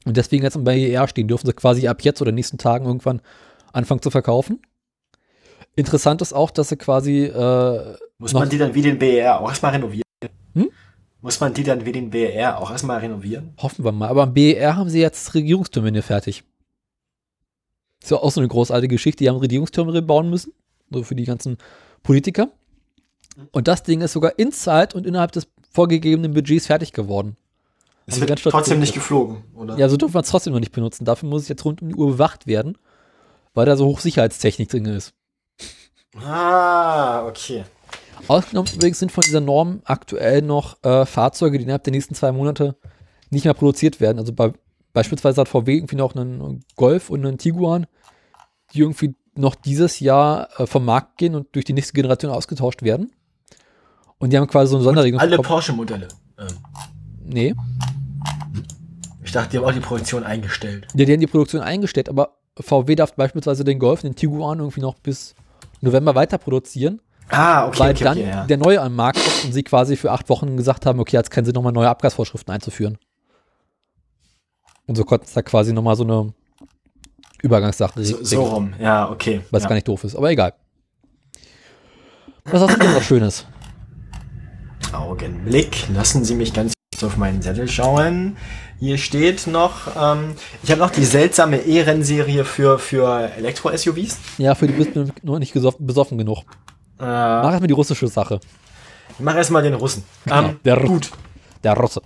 Und 0.05 0.17
deswegen 0.17 0.43
jetzt 0.43 0.63
bei 0.65 0.79
ER 0.79 1.07
stehen, 1.09 1.29
dürfen 1.29 1.47
sie 1.47 1.53
quasi 1.53 1.87
ab 1.87 2.03
jetzt 2.03 2.21
oder 2.21 2.33
nächsten 2.33 2.59
Tagen 2.59 2.87
irgendwann 2.87 3.21
anfangen 3.73 4.03
zu 4.03 4.11
verkaufen. 4.11 4.61
Interessant 5.79 6.23
ist 6.23 6.33
auch, 6.33 6.51
dass 6.51 6.71
sie 6.71 6.77
quasi. 6.77 7.25
Äh, 7.25 7.97
Muss 8.19 8.33
man 8.33 8.49
die 8.49 8.59
dann 8.59 8.75
wie 8.75 8.83
den 8.83 8.99
BER 8.99 9.41
auch 9.41 9.49
erstmal 9.49 9.73
renovieren? 9.73 10.03
Hm? 10.55 10.71
Muss 11.21 11.41
man 11.41 11.55
die 11.55 11.63
dann 11.63 11.85
wie 11.85 11.93
den 11.93 12.11
BER 12.11 12.59
auch 12.59 12.71
erstmal 12.71 12.99
renovieren? 12.99 13.55
Hoffen 13.59 13.85
wir 13.85 13.93
mal. 13.93 14.09
Aber 14.09 14.25
am 14.25 14.35
BER 14.35 14.77
haben 14.77 14.91
sie 14.91 15.01
jetzt 15.01 15.35
Regierungstermine 15.35 16.03
fertig. 16.03 16.43
Ist 18.03 18.11
ja 18.11 18.17
auch 18.17 18.31
so 18.31 18.41
eine 18.41 18.49
großartige 18.49 18.95
Geschichte. 18.95 19.25
Die 19.25 19.29
haben 19.29 19.39
Regierungstermine 19.39 20.03
bauen 20.03 20.31
müssen 20.31 20.53
so 20.91 21.03
für 21.03 21.15
die 21.15 21.25
ganzen 21.25 21.59
Politiker. 22.03 22.49
Und 23.53 23.69
das 23.69 23.83
Ding 23.83 24.01
ist 24.01 24.13
sogar 24.13 24.39
in 24.39 24.53
Zeit 24.53 24.95
und 24.95 25.07
innerhalb 25.07 25.33
des 25.33 25.47
vorgegebenen 25.71 26.35
Budgets 26.35 26.67
fertig 26.67 26.93
geworden. 26.93 27.37
Es 28.07 28.15
also 28.15 28.29
wird 28.29 28.43
trotzdem 28.43 28.81
nicht 28.81 28.95
geflogen, 28.95 29.45
oder? 29.55 29.77
Ja, 29.77 29.89
so 29.89 29.97
dürfen 29.97 30.15
wir 30.15 30.21
es 30.21 30.31
trotzdem 30.31 30.55
noch 30.55 30.61
nicht 30.61 30.73
benutzen. 30.73 31.05
Dafür 31.05 31.29
muss 31.29 31.43
es 31.43 31.49
jetzt 31.49 31.65
rund 31.65 31.83
um 31.83 31.89
die 31.89 31.95
Uhr 31.95 32.13
bewacht 32.13 32.47
werden, 32.47 32.79
weil 33.55 33.67
da 33.67 33.77
so 33.77 33.87
Hochsicherheitstechnik 33.87 34.69
drin 34.69 34.87
ist. 34.87 35.13
Ah, 36.17 37.27
okay. 37.27 37.65
Ausgenommen 38.27 38.71
übrigens 38.75 38.99
sind 38.99 39.13
von 39.13 39.23
dieser 39.23 39.41
Norm 39.41 39.81
aktuell 39.85 40.43
noch 40.43 40.83
äh, 40.83 41.07
Fahrzeuge, 41.07 41.59
die 41.59 41.65
innerhalb 41.65 41.85
der 41.85 41.93
nächsten 41.93 42.15
zwei 42.15 42.33
Monate 42.33 42.77
nicht 43.31 43.45
mehr 43.45 43.55
produziert 43.55 44.01
werden. 44.01 44.19
Also 44.19 44.33
bei, 44.33 44.53
beispielsweise 44.93 45.41
hat 45.41 45.49
VW 45.49 45.77
irgendwie 45.77 45.97
noch 45.97 46.15
einen 46.15 46.65
Golf 46.77 47.11
und 47.11 47.25
einen 47.25 47.39
Tiguan, 47.39 47.87
die 48.73 48.81
irgendwie 48.81 49.15
noch 49.35 49.55
dieses 49.55 50.01
Jahr 50.01 50.49
äh, 50.59 50.67
vom 50.67 50.85
Markt 50.85 51.19
gehen 51.19 51.35
und 51.35 51.55
durch 51.55 51.65
die 51.65 51.73
nächste 51.73 51.93
Generation 51.93 52.33
ausgetauscht 52.33 52.83
werden. 52.83 53.13
Und 54.19 54.33
die 54.33 54.39
haben 54.39 54.49
quasi 54.49 54.71
so 54.71 54.77
eine 54.77 54.85
Sonderregelung. 54.85 55.21
Alle 55.21 55.39
Porsche-Modelle. 55.39 56.09
Ähm. 56.39 56.47
Nee. 57.25 57.55
Ich 59.23 59.33
dachte, 59.33 59.51
die 59.51 59.59
haben 59.59 59.65
auch 59.65 59.73
die 59.73 59.81
Produktion 59.81 60.25
eingestellt. 60.25 60.89
Ja, 60.95 61.05
die 61.05 61.13
haben 61.13 61.21
die 61.21 61.27
Produktion 61.27 61.61
eingestellt, 61.61 62.09
aber 62.09 62.39
VW 62.59 62.97
darf 62.97 63.15
beispielsweise 63.15 63.63
den 63.63 63.79
Golf, 63.79 64.01
den 64.01 64.17
Tiguan 64.17 64.59
irgendwie 64.59 64.81
noch 64.81 64.99
bis 64.99 65.35
November 65.81 66.15
weiter 66.15 66.39
produzieren. 66.39 67.01
Ah, 67.31 67.67
okay. 67.67 67.79
Weil 67.79 67.95
okay, 67.95 68.05
dann 68.05 68.19
okay, 68.19 68.29
ja. 68.29 68.47
der 68.47 68.57
neue 68.57 68.81
am 68.81 68.97
Markt 68.97 69.23
kommt 69.23 69.45
und 69.47 69.53
sie 69.53 69.63
quasi 69.63 69.97
für 69.97 70.13
acht 70.13 70.29
Wochen 70.29 70.57
gesagt 70.57 70.87
haben, 70.87 70.99
okay, 70.99 71.17
jetzt 71.17 71.31
keinen 71.31 71.45
Sinn, 71.45 71.55
nochmal 71.55 71.73
neue 71.73 71.89
Abgasvorschriften 71.89 72.53
einzuführen. 72.55 72.99
Und 74.87 74.97
so 74.97 75.05
konnten 75.05 75.27
es 75.27 75.35
da 75.35 75.43
quasi 75.43 75.73
nochmal 75.73 75.97
so 75.97 76.05
eine 76.05 76.33
Übergangssache. 77.43 78.03
So, 78.03 78.25
so 78.25 78.45
rum, 78.45 78.73
ja, 78.81 79.11
okay. 79.11 79.43
Was 79.51 79.65
ja. 79.65 79.69
gar 79.69 79.75
nicht 79.75 79.87
doof 79.87 80.05
ist, 80.05 80.17
aber 80.17 80.31
egal. 80.31 80.55
Was 82.45 82.63
hast 82.63 82.77
du 82.77 82.79
denn 82.79 82.95
noch 82.95 83.03
Schönes? 83.03 83.45
Augenblick, 84.93 85.87
lassen 85.91 86.25
Sie 86.25 86.35
mich 86.35 86.55
ganz 86.55 86.73
kurz 86.99 87.13
auf 87.13 87.17
meinen 87.17 87.43
Zettel 87.43 87.69
schauen. 87.69 88.37
Hier 88.81 88.99
steht 88.99 89.47
noch, 89.47 89.89
ähm, 89.97 90.35
ich 90.63 90.71
habe 90.71 90.81
noch 90.81 90.91
die 90.91 91.05
seltsame 91.05 91.59
E-Rennserie 91.59 92.45
für, 92.45 92.79
für 92.79 93.31
Elektro-SUVs. 93.37 94.17
Ja, 94.39 94.55
für 94.55 94.67
die 94.67 94.73
bist 94.73 94.97
du 94.97 95.09
noch 95.23 95.39
nicht 95.39 95.55
besoffen, 95.79 96.19
genug. 96.19 96.39
Äh, 96.99 97.05
Mach 97.05 97.51
erstmal 97.51 97.69
die 97.69 97.75
russische 97.75 98.09
Sache. 98.09 98.41
Ich 99.11 99.21
mach 99.21 99.37
erstmal 99.37 99.63
den 99.63 99.75
Russen. 99.75 100.05
Ähm, 100.31 100.59
der 100.65 100.77
gut. 100.77 101.11
Der 101.63 101.75
Russe. 101.75 102.03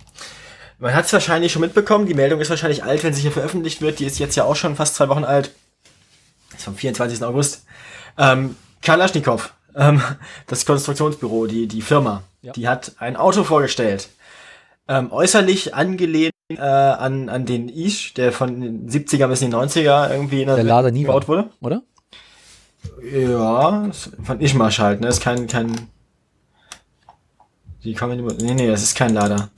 Man 0.79 0.93
hat 0.93 1.05
es 1.05 1.13
wahrscheinlich 1.13 1.51
schon 1.51 1.61
mitbekommen, 1.61 2.05
die 2.05 2.13
Meldung 2.13 2.39
ist 2.39 2.49
wahrscheinlich 2.49 2.83
alt, 2.83 3.03
wenn 3.03 3.13
sie 3.13 3.21
hier 3.21 3.31
veröffentlicht 3.31 3.81
wird. 3.81 3.99
Die 3.99 4.05
ist 4.05 4.19
jetzt 4.19 4.35
ja 4.35 4.43
auch 4.43 4.55
schon 4.55 4.75
fast 4.75 4.95
zwei 4.95 5.09
Wochen 5.09 5.23
alt. 5.23 5.51
ist 6.55 6.65
vom 6.65 6.75
24. 6.75 7.23
August. 7.23 7.65
Ähm, 8.17 8.55
Kalaschnikow, 8.81 9.53
ähm, 9.75 10.01
das 10.47 10.65
Konstruktionsbüro, 10.65 11.47
die, 11.47 11.67
die 11.67 11.81
Firma, 11.81 12.23
ja. 12.41 12.51
die 12.53 12.67
hat 12.67 12.93
ein 12.99 13.15
Auto 13.15 13.43
vorgestellt. 13.43 14.09
Ähm, 14.87 15.11
äußerlich 15.11 15.73
angelehnt 15.73 16.33
äh, 16.49 16.57
an, 16.57 17.29
an 17.29 17.45
den 17.45 17.69
Ish, 17.69 18.13
der 18.15 18.31
von 18.31 18.59
den 18.59 18.89
70er 18.89 19.27
bis 19.27 19.41
in 19.41 19.51
die 19.51 19.55
90er 19.55 20.11
irgendwie 20.11 20.41
in 20.41 20.47
der, 20.47 20.55
der 20.55 20.65
Lader 20.65 20.91
nie 20.91 21.03
gebaut 21.03 21.27
wurde. 21.27 21.49
Oder? 21.61 21.83
Ja, 23.01 23.89
von 24.23 24.41
Ishmasch 24.41 24.79
halt, 24.79 24.99
ne? 24.99 25.07
Das 25.07 25.17
ist 25.17 25.23
kein, 25.23 25.47
kein. 25.47 25.87
Die 27.83 27.93
kommen 27.93 28.25
Nee, 28.41 28.53
nee, 28.53 28.67
das 28.67 28.83
ist 28.83 28.95
kein 28.95 29.13
Lader. 29.13 29.49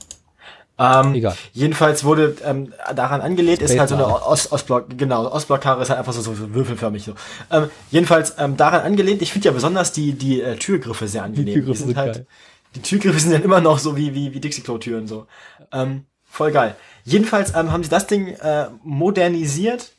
Ähm, 0.78 1.14
Egal. 1.16 1.36
Jedenfalls 1.54 2.04
wurde 2.04 2.36
ähm, 2.44 2.74
daran 2.94 3.22
angelehnt, 3.22 3.62
ist 3.62 3.80
halt 3.80 3.88
so 3.88 3.96
eine 3.96 4.08
Ost 4.08 4.52
Ostblock, 4.52 4.98
genau, 4.98 5.32
Ostblockkarre 5.32 5.82
ist 5.82 5.90
halt 5.90 6.00
einfach 6.00 6.12
so, 6.12 6.20
so, 6.20 6.36
so 6.36 6.54
würfelförmig 6.54 7.04
so. 7.04 7.14
Ähm, 7.50 7.70
jedenfalls 7.92 8.36
ähm, 8.38 8.58
daran 8.58 8.82
angelehnt, 8.82 9.22
ich 9.22 9.32
finde 9.32 9.48
ja 9.48 9.54
besonders 9.54 9.94
die, 9.94 10.12
die 10.14 10.42
äh, 10.42 10.58
Türgriffe 10.58 11.08
sehr 11.08 11.24
angenehm. 11.24 11.46
Die 11.46 11.54
Türgriffe 11.54 11.72
die 11.72 11.78
sind, 11.78 11.88
sind 11.88 11.98
halt, 11.98 12.14
geil. 12.16 12.28
Die 12.76 12.82
Türgriffe 12.82 13.20
sind 13.22 13.32
dann 13.32 13.44
immer 13.44 13.62
noch 13.62 13.80
so 13.80 13.98
wie, 13.98 14.14
wie, 14.14 14.34
wie 14.34 14.40
Dixie-Klo-Türen 14.40 15.08
so. 15.08 15.28
Ähm, 15.72 16.06
voll 16.24 16.52
geil. 16.52 16.76
Jedenfalls 17.04 17.56
ähm, 17.56 17.72
haben 17.72 17.84
sie 17.84 17.90
das 17.90 18.08
Ding 18.08 18.28
äh, 18.28 18.68
modernisiert 18.84 19.92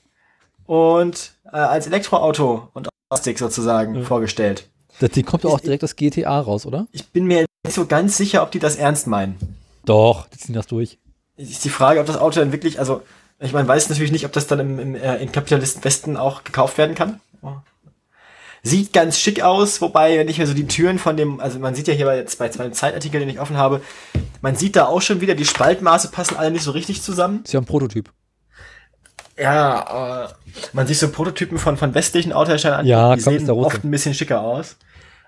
und 0.67 1.33
äh, 1.45 1.57
als 1.57 1.87
Elektroauto 1.87 2.69
und 2.75 2.89
Plastik 3.09 3.39
sozusagen 3.39 3.95
ja. 3.95 4.03
vorgestellt. 4.03 4.69
Das 5.01 5.11
Ding 5.11 5.25
kommt 5.25 5.45
ja 5.45 5.51
auch 5.51 5.61
direkt 5.61 5.83
das 5.83 5.97
GTA 5.97 6.41
raus, 6.41 6.67
oder? 6.67 6.87
Ich 6.93 7.09
bin 7.09 7.27
mir 7.27 7.45
nicht 7.65 7.75
so 7.75 7.87
ganz 7.87 8.17
sicher, 8.17 8.43
ob 8.43 8.51
die 8.51 8.59
das 8.59 8.77
ernst 8.77 9.07
meinen. 9.07 9.37
Doch, 9.85 10.27
die 10.29 10.39
ziehen 10.39 10.55
das 10.55 10.67
durch. 10.67 10.99
Ist 11.37 11.65
die 11.65 11.71
Frage, 11.71 12.01
ob 12.01 12.07
das 12.07 12.17
Auto 12.17 12.41
dann 12.41 12.53
wirklich, 12.53 12.79
also 12.79 13.03
ich 13.39 13.53
meine, 13.53 13.69
weiß 13.69 13.91
natürlich 13.91 14.13
nicht, 14.13 14.25
ob 14.25 14.33
das 14.33 14.47
dann 14.47 14.61
im, 14.61 14.79
im, 14.79 14.95
äh, 14.95 15.17
im 15.17 15.31
Kapitalisten 15.31 15.85
Westen 15.85 16.17
auch 16.17 16.45
gekauft 16.45 16.79
werden 16.79 16.95
kann. 16.95 17.21
Sieht 18.67 18.93
ganz 18.93 19.21
schick 19.21 19.43
aus, 19.43 19.81
wobei, 19.81 20.19
wenn 20.19 20.29
ich 20.29 20.39
mir 20.39 20.47
so 20.47 20.53
die 20.53 20.67
Türen 20.67 20.99
von 20.99 21.17
dem, 21.17 21.39
also 21.39 21.61
man 21.61 21.77
sieht 21.77 21.87
ja 21.87 21.95
hier 21.95 22.07
bei, 22.07 22.17
jetzt 22.17 22.37
bei 22.37 22.49
zwei 22.49 22.69
Zeitartikeln, 22.71 23.21
den 23.21 23.29
ich 23.29 23.39
offen 23.39 23.57
habe, 23.57 23.81
man 24.43 24.57
sieht 24.57 24.75
da 24.75 24.87
auch 24.87 25.01
schon 25.01 25.21
wieder, 25.21 25.37
die 25.37 25.45
Spaltmaße 25.45 26.09
passen 26.09 26.37
alle 26.37 26.51
nicht 26.51 26.65
so 26.65 26.73
richtig 26.73 27.01
zusammen. 27.01 27.43
ist 27.45 27.53
ja 27.53 27.61
ein 27.61 27.65
Prototyp. 27.65 28.11
Ja, 29.39 30.25
äh, 30.25 30.29
man 30.73 30.87
sieht 30.89 30.97
so 30.97 31.09
Prototypen 31.11 31.59
von, 31.59 31.77
von 31.77 31.95
westlichen 31.95 32.33
Autoherstellern 32.33 32.81
an, 32.81 32.87
Ja, 32.87 33.15
die 33.15 33.21
sehen 33.21 33.49
oft 33.49 33.85
ein 33.85 33.91
bisschen 33.93 34.15
schicker 34.15 34.41
aus. 34.41 34.77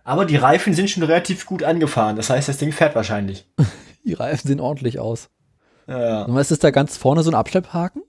Aber 0.02 0.24
die 0.24 0.36
Reifen 0.36 0.74
sind 0.74 0.90
schon 0.90 1.04
relativ 1.04 1.46
gut 1.46 1.62
angefahren. 1.62 2.16
Das 2.16 2.30
heißt, 2.30 2.48
das 2.48 2.56
Ding 2.58 2.72
fährt 2.72 2.96
wahrscheinlich. 2.96 3.46
Die 4.04 4.14
Reifen 4.14 4.48
sehen 4.48 4.58
ordentlich 4.58 4.98
aus. 4.98 5.28
Ja. 5.86 6.22
Und 6.22 6.34
was 6.34 6.50
ist 6.50 6.64
da 6.64 6.70
ganz 6.70 6.96
vorne 6.96 7.22
so 7.22 7.30
ein 7.30 7.34
Abschlepphaken? 7.34 8.02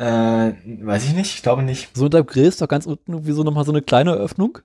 Äh, 0.00 0.54
weiß 0.82 1.04
ich 1.04 1.12
nicht, 1.12 1.34
ich 1.34 1.42
glaube 1.42 1.62
nicht. 1.62 1.90
So 1.94 2.06
unter 2.06 2.22
dem 2.22 2.26
Grill 2.26 2.46
ist 2.46 2.62
doch 2.62 2.68
ganz 2.68 2.86
unten 2.86 3.12
irgendwie 3.12 3.32
so 3.32 3.42
nochmal 3.42 3.66
so 3.66 3.72
eine 3.72 3.82
kleine 3.82 4.14
Öffnung. 4.14 4.58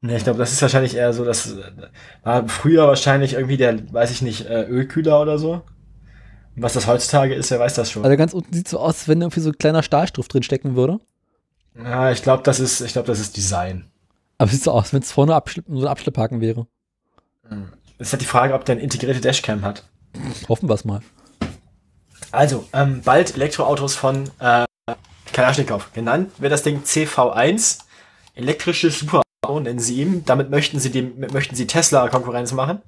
Nee, 0.00 0.16
ich 0.16 0.24
glaube, 0.24 0.40
das 0.40 0.50
ist 0.50 0.60
wahrscheinlich 0.60 0.96
eher 0.96 1.12
so, 1.12 1.24
das 1.24 1.52
äh, 1.52 1.62
war 2.24 2.48
früher 2.48 2.88
wahrscheinlich 2.88 3.34
irgendwie 3.34 3.58
der, 3.58 3.92
weiß 3.92 4.10
ich 4.10 4.22
nicht, 4.22 4.46
äh, 4.46 4.64
Ölkühler 4.64 5.20
oder 5.20 5.38
so. 5.38 5.62
Und 6.56 6.62
was 6.62 6.72
das 6.72 6.88
heutzutage 6.88 7.32
ist, 7.32 7.52
wer 7.52 7.60
weiß 7.60 7.74
das 7.74 7.92
schon. 7.92 8.02
Also 8.02 8.16
ganz 8.16 8.32
unten 8.32 8.52
sieht 8.52 8.66
so 8.66 8.80
aus, 8.80 8.98
als 8.98 9.08
wenn 9.08 9.20
irgendwie 9.20 9.38
so 9.38 9.50
ein 9.50 9.58
kleiner 9.58 9.84
Stahlstrumpf 9.84 10.26
drin 10.26 10.42
stecken 10.42 10.74
würde. 10.74 10.98
Ja, 11.76 12.10
ich 12.10 12.22
glaube, 12.22 12.42
das 12.42 12.58
ist, 12.58 12.80
ich 12.80 12.92
glaube, 12.92 13.06
das 13.06 13.20
ist 13.20 13.36
Design. 13.36 13.84
Aber 14.38 14.50
sieht 14.50 14.64
so 14.64 14.72
aus, 14.72 14.92
wenn 14.92 15.02
es 15.02 15.12
vorne 15.12 15.36
Abschlepp, 15.36 15.66
so 15.68 15.82
ein 15.82 15.86
Abschlepphaken 15.86 16.40
wäre. 16.40 16.66
Das 17.98 18.08
ist 18.08 18.12
halt 18.14 18.22
die 18.22 18.26
Frage, 18.26 18.54
ob 18.54 18.64
der 18.64 18.74
eine 18.74 18.82
integrierte 18.82 19.20
Dashcam 19.20 19.62
hat. 19.62 19.84
Hoffen 20.48 20.68
wir 20.68 20.74
es 20.74 20.84
mal. 20.84 21.02
Also, 22.32 22.66
ähm, 22.72 23.02
bald 23.04 23.34
Elektroautos 23.34 23.96
von 23.96 24.30
äh, 24.38 24.64
Kalaschnikow. 25.32 25.92
Genannt 25.92 26.30
wird 26.38 26.52
das 26.52 26.62
Ding 26.62 26.82
CV1. 26.84 27.80
Elektrisches 28.34 29.00
Superauto 29.00 29.60
nennen 29.60 29.78
sie 29.80 30.00
ihm. 30.00 30.24
Damit 30.24 30.50
möchten 30.50 30.78
sie 30.78 30.90
dem, 30.90 31.18
möchten 31.32 31.54
sie 31.56 31.66
Tesla 31.66 32.08
Konkurrenz 32.08 32.52
machen. 32.52 32.80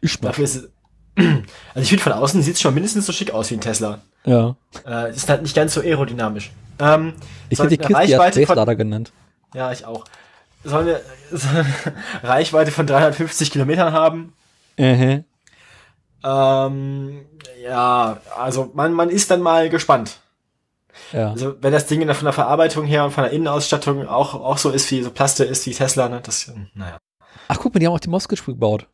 Ich. 0.00 0.18
Dafür 0.20 0.44
ist 0.44 0.56
es, 0.56 0.68
also 1.16 1.80
ich 1.80 1.88
finde 1.88 2.02
von 2.04 2.12
außen 2.12 2.42
sieht 2.42 2.54
es 2.54 2.60
schon 2.60 2.74
mindestens 2.74 3.06
so 3.06 3.12
schick 3.12 3.32
aus 3.32 3.50
wie 3.50 3.54
ein 3.54 3.60
Tesla. 3.60 4.00
Ja. 4.24 4.56
Äh, 4.86 5.14
ist 5.14 5.28
halt 5.28 5.42
nicht 5.42 5.56
ganz 5.56 5.74
so 5.74 5.80
aerodynamisch. 5.80 6.52
Ähm, 6.78 7.14
Ich 7.48 7.58
hätte 7.58 7.70
die 7.70 7.78
Kiste 7.78 8.32
Space-Lader 8.32 8.76
genannt. 8.76 9.12
ja, 9.54 9.72
ich 9.72 9.84
auch. 9.84 10.04
Soll 10.64 10.82
eine, 10.82 11.00
soll 11.30 11.50
eine 11.56 11.74
Reichweite 12.22 12.70
von 12.70 12.86
350 12.86 13.50
Kilometern 13.50 13.92
haben. 13.92 14.32
Äh, 14.76 15.22
Ähm, 16.24 17.26
ja, 17.62 18.20
also 18.36 18.70
man, 18.74 18.92
man 18.92 19.10
ist 19.10 19.30
dann 19.30 19.40
mal 19.42 19.68
gespannt. 19.70 20.18
ja. 21.12 21.30
Also 21.30 21.56
wenn 21.62 21.72
das 21.72 21.86
Ding 21.86 22.04
der- 22.06 22.14
von 22.14 22.24
der 22.24 22.32
Verarbeitung 22.32 22.84
her 22.86 23.04
und 23.04 23.10
von 23.12 23.24
der 23.24 23.32
Innenausstattung 23.32 24.06
auch, 24.08 24.34
auch 24.34 24.58
so 24.58 24.70
ist 24.70 24.90
wie 24.90 25.02
so 25.02 25.10
Plaste 25.10 25.44
ist 25.44 25.66
wie 25.66 25.72
Tesla, 25.74 26.08
ne, 26.08 26.20
das, 26.20 26.48
ähm, 26.48 26.68
naja. 26.74 26.98
Ach, 27.48 27.58
guck 27.58 27.72
mal, 27.74 27.80
die 27.80 27.86
haben 27.86 27.94
auch 27.94 28.00
die 28.00 28.10
Moskau 28.10 28.36
gebaut. 28.44 28.86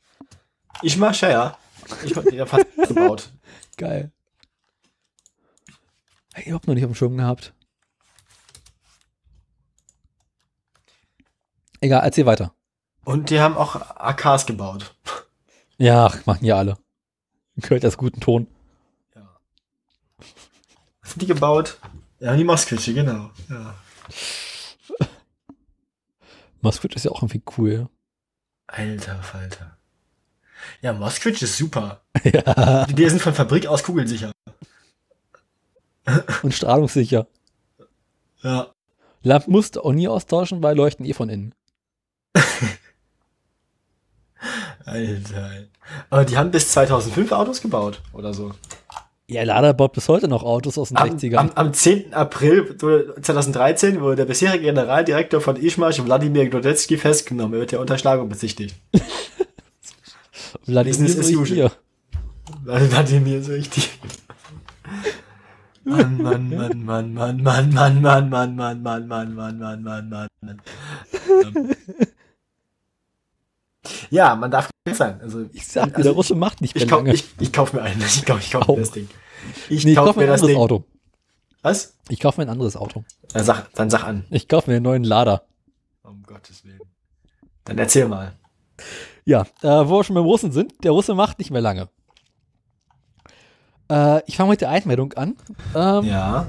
Ich 0.82 0.96
mach 0.96 1.14
ja, 1.20 1.30
ja. 1.30 1.58
Ich 2.04 2.16
hab 2.16 2.24
die 2.24 2.38
fast 2.46 2.66
gebaut. 2.88 3.30
Geil. 3.76 4.12
Hab 6.34 6.46
Ich 6.46 6.52
hab 6.52 6.66
noch 6.66 6.74
nicht 6.74 6.84
auf 6.84 6.90
dem 6.90 6.94
Schirm 6.94 7.16
gehabt. 7.16 7.52
Egal, 11.80 12.02
erzähl 12.04 12.26
weiter. 12.26 12.54
Und 13.04 13.30
die 13.30 13.40
haben 13.40 13.56
auch 13.56 13.76
AKs 13.76 14.46
gebaut. 14.46 14.94
Ja, 15.76 16.06
ach, 16.06 16.24
machen 16.26 16.44
ja 16.44 16.56
alle. 16.56 16.78
Gehört 17.56 17.84
das 17.84 17.96
guten 17.96 18.20
Ton. 18.20 18.46
Was 21.02 21.10
sind 21.10 21.22
die 21.22 21.26
gebaut? 21.26 21.78
Ja, 22.18 22.34
die 22.34 22.44
Mosquitsche, 22.44 22.94
genau. 22.94 23.30
Ja. 23.48 23.74
Moskowitz 26.62 26.96
ist 26.96 27.04
ja 27.04 27.10
auch 27.10 27.22
irgendwie 27.22 27.42
cool. 27.58 27.88
Alter 28.66 29.22
Falter. 29.22 29.76
Ja, 30.80 30.94
Mosquitsch 30.94 31.42
ist 31.42 31.58
super. 31.58 32.02
ja. 32.24 32.86
Die 32.86 33.08
sind 33.08 33.20
von 33.20 33.34
Fabrik 33.34 33.66
aus 33.66 33.82
kugelsicher. 33.82 34.32
Und 36.42 36.54
strahlungssicher. 36.54 37.26
Ja. 38.42 38.72
Lampen 39.22 39.52
musst 39.52 39.76
du 39.76 39.82
auch 39.82 39.92
nie 39.92 40.08
austauschen, 40.08 40.62
weil 40.62 40.76
leuchten 40.76 41.04
eh 41.04 41.12
von 41.12 41.28
innen. 41.28 41.54
Alter. 44.84 45.66
Aber 46.10 46.24
die 46.24 46.36
haben 46.36 46.50
bis 46.50 46.70
2005 46.72 47.32
Autos 47.32 47.60
gebaut 47.60 48.00
oder 48.12 48.32
so. 48.34 48.52
Ja, 49.26 49.42
Lada 49.42 49.72
baut 49.72 49.94
bis 49.94 50.08
heute 50.08 50.28
noch 50.28 50.42
Autos 50.42 50.76
aus 50.76 50.90
den 50.90 50.98
Am, 50.98 51.08
60ern. 51.08 51.36
am, 51.36 51.50
am 51.54 51.72
10. 51.72 52.12
April 52.12 52.76
2013 52.76 54.00
wurde 54.02 54.16
der 54.16 54.24
bisherige 54.26 54.64
Generaldirektor 54.64 55.40
von 55.40 55.56
Ishmash, 55.56 56.04
Wladimir 56.04 56.48
Glodetsky, 56.48 56.98
festgenommen. 56.98 57.54
Er 57.54 57.60
wird 57.60 57.72
der 57.72 57.80
Unterschlagung 57.80 58.28
bezichtigt. 58.28 58.74
Business 60.66 61.14
so 61.14 61.20
as 61.20 61.28
ich 61.30 61.36
usual. 61.36 61.56
hier. 61.56 61.72
Wladimir 62.64 63.38
ist 63.38 63.48
richtig. 63.48 63.98
Mann, 65.84 66.22
Mann, 66.22 66.48
Mann, 66.50 66.84
Mann, 66.84 67.14
Mann, 67.14 67.42
Mann, 67.42 67.72
Mann, 67.72 68.02
Mann, 68.02 68.30
Mann, 68.30 68.56
Mann, 68.56 68.82
Mann, 68.82 69.08
Mann, 69.08 69.34
Mann, 69.34 69.58
Mann, 69.58 69.82
Mann, 69.82 70.08
Mann, 70.10 70.28
Mann. 70.40 71.76
Ja, 74.10 74.34
man 74.36 74.50
darf 74.50 74.70
nicht 74.86 74.96
sein. 74.96 75.20
Also, 75.20 75.44
Ich 75.52 75.66
sag 75.66 75.88
dir, 75.90 75.96
also 75.96 76.02
der 76.08 76.12
Russe 76.12 76.34
macht 76.34 76.60
nicht 76.60 76.74
mehr 76.74 76.84
ich, 76.84 76.88
kauf, 76.90 76.98
lange. 77.00 77.14
ich, 77.14 77.24
ich 77.38 77.52
kauf 77.52 77.72
mir 77.72 77.82
einen. 77.82 78.00
Ich 78.00 78.24
kauf, 78.24 78.40
ich 78.40 78.50
kauf 78.50 78.68
Au. 78.68 78.74
mir 78.74 78.80
das 78.80 78.90
Ding. 78.92 79.08
Ich 79.68 79.84
nee, 79.84 79.90
ich 79.92 79.96
kauf 79.96 80.06
kaufe 80.06 80.18
mir 80.20 80.26
mir 80.26 80.32
ein 80.32 80.34
das 80.34 80.40
anderes 80.42 80.54
Ding. 80.54 80.62
Auto. 80.62 80.84
Was? 81.62 81.96
Ich 82.08 82.20
kaufe 82.20 82.40
mir 82.40 82.46
ein 82.46 82.50
anderes 82.50 82.76
Auto. 82.76 83.04
Dann 83.32 83.44
sag, 83.44 83.72
dann 83.74 83.90
sag 83.90 84.04
an. 84.04 84.24
Ich 84.30 84.48
kaufe 84.48 84.70
mir 84.70 84.76
einen 84.76 84.84
neuen 84.84 85.04
Lader. 85.04 85.44
Um 86.02 86.22
Gottes 86.22 86.64
Willen. 86.64 86.80
Dann 87.64 87.78
erzähl 87.78 88.06
mal. 88.08 88.32
Ja, 89.24 89.42
äh, 89.62 89.68
wo 89.88 89.98
wir 89.98 90.04
schon 90.04 90.14
beim 90.14 90.24
Russen 90.24 90.52
sind, 90.52 90.84
der 90.84 90.92
Russe 90.92 91.14
macht 91.14 91.38
nicht 91.38 91.50
mehr 91.50 91.60
lange. 91.62 91.88
Äh, 93.90 94.22
ich 94.26 94.36
fange 94.36 94.50
mit 94.50 94.60
der 94.60 94.70
Einmeldung 94.70 95.12
an. 95.14 95.36
Ähm, 95.74 96.04
Ja. 96.04 96.46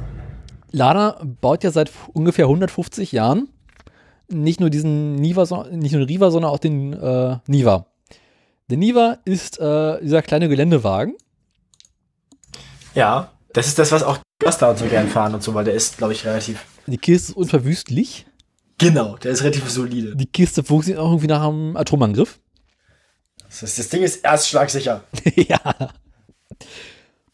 Lada 0.71 1.21
baut 1.41 1.63
ja 1.63 1.71
seit 1.71 1.91
ungefähr 2.13 2.45
150 2.45 3.11
Jahren 3.13 3.47
nicht 4.29 4.59
nur 4.59 4.69
diesen 4.69 5.15
Niva, 5.15 5.43
nicht 5.71 5.91
nur 5.91 6.01
den 6.01 6.07
Riva, 6.07 6.31
sondern 6.31 6.51
auch 6.51 6.59
den 6.59 6.93
äh, 6.93 7.37
Niva. 7.47 7.87
Der 8.69 8.77
Niva 8.77 9.19
ist 9.25 9.59
äh, 9.59 10.01
dieser 10.01 10.21
kleine 10.21 10.49
Geländewagen. 10.49 11.15
Ja. 12.95 13.31
Das 13.53 13.67
ist 13.67 13.79
das, 13.79 13.91
was 13.91 14.03
auch 14.03 14.17
Costa 14.43 14.69
und 14.69 14.77
so 14.77 14.85
gern 14.85 15.07
fahren 15.07 15.33
und 15.33 15.41
so, 15.41 15.53
weil 15.53 15.63
der 15.63 15.75
ist, 15.75 15.97
glaube 15.97 16.13
ich, 16.13 16.25
relativ. 16.25 16.65
Die 16.87 16.97
Kiste 16.97 17.31
ist 17.31 17.37
unverwüstlich. 17.37 18.25
Genau, 18.77 19.15
der 19.17 19.31
ist 19.31 19.43
relativ 19.43 19.69
solide. 19.69 20.15
Die 20.15 20.25
Kiste 20.25 20.63
funktioniert 20.63 21.01
auch 21.01 21.09
irgendwie 21.09 21.27
nach 21.27 21.47
einem 21.47 21.77
Atomangriff. 21.77 22.39
Das, 23.47 23.63
ist, 23.63 23.79
das 23.79 23.89
Ding 23.89 24.03
ist 24.03 24.25
erstschlagsicher. 24.25 25.03
ja. 25.35 25.59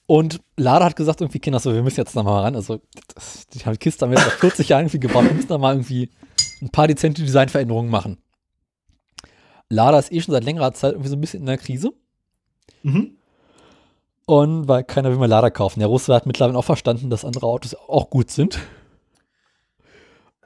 Und 0.06 0.42
Lada 0.58 0.86
hat 0.86 0.96
gesagt, 0.96 1.22
irgendwie, 1.22 1.40
Kinder, 1.40 1.60
so, 1.60 1.74
wir 1.74 1.82
müssen 1.82 2.00
jetzt 2.00 2.16
da 2.16 2.22
mal 2.22 2.42
ran. 2.42 2.56
Also, 2.56 2.82
die 3.54 3.60
haben 3.66 3.74
die 3.74 3.80
Kiste 3.80 4.06
haben 4.06 4.12
wir 4.12 4.20
jetzt 4.20 4.30
seit 4.30 4.40
40 4.40 4.70
Jahren 4.70 4.82
irgendwie 4.82 5.00
gebaut. 5.00 5.24
Wir 5.24 5.34
müssen 5.34 5.48
da 5.48 5.58
mal 5.58 5.74
irgendwie 5.74 6.10
ein 6.62 6.70
paar 6.70 6.88
dezente 6.88 7.22
Designveränderungen 7.24 7.90
machen. 7.90 8.18
Lada 9.70 9.98
ist 10.00 10.12
eh 10.12 10.22
schon 10.22 10.34
seit 10.34 10.44
längerer 10.44 10.74
Zeit 10.74 10.94
irgendwie 10.94 11.10
so 11.10 11.16
ein 11.16 11.22
bisschen 11.22 11.40
in 11.42 11.46
der 11.46 11.58
Krise. 11.58 11.92
Mhm. 12.84 13.18
Und 14.26 14.68
weil 14.68 14.84
keiner 14.84 15.10
will 15.10 15.18
mehr 15.18 15.28
Lada 15.28 15.50
kaufen. 15.50 15.80
Der 15.80 15.88
Russe 15.88 16.14
hat 16.14 16.26
mittlerweile 16.26 16.58
auch 16.58 16.66
verstanden, 16.66 17.10
dass 17.10 17.26
andere 17.26 17.48
Autos 17.48 17.76
auch 17.76 18.10
gut 18.10 18.32
sind. 18.32 18.60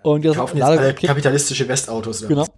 Und 0.04 0.24
jetzt 0.24 0.36
Kaufen 0.36 0.58
jetzt 0.58 0.68
Lada 0.68 0.82
alle 0.82 0.92
okay, 0.92 1.08
kapitalistische 1.08 1.68
Westautos. 1.68 2.20
oder 2.22 2.30
Genau. 2.30 2.42
was? 2.42 2.52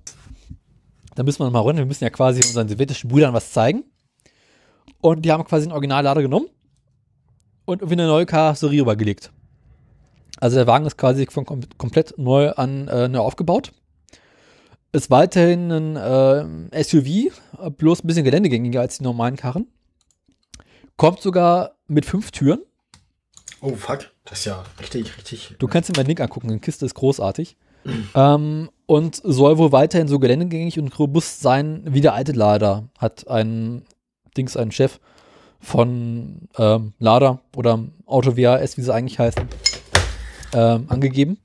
Da 1.15 1.23
müssen 1.23 1.39
wir 1.39 1.45
nochmal 1.45 1.63
runter. 1.63 1.79
Wir 1.79 1.85
müssen 1.85 2.03
ja 2.03 2.09
quasi 2.09 2.39
unseren 2.45 2.67
sowjetischen 2.67 3.09
Brüdern 3.09 3.33
was 3.33 3.51
zeigen. 3.51 3.83
Und 5.01 5.23
die 5.23 5.31
haben 5.31 5.43
quasi 5.45 5.63
einen 5.63 5.71
Originallader 5.71 6.21
genommen 6.21 6.47
und 7.65 7.81
irgendwie 7.81 7.99
eine 8.01 8.07
neue 8.07 8.25
Karosserie 8.25 8.81
übergelegt. 8.81 9.31
Also 10.39 10.57
der 10.57 10.67
Wagen 10.67 10.85
ist 10.85 10.97
quasi 10.97 11.25
von 11.29 11.45
kom 11.45 11.61
komplett 11.77 12.17
neu 12.17 12.51
an 12.51 12.87
äh, 12.87 13.07
neu 13.07 13.19
aufgebaut. 13.19 13.71
Ist 14.91 15.09
weiterhin 15.11 15.71
ein 15.71 15.95
äh, 16.71 16.83
SUV, 16.83 17.07
äh, 17.07 17.69
bloß 17.69 18.03
ein 18.03 18.07
bisschen 18.07 18.23
geländegängiger 18.23 18.81
als 18.81 18.97
die 18.97 19.03
normalen 19.03 19.35
Karren. 19.35 19.67
Kommt 20.95 21.21
sogar 21.21 21.75
mit 21.87 22.05
fünf 22.05 22.31
Türen. 22.31 22.61
Oh, 23.61 23.75
fuck. 23.75 24.11
Das 24.25 24.39
ist 24.39 24.45
ja 24.45 24.63
richtig, 24.79 25.15
richtig. 25.17 25.55
Du 25.57 25.67
kannst 25.67 25.89
dir 25.89 25.93
mal 25.97 26.03
den 26.03 26.07
Link 26.07 26.21
angucken, 26.21 26.49
die 26.49 26.59
Kiste 26.59 26.85
ist 26.85 26.95
großartig. 26.95 27.57
ähm, 28.15 28.69
und 28.85 29.21
soll 29.23 29.57
wohl 29.57 29.71
weiterhin 29.71 30.07
so 30.07 30.19
geländegängig 30.19 30.79
und 30.79 30.97
robust 30.99 31.41
sein 31.41 31.83
wie 31.85 32.01
der 32.01 32.13
alte 32.13 32.33
Lader, 32.33 32.89
hat 32.97 33.27
ein 33.27 33.83
Dings, 34.35 34.57
ein 34.57 34.71
Chef 34.71 34.99
von 35.59 36.49
ähm, 36.57 36.93
Lada 36.99 37.39
oder 37.55 37.83
Auto 38.05 38.37
WAS, 38.37 38.77
wie 38.77 38.81
sie 38.81 38.93
eigentlich 38.93 39.19
heißen, 39.19 39.47
ähm, 40.53 40.85
angegeben. 40.89 41.37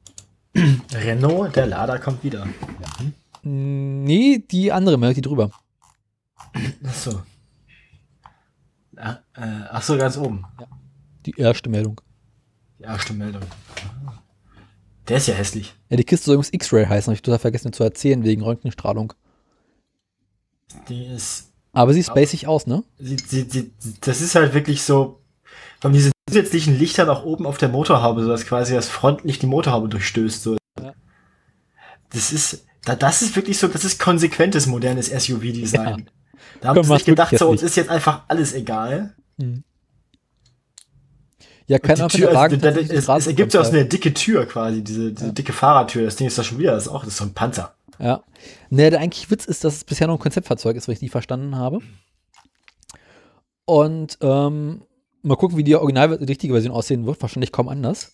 Renault, 0.93 1.57
der 1.57 1.67
Lader 1.67 1.99
kommt 1.99 2.23
wieder. 2.25 2.47
Nee, 3.43 4.45
die 4.51 4.71
andere 4.71 4.99
Melodie 4.99 5.23
drüber. 5.23 5.51
Ach 6.85 6.95
so. 6.95 7.23
Ah, 8.97 9.19
äh, 9.35 9.65
ach 9.71 9.83
so, 9.83 9.97
ganz 9.97 10.17
oben. 10.17 10.45
Die 11.27 11.35
erste 11.37 11.69
Meldung. 11.69 12.01
Die 12.79 12.85
erste 12.85 13.13
Meldung. 13.15 13.43
Der 15.09 15.17
ist 15.17 15.27
ja 15.27 15.35
hässlich. 15.35 15.75
Ja, 15.89 15.97
die 15.97 16.05
Kiste 16.05 16.27
soll 16.27 16.35
übrigens 16.35 16.53
X-Ray 16.53 16.87
heißen, 16.87 17.07
habe 17.11 17.15
ich 17.15 17.23
total 17.23 17.39
vergessen 17.39 17.73
zu 17.73 17.83
erzählen, 17.83 18.23
wegen 18.23 18.43
Röntgenstrahlung. 18.43 19.13
Die 20.89 21.07
ist. 21.07 21.53
Aber 21.73 21.93
sie 21.93 22.03
sieht 22.03 22.11
spacig 22.11 22.47
aus, 22.47 22.67
ne? 22.67 22.85
Sie, 22.99 23.17
sie, 23.17 23.43
sie, 23.49 23.73
das 24.01 24.21
ist 24.21 24.35
halt 24.35 24.55
wirklich 24.55 24.83
so. 24.83 25.21
Von 25.81 25.93
diesen 25.93 26.13
zusätzlichen 26.33 26.79
Lichtern 26.79 27.09
auch 27.09 27.25
oben 27.25 27.47
auf 27.47 27.59
der 27.59 27.69
Motorhaube, 27.69 28.23
so 28.23 28.29
dass 28.29 28.47
quasi 28.47 28.75
das 28.75 28.89
Frontlicht 28.89 29.43
die 29.43 29.47
Motorhaube 29.47 29.89
durchstößt. 29.89 30.43
So. 30.43 30.57
Ja. 30.81 30.95
Das 32.11 32.33
ist. 32.33 32.67
Da, 32.85 32.97
das 32.97 33.23
ist 33.23 33.37
wirklich 33.37 33.59
so, 33.59 33.69
das 33.69 33.85
ist 33.85 34.01
konsequentes 34.01 34.67
modernes 34.67 35.07
SUV-Design. 35.07 36.11
Da 36.61 36.69
haben 36.69 36.77
Komm, 36.77 36.85
sie 36.85 36.95
sich 36.95 37.05
gedacht, 37.05 37.39
so, 37.39 37.49
uns 37.49 37.63
ist 37.63 37.77
jetzt 37.77 37.91
einfach 37.91 38.23
alles 38.27 38.55
egal. 38.55 39.15
Ja, 41.67 41.77
Und 41.77 41.83
keiner 41.83 42.09
die 42.09 42.19
von 42.19 42.21
Tür, 42.21 42.35
Wagen 42.35 42.55
also, 42.55 42.57
da, 42.57 42.71
da, 42.73 42.81
es, 42.81 43.09
es 43.09 43.27
ergibt 43.29 43.53
so 43.53 43.61
aus 43.61 43.69
eine 43.69 43.85
dicke 43.85 44.13
Tür 44.13 44.47
quasi, 44.47 44.83
diese, 44.83 45.13
diese 45.13 45.33
dicke 45.33 45.53
Fahrradtür. 45.53 46.05
Das 46.05 46.17
Ding 46.17 46.27
ist 46.27 46.37
da 46.37 46.43
schon 46.43 46.59
wieder, 46.59 46.73
das 46.73 46.87
ist 46.87 46.89
auch, 46.89 47.05
das 47.05 47.13
ist 47.13 47.19
so 47.19 47.25
ein 47.25 47.35
Panzer. 47.35 47.75
Ja. 47.99 48.25
Ne, 48.69 48.91
der 48.91 49.01
eigentliche 49.01 49.31
Witz 49.31 49.45
ist, 49.45 49.63
dass 49.63 49.77
es 49.77 49.85
bisher 49.85 50.09
noch 50.09 50.15
ein 50.15 50.21
Konzeptfahrzeug 50.21 50.77
ist, 50.77 50.89
wenn 50.89 50.95
ich 50.95 50.99
die 50.99 51.09
verstanden 51.09 51.57
habe. 51.57 51.79
Und 53.65 54.19
ähm, 54.21 54.83
mal 55.23 55.37
gucken, 55.37 55.57
wie 55.57 55.65
die 55.65 55.77
original 55.77 56.19
die 56.19 56.25
richtige 56.25 56.55
Version 56.55 56.73
aussehen 56.73 57.07
wird. 57.07 57.21
Wahrscheinlich 57.23 57.53
kaum 57.53 57.69
anders. 57.69 58.13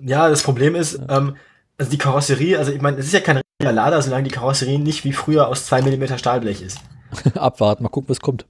Ja, 0.00 0.28
das 0.28 0.42
Problem 0.42 0.74
ist, 0.74 1.00
ähm, 1.08 1.36
also 1.78 1.90
die 1.90 1.98
Karosserie, 1.98 2.58
also 2.58 2.72
ich 2.72 2.80
meine, 2.80 2.98
es 2.98 3.06
ist 3.06 3.12
ja 3.12 3.20
kein 3.20 3.36
richtiger 3.38 3.72
Lader, 3.72 4.00
solange 4.02 4.24
die 4.24 4.34
Karosserie 4.34 4.78
nicht 4.78 5.04
wie 5.04 5.12
früher 5.12 5.48
aus 5.48 5.66
2 5.66 5.82
mm 5.82 6.18
Stahlblech 6.18 6.62
ist. 6.62 6.78
Abwarten, 7.34 7.82
mal 7.82 7.88
gucken, 7.88 8.08
was 8.08 8.20
kommt. 8.20 8.46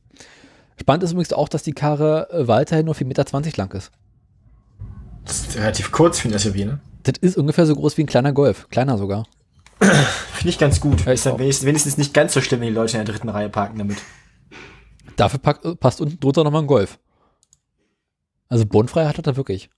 Spannend 0.80 1.04
ist 1.04 1.12
übrigens 1.12 1.32
auch, 1.32 1.48
dass 1.48 1.62
die 1.62 1.72
Karre 1.72 2.28
äh, 2.30 2.48
weiterhin 2.48 2.86
nur 2.86 2.94
4,20 2.94 3.04
Meter 3.04 3.24
lang 3.56 3.72
ist. 3.72 3.90
Das 5.24 5.40
ist 5.40 5.56
relativ 5.56 5.92
kurz 5.92 6.18
für 6.18 6.28
ein 6.28 6.38
SUV, 6.38 6.56
ne? 6.56 6.80
Das 7.02 7.14
ist 7.20 7.36
ungefähr 7.36 7.66
so 7.66 7.74
groß 7.74 7.96
wie 7.96 8.04
ein 8.04 8.06
kleiner 8.06 8.32
Golf. 8.32 8.68
Kleiner 8.70 8.98
sogar. 8.98 9.26
Finde 9.78 10.48
ich 10.48 10.58
ganz 10.58 10.80
gut. 10.80 11.04
Ja, 11.04 11.12
ist 11.12 11.26
dann 11.26 11.38
wenigstens, 11.38 11.66
wenigstens 11.66 11.98
nicht 11.98 12.14
ganz 12.14 12.32
so 12.32 12.40
schlimm, 12.40 12.60
wenn 12.60 12.68
die 12.68 12.74
Leute 12.74 12.96
in 12.96 13.04
der 13.04 13.12
dritten 13.12 13.28
Reihe 13.28 13.48
parken 13.48 13.78
damit. 13.78 13.98
Dafür 15.16 15.38
pack, 15.38 15.64
äh, 15.64 15.76
passt 15.76 16.00
unten 16.00 16.18
drunter 16.18 16.44
nochmal 16.44 16.62
ein 16.62 16.66
Golf. 16.66 16.98
Also 18.48 18.66
Bodenfreiheit 18.66 19.08
hat 19.18 19.26
er 19.26 19.32
da 19.32 19.36
wirklich. 19.36 19.70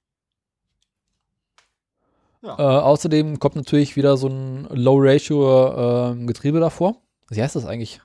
Ja. 2.43 2.59
Äh, 2.59 2.83
außerdem 2.83 3.39
kommt 3.39 3.57
natürlich 3.57 3.97
wieder 3.97 4.17
so 4.17 4.29
ein 4.29 4.65
Low-Ratio 4.71 6.11
ähm, 6.13 6.27
Getriebe 6.27 6.61
davor. 6.61 6.97
Wie 7.31 7.43
heißt 7.43 7.57
das 7.57 7.67
eigentlich? 7.67 8.01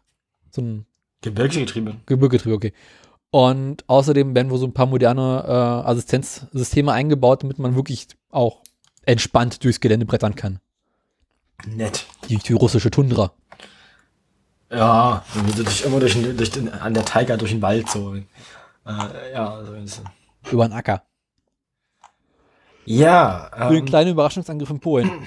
So 0.50 0.62
ein 0.62 0.86
Gebirgsgetriebe. 1.22 1.98
Gebirgetriebe, 2.06 2.56
okay. 2.56 2.74
Und 3.30 3.88
außerdem 3.88 4.34
werden 4.36 4.50
wohl 4.50 4.58
so 4.58 4.66
ein 4.66 4.74
paar 4.74 4.88
moderne 4.88 5.44
äh, 5.48 5.52
Assistenzsysteme 5.90 6.92
eingebaut, 6.92 7.44
damit 7.44 7.60
man 7.60 7.76
wirklich 7.76 8.08
auch 8.30 8.62
entspannt 9.04 9.64
durchs 9.64 9.80
Gelände 9.80 10.06
brettern 10.06 10.36
kann. 10.36 10.60
Nett. 11.66 12.06
Die, 12.28 12.38
die 12.38 12.54
russische 12.54 12.90
Tundra. 12.90 13.32
Ja, 14.72 15.24
irgendwie 15.36 15.58
so 15.58 15.64
durch, 15.64 15.82
immer 15.84 16.00
durch, 16.00 16.14
den- 16.14 16.36
durch 16.36 16.50
den, 16.50 16.70
an 16.70 16.94
der 16.94 17.06
Tiger 17.06 17.38
durch 17.38 17.52
den 17.52 17.62
Wald 17.62 17.88
so. 17.90 18.16
Äh, 18.16 18.24
ja, 19.34 19.64
so 19.64 19.74
ist 19.74 20.00
es. 20.00 20.02
Über 20.50 20.68
den 20.68 20.74
Acker. 20.74 21.04
Ja, 22.86 23.52
Für 23.54 23.70
den 23.70 23.80
ähm, 23.80 23.86
kleinen 23.86 24.12
Überraschungsangriff 24.12 24.70
in 24.70 24.80
Polen. 24.80 25.12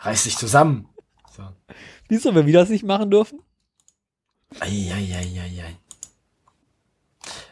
reiß 0.00 0.24
dich 0.24 0.36
zusammen. 0.36 0.88
So. 1.36 1.42
Wieso, 2.08 2.34
wenn 2.34 2.46
wir 2.46 2.52
das 2.52 2.68
nicht 2.68 2.84
machen 2.84 3.10
dürfen? 3.10 3.40
Eieieiei. 4.60 5.22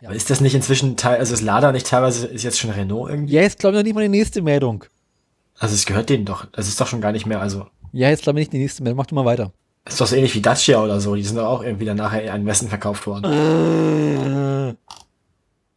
Ja. 0.01 0.09
Aber 0.09 0.15
ist 0.15 0.31
das 0.31 0.41
nicht 0.41 0.55
inzwischen 0.55 0.97
Teil, 0.97 1.19
also 1.19 1.33
das 1.33 1.43
Lader 1.43 1.73
nicht 1.73 1.87
teilweise, 1.87 2.27
ist 2.27 2.43
jetzt 2.43 2.59
schon 2.59 2.71
Renault 2.71 3.11
irgendwie? 3.11 3.35
Ja, 3.35 3.43
jetzt 3.43 3.59
glaube 3.59 3.77
ich 3.77 3.81
noch 3.81 3.85
nicht 3.85 3.95
mal 3.95 4.03
die 4.03 4.09
nächste 4.09 4.43
Meldung. 4.43 4.85
Also 5.59 5.75
es 5.75 5.85
gehört 5.85 6.09
denen 6.09 6.25
doch. 6.25 6.47
Das 6.53 6.69
ist 6.69 6.81
doch 6.81 6.87
schon 6.87 7.03
gar 7.03 7.13
nicht 7.13 7.27
mehr, 7.27 7.41
also. 7.41 7.67
Ja, 7.93 8.09
jetzt 8.09 8.23
glaube 8.23 8.41
ich 8.41 8.45
nicht 8.47 8.53
die 8.55 8.59
nächste 8.59 8.83
Meldung. 8.83 8.97
Mach 8.97 9.07
du 9.07 9.15
mal 9.15 9.25
weiter. 9.27 9.53
Ist 9.87 10.01
doch 10.01 10.07
so 10.07 10.17
ähnlich 10.17 10.35
wie 10.35 10.41
Dacia 10.41 10.83
oder 10.83 11.01
so. 11.01 11.15
Die 11.15 11.23
sind 11.23 11.37
doch 11.37 11.47
auch 11.47 11.63
irgendwie 11.63 11.85
dann 11.85 11.97
nachher 11.97 12.33
an 12.33 12.47
Westen 12.47 12.69
verkauft 12.69 13.07
worden. 13.07 14.77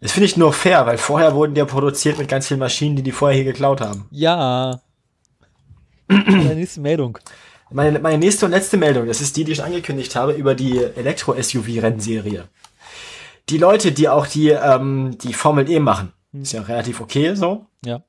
Das 0.03 0.11
finde 0.11 0.25
ich 0.25 0.35
nur 0.35 0.51
fair, 0.51 0.85
weil 0.85 0.97
vorher 0.97 1.33
wurden 1.33 1.53
die 1.53 1.59
ja 1.59 1.65
produziert 1.65 2.17
mit 2.17 2.27
ganz 2.27 2.49
vielen 2.49 2.59
Maschinen, 2.59 2.97
die 2.97 3.03
die 3.03 3.13
vorher 3.13 3.37
hier 3.37 3.45
geklaut 3.45 3.79
haben. 3.79 4.05
Ja. 4.11 4.81
Die 6.11 6.15
nächste 6.19 6.81
Meldung. 6.81 7.17
Meine, 7.71 7.99
meine 7.99 8.17
nächste 8.17 8.45
und 8.45 8.51
letzte 8.51 8.75
Meldung, 8.75 9.07
das 9.07 9.21
ist 9.21 9.37
die, 9.37 9.45
die 9.45 9.53
ich 9.53 9.57
schon 9.59 9.65
angekündigt 9.65 10.15
habe, 10.17 10.33
über 10.33 10.53
die 10.53 10.77
Elektro-SUV-Rennserie. 10.77 12.43
Die 13.49 13.57
Leute, 13.57 13.93
die 13.93 14.09
auch 14.09 14.27
die, 14.27 14.49
ähm, 14.49 15.17
die 15.19 15.33
Formel 15.33 15.69
E 15.69 15.79
machen, 15.79 16.11
ist 16.33 16.51
ja 16.51 16.61
relativ 16.61 16.99
okay 16.99 17.33
so. 17.33 17.65
Ja. 17.85 18.03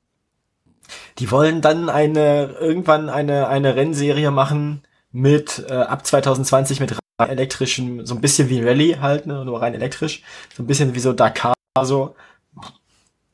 Die 1.18 1.30
wollen 1.30 1.60
dann 1.60 1.88
eine, 1.88 2.56
irgendwann 2.60 3.08
eine, 3.08 3.46
eine 3.46 3.76
Rennserie 3.76 4.32
machen 4.32 4.82
mit, 5.12 5.64
äh, 5.70 5.74
ab 5.74 6.04
2020 6.04 6.80
mit 6.80 6.98
rein 7.20 7.30
elektrischem, 7.30 8.04
so 8.04 8.16
ein 8.16 8.20
bisschen 8.20 8.50
wie 8.50 8.62
Rallye 8.62 8.98
halt, 9.00 9.26
ne, 9.26 9.44
nur 9.44 9.62
rein 9.62 9.74
elektrisch. 9.74 10.22
So 10.54 10.62
ein 10.62 10.66
bisschen 10.66 10.94
wie 10.94 11.00
so 11.00 11.12
Dakar, 11.12 11.53
so. 11.82 12.14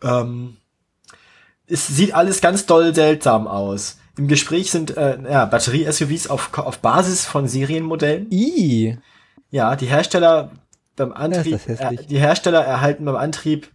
Ähm, 0.02 0.56
es 1.66 1.86
sieht 1.88 2.14
alles 2.14 2.40
ganz 2.40 2.64
doll 2.64 2.94
seltsam 2.94 3.46
aus. 3.46 3.98
Im 4.16 4.28
Gespräch 4.28 4.70
sind 4.70 4.96
äh, 4.96 5.18
ja, 5.30 5.44
Batterie-SUVs 5.44 6.28
auf, 6.28 6.56
auf 6.58 6.78
Basis 6.78 7.26
von 7.26 7.46
Serienmodellen. 7.46 8.28
I. 8.30 8.98
Ja, 9.50 9.76
die 9.76 9.86
Hersteller 9.86 10.52
beim 10.96 11.12
Antrieb, 11.12 11.60
äh, 11.68 11.96
die 11.96 12.18
Hersteller 12.18 12.64
erhalten 12.64 13.04
beim 13.04 13.16
Antrieb 13.16 13.70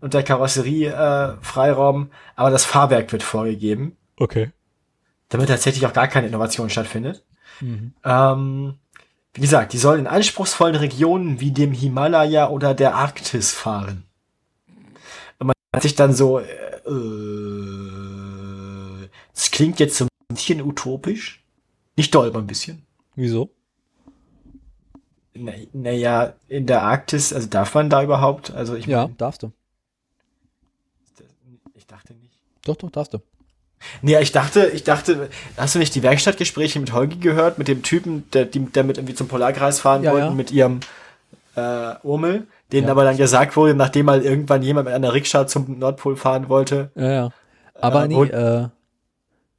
und 0.00 0.14
der 0.14 0.22
Karosserie 0.22 0.92
äh, 0.92 1.36
Freiraum, 1.42 2.10
aber 2.36 2.50
das 2.50 2.64
Fahrwerk 2.64 3.12
wird 3.12 3.22
vorgegeben, 3.22 3.96
Okay. 4.18 4.50
damit 5.28 5.48
tatsächlich 5.48 5.86
auch 5.86 5.92
gar 5.92 6.08
keine 6.08 6.28
Innovation 6.28 6.70
stattfindet. 6.70 7.24
Mhm. 7.60 7.94
Ähm, 8.04 8.74
wie 9.36 9.40
gesagt, 9.42 9.72
die 9.74 9.78
sollen 9.78 10.00
in 10.00 10.06
anspruchsvollen 10.06 10.76
Regionen 10.76 11.40
wie 11.40 11.50
dem 11.52 11.72
Himalaya 11.72 12.48
oder 12.48 12.74
der 12.74 12.94
Arktis 12.94 13.52
fahren. 13.52 14.04
Und 15.38 15.46
man 15.48 15.54
hat 15.74 15.82
sich 15.82 15.94
dann 15.94 16.12
so, 16.14 16.38
äh, 16.40 16.44
äh, 18.06 19.08
das 19.34 19.50
klingt 19.50 19.78
jetzt 19.78 19.96
so 19.98 20.04
ein 20.06 20.08
bisschen 20.34 20.62
utopisch. 20.62 21.42
Nicht 21.96 22.14
doll, 22.14 22.28
aber 22.28 22.38
ein 22.40 22.46
bisschen. 22.46 22.82
Wieso? 23.14 23.50
Na- 25.34 25.52
Naja, 25.72 26.34
in 26.48 26.66
der 26.66 26.82
Arktis, 26.82 27.32
also 27.32 27.46
darf 27.48 27.74
man 27.74 27.90
da 27.90 28.02
überhaupt? 28.02 28.50
Also 28.52 28.74
ich, 28.74 28.86
Ja, 28.86 29.08
darfst 29.18 29.42
du. 29.42 29.52
ich 31.74 31.86
dachte 31.86 32.14
nicht. 32.14 32.38
Doch, 32.64 32.76
doch, 32.76 32.90
darfst 32.90 33.12
du. 33.14 33.18
Nee, 34.02 34.18
ich 34.20 34.32
dachte, 34.32 34.66
ich 34.68 34.84
dachte, 34.84 35.28
hast 35.56 35.74
du 35.74 35.78
nicht 35.78 35.94
die 35.94 36.02
Werkstattgespräche 36.02 36.80
mit 36.80 36.92
Holgi 36.92 37.16
gehört, 37.18 37.58
mit 37.58 37.68
dem 37.68 37.82
Typen, 37.82 38.28
der, 38.32 38.44
die, 38.46 38.60
der 38.60 38.84
mit 38.84 38.96
irgendwie 38.98 39.14
zum 39.14 39.28
Polarkreis 39.28 39.80
fahren 39.80 40.02
Ja, 40.02 40.12
wollten, 40.12 40.26
ja. 40.28 40.32
mit 40.32 40.50
ihrem 40.50 40.80
äh, 41.54 41.94
Urmel, 42.02 42.46
denen 42.72 42.86
Ja. 42.86 42.92
aber 42.92 43.04
dann 43.04 43.16
gesagt 43.16 43.56
wurde, 43.56 43.74
nachdem 43.74 44.06
mal 44.06 44.22
irgendwann 44.22 44.62
jemand 44.62 44.86
mit 44.86 44.94
einer 44.94 45.12
Rikscha 45.12 45.46
zum 45.46 45.78
Nordpol 45.78 46.16
fahren 46.16 46.48
wollte, 46.48 46.90
Ja, 46.96 47.10
ja. 47.12 47.30
Aber 47.74 48.04
Äh, 48.04 48.08
nee, 48.08 48.22
äh, 48.24 48.68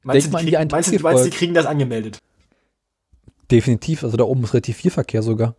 meinst, 0.02 0.26
Denk 0.32 0.38
du, 0.40 0.46
die, 0.46 0.56
an 0.56 0.68
die 0.68 0.72
meinst, 0.74 0.92
du, 0.92 0.98
meinst 1.00 1.24
die 1.24 1.30
kriegen 1.30 1.54
das 1.54 1.66
angemeldet? 1.66 2.18
definitiv. 3.50 4.04
Also 4.04 4.16
da 4.16 4.24
oben 4.24 4.44
ist 4.44 4.52
relativ 4.52 4.76
viel 4.76 4.90
Verkehr 4.90 5.22
sogar. 5.22 5.54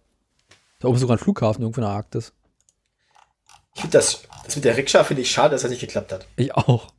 Da 0.79 0.87
oben 0.87 0.95
ist 0.95 1.01
sogar 1.01 1.15
ein 1.17 1.19
Flughafen 1.19 1.61
irgendwo 1.63 1.81
in 1.81 1.87
der 1.87 1.95
Arktis. 1.95 2.33
Ich 3.75 3.81
finde 3.81 3.97
das, 3.97 4.23
das 4.45 4.55
mit 4.55 4.65
der 4.65 4.77
Rikscha 4.77 5.03
finde 5.03 5.21
ich 5.23 5.31
schade, 5.31 5.51
dass 5.51 5.61
das 5.63 5.71
nicht 5.71 5.79
geklappt 5.81 6.11
hat. 6.11 6.27
Ich 6.35 6.53
auch. 6.53 6.91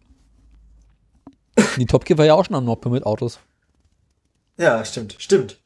Die 1.77 1.87
Top 1.87 2.05
Gear 2.05 2.19
war 2.19 2.25
ja 2.27 2.35
auch 2.35 2.45
schon 2.45 2.57
am 2.57 2.65
Nordpol 2.65 2.93
mit 2.93 3.05
Autos. 3.05 3.39
Ja, 4.59 4.85
stimmt, 4.85 5.17
stimmt. 5.19 5.59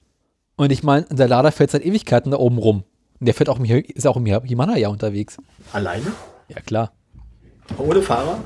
Und 0.57 0.71
ich 0.71 0.83
meine, 0.83 1.07
der 1.11 1.27
Lader 1.29 1.51
fährt 1.53 1.71
seit 1.71 1.85
Ewigkeiten 1.85 2.31
da 2.31 2.39
oben 2.39 2.59
rum. 2.59 2.85
Und 3.21 3.27
der 3.27 3.35
fährt 3.35 3.49
auch 3.49 3.59
im, 3.59 3.65
ist 3.65 4.07
auch 4.07 4.17
im 4.17 4.27
Hi- 4.27 4.47
Himalaya 4.47 4.89
unterwegs. 4.89 5.37
Alleine? 5.73 6.13
Ja, 6.49 6.61
klar. 6.61 6.93
Ohne 7.79 8.03
Fahrer? 8.03 8.39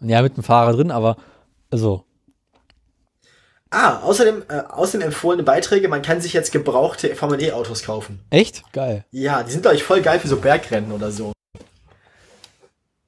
Ja, 0.00 0.22
mit 0.22 0.36
dem 0.36 0.42
Fahrer 0.44 0.72
drin, 0.74 0.90
aber 0.90 1.16
also, 1.70 2.04
Ah, 3.70 3.98
außerdem, 4.02 4.44
äh, 4.48 4.60
außerdem 4.68 5.06
empfohlene 5.08 5.42
Beiträge, 5.42 5.88
man 5.88 6.00
kann 6.02 6.20
sich 6.20 6.32
jetzt 6.32 6.52
gebrauchte 6.52 7.14
Formel 7.16 7.42
E-Autos 7.42 7.82
kaufen. 7.82 8.20
echt? 8.30 8.62
Geil. 8.72 9.04
Ja, 9.10 9.42
die 9.42 9.50
sind, 9.50 9.62
glaube 9.62 9.76
ich, 9.76 9.82
voll 9.82 10.02
geil 10.02 10.20
für 10.20 10.28
so 10.28 10.36
Bergrennen 10.36 10.92
oder 10.92 11.10
so. 11.10 11.32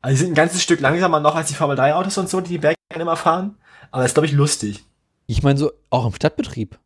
Also 0.02 0.14
die 0.14 0.20
sind 0.20 0.32
ein 0.32 0.34
ganzes 0.34 0.62
Stück 0.62 0.80
langsamer 0.80 1.20
noch 1.20 1.34
als 1.36 1.48
die 1.48 1.54
Formel 1.54 1.76
3 1.76 1.94
Autos 1.94 2.18
und 2.18 2.28
so, 2.28 2.40
die 2.40 2.50
die 2.50 2.58
Bergrennen 2.58 3.00
immer 3.00 3.16
fahren. 3.16 3.56
Aber 3.90 4.02
das 4.02 4.10
ist, 4.10 4.14
glaube 4.14 4.26
ich, 4.26 4.32
lustig. 4.32 4.84
Ich 5.26 5.42
meine, 5.42 5.58
so 5.58 5.72
auch 5.90 6.06
im 6.06 6.14
Stadtbetrieb. 6.14 6.78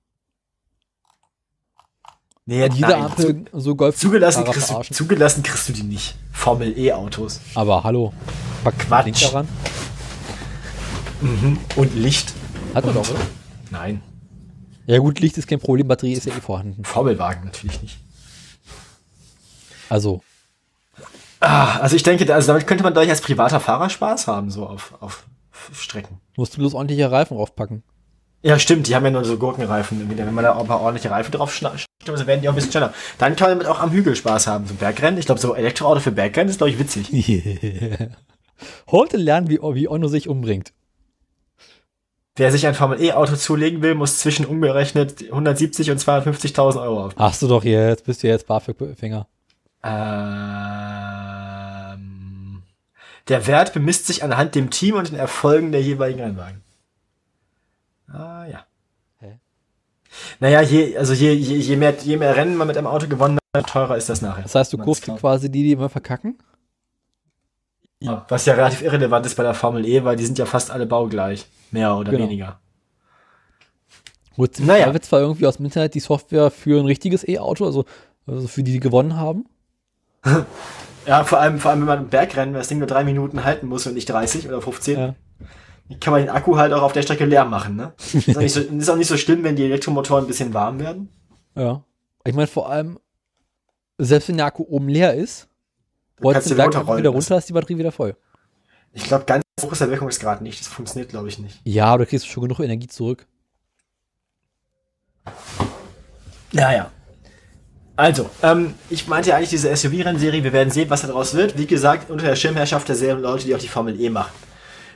Nee, 2.44 2.64
An 2.64 2.72
jeder 2.72 2.96
Ampel 2.98 3.44
so 3.52 3.76
Golf. 3.76 3.96
Zugelassen 3.96 4.44
kriegst, 4.44 4.70
du, 4.70 4.82
zugelassen 4.82 5.42
kriegst 5.44 5.68
du 5.68 5.72
die 5.72 5.84
nicht. 5.84 6.16
Formel 6.32 6.76
E-Autos. 6.76 7.40
Aber 7.54 7.84
hallo. 7.84 8.12
Pack 8.64 8.78
Quatsch. 8.80 9.22
Daran. 9.24 9.48
Und 11.76 11.94
Licht. 11.94 12.32
Hat 12.74 12.84
er 12.84 12.92
doch, 12.92 13.08
oder? 13.08 13.20
Nein. 13.70 14.02
Ja 14.86 14.98
gut, 14.98 15.20
Licht 15.20 15.38
ist 15.38 15.46
kein 15.46 15.60
Problem, 15.60 15.86
Batterie 15.86 16.14
ist 16.14 16.26
ja 16.26 16.36
eh 16.36 16.40
vorhanden. 16.40 16.84
Formelwagen 16.84 17.44
natürlich 17.44 17.80
nicht. 17.80 17.98
Also, 19.88 20.22
Ah, 21.38 21.78
also 21.80 21.96
ich 21.96 22.04
denke, 22.04 22.32
also 22.32 22.46
damit 22.52 22.68
könnte 22.68 22.84
man 22.84 22.94
doch 22.94 23.02
als 23.06 23.20
privater 23.20 23.58
Fahrer 23.58 23.90
Spaß 23.90 24.28
haben, 24.28 24.50
so 24.50 24.64
auf, 24.66 24.94
auf 25.00 25.26
Strecken. 25.72 26.20
musst 26.36 26.55
du 26.55 26.59
bloß 26.59 26.74
ordentliche 26.74 27.10
Reifen 27.10 27.36
draufpacken. 27.36 27.82
Ja, 28.44 28.59
stimmt, 28.59 28.89
die 28.89 28.97
haben 28.97 29.05
ja 29.05 29.12
nur 29.12 29.24
so 29.24 29.39
Gurkenreifen. 29.39 30.10
Wenn 30.16 30.34
man 30.34 30.44
da 30.44 30.59
ein 30.59 30.66
paar 30.66 30.80
ordentliche 30.80 31.10
Reifen 31.10 31.30
drauf 31.30 31.55
schnappt, 31.55 31.86
so 32.05 32.26
werden 32.26 32.40
die 32.40 32.48
auch 32.48 32.52
ein 32.52 32.56
bisschen 32.56 32.72
schneller. 32.72 32.93
Dann 33.18 33.36
kann 33.36 33.51
man 33.51 33.59
damit 33.60 33.70
auch 33.70 33.80
am 33.80 33.93
Hügel 33.93 34.16
Spaß 34.16 34.48
haben. 34.48 34.66
So 34.66 34.74
Bergrennen, 34.74 35.18
ich 35.18 35.26
glaube, 35.26 35.40
so 35.40 35.55
Elektroauto 35.55 36.01
für 36.01 36.10
Bergrennen 36.10 36.51
ist, 36.51 36.59
glaube 36.59 36.70
ich, 36.70 36.78
witzig. 36.78 37.12
Heute 38.90 39.16
lernen, 39.16 39.48
wie, 39.48 39.60
wie 39.60 39.89
Onno 39.89 40.09
sich 40.09 40.28
umbringt. 40.28 40.72
Wer 42.34 42.51
sich 42.51 42.66
ein 42.66 42.74
Formel-E-Auto 42.74 43.36
zulegen 43.36 43.82
will, 43.82 43.94
muss 43.94 44.18
zwischen 44.18 44.47
umgerechnet 44.47 45.22
170 45.22 45.90
und 45.90 46.01
250.000 46.01 46.82
Euro 46.82 47.06
auf. 47.06 47.12
Ach 47.16 47.39
du 47.39 47.47
doch 47.47 47.62
jetzt, 47.62 48.05
bist 48.05 48.22
du 48.22 48.26
jetzt 48.26 48.47
BAföG-Fänger. 48.47 49.26
Ähm, 49.84 51.11
der 53.28 53.46
Wert 53.46 53.72
bemisst 53.72 54.06
sich 54.06 54.22
anhand 54.24 54.54
dem 54.54 54.70
Team 54.70 54.96
und 54.96 55.08
den 55.10 55.18
Erfolgen 55.18 55.72
der 55.72 55.82
jeweiligen 55.82 56.20
Rennwagen. 56.20 56.62
Ah, 58.08 58.44
ja. 58.46 58.66
Hä? 59.20 59.38
Naja, 60.40 60.60
je, 60.60 60.96
also 60.98 61.12
je, 61.14 61.32
je, 61.32 61.56
je, 61.58 61.76
mehr, 61.76 61.94
je 62.02 62.16
mehr 62.16 62.36
Rennen 62.36 62.56
man 62.56 62.66
mit 62.66 62.76
einem 62.76 62.86
Auto 62.86 63.06
gewonnen 63.08 63.38
hat, 63.56 63.68
teurer 63.68 63.96
ist 63.96 64.08
das 64.08 64.20
nachher. 64.22 64.42
Das 64.42 64.54
heißt, 64.54 64.72
du 64.72 64.78
kaufst 64.78 65.04
quasi 65.04 65.50
die, 65.50 65.62
die 65.62 65.72
immer 65.72 65.88
verkacken? 65.88 66.38
Ja, 68.00 68.26
Was 68.28 68.46
ja 68.46 68.54
relativ 68.54 68.82
irrelevant 68.82 69.24
ist 69.26 69.36
bei 69.36 69.44
der 69.44 69.54
Formel 69.54 69.86
E, 69.86 70.02
weil 70.02 70.16
die 70.16 70.26
sind 70.26 70.36
ja 70.38 70.44
fast 70.44 70.70
alle 70.70 70.86
baugleich. 70.86 71.46
Mehr 71.70 71.96
oder 71.96 72.10
Genau. 72.10 72.24
weniger. 72.24 72.58
Du 74.36 74.46
Naja. 74.58 74.86
naja. 74.88 75.00
zwar 75.00 75.20
irgendwie 75.20 75.46
aus 75.46 75.58
dem 75.58 75.66
Internet 75.66 75.94
die 75.94 76.00
Software 76.00 76.50
für 76.50 76.80
ein 76.80 76.86
richtiges 76.86 77.26
E-Auto, 77.26 77.64
also, 77.64 77.84
also 78.26 78.48
für 78.48 78.62
die, 78.62 78.72
die 78.72 78.80
gewonnen 78.80 79.16
haben? 79.16 79.44
Ja, 81.06 81.24
vor 81.24 81.40
allem, 81.40 81.58
vor 81.58 81.70
allem, 81.70 81.80
wenn 81.80 81.86
man 81.86 81.98
im 82.04 82.08
Bergrennen 82.08 82.54
das 82.54 82.68
Ding 82.68 82.78
nur 82.78 82.86
drei 82.86 83.04
Minuten 83.04 83.44
halten 83.44 83.66
muss 83.66 83.86
und 83.86 83.94
nicht 83.94 84.08
30 84.08 84.46
oder 84.48 84.62
15, 84.62 84.98
Ja. 84.98 85.14
kann 86.00 86.12
man 86.12 86.20
den 86.22 86.30
Akku 86.30 86.56
halt 86.56 86.72
auch 86.72 86.82
auf 86.82 86.92
der 86.92 87.02
Strecke 87.02 87.24
leer 87.24 87.44
machen, 87.44 87.76
ne? 87.76 87.92
Ist 88.12 88.36
auch 88.36 88.40
nicht 88.40 88.52
so, 88.52 88.60
ist 88.60 88.88
auch 88.90 88.96
nicht 88.96 89.08
so 89.08 89.16
schlimm, 89.16 89.42
wenn 89.44 89.56
die 89.56 89.64
Elektromotoren 89.64 90.24
ein 90.24 90.28
bisschen 90.28 90.54
warm 90.54 90.78
werden. 90.78 91.08
Ja. 91.56 91.82
Ich 92.24 92.34
meine, 92.34 92.46
vor 92.46 92.70
allem, 92.70 92.98
selbst 93.98 94.28
wenn 94.28 94.36
der 94.36 94.46
Akku 94.46 94.64
oben 94.68 94.88
leer 94.88 95.14
ist, 95.14 95.48
rollst 96.22 96.34
kannst 96.34 96.50
du 96.50 96.54
den 96.54 96.62
runterrollen 96.62 96.98
wieder 97.02 97.10
runter, 97.10 97.36
ist 97.36 97.48
die 97.48 97.52
Batterie 97.52 97.78
wieder 97.78 97.92
voll. 97.92 98.16
Ich 98.92 99.04
glaube, 99.04 99.24
ganz 99.24 99.42
hoch 99.60 99.72
ist 99.72 99.80
der 99.80 99.90
Wirkungsgrad 99.90 100.40
nicht. 100.42 100.60
Das 100.60 100.68
funktioniert, 100.68 101.10
glaube 101.10 101.26
ich, 101.28 101.38
nicht. 101.38 101.60
Ja, 101.64 101.86
aber 101.86 102.04
du 102.04 102.10
kriegst 102.10 102.28
schon 102.28 102.42
genug 102.42 102.60
Energie 102.60 102.86
zurück. 102.88 103.26
Naja. 106.52 106.90
Also, 108.02 108.28
ähm, 108.42 108.74
ich 108.90 109.06
meinte 109.06 109.28
ja 109.30 109.36
eigentlich 109.36 109.50
diese 109.50 109.68
SUV-Rennserie. 109.76 110.42
Wir 110.42 110.52
werden 110.52 110.72
sehen, 110.72 110.90
was 110.90 111.02
daraus 111.02 111.34
wird. 111.34 111.56
Wie 111.56 111.66
gesagt, 111.68 112.10
unter 112.10 112.24
der 112.26 112.34
Schirmherrschaft 112.34 112.88
derselben 112.88 113.22
Leute, 113.22 113.44
die 113.44 113.54
auch 113.54 113.60
die 113.60 113.68
Formel 113.68 114.00
E 114.00 114.10
machen. 114.10 114.32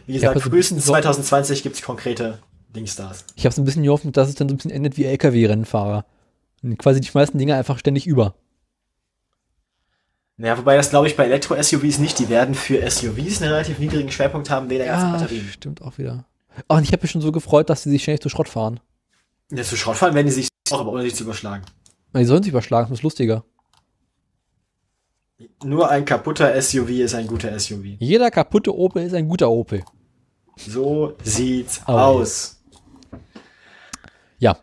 Wie 0.09 0.15
gesagt, 0.15 0.41
frühestens 0.43 0.87
so- 0.87 0.91
2020 0.93 1.63
gibt's 1.63 1.83
konkrete 1.83 2.41
Dingstars. 2.75 3.25
Ich 3.37 3.45
habe 3.45 3.55
so 3.55 3.63
ein 3.63 3.65
bisschen 3.65 3.85
gehofft, 3.85 4.05
dass 4.17 4.29
es 4.29 4.35
dann 4.35 4.49
so 4.49 4.55
ein 4.55 4.57
bisschen 4.57 4.73
endet 4.73 4.97
wie 4.97 5.05
LKW-Rennfahrer. 5.05 6.05
Und 6.65 6.79
quasi 6.81 7.01
die 7.01 7.07
schmeißen 7.07 7.39
Dinge 7.39 7.55
einfach 7.55 7.79
ständig 7.79 8.09
über. 8.09 8.35
Naja, 10.37 10.59
wobei 10.59 10.77
das 10.77 10.91
glaube 10.91 11.07
ich 11.07 11.15
bei 11.17 11.27
Elektro-SUVs 11.27 12.01
nicht. 12.01 12.19
Die 12.19 12.29
werden 12.29 12.57
für 12.57 12.91
SUVs 12.91 13.41
einen 13.41 13.53
relativ 13.53 13.79
niedrigen 13.79 14.11
Schwerpunkt 14.11 14.51
haben, 14.51 14.69
wegen 14.69 14.81
der 14.81 14.89
ganzen 14.89 15.13
Batterien. 15.13 15.47
stimmt 15.53 15.81
auch 15.81 15.97
wieder. 15.99 16.25
Oh, 16.69 16.75
und 16.75 16.83
ich 16.83 16.91
habe 16.91 17.03
mich 17.03 17.13
schon 17.13 17.21
so 17.23 17.31
gefreut, 17.31 17.71
dass 17.71 17.85
sie 17.85 17.91
sich 17.91 18.03
ständig 18.03 18.23
zu 18.23 18.31
Schrott 18.31 18.49
fahren. 18.49 18.81
Ja, 19.53 19.63
zu 19.63 19.77
Schrott 19.77 19.97
fahren 19.97 20.13
werden 20.17 20.27
die 20.27 20.33
sich 20.33 20.49
auch, 20.73 20.81
aber 20.81 20.91
ohne 20.91 21.03
sich 21.03 21.15
zu 21.15 21.23
überschlagen. 21.23 21.63
Die 22.15 22.25
sollen 22.25 22.43
sich 22.43 22.51
überschlagen, 22.53 22.89
das 22.91 22.99
ist 23.01 23.03
lustiger. 23.03 23.45
Nur 25.63 25.91
ein 25.91 26.05
kaputter 26.05 26.61
SUV 26.61 26.89
ist 26.91 27.15
ein 27.15 27.27
guter 27.27 27.59
SUV. 27.59 27.85
Jeder 27.99 28.31
kaputte 28.31 28.75
Opel 28.75 29.05
ist 29.05 29.15
ein 29.15 29.29
guter 29.29 29.51
Opel. 29.51 29.83
So 30.57 31.15
sieht's 31.23 31.83
Oh, 31.87 31.93
aus. 31.93 32.63
Ja, 34.39 34.57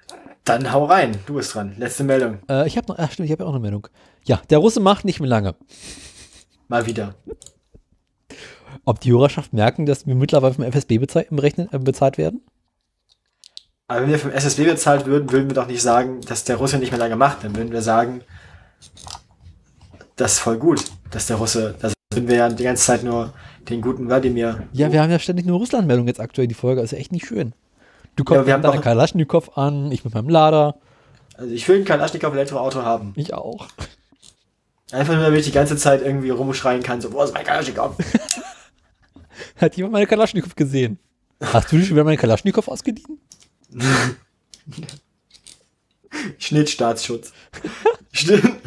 Dann 0.45 0.71
hau 0.71 0.85
rein. 0.85 1.17
Du 1.25 1.35
bist 1.35 1.53
dran. 1.53 1.75
Letzte 1.77 2.03
Meldung. 2.03 2.39
äh, 2.49 2.67
ich 2.67 2.75
habe 2.77 2.87
noch, 2.87 2.97
ach 2.99 3.11
stimmt, 3.11 3.27
ich 3.27 3.31
habe 3.31 3.43
ja 3.43 3.47
auch 3.49 3.53
eine 3.53 3.61
Meldung. 3.61 3.87
Ja, 4.25 4.41
der 4.49 4.57
Russe 4.57 4.79
macht 4.79 5.05
nicht 5.05 5.19
mehr 5.19 5.29
lange. 5.29 5.55
Mal 6.67 6.85
wieder. 6.87 7.15
Ob 8.85 8.99
die 8.99 9.11
Hörerschaft 9.11 9.53
merken, 9.53 9.85
dass 9.85 10.07
wir 10.07 10.15
mittlerweile 10.15 10.53
vom 10.55 10.63
FSB 10.63 10.97
bezahlt, 10.97 11.27
berechnet, 11.29 11.71
äh, 11.73 11.79
bezahlt 11.79 12.17
werden? 12.17 12.41
Aber 13.87 14.01
wenn 14.01 14.09
wir 14.09 14.19
vom 14.19 14.31
SSB 14.31 14.65
bezahlt 14.65 15.05
würden, 15.05 15.31
würden 15.31 15.49
wir 15.49 15.55
doch 15.55 15.67
nicht 15.67 15.81
sagen, 15.81 16.21
dass 16.21 16.43
der 16.43 16.55
Russe 16.55 16.77
nicht 16.77 16.91
mehr 16.91 16.99
lange 16.99 17.15
macht. 17.15 17.43
Dann 17.43 17.55
würden 17.55 17.71
wir 17.71 17.81
sagen, 17.81 18.21
das 20.15 20.33
ist 20.33 20.39
voll 20.39 20.57
gut, 20.57 20.83
dass 21.11 21.27
der 21.27 21.37
Russe, 21.37 21.75
das 21.79 21.93
würden 22.13 22.27
wir 22.27 22.35
ja 22.35 22.49
die 22.49 22.63
ganze 22.63 22.83
Zeit 22.83 23.03
nur 23.03 23.33
den 23.69 23.81
guten 23.81 24.07
Wladimir. 24.07 24.67
Ja, 24.71 24.91
wir 24.91 25.01
haben 25.01 25.11
ja 25.11 25.19
ständig 25.19 25.45
nur 25.45 25.59
Russland-Meldung 25.59 26.07
jetzt 26.07 26.19
aktuell, 26.19 26.47
die 26.47 26.53
Folge. 26.53 26.81
ist 26.81 26.91
ja 26.91 26.97
echt 26.97 27.11
nicht 27.11 27.25
schön. 27.25 27.53
Du 28.15 28.23
kommst 28.23 28.47
Ja, 28.47 28.57
mit 28.57 28.65
deiner 28.65 28.81
Kalaschnikow 28.81 29.57
an, 29.57 29.91
ich 29.91 30.05
mit 30.05 30.13
meinem 30.13 30.29
Lader. 30.29 30.75
Also 31.35 31.51
ich 31.51 31.67
will 31.67 31.83
kein 31.83 31.99
Aschnikow 31.99 32.31
Elektroauto 32.33 32.83
haben. 32.83 33.13
Ich 33.15 33.33
auch. 33.33 33.67
Einfach 34.91 35.15
nur, 35.15 35.23
damit 35.23 35.39
ich 35.39 35.47
die 35.47 35.51
ganze 35.51 35.75
Zeit 35.77 36.03
irgendwie 36.03 36.29
rumschreien 36.29 36.83
kann, 36.83 37.01
so, 37.01 37.11
wo 37.11 37.23
ist 37.23 37.33
mein 37.33 37.43
Kalaschnikow? 37.43 37.95
Hat 39.57 39.75
jemand 39.75 39.93
meine 39.93 40.05
Kalaschnikow 40.05 40.55
gesehen? 40.55 40.99
Hast 41.41 41.71
du 41.71 41.79
schon 41.79 41.95
wieder 41.95 42.03
meine 42.03 42.17
Kalaschnikow 42.17 42.67
ausgeliehen? 42.67 43.19
Schnittstaatsschutz. 46.37 47.33
Stimmt. 48.11 48.61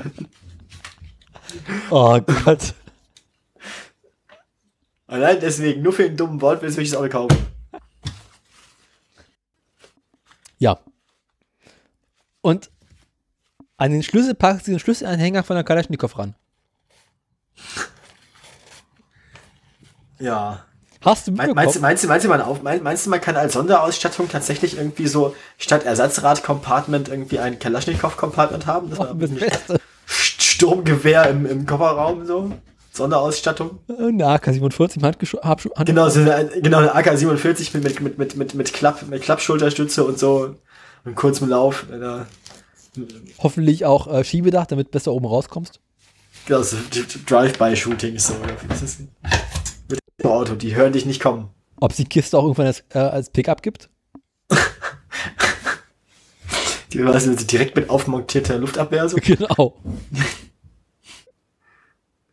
Oh 1.91 2.21
Gott. 2.21 2.75
Allein 5.07 5.41
deswegen, 5.41 5.83
nur 5.83 5.93
für 5.93 6.05
den 6.05 6.17
dummen 6.17 6.41
Wortwitz 6.41 6.77
will 6.77 6.85
ich 6.85 6.91
das 6.91 6.99
Auto 6.99 7.09
kaufen. 7.09 7.47
Ja. 10.59 10.81
Und 12.41 12.71
an 13.77 13.93
den 13.93 14.03
Schlüssel 14.03 14.35
packst 14.35 14.67
du 14.67 14.73
den 14.73 14.81
Schlüsselanhänger 14.81 15.45
von 15.45 15.57
der 15.57 15.65
Kalaschnikow 15.65 16.19
ran. 16.19 16.35
Ja. 20.19 20.65
Hast 21.03 21.27
du 21.27 21.31
Me- 21.33 21.37
mitbekommen? 21.47 21.55
Meinst 21.57 21.77
du, 21.77 21.81
meinst, 21.81 22.07
meinst, 22.09 22.25
du, 22.25 22.29
man 22.29 22.41
auf, 22.41 22.63
mein- 22.63 22.83
meinst 22.83 23.07
du, 23.07 23.11
man 23.11 23.21
kann 23.21 23.37
als 23.37 23.53
Sonderausstattung 23.55 24.29
tatsächlich 24.29 24.77
irgendwie 24.77 25.07
so 25.07 25.35
statt 25.59 25.85
Ersatzrad-Compartment 25.85 27.09
irgendwie 27.09 27.39
ein 27.39 27.59
Kalaschnikow-Compartment 27.59 28.67
haben? 28.67 28.91
Das 28.91 28.99
Oh, 29.01 29.03
war. 29.05 29.15
St- 29.15 29.79
Sturmgewehr 30.09 31.29
im, 31.31 31.45
im 31.47 31.67
Kofferraum 31.67 32.27
so? 32.27 32.51
Sonderausstattung? 32.93 33.79
Eine 33.89 34.25
AK-47 34.27 34.97
im 34.97 35.03
Handgesch- 35.03 35.35
Habschu- 35.43 35.75
Hand 35.77 35.87
Genau, 35.87 36.09
so 36.09 36.21
eine, 36.21 36.49
genau, 36.63 36.79
eine 36.79 36.95
AK-47 36.95 37.77
mit, 37.77 38.01
mit, 38.01 38.19
mit, 38.19 38.37
mit, 38.37 38.55
mit, 38.55 38.73
Klapp, 38.73 39.03
mit 39.09 39.23
Klappschulterstütze 39.23 40.03
und 40.05 40.19
so. 40.19 40.55
Und 41.05 41.15
kurzem 41.15 41.49
Lauf. 41.51 41.85
Äh, 41.93 42.25
Hoffentlich 43.39 43.85
auch 43.85 44.07
äh, 44.07 44.25
Schiebedach, 44.25 44.65
damit 44.67 44.91
besser 44.91 45.13
oben 45.13 45.27
rauskommst. 45.27 45.81
genau, 46.47 46.63
so 46.63 46.79
Drive-by-Shooting 47.27 48.19
so. 48.19 48.33
Auto, 50.25 50.55
die 50.55 50.75
hören 50.75 50.93
dich 50.93 51.07
nicht 51.07 51.21
kommen. 51.23 51.51
Ob 51.81 51.91
es 51.91 51.97
die 51.99 52.07
Kiste 52.07 52.39
auch 52.39 52.43
irgendwann 52.43 52.67
als, 52.67 52.85
äh, 52.91 52.99
als 52.99 53.31
Pickup 53.31 53.63
gibt? 53.63 53.91
Die 56.93 57.03
also 57.03 57.35
direkt 57.35 57.77
mit 57.77 57.91
aufmontierter 57.91 58.59
Luftabwehr 58.59 59.09
so. 59.09 59.17
Genau. 59.23 59.77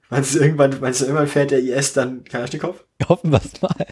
Meinst 0.10 0.36
du 0.36 0.40
irgendwann, 0.40 0.80
meinst 0.80 1.02
du 1.02 1.06
irgendwann 1.06 1.28
fährt 1.28 1.52
der 1.52 1.60
IS 1.60 1.94
dann 1.94 2.24
Kalaschnikow? 2.24 2.86
Hoffen 3.10 3.32
wir 3.32 3.42
es 3.44 3.62
mal. 3.62 3.88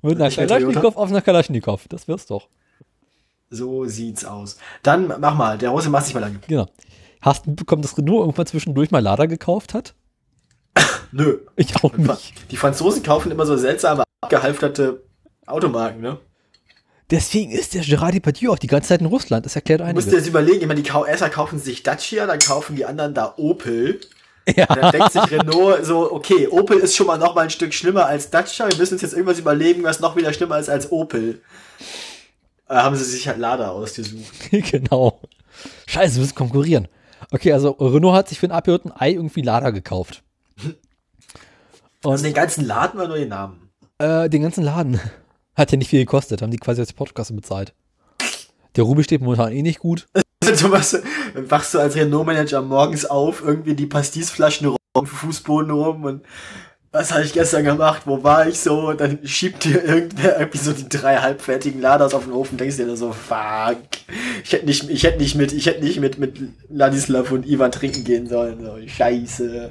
Mit 0.00 0.20
einer 0.20 0.30
Kalaschnikow 0.30 0.96
auf 0.96 1.10
einer 1.10 1.20
Kalaschnikow. 1.20 1.86
Das 1.88 2.08
wir's 2.08 2.26
doch. 2.26 2.48
So 3.50 3.84
sieht's 3.84 4.24
aus. 4.24 4.56
Dann 4.82 5.12
mach 5.20 5.34
mal, 5.34 5.58
der 5.58 5.70
Russe 5.70 5.90
macht 5.90 6.06
sich 6.06 6.14
mal 6.14 6.20
lang. 6.20 6.40
Genau. 6.48 6.66
Hast 7.20 7.44
du 7.44 7.50
mitbekommen, 7.50 7.82
dass 7.82 7.98
Renault 7.98 8.20
irgendwann 8.20 8.46
zwischendurch 8.46 8.90
mal 8.90 9.00
Lader 9.00 9.26
gekauft 9.26 9.74
hat? 9.74 9.94
Nö. 11.12 11.38
Ich 11.56 11.76
auch 11.76 11.96
nicht. 11.96 12.34
Die 12.50 12.56
Franzosen 12.56 13.02
kaufen 13.02 13.30
immer 13.30 13.46
so 13.46 13.56
seltsame, 13.56 14.04
abgehalfterte 14.20 15.02
Automarken, 15.46 16.00
ne? 16.00 16.18
Deswegen 17.10 17.50
ist 17.52 17.72
der 17.74 17.82
Gerard 17.82 18.14
Depardieu 18.14 18.52
auch 18.52 18.58
die 18.58 18.66
ganze 18.66 18.88
Zeit 18.88 19.00
in 19.00 19.06
Russland. 19.06 19.46
Das 19.46 19.56
erklärt 19.56 19.80
Du 19.80 19.84
musst 19.84 20.08
dir 20.08 20.10
einiges. 20.10 20.26
jetzt 20.26 20.28
überlegen, 20.28 20.60
ich 20.60 20.66
meine, 20.66 20.82
die 20.82 20.90
erster 20.90 21.30
kaufen 21.30 21.58
sich 21.58 21.82
Dacia, 21.82 22.26
dann 22.26 22.38
kaufen 22.38 22.76
die 22.76 22.84
anderen 22.84 23.14
da 23.14 23.34
Opel. 23.38 24.00
Ja. 24.56 24.66
Dann 24.66 24.92
denkt 24.92 25.12
sich 25.12 25.30
Renault 25.30 25.84
so, 25.84 26.12
okay, 26.12 26.48
Opel 26.48 26.78
ist 26.78 26.96
schon 26.96 27.06
mal 27.06 27.18
noch 27.18 27.34
mal 27.34 27.42
ein 27.42 27.50
Stück 27.50 27.72
schlimmer 27.72 28.06
als 28.06 28.30
Dacia. 28.30 28.68
Wir 28.68 28.76
müssen 28.76 28.94
uns 28.94 29.02
jetzt 29.02 29.12
irgendwas 29.12 29.38
überlegen, 29.38 29.84
was 29.84 30.00
noch 30.00 30.16
wieder 30.16 30.32
schlimmer 30.32 30.58
ist 30.58 30.68
als 30.68 30.92
Opel. 30.92 31.40
Äh, 32.68 32.74
haben 32.74 32.96
sie 32.96 33.04
sich 33.04 33.26
halt 33.26 33.38
Lada 33.38 33.70
ausgesucht. 33.70 34.50
genau. 34.50 35.20
Scheiße, 35.86 36.16
wir 36.16 36.20
müssen 36.22 36.34
konkurrieren. 36.34 36.88
Okay, 37.30 37.52
also 37.52 37.70
Renault 37.70 38.14
hat 38.16 38.28
sich 38.28 38.38
für 38.38 38.46
ein 38.46 38.52
abgehörten 38.52 38.92
Ei 38.94 39.12
irgendwie 39.12 39.42
Lader 39.42 39.72
gekauft. 39.72 40.22
Also 42.04 42.10
Und 42.10 42.22
den 42.24 42.34
ganzen 42.34 42.64
Laden 42.64 42.98
war 42.98 43.08
nur 43.08 43.16
den 43.16 43.28
Namen. 43.28 43.70
äh, 43.98 44.28
den 44.28 44.42
ganzen 44.42 44.64
Laden. 44.64 45.00
Hat 45.54 45.72
ja 45.72 45.78
nicht 45.78 45.88
viel 45.90 46.00
gekostet, 46.00 46.40
haben 46.40 46.52
die 46.52 46.56
quasi 46.56 46.80
als 46.80 46.92
Podcast 46.92 47.34
bezahlt. 47.34 47.74
Der 48.76 48.84
Ruby 48.84 49.02
steht 49.02 49.20
momentan 49.20 49.50
eh 49.52 49.62
nicht 49.62 49.80
gut. 49.80 50.06
Du 50.40 50.68
machst, 50.68 50.96
wachst 51.34 51.74
du 51.74 51.80
als 51.80 51.96
Renault-Manager 51.96 52.62
morgens 52.62 53.04
auf, 53.04 53.42
irgendwie 53.44 53.74
die 53.74 53.86
Pastisflaschen 53.86 54.68
rum, 54.68 55.06
Fußboden 55.06 55.72
rum 55.72 56.04
und 56.04 56.22
was 56.90 57.12
habe 57.12 57.22
ich 57.22 57.34
gestern 57.34 57.64
gemacht, 57.64 58.02
wo 58.06 58.22
war 58.22 58.48
ich 58.48 58.60
so, 58.60 58.94
dann 58.94 59.18
schiebt 59.22 59.64
dir 59.64 59.84
irgendwer 59.84 60.40
irgendwie 60.40 60.58
so 60.58 60.72
die 60.72 60.88
drei 60.88 61.18
halbfertigen 61.18 61.82
Laders 61.82 62.14
auf 62.14 62.24
den 62.24 62.32
Ofen, 62.32 62.56
denkst 62.56 62.76
dir 62.76 62.96
so, 62.96 63.12
fuck, 63.12 63.76
ich 64.42 64.52
hätte 64.52 64.64
nicht, 64.64 64.88
ich 64.88 65.02
hätte 65.04 65.18
nicht 65.18 65.34
mit, 65.34 65.52
ich 65.52 65.66
hätte 65.66 65.84
nicht 65.84 66.00
mit, 66.00 66.18
mit 66.18 66.38
Ladislav 66.70 67.30
und 67.30 67.46
Ivan 67.46 67.72
trinken 67.72 68.04
gehen 68.04 68.26
sollen, 68.26 68.64
so, 68.64 68.76
scheiße. 68.86 69.70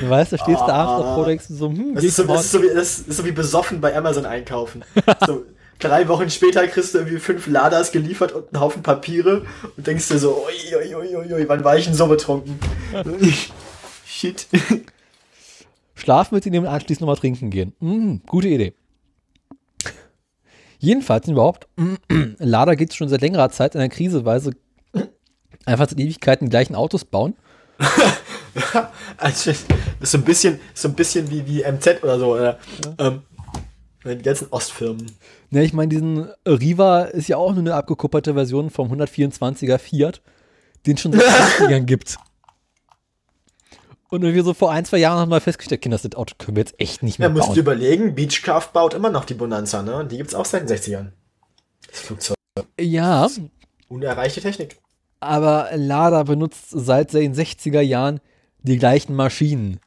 Du 0.00 0.10
weißt, 0.10 0.32
da 0.34 0.38
stehst 0.38 0.60
du 0.60 0.64
ah, 0.64 0.84
abends 0.84 1.06
davor, 1.06 1.26
denkst 1.26 1.48
du 1.48 1.54
so, 1.54 1.68
hm, 1.68 1.94
das 1.94 2.04
ist 2.04 2.16
so, 2.16 2.24
das 2.24 2.44
ist 2.44 2.52
so, 2.52 2.62
wie, 2.62 2.74
das 2.74 2.98
ist 2.98 3.16
so 3.16 3.24
wie 3.24 3.32
besoffen 3.32 3.80
bei 3.80 3.96
Amazon 3.96 4.26
einkaufen. 4.26 4.84
so, 5.26 5.46
drei 5.78 6.06
Wochen 6.08 6.28
später 6.28 6.66
kriegst 6.66 6.92
du 6.92 6.98
irgendwie 6.98 7.20
fünf 7.20 7.46
Laders 7.46 7.90
geliefert 7.90 8.32
und 8.32 8.52
einen 8.52 8.60
Haufen 8.60 8.82
Papiere 8.82 9.46
und 9.78 9.86
denkst 9.86 10.08
dir 10.08 10.18
so, 10.18 10.44
ui, 10.46 10.94
ui, 10.94 11.14
ui, 11.16 11.32
ui, 11.32 11.48
wann 11.48 11.64
war 11.64 11.78
ich 11.78 11.86
denn 11.86 11.94
so 11.94 12.06
betrunken? 12.06 12.58
Shit. 14.06 14.46
Schlafen 16.00 16.34
mit 16.34 16.46
ihnen 16.46 16.60
und 16.60 16.66
anschließend 16.66 17.02
nochmal 17.02 17.16
trinken 17.16 17.50
gehen. 17.50 17.74
Mm, 17.80 18.16
gute 18.26 18.48
Idee. 18.48 18.74
Jedenfalls 20.78 21.28
überhaupt, 21.28 21.68
Lada 22.38 22.74
geht 22.74 22.90
es 22.90 22.96
schon 22.96 23.08
seit 23.08 23.20
längerer 23.20 23.50
Zeit 23.50 23.74
in 23.74 23.80
einer 23.80 23.90
Krise, 23.90 24.24
weil 24.24 24.40
sie 24.40 24.52
einfach 25.66 25.88
seit 25.88 26.00
Ewigkeiten 26.00 26.46
die 26.46 26.50
gleichen 26.50 26.74
Autos 26.74 27.04
bauen. 27.04 27.36
also, 29.18 29.50
das 29.50 29.64
ist 30.00 30.10
so 30.10 30.18
ein 30.18 30.24
bisschen, 30.24 30.58
so 30.74 30.88
ein 30.88 30.94
bisschen 30.94 31.30
wie, 31.30 31.46
wie 31.46 31.62
MZ 31.62 32.02
oder 32.02 32.18
so, 32.18 32.34
oder? 32.34 32.58
Ja. 32.98 33.06
Ähm, 33.06 33.22
die 34.04 34.22
ganzen 34.22 34.48
Ostfirmen. 34.50 35.06
Ne, 35.50 35.64
ich 35.64 35.74
meine, 35.74 35.88
diesen 35.88 36.30
Riva 36.46 37.02
ist 37.02 37.28
ja 37.28 37.36
auch 37.36 37.50
nur 37.50 37.60
eine 37.60 37.74
abgekuppelte 37.74 38.34
Version 38.34 38.70
vom 38.70 38.90
124er 38.90 39.78
Fiat, 39.78 40.22
den 40.86 40.94
es 40.94 41.02
schon 41.02 41.12
seit 41.12 41.22
80ern 41.60 41.80
gibt. 41.80 42.16
Und 44.10 44.22
wir 44.22 44.42
so 44.42 44.54
vor 44.54 44.72
ein, 44.72 44.84
zwei 44.84 44.98
Jahren 44.98 45.18
haben 45.18 45.30
wir 45.30 45.40
festgestellt, 45.40 45.82
Kinder, 45.82 45.96
das 45.96 46.16
Auto 46.16 46.34
können 46.36 46.56
wir 46.56 46.62
jetzt 46.62 46.78
echt 46.78 47.04
nicht 47.04 47.20
mehr 47.20 47.28
ja, 47.28 47.32
bauen. 47.32 47.42
Ja, 47.42 47.46
musst 47.46 47.56
du 47.56 47.60
überlegen, 47.60 48.14
Beechcraft 48.16 48.70
baut 48.72 48.92
immer 48.92 49.10
noch 49.10 49.24
die 49.24 49.34
Bonanza, 49.34 49.82
ne? 49.82 50.04
Die 50.04 50.16
gibt's 50.16 50.34
auch 50.34 50.44
seit 50.44 50.68
den 50.68 50.76
60ern. 50.76 51.12
Das 51.88 52.00
Flugzeug. 52.00 52.36
Ja. 52.78 53.22
Das 53.22 53.40
unerreichte 53.88 54.40
Technik. 54.40 54.78
Aber 55.20 55.70
Lada 55.74 56.24
benutzt 56.24 56.70
seit 56.70 57.12
den 57.12 57.34
60er 57.34 57.80
Jahren 57.80 58.20
die 58.62 58.78
gleichen 58.78 59.14
Maschinen. 59.14 59.78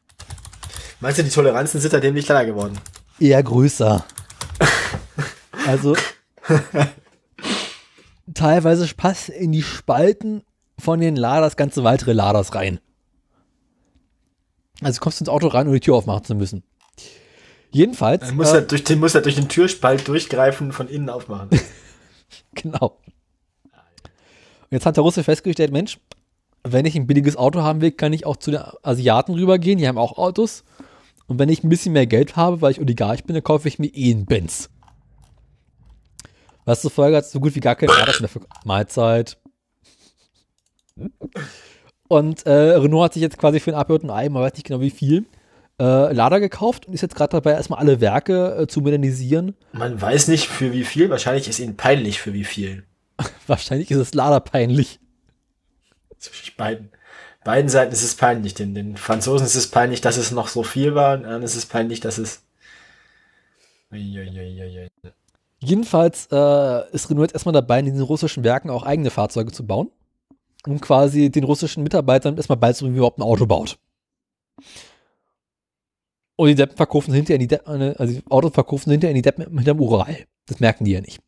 Meinst 1.02 1.20
du, 1.20 1.24
die 1.24 1.30
Toleranzen 1.30 1.82
sind 1.82 1.92
seitdem 1.92 2.14
nicht 2.14 2.26
kleiner 2.26 2.46
geworden? 2.46 2.80
Eher 3.20 3.44
größer. 3.44 4.06
also 5.68 5.96
teilweise 8.34 8.88
passt 8.96 9.30
in 9.30 9.52
die 9.52 9.64
Spalten 9.64 10.44
von 10.80 11.00
den 11.02 11.18
Laders 11.18 11.58
ganze 11.58 11.84
weitere 11.84 12.14
Laders 12.14 12.56
rein. 12.56 12.80
Also 14.86 15.02
kommst 15.02 15.20
du 15.20 15.24
ins 15.24 15.30
Auto 15.30 15.48
rein, 15.48 15.68
um 15.68 15.74
die 15.74 15.80
Tür 15.80 15.96
aufmachen 15.96 16.24
zu 16.24 16.36
müssen. 16.36 16.64
Jedenfalls. 17.72 18.28
Dann 18.28 18.36
muss, 18.36 18.52
äh, 18.52 18.58
er 18.58 18.62
durch 18.62 18.84
den, 18.84 19.00
muss 19.00 19.16
er 19.16 19.22
durch 19.22 19.36
den 19.36 19.50
Türspalt 19.50 20.08
durchgreifen 20.08 20.68
und 20.68 20.74
von 20.74 20.88
innen 20.88 21.10
aufmachen. 21.10 21.50
genau. 22.54 23.00
Und 23.64 24.72
jetzt 24.72 24.86
hat 24.86 24.96
der 24.96 25.04
Russe 25.04 25.24
festgestellt, 25.24 25.72
Mensch, 25.72 26.00
wenn 26.64 26.86
ich 26.86 26.96
ein 26.96 27.08
billiges 27.08 27.36
Auto 27.36 27.62
haben 27.62 27.82
will, 27.82 27.92
kann 27.92 28.14
ich 28.14 28.26
auch 28.26 28.38
zu 28.38 28.52
den 28.52 28.62
Asiaten 28.84 29.34
rübergehen, 29.34 29.80
die 29.80 29.88
haben 29.88 29.98
auch 29.98 30.18
Autos. 30.18 30.64
Und 31.28 31.40
wenn 31.40 31.50
ich 31.50 31.64
ein 31.64 31.70
bisschen 31.70 31.94
mehr 31.94 32.08
Geld 32.08 32.36
habe, 32.36 32.62
weil 32.62 32.72
ich 32.72 32.80
Oligarch 32.80 33.24
bin, 33.24 33.34
dann 33.34 33.44
kaufe 33.44 33.68
ich 33.68 33.80
mir 33.80 33.88
eh 33.88 34.12
einen 34.12 34.26
Benz. 34.26 34.70
Was 36.66 36.82
zur 36.82 36.92
Folge 36.92 37.18
hat 37.18 37.26
so 37.26 37.40
gut 37.40 37.56
wie 37.56 37.60
gar 37.60 37.76
keine 37.76 37.92
Mahlzeit. 38.64 39.38
Und 42.14 42.46
äh, 42.46 42.52
Renault 42.52 43.06
hat 43.06 43.14
sich 43.14 43.24
jetzt 43.24 43.40
quasi 43.40 43.60
für 43.60 43.76
ein 43.76 43.86
und 43.92 44.04
ein 44.04 44.10
Ei, 44.12 44.30
man 44.30 44.44
weiß 44.44 44.54
nicht 44.54 44.68
genau 44.68 44.82
wie 44.82 44.92
viel, 44.92 45.26
äh, 45.80 46.14
Lader 46.14 46.40
gekauft 46.40 46.86
und 46.86 46.94
ist 46.94 47.02
jetzt 47.02 47.16
gerade 47.16 47.32
dabei, 47.32 47.54
erstmal 47.54 47.80
alle 47.80 48.02
Werke 48.02 48.56
äh, 48.56 48.68
zu 48.68 48.82
modernisieren. 48.82 49.56
Man 49.72 50.00
weiß 50.00 50.28
nicht 50.28 50.48
für 50.48 50.74
wie 50.74 50.84
viel, 50.84 51.10
wahrscheinlich 51.10 51.48
ist 51.48 51.58
ihnen 51.58 51.76
peinlich 51.76 52.20
für 52.20 52.32
wie 52.34 52.44
viel. 52.44 52.84
wahrscheinlich 53.48 53.90
ist 53.90 53.98
es 53.98 54.14
Lader 54.14 54.42
peinlich. 54.42 55.00
Zwischen 56.20 56.56
beiden. 56.56 56.92
Beiden 57.44 57.68
Seiten 57.68 57.92
ist 57.92 58.04
es 58.04 58.14
peinlich. 58.14 58.54
Den, 58.54 58.76
den 58.76 58.96
Franzosen 58.96 59.48
ist 59.48 59.56
es 59.56 59.72
peinlich, 59.72 60.00
dass 60.02 60.18
es 60.18 60.30
noch 60.30 60.50
so 60.50 60.62
viel 60.62 60.94
war, 60.94 61.18
und 61.18 61.24
dann 61.24 61.42
ist 61.42 61.56
es 61.56 61.66
peinlich, 61.66 62.00
dass 62.00 62.20
es. 62.20 62.44
Jedenfalls 65.58 66.28
äh, 66.32 66.92
ist 66.92 67.10
Renault 67.10 67.30
jetzt 67.30 67.34
erstmal 67.34 67.54
dabei, 67.54 67.80
in 67.80 67.86
diesen 67.86 68.02
russischen 68.02 68.44
Werken 68.44 68.70
auch 68.70 68.84
eigene 68.84 69.10
Fahrzeuge 69.10 69.52
zu 69.52 69.66
bauen 69.66 69.90
um 70.68 70.80
quasi 70.80 71.30
den 71.30 71.44
russischen 71.44 71.84
Mitarbeitern 71.84 72.38
erstmal 72.38 72.58
beizubringen, 72.58 72.96
wie 72.96 73.00
überhaupt 73.00 73.20
ein 73.20 73.24
Auto 73.24 73.46
baut. 73.46 73.78
Und 76.36 76.48
die 76.48 76.56
Deppen 76.56 76.78
verkaufen 76.78 77.14
hinterher 77.14 77.36
in 77.36 77.42
die 77.42 77.48
Deppen, 77.48 77.96
also 77.98 78.14
die 78.14 78.24
Autos 78.30 78.54
verkaufen 78.54 78.92
hinterher 78.92 79.12
in 79.12 79.16
die 79.16 79.22
Deppen 79.22 79.58
hinterm 79.58 79.80
Ural. 79.80 80.26
Das 80.48 80.60
merken 80.60 80.86
die 80.86 80.92
ja 80.92 81.02
nicht. 81.02 81.22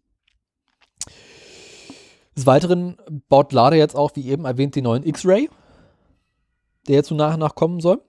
Des 2.35 2.45
Weiteren 2.45 2.97
baut 3.29 3.53
Lada 3.53 3.75
jetzt 3.75 3.95
auch, 3.95 4.11
wie 4.15 4.29
eben 4.29 4.45
erwähnt, 4.45 4.75
den 4.75 4.83
neuen 4.83 5.05
X-Ray, 5.05 5.49
der 6.87 6.95
jetzt 6.95 7.07
so 7.07 7.15
nach 7.15 7.35
und 7.35 7.39
nach 7.39 7.55
kommen 7.55 7.79
soll. 7.79 8.01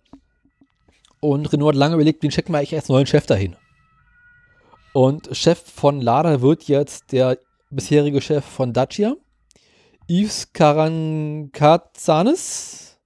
Und 1.20 1.52
Renault 1.52 1.74
hat 1.74 1.78
lange 1.78 1.94
überlegt, 1.94 2.22
den 2.22 2.30
checken 2.30 2.52
wir 2.52 2.58
eigentlich 2.58 2.74
als 2.74 2.88
neuen 2.88 3.06
Chef 3.06 3.26
dahin. 3.26 3.56
Und 4.92 5.36
Chef 5.36 5.60
von 5.60 6.00
Lada 6.00 6.40
wird 6.40 6.64
jetzt 6.64 7.12
der 7.12 7.38
bisherige 7.70 8.20
Chef 8.20 8.44
von 8.44 8.72
Dacia. 8.72 9.14
Yves 10.08 10.52
Karankatsanis. 10.52 12.98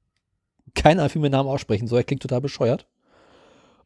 Keine 0.74 1.02
Ahnung, 1.02 1.30
Namen 1.30 1.48
aussprechen 1.48 1.88
soll. 1.88 2.00
Er 2.00 2.04
klingt 2.04 2.22
total 2.22 2.40
bescheuert. 2.40 2.86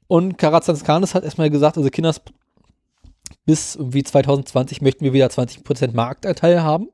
Und 0.07 0.37
Karatsanskanis 0.37 1.15
hat 1.15 1.25
erstmal 1.25 1.51
gesagt, 1.51 1.79
also 1.79 1.89
Kinders, 1.91 2.21
bis 3.47 3.77
irgendwie 3.77 4.03
2020 4.03 4.83
möchten 4.83 5.05
wir 5.05 5.13
wieder 5.13 5.27
20% 5.27 5.95
Marktanteil 5.95 6.63
haben. 6.63 6.89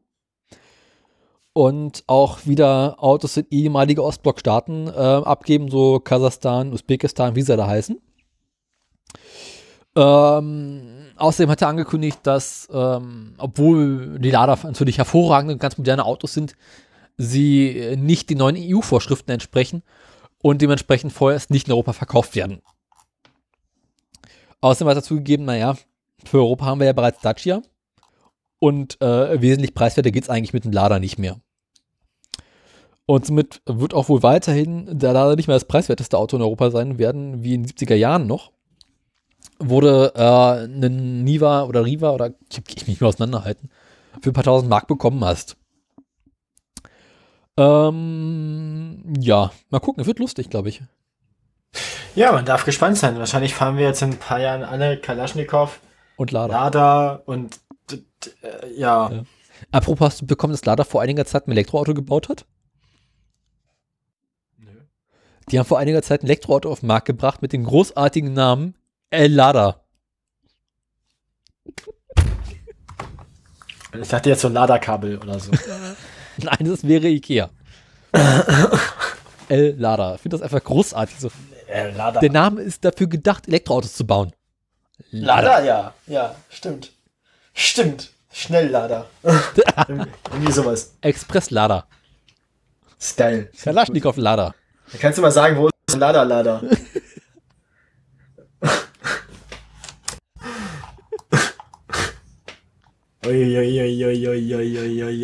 Und 1.52 2.04
auch 2.06 2.46
wieder 2.46 3.02
Autos 3.02 3.36
in 3.36 3.46
ehemalige 3.50 4.04
Ostblockstaaten 4.04 4.86
äh, 4.86 4.90
abgeben, 4.90 5.68
so 5.68 5.98
Kasachstan, 5.98 6.72
Usbekistan, 6.72 7.34
wie 7.34 7.42
sie 7.42 7.56
da 7.56 7.66
heißen. 7.66 8.00
Ähm, 9.96 10.99
außerdem 11.20 11.50
hat 11.50 11.62
er 11.62 11.68
angekündigt, 11.68 12.18
dass, 12.22 12.68
ähm, 12.72 13.34
obwohl 13.38 14.18
die 14.18 14.30
Lada 14.30 14.58
natürlich 14.62 14.98
hervorragende, 14.98 15.56
ganz 15.56 15.78
moderne 15.78 16.04
Autos 16.04 16.34
sind, 16.34 16.56
sie 17.16 17.96
nicht 17.98 18.30
den 18.30 18.38
neuen 18.38 18.56
EU-Vorschriften 18.58 19.30
entsprechen 19.30 19.82
und 20.42 20.62
dementsprechend 20.62 21.12
vorerst 21.12 21.50
nicht 21.50 21.68
in 21.68 21.72
Europa 21.72 21.92
verkauft 21.92 22.34
werden. 22.34 22.62
Außerdem 24.60 24.88
hat 24.88 24.96
er 24.96 25.02
zugegeben, 25.02 25.44
naja, 25.44 25.76
für 26.24 26.38
Europa 26.38 26.66
haben 26.66 26.80
wir 26.80 26.86
ja 26.86 26.92
bereits 26.92 27.20
Dacia 27.20 27.62
und 28.58 29.00
äh, 29.00 29.40
wesentlich 29.40 29.74
preiswerter 29.74 30.10
geht 30.10 30.24
es 30.24 30.30
eigentlich 30.30 30.52
mit 30.52 30.64
dem 30.64 30.72
Lada 30.72 30.98
nicht 30.98 31.18
mehr. 31.18 31.40
Und 33.06 33.26
somit 33.26 33.60
wird 33.66 33.92
auch 33.92 34.08
wohl 34.08 34.22
weiterhin 34.22 34.98
der 34.98 35.12
Lada 35.12 35.34
nicht 35.34 35.48
mehr 35.48 35.56
das 35.56 35.66
preiswerteste 35.66 36.16
Auto 36.16 36.36
in 36.36 36.42
Europa 36.42 36.70
sein 36.70 36.98
werden, 36.98 37.42
wie 37.42 37.54
in 37.54 37.64
den 37.64 37.72
70er 37.72 37.96
Jahren 37.96 38.26
noch 38.26 38.52
wurde 39.60 40.12
äh, 40.16 40.64
einen 40.64 41.22
Niva 41.22 41.64
oder 41.64 41.84
Riva 41.84 42.10
oder 42.10 42.32
ich, 42.50 42.62
ich 42.74 42.88
mich 42.88 43.00
mal 43.00 43.08
auseinanderhalten, 43.08 43.70
für 44.20 44.30
ein 44.30 44.34
paar 44.34 44.44
tausend 44.44 44.70
Mark 44.70 44.86
bekommen 44.86 45.24
hast. 45.24 45.56
Ähm, 47.56 49.14
ja, 49.20 49.52
mal 49.68 49.80
gucken, 49.80 50.06
wird 50.06 50.18
lustig, 50.18 50.50
glaube 50.50 50.70
ich. 50.70 50.82
Ja, 52.14 52.32
man 52.32 52.44
darf 52.44 52.64
gespannt 52.64 52.96
sein. 52.96 53.18
Wahrscheinlich 53.18 53.54
fahren 53.54 53.76
wir 53.76 53.84
jetzt 53.86 54.02
in 54.02 54.12
ein 54.12 54.18
paar 54.18 54.40
Jahren 54.40 54.64
alle 54.64 54.98
Kalaschnikow 54.98 55.80
und 56.16 56.32
Lada. 56.32 56.52
Lada 56.52 57.22
und 57.26 57.60
äh, 57.92 57.98
ja. 58.76 59.10
ja. 59.10 59.22
Apropos, 59.70 60.06
hast 60.06 60.22
du 60.22 60.26
bekommen, 60.26 60.52
dass 60.52 60.64
Lada 60.64 60.84
vor 60.84 61.02
einiger 61.02 61.26
Zeit 61.26 61.46
ein 61.46 61.52
Elektroauto 61.52 61.94
gebaut 61.94 62.28
hat? 62.28 62.46
Nö. 64.56 64.70
Die 65.50 65.58
haben 65.58 65.66
vor 65.66 65.78
einiger 65.78 66.02
Zeit 66.02 66.22
ein 66.22 66.26
Elektroauto 66.26 66.70
auf 66.70 66.80
den 66.80 66.86
Markt 66.86 67.06
gebracht 67.06 67.42
mit 67.42 67.52
dem 67.52 67.64
großartigen 67.64 68.32
Namen 68.32 68.74
El 69.10 69.34
Lada. 69.34 69.80
Ich 74.00 74.08
dachte 74.08 74.28
jetzt 74.28 74.42
so 74.42 74.48
ein 74.48 74.54
Ladakabel 74.54 75.18
oder 75.18 75.38
so. 75.40 75.50
Nein, 76.36 76.58
das 76.60 76.86
wäre 76.86 77.08
Ikea. 77.08 77.50
El 79.48 79.74
Lada. 79.78 80.14
Ich 80.14 80.20
finde 80.20 80.36
das 80.36 80.42
einfach 80.42 80.62
großartig. 80.62 81.18
So. 81.18 81.30
El 81.66 81.94
Lada. 81.96 82.20
Der 82.20 82.30
Name 82.30 82.62
ist 82.62 82.84
dafür 82.84 83.08
gedacht, 83.08 83.48
Elektroautos 83.48 83.94
zu 83.94 84.06
bauen. 84.06 84.32
Lada, 85.10 85.42
Lada 85.42 85.64
ja. 85.64 85.94
Ja, 86.06 86.36
stimmt. 86.48 86.92
Stimmt. 87.52 88.10
Schnelllader. 88.32 89.06
Irgendwie 89.88 90.52
sowas. 90.52 90.94
Express-Lader. 91.00 91.84
Style. 93.00 93.50
Kalaschnikow-Lader. 93.60 94.54
Da 94.92 94.98
kannst 94.98 95.18
du 95.18 95.22
mal 95.22 95.32
sagen, 95.32 95.56
wo 95.56 95.68
ist 95.68 95.96
Lada-Lader? 95.96 96.62
Ich 103.22 103.30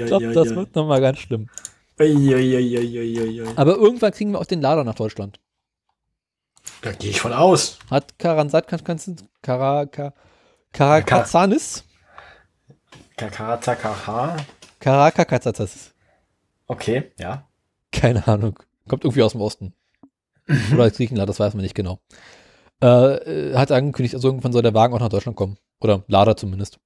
glaube, 0.06 0.32
das 0.32 0.54
wird 0.54 0.74
nochmal 0.74 1.00
ganz 1.00 1.18
schlimm. 1.18 1.48
Aber 3.56 3.76
irgendwann 3.76 4.12
kriegen 4.12 4.32
wir 4.32 4.40
auch 4.40 4.46
den 4.46 4.60
Lader 4.60 4.84
nach 4.84 4.94
Deutschland. 4.94 5.40
Da 6.82 6.92
gehe 6.92 7.10
ich 7.10 7.20
von 7.20 7.32
aus. 7.32 7.78
Hat 7.90 8.18
Karansat, 8.18 8.68
Karakazanis? 10.72 11.84
Karakakazatas. 14.80 15.94
Okay, 16.66 17.12
ja. 17.18 17.48
Keine 17.92 18.26
Ahnung. 18.28 18.58
Kommt 18.88 19.04
irgendwie 19.04 19.22
aus 19.22 19.32
dem 19.32 19.40
Osten. 19.40 19.72
Oder 20.72 20.84
aus 20.84 20.92
Griechenland, 20.92 21.28
das 21.28 21.40
weiß 21.40 21.54
man 21.54 21.62
nicht 21.62 21.74
genau. 21.74 21.98
Äh, 22.80 23.54
hat 23.54 23.72
angekündigt, 23.72 24.14
also 24.14 24.28
irgendwann 24.28 24.52
soll 24.52 24.62
der 24.62 24.74
Wagen 24.74 24.94
auch 24.94 25.00
nach 25.00 25.08
Deutschland 25.08 25.36
kommen. 25.36 25.56
Oder 25.80 26.04
Lader 26.08 26.36
zumindest. 26.36 26.78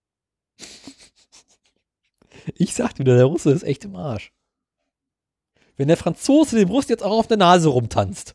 Ich 2.57 2.75
sag 2.75 2.99
wieder, 2.99 3.17
der 3.17 3.25
Russe 3.27 3.51
ist 3.53 3.63
echt 3.63 3.85
im 3.85 3.97
Arsch. 3.97 4.33
Wenn 5.77 5.89
der 5.89 5.97
Franzose 5.97 6.57
den 6.57 6.69
Brust 6.69 6.91
jetzt 6.91 7.03
auch 7.03 7.19
auf 7.19 7.27
der 7.27 7.37
Nase 7.39 7.69
rumtanzt 7.69 8.35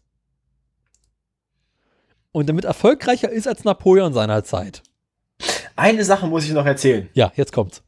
und 2.32 2.48
damit 2.50 2.66
erfolgreicher 2.66 3.30
ist 3.30 3.48
als 3.48 3.64
Napoleon 3.64 4.14
seiner 4.14 4.44
Zeit. 4.44 4.82
Eine 5.76 6.04
Sache 6.06 6.28
muss 6.28 6.46
ich 6.46 6.52
noch 6.52 6.66
erzählen. 6.66 7.10
Ja, 7.14 7.32
jetzt 7.36 7.52
kommt's. 7.54 7.84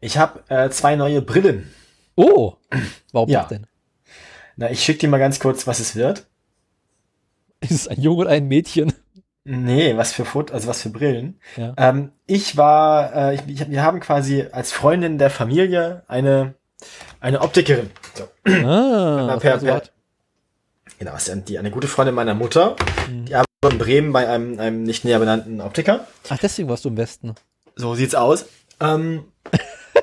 Ich 0.00 0.16
habe 0.18 0.42
äh, 0.48 0.70
zwei 0.70 0.96
neue 0.96 1.22
Brillen. 1.22 1.70
Oh, 2.16 2.54
warum 3.12 3.28
Ja. 3.28 3.40
das 3.40 3.48
denn? 3.50 3.66
Na, 4.56 4.70
ich 4.70 4.82
schicke 4.82 5.00
dir 5.00 5.08
mal 5.08 5.18
ganz 5.18 5.38
kurz, 5.40 5.66
was 5.66 5.78
es 5.80 5.94
wird. 5.94 6.26
Ist 7.60 7.72
es 7.72 7.88
ein 7.88 8.00
Junge 8.00 8.22
oder 8.22 8.30
ein 8.30 8.48
Mädchen? 8.48 8.92
Nee, 9.44 9.96
was 9.96 10.12
für 10.12 10.24
Foto, 10.24 10.52
also 10.52 10.68
was 10.68 10.82
für 10.82 10.90
Brillen. 10.90 11.40
Ja. 11.56 11.72
Ähm, 11.76 12.12
ich 12.26 12.56
war, 12.56 13.14
äh, 13.14 13.34
ich, 13.36 13.40
ich, 13.48 13.70
wir 13.70 13.82
haben 13.82 14.00
quasi 14.00 14.46
als 14.52 14.70
Freundin 14.72 15.16
der 15.18 15.30
Familie 15.30 16.02
eine, 16.08 16.54
eine 17.20 17.40
Optikerin. 17.40 17.90
So. 18.14 18.24
Ah, 18.52 19.38
per- 19.40 19.58
per-? 19.58 19.82
Genau, 20.98 21.16
ist 21.16 21.32
die, 21.48 21.58
eine 21.58 21.70
gute 21.70 21.88
Freundin 21.88 22.14
meiner 22.14 22.34
Mutter. 22.34 22.76
Mhm. 23.08 23.24
Die 23.24 23.34
arbeitet 23.34 23.72
in 23.72 23.78
Bremen 23.78 24.12
bei 24.12 24.28
einem, 24.28 24.60
einem 24.60 24.82
nicht 24.82 25.04
näher 25.06 25.18
benannten 25.18 25.60
Optiker. 25.62 26.06
Ach, 26.28 26.38
deswegen 26.38 26.68
warst 26.68 26.84
du 26.84 26.90
im 26.90 26.98
Westen. 26.98 27.34
So 27.76 27.94
sieht's 27.94 28.14
aus. 28.14 28.44
Ähm, 28.80 29.24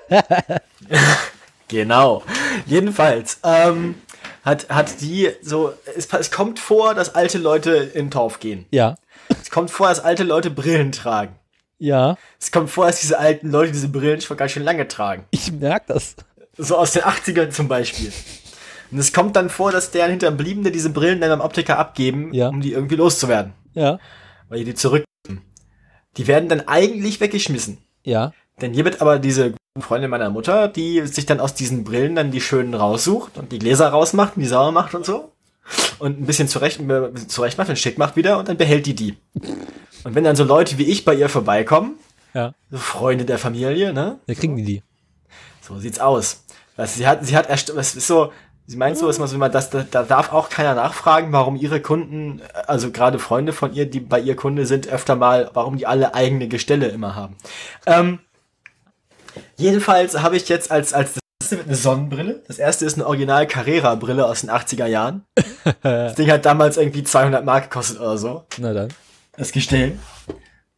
genau. 1.68 2.24
Jedenfalls 2.66 3.40
ähm, 3.44 3.96
hat, 4.44 4.70
hat 4.70 5.02
die 5.02 5.30
so, 5.42 5.74
es, 5.96 6.12
es 6.12 6.32
kommt 6.32 6.60
vor, 6.60 6.96
dass 6.96 7.16
alte 7.16 7.38
Leute 7.38 7.72
in 7.76 8.10
Torf 8.12 8.40
gehen. 8.40 8.66
Ja, 8.72 8.96
Es 9.48 9.52
kommt 9.52 9.72
vor, 9.72 9.88
dass 9.88 10.02
alte 10.02 10.26
Leute 10.26 10.50
Brillen 10.50 10.92
tragen. 10.92 11.34
ja, 11.80 12.18
Es 12.38 12.52
kommt 12.52 12.70
vor, 12.70 12.86
dass 12.88 13.00
diese 13.00 13.18
alten 13.18 13.50
Leute 13.50 13.72
diese 13.72 13.88
Brillen 13.88 14.20
schon 14.20 14.36
ganz 14.36 14.52
schön 14.52 14.64
lange 14.64 14.90
tragen. 14.90 15.24
ich 15.32 15.54
merk 15.54 15.88
das. 15.88 16.18
So 16.58 16.76
aus 16.76 16.92
den 16.92 17.04
80ern 17.04 17.52
zum 17.52 17.70
Beispiel. 17.70 18.12
Und 18.92 18.98
es 18.98 19.14
kommt 19.14 19.38
dann 19.38 19.50
vor, 19.50 19.72
dass 19.72 19.92
deren 19.92 20.10
Hinterbliebene 20.10 20.70
diese 20.70 20.90
Brillen 20.90 21.22
dann 21.22 21.30
beim 21.30 21.40
Optiker 21.40 21.80
abgeben, 21.80 22.34
Ja. 22.34 22.50
um 22.50 22.60
die 22.60 22.74
irgendwie 22.74 22.98
loszuwerden. 22.98 23.54
Ja, 23.74 24.00
Weil 24.50 24.60
die 24.60 24.66
die 24.66 24.76
zurück. 24.76 25.06
Die 26.18 26.28
werden 26.28 26.50
dann 26.50 26.68
eigentlich 26.68 27.22
weggeschmissen. 27.22 27.78
ja, 28.04 28.34
Denn 28.62 28.74
hier 28.74 28.84
wird 28.84 29.00
aber 29.02 29.18
diese 29.18 29.54
Freundin 29.80 30.10
meiner 30.10 30.30
Mutter, 30.30 30.68
die 30.68 31.08
sich 31.08 31.26
dann 31.26 31.40
aus 31.40 31.54
diesen 31.54 31.86
Brillen 31.86 32.16
dann 32.16 32.32
die 32.32 32.42
schönen 32.42 32.74
raussucht 32.74 33.38
und 33.38 33.54
die 33.54 33.60
Gläser 33.60 33.88
rausmacht 33.88 34.36
und 34.36 34.42
die 34.42 34.48
sauer 34.50 34.74
macht 34.74 34.94
und 34.94 35.06
so. 35.06 35.32
Und 36.00 36.20
ein 36.20 36.26
bisschen 36.26 36.48
zurecht, 36.48 36.86
bisschen 36.86 37.30
zurecht 37.30 37.58
macht 37.58 37.70
und 37.70 37.78
schick 37.78 37.98
macht 37.98 38.16
wieder 38.16 38.38
und 38.38 38.48
dann 38.48 38.58
behält 38.58 38.86
die 38.86 38.96
die. 38.96 39.18
Und 40.04 40.16
wenn 40.16 40.24
dann 40.24 40.36
so 40.36 40.44
Leute 40.44 40.78
wie 40.78 40.86
ich 40.86 41.06
bei 41.06 41.14
ihr 41.14 41.30
vorbeikommen, 41.30 41.96
ja. 42.34 42.54
so 42.72 42.78
Freunde 42.78 43.26
der 43.26 43.38
Familie, 43.38 43.94
ne? 43.94 44.20
Da 44.28 44.34
kriegen 44.34 44.56
die 44.56 44.64
die. 44.64 44.84
So 45.62 45.80
sieht's 45.80 46.00
aus. 46.00 46.46
Weißt, 46.78 46.96
sie 46.96 47.08
hat, 47.08 47.26
sie 47.26 47.36
hat 47.36 47.50
erst, 47.50 47.76
was 47.76 47.96
ist 47.96 48.08
so, 48.08 48.32
sie 48.68 48.78
meint 48.78 48.98
so, 48.98 49.10
ist 49.10 49.20
mal 49.20 49.28
so, 49.28 49.36
immer, 49.36 49.50
dass, 49.50 49.70
da, 49.70 49.86
da 49.90 50.04
darf 50.04 50.32
auch 50.32 50.50
keiner 50.50 50.76
nachfragen, 50.76 51.32
warum 51.32 51.56
ihre 51.56 51.82
Kunden, 51.82 52.42
also 52.68 52.92
gerade 52.92 53.20
Freunde 53.20 53.52
von 53.52 53.74
ihr, 53.74 53.90
die 53.90 54.00
bei 54.00 54.20
ihr 54.20 54.36
Kunde 54.36 54.66
sind, 54.66 54.88
öfter 54.88 55.16
mal, 55.16 55.50
warum 55.54 55.78
die 55.78 55.88
alle 55.88 56.14
eigene 56.14 56.48
Gestelle 56.48 56.88
immer 56.90 57.16
haben. 57.16 57.36
Ähm, 57.86 58.20
jedenfalls 59.58 60.22
habe 60.22 60.38
ich 60.38 60.48
jetzt 60.50 60.72
als, 60.72 60.94
als 60.94 61.18
das 61.40 61.52
erste 61.52 61.66
eine 61.68 61.76
Sonnenbrille. 61.76 62.44
Das 62.48 62.60
erste 62.60 62.86
ist 62.86 62.96
eine 62.96 63.06
Original 63.08 63.48
Carrera 63.48 63.96
Brille 63.96 64.26
aus 64.26 64.42
den 64.42 64.50
80er 64.50 64.86
Jahren. 64.88 65.24
Das 65.84 66.16
Ding 66.16 66.32
hat 66.32 66.46
damals 66.46 66.78
irgendwie 66.78 67.04
200 67.04 67.44
Mark 67.44 67.66
gekostet 67.66 68.00
oder 68.00 68.18
so 68.18 68.46
Na 68.58 68.74
dann. 68.74 68.88
das 69.36 69.52
Gestell. 69.52 70.00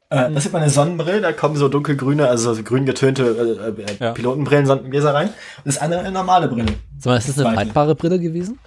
Äh, 0.09 0.31
das 0.31 0.45
ist 0.47 0.51
mal 0.51 0.61
eine 0.63 0.71
Sonnenbrille, 0.71 1.21
da 1.21 1.31
kommen 1.31 1.55
so 1.55 1.67
dunkelgrüne, 1.69 2.27
also 2.27 2.55
so 2.55 2.63
grün 2.63 2.85
getönte 2.87 3.23
äh, 3.23 3.81
äh, 3.81 3.95
Ja. 3.99 4.13
Pilotenbrillen, 4.13 4.65
Sonnengläser 4.65 5.13
rein. 5.13 5.27
Und 5.29 5.65
das 5.65 5.77
andere 5.77 5.99
eine 5.99 6.11
normale 6.11 6.47
Brille. 6.47 6.73
Sag 6.97 7.11
mal, 7.11 7.17
ist 7.17 7.29
das 7.29 7.39
eine 7.39 7.53
faltbare 7.55 7.93
Brille 7.93 8.19
gewesen? 8.19 8.57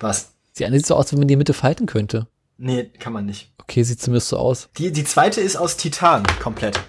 Was? 0.00 0.30
Die 0.56 0.64
eine 0.64 0.76
sieht 0.76 0.86
so 0.86 0.94
aus, 0.94 1.10
wenn 1.12 1.18
man 1.18 1.26
die 1.26 1.34
Mitte 1.36 1.54
falten 1.54 1.86
könnte. 1.86 2.28
Nee, 2.56 2.84
kann 2.98 3.12
man 3.12 3.26
nicht. 3.26 3.52
Okay, 3.60 3.82
sieht 3.82 4.00
zumindest 4.00 4.28
so 4.28 4.36
aus. 4.38 4.68
Die, 4.78 4.92
die 4.92 5.04
zweite 5.04 5.40
ist 5.40 5.56
aus 5.56 5.76
Titan 5.76 6.22
komplett. 6.40 6.80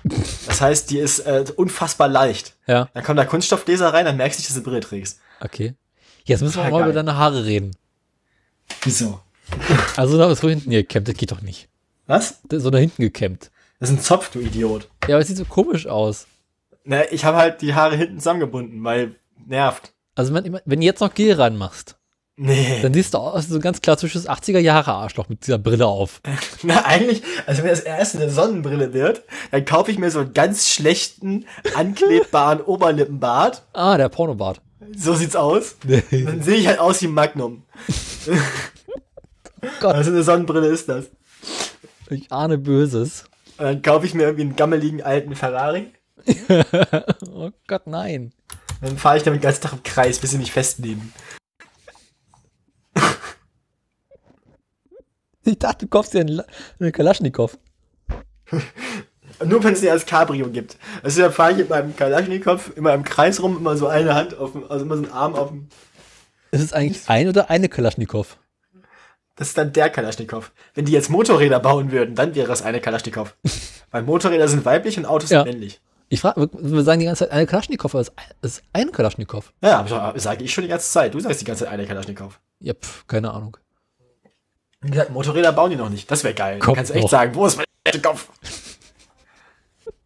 Das 0.45 0.61
heißt, 0.61 0.91
die 0.91 0.99
ist 0.99 1.19
äh, 1.19 1.45
unfassbar 1.55 2.07
leicht. 2.07 2.55
Ja, 2.67 2.89
Dann 2.93 3.03
kommen 3.03 3.17
da 3.17 3.25
Kunststoffgläser 3.25 3.93
rein, 3.93 4.05
dann 4.05 4.17
merkst 4.17 4.39
du 4.39 4.43
dass 4.43 4.49
du 4.53 4.59
eine 4.59 4.63
Brille 4.63 4.79
trägst. 4.81 5.19
okay. 5.41 5.73
Jetzt 6.27 6.41
müssen 6.41 6.57
wir 6.63 6.71
mal 6.71 6.81
über 6.81 6.93
deine 6.93 7.17
Haare 7.17 7.45
reden. 7.45 7.75
Wieso? 8.81 9.19
Also 9.95 10.17
da 10.17 10.31
ist 10.31 10.41
so 10.41 10.49
hinten 10.49 10.71
gekämmt, 10.71 11.07
das 11.07 11.15
geht 11.15 11.31
doch 11.31 11.41
nicht. 11.41 11.69
Was? 12.07 12.39
So 12.51 12.71
nach 12.71 12.79
hinten 12.79 13.03
gekämmt. 13.03 13.51
Das 13.79 13.89
ist 13.91 13.97
ein 13.97 14.01
Zopf, 14.01 14.31
du 14.31 14.39
Idiot. 14.39 14.89
Ja, 15.07 15.15
aber 15.15 15.19
es 15.21 15.27
sieht 15.27 15.37
so 15.37 15.45
komisch 15.45 15.85
aus. 15.85 16.25
Na, 16.83 17.11
ich 17.11 17.25
habe 17.25 17.37
halt 17.37 17.61
die 17.61 17.75
Haare 17.75 17.95
hinten 17.95 18.17
zusammengebunden, 18.17 18.83
weil 18.83 19.15
nervt. 19.45 19.93
Also 20.15 20.33
wenn, 20.33 20.59
wenn 20.65 20.79
du 20.79 20.85
jetzt 20.85 21.01
noch 21.01 21.13
Gel 21.13 21.33
ranmachst, 21.33 21.95
Nee. 22.37 22.79
dann 22.81 22.93
siehst 22.93 23.13
du 23.13 23.17
aus 23.19 23.47
so 23.47 23.59
ganz 23.59 23.79
klar 23.79 23.97
zwischen 23.97 24.21
das 24.21 24.27
80er 24.29 24.59
Jahre 24.59 24.91
Arschloch 24.91 25.29
mit 25.29 25.45
dieser 25.45 25.57
Brille 25.57 25.87
auf. 25.87 26.21
Na, 26.63 26.83
eigentlich, 26.83 27.23
also 27.45 27.63
wenn 27.63 27.69
das 27.69 27.79
erste 27.79 28.17
eine 28.17 28.29
Sonnenbrille 28.29 28.93
wird, 28.93 29.23
dann 29.51 29.63
kaufe 29.63 29.89
ich 29.91 29.97
mir 29.97 30.11
so 30.11 30.19
einen 30.19 30.33
ganz 30.33 30.69
schlechten, 30.69 31.45
anklebbaren 31.75 32.61
Oberlippenbart. 32.65 33.63
Ah, 33.71 33.97
der 33.97 34.09
Pornobart. 34.09 34.61
So 34.95 35.13
sieht's 35.15 35.35
aus. 35.35 35.77
Dann 36.11 36.41
sehe 36.41 36.57
ich 36.57 36.67
halt 36.67 36.79
aus 36.79 37.01
wie 37.01 37.07
Magnum. 37.07 37.63
Gott. 39.79 39.95
Also 39.95 40.11
eine 40.11 40.23
Sonnenbrille 40.23 40.67
ist 40.67 40.89
das. 40.89 41.05
Ich 42.09 42.31
ahne 42.31 42.57
Böses. 42.57 43.23
Und 43.57 43.65
dann 43.65 43.81
kaufe 43.81 44.05
ich 44.05 44.13
mir 44.13 44.23
irgendwie 44.23 44.43
einen 44.43 44.55
gammeligen 44.55 45.01
alten 45.01 45.35
Ferrari. 45.35 45.91
Oh 47.33 47.49
Gott, 47.67 47.87
nein. 47.87 48.33
Dann 48.81 48.97
fahre 48.97 49.17
ich 49.17 49.23
damit 49.23 49.39
den 49.41 49.43
ganzen 49.43 49.61
Tag 49.61 49.73
im 49.73 49.83
Kreis, 49.83 50.19
bis 50.19 50.31
sie 50.31 50.37
mich 50.37 50.51
festnehmen. 50.51 51.13
Ich 55.45 55.59
dachte, 55.59 55.85
du 55.85 55.89
kaufst 55.89 56.13
dir 56.13 56.19
einen, 56.21 56.29
La- 56.29 56.45
einen 56.79 56.91
Kalaschnikow. 56.91 57.57
Nur 59.45 59.63
wenn 59.63 59.73
es 59.73 59.81
die 59.81 59.89
als 59.89 60.05
Cabrio 60.05 60.49
gibt. 60.49 60.77
Also 61.03 61.21
dann 61.21 61.31
fahre 61.31 61.51
ich 61.51 61.57
mit 61.57 61.69
meinem 61.69 61.95
Kalaschnikow 61.95 62.71
immer 62.77 62.93
im 62.93 63.03
Kreis 63.03 63.41
rum, 63.41 63.57
immer 63.57 63.75
so 63.75 63.87
eine 63.87 64.15
Hand 64.15 64.37
auf 64.37 64.53
dem, 64.53 64.69
also 64.69 64.85
immer 64.85 64.95
so 64.97 65.03
einen 65.03 65.11
Arm 65.11 65.35
auf 65.35 65.49
dem. 65.49 65.67
Ist 66.51 66.61
es 66.63 66.73
eigentlich 66.73 67.01
ein 67.09 67.27
oder 67.27 67.49
eine 67.49 67.67
Kalaschnikow? 67.67 68.37
Das 69.35 69.49
ist 69.49 69.57
dann 69.57 69.73
der 69.73 69.89
Kalaschnikow. 69.89 70.51
Wenn 70.73 70.85
die 70.85 70.93
jetzt 70.93 71.09
Motorräder 71.09 71.59
bauen 71.59 71.91
würden, 71.91 72.15
dann 72.15 72.33
wäre 72.35 72.51
es 72.53 72.61
eine 72.61 72.79
Kalaschnikow. 72.79 73.35
Weil 73.91 74.03
Motorräder 74.03 74.47
sind 74.47 74.63
weiblich 74.63 74.97
und 74.97 75.05
Autos 75.05 75.29
Ja. 75.29 75.43
sind 75.43 75.51
männlich. 75.51 75.81
Ich 76.07 76.21
frage, 76.21 76.49
wir 76.53 76.83
sagen 76.83 76.99
die 77.01 77.07
ganze 77.07 77.25
Zeit 77.25 77.31
eine 77.31 77.45
Kalaschnikow, 77.45 77.93
aber 77.93 78.01
es 78.01 78.11
ist 78.41 78.63
ein- 78.71 78.91
Kalaschnikow. 78.91 79.51
Ja, 79.61 79.85
sage 80.15 80.43
ich 80.45 80.53
schon 80.53 80.63
die 80.63 80.69
ganze 80.69 80.89
Zeit. 80.89 81.13
Du 81.13 81.19
sagst 81.19 81.41
die 81.41 81.45
ganze 81.45 81.65
Zeit 81.65 81.73
eine 81.73 81.85
Kalaschnikow. 81.85 82.39
Ja, 82.59 82.73
pf, 82.73 83.05
keine 83.07 83.31
Ahnung. 83.31 83.57
Wie 84.85 84.91
gesagt, 84.91 85.09
Motorräder 85.09 85.51
bauen 85.51 85.71
die 85.71 85.75
noch 85.75 85.89
nicht. 85.89 86.09
Das 86.11 86.23
wäre 86.23 86.35
geil. 86.35 86.59
Kommt 86.59 86.77
kannst 86.77 86.91
du 86.91 86.95
echt 86.95 87.03
noch. 87.03 87.09
sagen, 87.09 87.33
wo 87.33 87.47
ist 87.47 87.57
mein? 87.57 87.65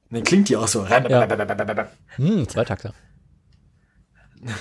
Und 0.10 0.16
dann 0.16 0.24
klingt 0.24 0.48
die 0.48 0.56
auch 0.56 0.68
so. 0.68 0.88
Hm, 0.88 2.48
Zweitakter. 2.48 2.94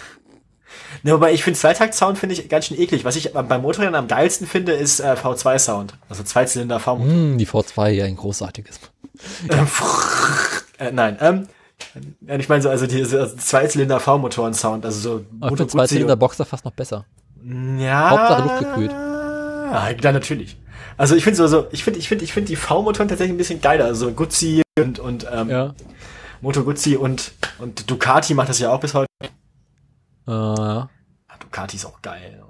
Ne, 1.05 1.13
wobei 1.13 1.33
ich 1.33 1.45
finde 1.45 1.57
Zweitakt-Sound 1.57 2.19
finde 2.19 2.35
ich 2.35 2.49
ganz 2.49 2.67
schön 2.67 2.77
eklig. 2.77 3.05
Was 3.05 3.15
ich 3.15 3.33
beim 3.33 3.63
Motorrädern 3.63 3.95
am 3.95 4.09
geilsten 4.09 4.49
finde, 4.49 4.73
ist 4.73 4.99
äh, 4.99 5.13
V2-Sound. 5.13 5.95
Also 6.09 6.25
Zweizylinder 6.25 6.81
V-Motor. 6.81 7.13
Hm, 7.13 7.39
die 7.39 7.47
V2, 7.47 7.91
ja, 7.91 8.05
ein 8.05 8.17
großartiges. 8.17 8.81
Äh, 10.81 10.93
nein, 10.93 11.19
ähm, 11.21 11.49
ja, 12.27 12.37
ich 12.37 12.49
meine 12.49 12.63
so, 12.63 12.69
also 12.69 12.87
die 12.87 13.01
also 13.01 13.27
Zweizylinder 13.37 13.99
V-Motoren-Sound, 13.99 14.85
also 14.85 15.01
so 15.01 15.25
Aber 15.41 15.57
für 15.57 15.67
zwei 15.67 15.83
Guzzi 15.83 15.95
Zylinder 15.95 16.17
Boxer 16.17 16.45
fast 16.45 16.65
noch 16.65 16.73
besser. 16.73 17.05
Ja. 17.79 18.11
Hauptsache 18.11 18.43
luftgekühlt. 18.43 18.93
Ja, 19.73 19.93
dann 19.95 20.15
natürlich. 20.15 20.57
Also 20.97 21.15
ich 21.17 21.25
finde 21.25 21.37
so, 21.37 21.47
so, 21.47 21.67
ich 21.71 21.85
finde, 21.85 21.99
ich 21.99 22.09
finde, 22.09 22.25
ich 22.25 22.33
finde 22.33 22.49
die 22.49 22.57
V-Motoren 22.57 23.09
tatsächlich 23.09 23.35
ein 23.35 23.39
bisschen 23.39 23.61
geiler. 23.61 23.85
Also 23.87 24.11
Guzzi 24.13 24.63
und, 24.79 24.99
und 24.99 25.27
ähm, 25.33 25.49
Ja. 25.51 25.75
Moto 26.41 26.63
Guzzi 26.65 26.97
und, 26.97 27.33
und 27.59 27.91
Ducati 27.91 28.35
macht 28.35 28.49
das 28.49 28.59
ja 28.61 28.71
auch 28.71 28.81
bis 28.81 28.95
heute. 28.95 29.09
Ja. 30.27 30.89
Ah, 31.29 31.37
Ducati 31.41 31.77
ist 31.77 31.85
auch 31.87 32.01
geil. 32.03 32.43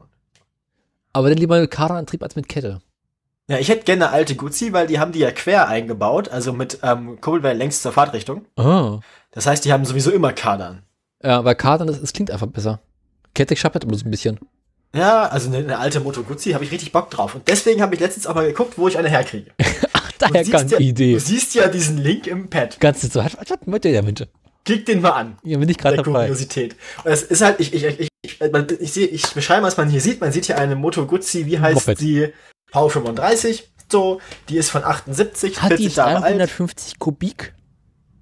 aber 1.12 1.28
dann 1.28 1.39
lieber 1.39 1.61
mit 1.61 1.70
Kardanantrieb 1.70 2.23
als 2.23 2.36
mit 2.36 2.49
Kette. 2.49 2.81
Ja, 3.49 3.59
ich 3.59 3.69
hätte 3.70 3.85
gerne 3.85 4.11
alte 4.11 4.35
Guzzi, 4.36 4.73
weil 4.74 4.86
die 4.86 4.99
haben 5.01 5.12
die 5.12 5.20
ja 5.20 5.31
quer 5.31 5.69
eingebaut, 5.69 6.28
also 6.28 6.53
mit 6.53 6.81
ähm, 6.82 7.19
Kurbelwelle 7.20 7.59
längs 7.59 7.81
zur 7.81 7.93
Fahrtrichtung. 7.93 8.45
Oh. 8.57 9.01
Das 9.31 9.47
heißt, 9.47 9.65
die 9.65 9.73
haben 9.73 9.85
sowieso 9.86 10.11
immer 10.11 10.32
Kadern. 10.35 10.82
Ja, 11.23 11.45
weil 11.45 11.55
Kadern, 11.55 11.86
das, 11.86 12.01
das 12.01 12.12
klingt 12.12 12.31
einfach 12.31 12.47
besser. 12.47 12.81
Kettig 13.35 13.59
schappert 13.59 13.85
immer 13.85 13.95
so 13.97 14.05
ein 14.05 14.11
bisschen. 14.11 14.39
Ja, 14.94 15.27
also 15.27 15.48
eine, 15.48 15.59
eine 15.59 15.78
alte 15.78 16.01
Moto 16.01 16.23
Guzzi 16.23 16.52
habe 16.52 16.65
ich 16.65 16.70
richtig 16.73 16.93
Bock 16.93 17.10
drauf. 17.10 17.35
Und 17.35 17.47
deswegen 17.48 17.82
habe 17.82 17.94
ich 17.94 18.01
letztens 18.01 18.27
auch 18.27 18.35
mal 18.35 18.47
geguckt, 18.47 18.78
wo 18.78 18.89
ich 18.89 18.97
eine 18.98 19.09
herkriege. 19.09 19.51
Ach, 19.93 20.12
daher 20.19 20.44
die 20.44 20.51
ja, 20.51 20.78
Idee. 20.78 21.12
Du 21.15 21.20
siehst 21.20 21.55
ja 21.55 21.69
diesen 21.69 21.98
Link 21.98 22.27
im 22.27 22.48
Pad. 22.48 22.81
Ganz 22.81 23.02
so, 23.02 23.20
was, 23.20 23.36
was 23.36 23.59
wollte 23.66 23.90
der 23.90 24.02
Mitte? 24.02 24.28
Klick 24.65 24.86
den 24.86 25.01
mal 25.01 25.10
an. 25.10 25.39
Hier 25.44 25.59
bin 25.59 25.69
ich 25.69 25.78
gerade 25.78 25.97
dabei. 25.97 26.24
Kuriosität. 26.27 26.77
Und 27.05 27.10
es 27.10 27.23
ist 27.23 27.40
halt, 27.43 27.60
ich, 27.60 27.73
ich, 27.74 27.85
ich, 27.85 28.09
ich, 28.23 28.40
ich, 28.81 28.93
sehe, 28.93 29.06
ich 29.06 29.27
beschreibe, 29.32 29.62
was 29.66 29.77
man 29.77 29.89
hier 29.89 30.01
sieht. 30.01 30.20
Man 30.20 30.32
sieht 30.32 30.47
hier 30.47 30.59
eine 30.59 30.77
Moto 30.77 31.06
Guzzi, 31.06 31.47
wie 31.47 31.59
heißt 31.59 31.86
Moped. 31.86 32.01
die? 32.01 32.32
V35. 32.73 33.62
So, 33.90 34.20
die 34.48 34.59
ist 34.59 34.70
von 34.70 34.85
78, 34.85 35.62
Hat 35.62 35.73
die 35.73 35.77
40 35.77 35.97
Jahre 35.97 36.23
alt. 36.23 36.35
350 36.39 36.98
Kubik? 36.98 37.55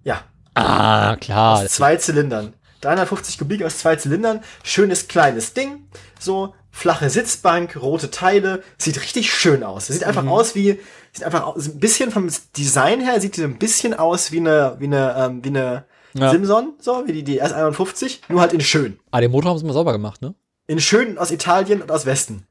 Ja, 0.04 0.22
Ah, 0.54 1.16
klar. 1.16 1.64
aus 1.64 1.72
zwei 1.72 1.96
Zylindern. 1.96 2.54
350 2.80 3.38
Kubik 3.38 3.62
aus 3.62 3.78
zwei 3.78 3.96
Zylindern. 3.96 4.40
Schönes 4.62 5.08
kleines 5.08 5.54
Ding. 5.54 5.86
So, 6.18 6.54
flache 6.70 7.10
Sitzbank, 7.10 7.76
rote 7.80 8.10
Teile. 8.10 8.62
Sieht 8.78 9.00
richtig 9.00 9.32
schön 9.32 9.62
aus. 9.62 9.86
Sieht 9.86 10.04
einfach 10.04 10.26
aus 10.26 10.54
wie, 10.54 10.78
sieht 11.12 11.24
einfach 11.24 11.46
aus, 11.46 11.66
ein 11.66 11.78
bisschen 11.78 12.10
vom 12.10 12.28
Design 12.56 13.00
her 13.00 13.20
sieht 13.20 13.38
ein 13.38 13.58
bisschen 13.58 13.94
aus 13.94 14.32
wie 14.32 14.40
eine, 14.40 14.76
wie 14.78 14.86
eine, 14.86 15.14
ähm, 15.18 15.44
wie 15.44 15.48
eine 15.48 15.84
Ja. 16.14 16.30
Simson, 16.30 16.74
so, 16.78 17.04
wie 17.06 17.12
die, 17.12 17.24
die 17.24 17.42
S51, 17.42 18.20
nur 18.28 18.40
halt 18.40 18.52
in 18.52 18.60
schön. 18.60 18.98
Ah, 19.10 19.20
den 19.20 19.30
Motor 19.30 19.50
haben 19.50 19.58
sie 19.58 19.66
mal 19.66 19.72
sauber 19.74 19.92
gemacht, 19.92 20.22
ne? 20.22 20.34
In 20.66 20.80
schön 20.80 21.18
aus 21.18 21.30
Italien 21.30 21.82
und 21.82 21.90
aus 21.90 22.06
Westen. 22.06 22.46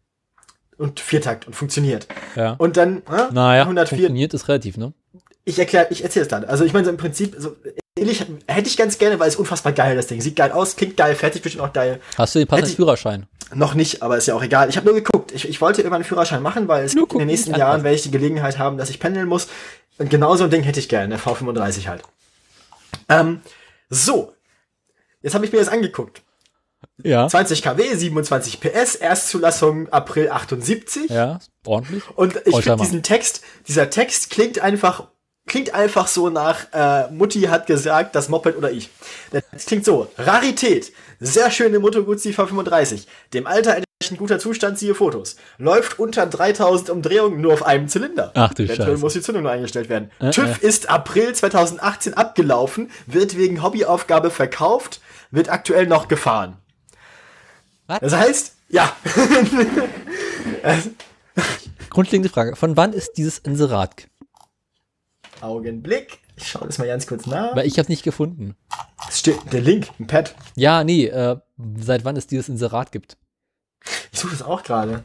Und 0.77 0.99
Viertakt 0.99 1.47
und 1.47 1.55
funktioniert. 1.55 2.07
Ja. 2.35 2.55
Und 2.57 2.77
dann, 2.77 2.97
äh, 3.09 3.31
naja, 3.31 3.63
104, 3.63 3.97
funktioniert 3.97 4.33
ist 4.33 4.47
relativ, 4.47 4.77
ne? 4.77 4.93
ich 5.45 5.59
erkläre, 5.59 5.87
ich 5.91 6.03
erzähle 6.03 6.23
es 6.23 6.27
dann. 6.27 6.43
Also 6.43 6.65
ich 6.65 6.73
meine 6.73 6.85
so 6.85 6.91
im 6.91 6.97
Prinzip, 6.97 7.35
so, 7.37 7.55
ähnlich 7.97 8.25
hätte 8.47 8.67
ich 8.67 8.77
ganz 8.77 8.97
gerne, 8.97 9.19
weil 9.19 9.29
es 9.29 9.35
unfassbar 9.35 9.71
geil 9.71 9.95
das 9.95 10.07
Ding. 10.07 10.21
Sieht 10.21 10.35
geil 10.35 10.51
aus, 10.51 10.75
klingt 10.75 10.97
geil, 10.97 11.15
fertig 11.15 11.41
bestimmt 11.41 11.63
auch 11.63 11.73
geil. 11.73 11.99
Hast 12.17 12.35
du 12.35 12.39
den 12.39 12.47
passenden 12.47 12.75
Führerschein? 12.75 13.27
Noch 13.53 13.73
nicht, 13.73 14.01
aber 14.01 14.17
ist 14.17 14.27
ja 14.27 14.35
auch 14.35 14.43
egal. 14.43 14.69
Ich 14.69 14.77
habe 14.77 14.85
nur 14.85 14.95
geguckt. 14.95 15.31
Ich, 15.31 15.47
ich 15.47 15.61
wollte 15.61 15.81
irgendwann 15.81 16.01
einen 16.01 16.05
Führerschein 16.05 16.41
machen, 16.41 16.67
weil 16.67 16.83
es 16.85 16.95
Nur 16.95 17.11
in 17.11 17.19
den 17.19 17.27
nächsten 17.27 17.55
Jahren 17.55 17.83
werde 17.83 17.95
ich 17.95 18.03
die 18.03 18.11
Gelegenheit 18.11 18.57
haben, 18.57 18.77
dass 18.77 18.89
ich 18.89 18.99
pendeln 18.99 19.27
muss. 19.27 19.47
Und 19.97 20.09
genau 20.09 20.35
so 20.35 20.45
ein 20.45 20.49
Ding 20.49 20.63
hätte 20.63 20.79
ich 20.79 20.89
gerne, 20.89 21.09
der 21.09 21.19
V35 21.19 21.87
halt. 21.87 22.01
Ähm, 23.07 23.41
so. 23.89 24.33
Jetzt 25.21 25.35
habe 25.35 25.45
ich 25.45 25.51
mir 25.51 25.59
das 25.59 25.69
angeguckt. 25.69 26.21
Ja. 27.03 27.27
20 27.27 27.61
kW, 27.61 27.95
27 27.95 28.59
PS, 28.59 28.95
Erstzulassung 28.95 29.89
April 29.89 30.29
78. 30.29 31.09
Ja, 31.09 31.39
ordentlich. 31.65 32.03
Und 32.15 32.35
ich 32.45 32.55
finde 32.61 32.83
diesen 32.83 33.03
Text, 33.03 33.41
dieser 33.67 33.89
Text 33.89 34.29
klingt 34.29 34.59
einfach, 34.59 35.07
klingt 35.47 35.73
einfach 35.73 36.07
so 36.07 36.29
nach, 36.29 36.67
äh, 36.73 37.11
Mutti 37.11 37.41
hat 37.41 37.67
gesagt, 37.67 38.15
das 38.15 38.29
Moped 38.29 38.57
oder 38.57 38.71
ich. 38.71 38.89
Das 39.31 39.65
klingt 39.65 39.85
so, 39.85 40.11
Rarität, 40.17 40.91
sehr 41.19 41.51
schöne 41.51 41.79
Moto 41.79 42.03
Guzzi 42.03 42.31
V35, 42.31 43.05
dem 43.33 43.47
Alter 43.47 43.77
entsprechend 43.77 44.19
guter 44.19 44.39
Zustand, 44.39 44.77
siehe 44.79 44.95
Fotos. 44.95 45.35
Läuft 45.57 45.99
unter 45.99 46.25
3000 46.25 46.89
Umdrehungen 46.89 47.41
nur 47.41 47.53
auf 47.53 47.63
einem 47.63 47.87
Zylinder. 47.87 48.31
Ach 48.33 48.53
du 48.53 48.63
Eventuell 48.63 48.89
Scheiße. 48.89 49.01
muss 49.01 49.13
die 49.13 49.21
Zündung 49.21 49.43
nur 49.43 49.51
eingestellt 49.51 49.89
werden. 49.89 50.11
Äh, 50.19 50.31
TÜV 50.31 50.61
ist 50.61 50.89
April 50.89 51.33
2018 51.33 52.13
abgelaufen, 52.13 52.91
wird 53.05 53.37
wegen 53.37 53.63
Hobbyaufgabe 53.63 54.31
verkauft, 54.31 54.99
wird 55.31 55.49
aktuell 55.49 55.87
noch 55.87 56.07
gefahren. 56.07 56.57
Was? 57.87 57.99
Das 57.99 58.15
heißt, 58.15 58.55
ja. 58.69 58.95
Grundlegende 61.89 62.29
Frage. 62.29 62.55
Von 62.55 62.75
wann 62.75 62.93
ist 62.93 63.13
dieses 63.13 63.37
Inserat? 63.37 64.07
Augenblick. 65.41 66.19
Ich 66.37 66.49
schaue 66.49 66.67
das 66.67 66.77
mal 66.77 66.87
ganz 66.87 67.07
kurz 67.07 67.25
nach. 67.25 67.55
Weil 67.55 67.65
ich 67.67 67.79
habe 67.79 67.89
nicht 67.89 68.03
gefunden. 68.03 68.55
Es 69.07 69.19
steht 69.19 69.37
der 69.53 69.61
Link 69.61 69.87
im 69.99 70.07
Pad. 70.07 70.35
Ja, 70.55 70.83
nee, 70.83 71.05
äh, 71.05 71.37
seit 71.79 72.03
wann 72.05 72.17
es 72.17 72.27
dieses 72.27 72.49
Inserat 72.49 72.91
gibt. 72.91 73.17
Ich 74.11 74.19
suche 74.19 74.31
das 74.31 74.41
auch 74.41 74.63
gerade. 74.63 75.03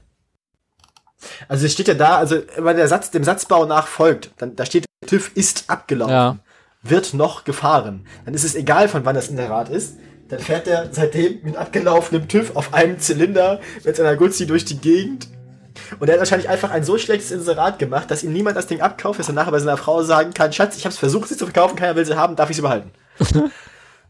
Also 1.49 1.67
es 1.67 1.73
steht 1.73 1.89
ja 1.89 1.95
da, 1.95 2.17
also 2.17 2.37
wenn 2.57 2.77
der 2.77 2.89
Satz 2.89 3.11
dem 3.11 3.25
Satzbau 3.25 3.67
nach 3.67 3.87
folgt, 3.87 4.31
dann 4.39 4.57
da 4.57 4.65
steht 4.65 4.87
TÜV 5.07 5.31
ist 5.35 5.65
abgelaufen, 5.69 6.13
Ja. 6.13 6.39
wird 6.83 7.15
noch 7.15 7.45
gefahren. 7.45 8.07
Dann 8.25 8.35
ist 8.35 8.45
es 8.45 8.55
egal, 8.55 8.89
von 8.89 9.05
wann 9.05 9.15
das 9.15 9.29
Inserat 9.29 9.69
ist. 9.69 9.97
Dann 10.29 10.39
fährt 10.39 10.67
er 10.69 10.89
seitdem 10.93 11.43
mit 11.43 11.57
abgelaufenem 11.57 12.29
TÜV 12.29 12.55
auf 12.57 12.73
einem 12.73 12.99
Zylinder 13.01 13.61
mit 13.85 13.97
seiner 13.97 14.17
Guzzi 14.17 14.47
durch 14.47 14.65
die 14.65 14.79
Gegend. 14.79 15.29
Und 15.99 16.09
er 16.09 16.15
hat 16.15 16.21
wahrscheinlich 16.21 16.49
einfach 16.49 16.71
ein 16.71 16.85
so 16.85 16.99
schlechtes 16.99 17.31
Inserat 17.31 17.79
gemacht, 17.79 18.11
dass 18.11 18.23
ihm 18.23 18.33
niemand 18.33 18.57
das 18.57 18.67
Ding 18.67 18.81
abkauft, 18.81 19.19
dass 19.19 19.29
er 19.29 19.35
nachher 19.35 19.53
bei 19.53 19.59
seiner 19.59 19.77
Frau 19.77 20.03
sagen 20.03 20.35
kann, 20.35 20.53
Schatz, 20.53 20.77
ich 20.77 20.85
habe 20.85 20.93
es 20.93 20.99
versucht, 20.99 21.29
sie 21.29 21.37
zu 21.37 21.47
verkaufen, 21.47 21.77
keiner 21.77 21.97
will 21.97 22.05
sie 22.05 22.17
haben, 22.17 22.37
darf 22.37 22.51
ich 22.51 22.57
sie 22.57 22.63
behalten. 22.63 22.91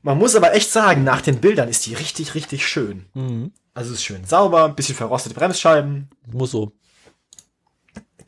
Man 0.02 0.16
muss 0.18 0.34
aber 0.34 0.54
echt 0.54 0.70
sagen, 0.70 1.04
nach 1.04 1.20
den 1.20 1.40
Bildern 1.40 1.68
ist 1.68 1.84
die 1.86 1.94
richtig, 1.94 2.34
richtig 2.34 2.66
schön. 2.66 3.06
Mhm. 3.14 3.52
Also 3.74 3.92
ist 3.92 4.02
schön 4.02 4.24
sauber, 4.24 4.64
ein 4.64 4.74
bisschen 4.74 4.94
verrostete 4.94 5.34
Bremsscheiben. 5.34 6.08
Muss 6.32 6.52
so. 6.52 6.72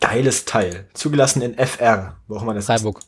Geiles 0.01 0.45
Teil. 0.45 0.89
Zugelassen 0.95 1.43
in 1.43 1.55
FR, 1.55 2.17
wo 2.27 2.37
auch 2.37 2.43
immer 2.43 2.55
das 2.55 2.65
ist. 2.65 2.67
Freiburg. 2.67 3.01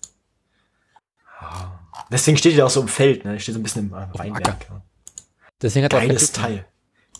Deswegen 2.10 2.36
steht 2.36 2.54
die 2.54 2.62
auch 2.62 2.70
so 2.70 2.80
im 2.80 2.88
Feld, 2.88 3.24
ne? 3.24 3.38
Steht 3.40 3.54
so 3.54 3.60
ein 3.60 3.62
bisschen 3.62 3.88
im 3.88 3.94
äh, 3.94 4.06
Weinberg. 4.18 4.66
Deswegen 5.60 5.84
hat 5.84 5.92
Geiles 5.92 6.32
Teil. 6.32 6.64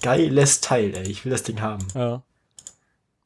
Geiles 0.02 0.60
Teil, 0.60 0.94
ey. 0.94 1.10
Ich 1.10 1.24
will 1.24 1.32
das 1.32 1.43
Ding 1.43 1.60
haben. 1.60 1.86
Ja. 1.94 2.22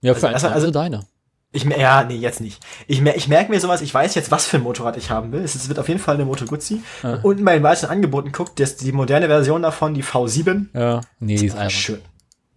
Ja, 0.00 0.14
für 0.14 0.26
Also- 0.28 0.34
also, 0.34 0.46
also- 0.48 0.54
also 0.66 0.70
deine. 0.70 1.06
Ich, 1.50 1.64
ja, 1.64 2.04
nee, 2.04 2.16
jetzt 2.16 2.42
nicht. 2.42 2.60
Ich, 2.86 3.00
mer 3.00 3.16
ich 3.16 3.26
merke 3.26 3.50
mir 3.50 3.58
sowas, 3.58 3.80
ich 3.80 3.92
weiß 3.94 4.14
jetzt, 4.16 4.30
was 4.30 4.44
für 4.46 4.58
ein 4.58 4.62
Motorrad 4.62 4.98
ich 4.98 5.10
haben 5.10 5.32
will. 5.32 5.40
Es 5.40 5.54
ist- 5.54 5.68
wird 5.68 5.78
auf 5.78 5.88
jeden 5.88 5.98
Fall 6.00 6.16
eine 6.16 6.26
Moto 6.26 6.44
Guzzi. 6.44 6.82
Ja. 7.02 7.20
Unten 7.22 7.42
bei 7.44 7.54
den 7.54 7.62
weiteren 7.62 7.88
Angeboten 7.90 8.32
guckt, 8.32 8.60
das, 8.60 8.76
die 8.76 8.92
moderne 8.92 9.28
Version 9.28 9.62
davon, 9.62 9.94
die 9.94 10.02
V7. 10.04 10.68
Ja. 10.74 11.00
Nee, 11.20 11.36
die 11.36 11.46
ist 11.46 11.54
albern. 11.54 11.70
Schön. 11.70 12.00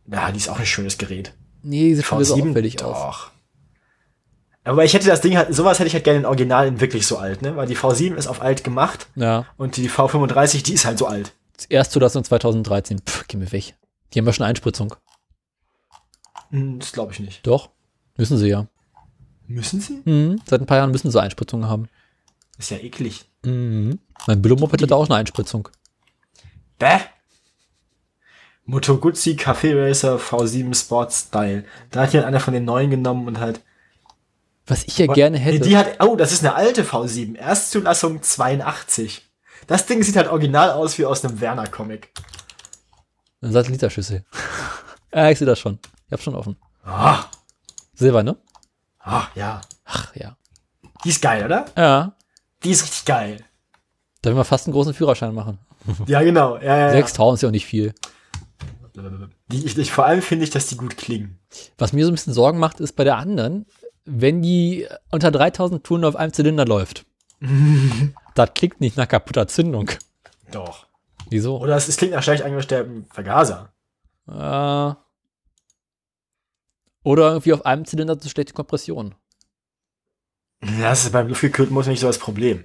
Ja, 0.08 0.30
die 0.32 0.38
ist 0.38 0.50
auch 0.50 0.60
ein 0.60 0.66
schönes 0.66 0.98
Gerät. 0.98 1.34
Nee, 1.64 1.90
die 1.90 1.96
sieht 1.96 2.06
schon 2.06 2.18
wieder 2.20 2.26
so 2.26 2.36
V7, 2.36 2.50
auffällig 2.50 2.84
aus. 2.84 2.98
doch. 2.98 3.32
Aber 4.64 4.84
ich 4.84 4.94
hätte 4.94 5.08
das 5.08 5.22
Ding 5.22 5.38
halt, 5.38 5.56
sowas 5.56 5.80
hätte 5.80 5.88
ich 5.88 5.94
halt 5.94 6.04
gerne 6.04 6.20
in 6.20 6.26
Original 6.26 6.68
in 6.68 6.82
wirklich 6.82 7.08
so 7.08 7.18
alt, 7.18 7.42
ne? 7.42 7.56
Weil 7.56 7.68
die 7.68 7.76
V7 7.78 8.16
ist 8.16 8.28
auf 8.28 8.42
alt 8.42 8.64
gemacht 8.64 9.08
Ja. 9.16 9.46
und 9.58 9.78
die 9.78 9.90
V35, 9.90 10.64
die 10.64 10.74
ist 10.74 10.86
halt 10.86 10.98
so 11.00 11.08
alt. 11.08 11.32
Erst 11.70 11.94
zulassen 11.94 12.24
2013. 12.24 13.00
Pff, 13.00 13.26
geh 13.28 13.38
mir 13.38 13.52
weg. 13.52 13.74
Die 14.14 14.20
haben 14.20 14.26
ja 14.28 14.34
schon 14.34 14.46
Einspritzung. 14.46 14.94
Hm, 16.52 16.80
Das 16.80 16.92
glaube 16.92 17.12
ich 17.14 17.20
nicht. 17.20 17.46
Doch. 17.48 17.70
Müssen 18.18 18.38
sie 18.38 18.48
ja. 18.50 18.68
Müssen 19.48 19.82
sie? 19.82 20.02
Mhm. 20.06 20.42
Seit 20.46 20.62
ein 20.62 20.66
paar 20.68 20.78
Jahren 20.78 20.92
müssen 20.92 21.12
sie 21.12 21.22
Einspritzungen 21.22 21.68
haben. 21.68 21.90
Ist 22.58 22.72
ja 22.72 22.78
eklig. 22.78 23.26
Mhm. 23.44 24.00
Mein 24.28 24.42
Billo-Moped 24.42 24.82
hat 24.82 24.92
auch 24.92 25.06
eine 25.10 25.16
Einspritzung. 25.16 25.68
Bäh. 26.78 27.00
Moto 28.66 28.98
Guzzi 28.98 29.32
Café 29.32 29.76
Racer 29.76 30.18
V7 30.18 30.76
Sport 30.80 31.12
Style. 31.12 31.66
Da 31.90 32.02
hat 32.04 32.14
jemand 32.14 32.28
einer 32.28 32.40
von 32.40 32.54
den 32.54 32.64
neuen 32.66 32.90
genommen 32.92 33.28
und 33.28 33.40
halt. 33.40 33.62
Was 34.68 34.84
ich 34.84 34.98
ja 35.00 35.08
gerne 35.08 35.38
Nee, 35.38 35.44
hätte. 35.44 35.68
die 35.68 35.76
hat, 35.76 36.02
oh, 36.02 36.16
das 36.16 36.32
ist 36.32 36.44
eine 36.46 36.54
alte 36.56 36.84
V7. 36.84 37.36
Erstzulassung 37.36 38.22
82. 38.22 39.28
Das 39.68 39.86
Ding 39.88 40.04
sieht 40.04 40.16
halt 40.16 40.28
original 40.28 40.72
aus 40.72 40.98
wie 40.98 41.06
aus 41.06 41.26
einem 41.26 41.42
Werner-Comic. 41.42 42.12
Eine 43.42 43.52
Satelliterschüssel. 43.52 44.24
ja, 45.14 45.30
ich 45.32 45.40
sehe 45.40 45.48
das 45.48 45.60
schon. 45.60 45.80
Ich 46.12 46.14
hab's 46.14 46.24
schon 46.26 46.36
offen. 46.36 46.58
Ah, 46.84 47.24
Silber, 47.94 48.22
ne? 48.22 48.36
ah, 49.00 49.28
ja. 49.34 49.62
Ach 49.86 50.14
ja. 50.14 50.36
Die 51.06 51.10
ist 51.10 51.22
geil, 51.22 51.46
oder? 51.46 51.68
Ja. 51.78 52.18
Die 52.66 52.72
ist 52.72 52.84
richtig 52.84 53.06
geil. 53.06 53.38
Da 54.22 54.30
will 54.30 54.36
man 54.36 54.44
fast 54.44 54.68
einen 54.68 54.74
großen 54.74 54.94
Führerschein 54.94 55.34
machen. 55.34 55.60
Ja, 56.08 56.22
genau. 56.22 56.58
Ja, 56.58 56.78
ja, 56.78 56.88
ja. 56.88 56.92
6000 56.92 57.38
ist 57.38 57.42
ja 57.44 57.48
auch 57.48 57.54
nicht 57.54 57.66
viel. 57.66 57.94
Die, 59.48 59.66
ich, 59.66 59.78
ich, 59.78 59.92
vor 59.92 60.06
allem 60.06 60.22
finde 60.22 60.44
ich, 60.44 60.50
dass 60.50 60.68
die 60.68 60.76
gut 60.76 60.98
klingen. 60.98 61.40
Was 61.78 61.94
mir 61.94 62.04
so 62.04 62.12
ein 62.12 62.16
bisschen 62.16 62.34
Sorgen 62.34 62.60
macht, 62.60 62.82
ist 62.82 62.98
bei 62.98 63.06
der 63.06 63.16
anderen, 63.16 63.66
wenn 64.04 64.42
die 64.42 64.88
unter 65.12 65.32
3000 65.32 65.82
Touren 65.82 66.04
auf 66.04 66.18
einem 66.18 66.34
Zylinder 66.34 66.66
läuft. 66.66 67.06
das 68.36 68.54
klingt 68.54 68.82
nicht 68.82 68.98
nach 68.98 69.08
kaputter 69.08 69.48
Zündung. 69.48 69.90
Doch. 70.52 70.88
Wieso? 71.30 71.58
Oder 71.58 71.78
es, 71.78 71.88
es 71.88 71.96
klingt 71.96 72.14
nach 72.14 72.22
schlecht 72.22 72.44
eingestelltem 72.44 73.06
Vergaser. 73.06 73.72
Äh, 74.28 74.94
oder 77.04 77.30
irgendwie 77.30 77.54
auf 77.54 77.66
einem 77.66 77.86
Zylinder 77.86 78.20
zu 78.20 78.30
schlechte 78.30 78.54
Kompression. 78.54 79.16
Das 80.80 81.04
ist 81.04 81.12
beim 81.12 81.28
luftgekühlten 81.28 81.74
Motor 81.74 81.92
nicht 81.92 82.02
so 82.02 82.08
das 82.08 82.20
Problem. 82.20 82.64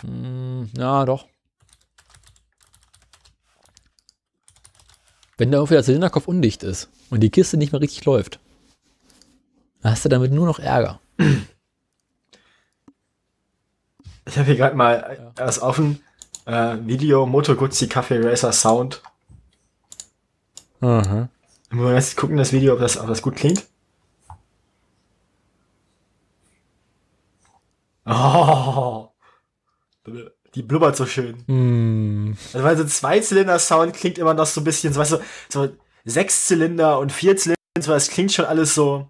Hm, 0.00 0.70
ja, 0.76 1.04
doch. 1.04 1.26
Wenn 5.36 5.50
da 5.50 5.58
irgendwie 5.58 5.74
der 5.74 5.84
Zylinderkopf 5.84 6.28
undicht 6.28 6.62
ist 6.62 6.90
und 7.10 7.20
die 7.20 7.30
Kiste 7.30 7.56
nicht 7.56 7.72
mehr 7.72 7.80
richtig 7.80 8.04
läuft, 8.04 8.40
hast 9.82 10.04
du 10.04 10.08
damit 10.08 10.32
nur 10.32 10.46
noch 10.46 10.58
Ärger. 10.58 11.00
Ich 14.26 14.36
habe 14.36 14.46
hier 14.46 14.56
gerade 14.56 14.76
mal 14.76 14.94
äh, 14.94 15.40
was 15.40 15.60
offen. 15.60 16.02
Äh, 16.46 16.76
Video 16.82 17.26
Moto 17.26 17.54
Guzzi 17.54 17.86
Café 17.86 18.22
Racer 18.24 18.52
Sound. 18.52 19.02
Aha. 20.80 21.28
Wollen 21.70 21.88
wir 21.88 21.94
erst 21.94 22.16
gucken, 22.16 22.36
das 22.36 22.52
Video, 22.52 22.74
ob 22.74 22.80
das, 22.80 22.98
ob 22.98 23.06
das 23.06 23.22
gut 23.22 23.36
klingt? 23.36 23.64
Oh. 28.04 29.08
Die 30.54 30.62
blubbert 30.62 30.96
so 30.96 31.06
schön. 31.06 31.44
Mm. 31.46 32.36
Also, 32.52 32.64
weil 32.64 32.76
so 32.76 32.82
ein 32.82 32.88
Zweizylinder-Sound 32.88 33.94
klingt 33.94 34.18
immer 34.18 34.34
noch 34.34 34.46
so 34.46 34.60
ein 34.60 34.64
bisschen, 34.64 34.92
so, 34.92 35.00
weißt 35.00 35.12
du, 35.12 35.20
so 35.48 35.68
Sechszylinder 36.04 36.98
und 36.98 37.12
Vierzylinder, 37.12 37.56
so, 37.78 37.92
das 37.92 38.08
klingt 38.08 38.32
schon 38.32 38.46
alles 38.46 38.74
so, 38.74 39.08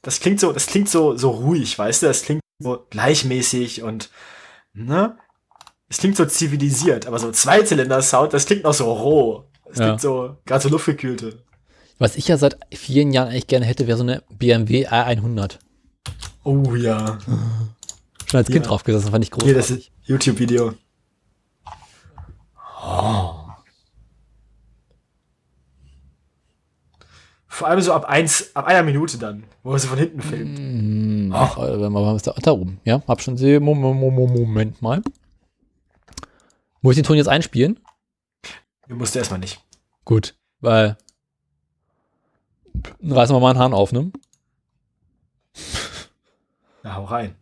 das 0.00 0.20
klingt 0.20 0.40
so, 0.40 0.52
das 0.52 0.66
klingt 0.66 0.88
so, 0.88 1.18
so 1.18 1.30
ruhig, 1.30 1.78
weißt 1.78 2.02
du, 2.02 2.06
das 2.06 2.22
klingt 2.22 2.40
so 2.60 2.86
gleichmäßig 2.88 3.82
und, 3.82 4.10
ne? 4.72 5.18
Es 5.90 5.98
klingt 5.98 6.16
so 6.16 6.24
zivilisiert, 6.24 7.06
aber 7.06 7.18
so 7.18 7.30
Zweizylinder-Sound, 7.30 8.32
das 8.32 8.46
klingt 8.46 8.64
noch 8.64 8.72
so 8.72 8.90
roh. 8.90 9.44
Es 9.66 9.78
ja. 9.78 9.86
klingt 9.86 10.00
so, 10.00 10.38
gerade 10.46 10.62
so 10.62 10.68
Luftgekühlte. 10.70 11.42
Was 12.00 12.16
ich 12.16 12.26
ja 12.28 12.38
seit 12.38 12.58
vielen 12.74 13.12
Jahren 13.12 13.28
eigentlich 13.28 13.46
gerne 13.46 13.66
hätte, 13.66 13.86
wäre 13.86 13.98
so 13.98 14.02
eine 14.02 14.22
BMW 14.30 14.86
R100. 14.88 15.58
Oh 16.44 16.74
ja. 16.74 17.18
Schon 18.26 18.38
als 18.38 18.46
Kind 18.48 18.64
Ja. 18.64 18.70
drauf 18.70 18.84
gesessen, 18.84 19.10
fand 19.10 19.22
ich 19.22 19.30
Hier, 19.44 19.52
das 19.54 19.66
großartig. 19.68 19.92
ist 20.00 20.08
YouTube-Video. 20.08 20.72
Vor 27.46 27.68
allem 27.68 27.80
so 27.80 27.92
ab 27.92 28.04
eins, 28.04 28.54
ab 28.54 28.66
einer 28.66 28.82
Minute 28.84 29.18
dann, 29.18 29.44
wo 29.62 29.72
er 29.72 29.78
so 29.78 29.88
von 29.88 29.98
hinten 29.98 30.22
filmt. 30.22 30.58
Mm, 31.28 31.32
ach, 31.32 31.58
wenn 31.58 31.92
man 31.92 32.18
da, 32.18 32.32
da 32.40 32.52
oben. 32.52 32.80
Ja, 32.84 33.02
hab 33.08 33.20
schon 33.20 33.36
sie. 33.36 33.58
Mo- 33.58 33.74
Mo- 33.74 33.92
Mo- 33.92 34.10
Mo- 34.10 34.26
Moment 34.28 34.80
mal. 34.80 35.02
Muss 36.80 36.92
ich 36.96 37.02
den 37.02 37.04
Ton 37.06 37.16
jetzt 37.16 37.28
einspielen? 37.28 37.80
Du 38.88 38.94
musst 38.94 39.16
erstmal 39.16 39.40
nicht. 39.40 39.60
Gut, 40.04 40.36
weil. 40.60 40.96
Dann 43.00 43.12
reißen 43.12 43.34
wir 43.34 43.40
mal 43.40 43.50
einen 43.50 43.58
Hahn 43.58 43.74
auf, 43.74 43.92
ne? 43.92 44.10
Na, 46.82 46.94
hau 46.96 47.04
rein. 47.04 47.36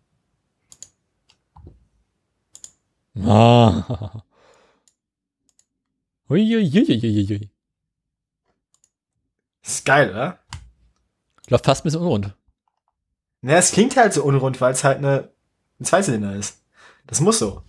Ah. 3.25 4.23
Uiuiuiuiui. 6.31 7.51
ist 9.63 9.85
geil, 9.85 10.11
oder? 10.11 10.39
Läuft 11.49 11.65
fast 11.65 11.81
ein 11.81 11.85
bisschen 11.85 12.01
unrund. 12.03 12.35
Na, 13.41 13.55
es 13.55 13.73
klingt 13.73 13.97
halt 13.97 14.13
so 14.13 14.25
unrund, 14.25 14.61
weil 14.61 14.73
es 14.73 14.85
halt 14.85 14.99
eine, 14.99 15.31
ein 15.81 15.85
Zweizylinder 15.85 16.35
ist. 16.35 16.63
Das 17.07 17.21
muss 17.21 17.39
so. 17.39 17.63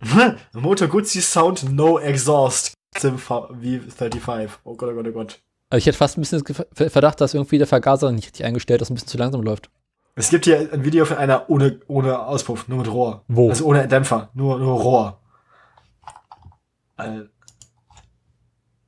Motor 0.52 0.88
Guzzi 0.88 1.22
Sound 1.22 1.72
No 1.72 1.98
Exhaust. 1.98 2.74
Sim 2.96 3.16
V35. 3.16 4.50
Oh 4.64 4.74
Gott, 4.74 4.90
oh 4.90 4.94
Gott, 4.94 5.06
oh 5.08 5.12
Gott. 5.12 5.42
Also 5.70 5.78
ich 5.78 5.86
hätte 5.86 5.98
fast 5.98 6.18
ein 6.18 6.20
bisschen 6.20 6.44
Verdacht, 6.74 7.20
dass 7.20 7.34
irgendwie 7.34 7.58
der 7.58 7.66
Vergaser 7.66 8.12
nicht 8.12 8.26
richtig 8.26 8.44
eingestellt 8.44 8.82
ist, 8.82 8.90
ein 8.90 8.94
bisschen 8.94 9.08
zu 9.08 9.18
langsam 9.18 9.42
läuft. 9.42 9.70
Es 10.14 10.28
gibt 10.28 10.44
hier 10.44 10.70
ein 10.72 10.84
Video 10.84 11.06
von 11.06 11.16
einer 11.16 11.48
ohne, 11.48 11.80
ohne 11.86 12.18
Auspuff, 12.18 12.68
nur 12.68 12.78
mit 12.78 12.92
Rohr. 12.92 13.24
Wo? 13.28 13.48
Also 13.48 13.64
ohne 13.64 13.88
Dämpfer, 13.88 14.28
nur, 14.34 14.58
nur 14.58 14.78
Rohr. 14.78 15.20
Al 16.96 17.30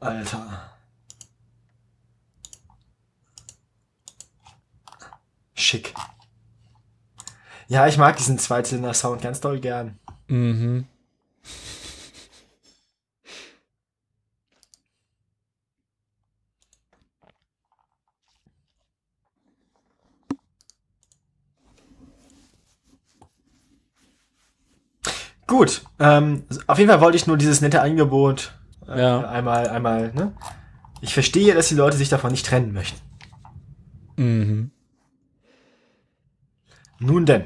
Alter. 0.01 0.71
Schick. 5.55 5.95
Ja, 7.69 7.87
ich 7.87 7.97
mag 7.97 8.19
diesen 8.19 8.39
Zweizylinder-Sound 8.39 9.23
ganz 9.23 9.41
doll 9.41 9.59
gern. 9.61 9.99
Mhm. 10.29 10.87
Gut, 25.47 25.83
ähm, 25.99 26.45
auf 26.67 26.79
jeden 26.79 26.91
Fall 26.91 27.01
wollte 27.01 27.17
ich 27.17 27.27
nur 27.27 27.37
dieses 27.37 27.61
nette 27.61 27.83
Angebot 27.83 28.53
äh, 28.89 28.99
Ja. 29.01 29.21
einmal, 29.29 29.69
einmal, 29.69 30.13
ne? 30.15 30.33
Ich 31.01 31.13
verstehe, 31.13 31.55
dass 31.55 31.69
die 31.69 31.75
Leute 31.75 31.97
sich 31.97 32.09
davon 32.09 32.31
nicht 32.31 32.47
trennen 32.47 32.73
möchten. 32.73 32.99
Mhm. 34.17 34.71
Nun 36.99 37.27
denn, 37.27 37.45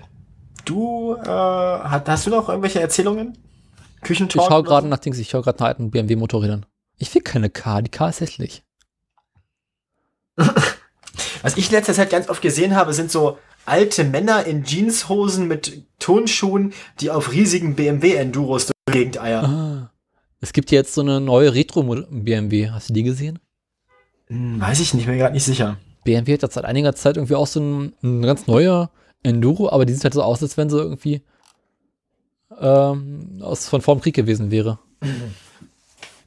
du, 0.64 1.16
äh, 1.16 1.26
hast, 1.26 2.08
hast 2.08 2.26
du 2.26 2.30
noch 2.30 2.48
irgendwelche 2.48 2.80
Erzählungen? 2.80 3.36
Ich 3.96 4.02
Küchentalk? 4.02 4.46
schaue 4.46 4.62
gerade 4.62 4.82
so? 4.86 4.88
nach 4.90 4.98
Dings, 4.98 5.18
ich 5.18 5.28
schaue 5.30 5.42
gerade 5.42 5.58
nach 5.58 5.66
alten 5.68 5.90
BMW-Motorrädern. 5.90 6.66
Ich 6.98 7.12
will 7.14 7.22
keine 7.22 7.50
K, 7.50 7.80
die 7.82 7.90
K 7.90 8.08
ist 8.08 8.20
hässlich. 8.20 8.62
Was 11.42 11.56
ich 11.56 11.68
in 11.68 11.74
letzter 11.74 11.94
Zeit 11.94 12.10
ganz 12.10 12.28
oft 12.28 12.42
gesehen 12.42 12.76
habe, 12.76 12.92
sind 12.92 13.10
so 13.10 13.38
alte 13.68 14.04
Männer 14.04 14.44
in 14.44 14.64
Jeanshosen 14.64 15.48
mit 15.48 15.82
Turnschuhen, 15.98 16.72
die 17.00 17.10
auf 17.10 17.32
riesigen 17.32 17.74
BMW-Enduros 17.74 18.66
durch 18.66 18.72
die 18.88 18.92
Gegend 18.98 19.20
eiern. 19.20 19.44
Ah. 19.44 19.92
Es 20.40 20.52
gibt 20.52 20.70
jetzt 20.70 20.94
so 20.94 21.00
eine 21.00 21.20
neue 21.20 21.54
Retro-BMW. 21.54 22.70
Hast 22.70 22.90
du 22.90 22.94
die 22.94 23.02
gesehen? 23.02 23.38
Hm, 24.28 24.60
weiß 24.60 24.80
ich 24.80 24.94
nicht, 24.94 25.06
bin 25.06 25.14
mir 25.14 25.20
gerade 25.20 25.34
nicht 25.34 25.44
sicher. 25.44 25.78
BMW 26.04 26.34
hat 26.34 26.42
jetzt 26.42 26.54
seit 26.54 26.64
einiger 26.64 26.94
Zeit 26.94 27.16
irgendwie 27.16 27.34
auch 27.34 27.46
so 27.46 27.60
ein, 27.60 27.92
ein 28.02 28.22
ganz 28.22 28.46
neuer 28.46 28.90
Enduro, 29.22 29.70
aber 29.70 29.84
die 29.84 29.92
sieht 29.92 30.04
halt 30.04 30.14
so 30.14 30.22
aus, 30.22 30.42
als 30.42 30.56
wenn 30.56 30.70
sie 30.70 30.78
irgendwie 30.78 31.22
ähm, 32.60 33.40
aus, 33.42 33.68
von 33.68 33.82
vorm 33.82 34.00
Krieg 34.00 34.14
gewesen 34.14 34.50
wäre. 34.50 34.78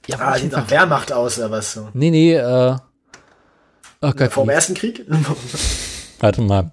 Ja, 0.08 0.18
Ah, 0.20 0.36
sieht 0.38 0.52
nach 0.52 0.70
Wehrmacht 0.72 1.14
aus, 1.14 1.38
oder 1.38 1.52
was 1.52 1.74
so. 1.74 1.90
Nee, 1.94 2.10
nee, 2.10 2.34
äh. 2.34 2.76
Gott, 4.02 4.32
Vor 4.32 4.46
dem 4.46 4.50
Ersten 4.50 4.74
Krieg? 4.74 5.06
warte 6.20 6.42
mal. 6.42 6.72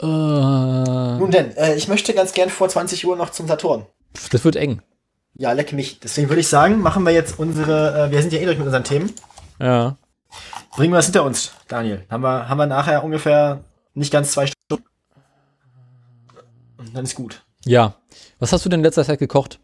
Äh, 0.00 0.06
Nun 0.06 1.30
denn, 1.30 1.56
äh, 1.56 1.74
ich 1.74 1.88
möchte 1.88 2.14
ganz 2.14 2.32
gern 2.32 2.50
vor 2.50 2.68
20 2.68 3.06
Uhr 3.06 3.16
noch 3.16 3.30
zum 3.30 3.48
Saturn. 3.48 3.86
das 4.30 4.44
wird 4.44 4.56
eng. 4.56 4.82
Ja, 5.34 5.52
leck 5.52 5.72
mich. 5.72 6.00
Deswegen 6.00 6.28
würde 6.28 6.40
ich 6.40 6.48
sagen, 6.48 6.80
machen 6.80 7.04
wir 7.04 7.12
jetzt 7.12 7.38
unsere, 7.38 8.06
äh, 8.06 8.10
wir 8.10 8.20
sind 8.20 8.32
ja 8.32 8.40
eh 8.40 8.44
durch 8.44 8.58
mit 8.58 8.66
unseren 8.66 8.84
Themen. 8.84 9.12
Ja. 9.60 9.96
Bringen 10.76 10.92
wir 10.92 10.96
das 10.98 11.06
hinter 11.06 11.24
uns, 11.24 11.52
Daniel. 11.68 12.04
Haben 12.10 12.22
wir, 12.22 12.48
haben 12.48 12.58
wir 12.58 12.66
nachher 12.66 13.02
ungefähr 13.04 13.64
nicht 13.94 14.12
ganz 14.12 14.32
zwei 14.32 14.46
Stunden. 14.46 14.84
Und 16.76 16.96
dann 16.96 17.04
ist 17.04 17.14
gut. 17.14 17.42
Ja. 17.64 17.94
Was 18.38 18.52
hast 18.52 18.64
du 18.64 18.68
denn 18.68 18.80
in 18.80 18.84
letzter 18.84 19.04
Zeit 19.04 19.18
gekocht? 19.18 19.58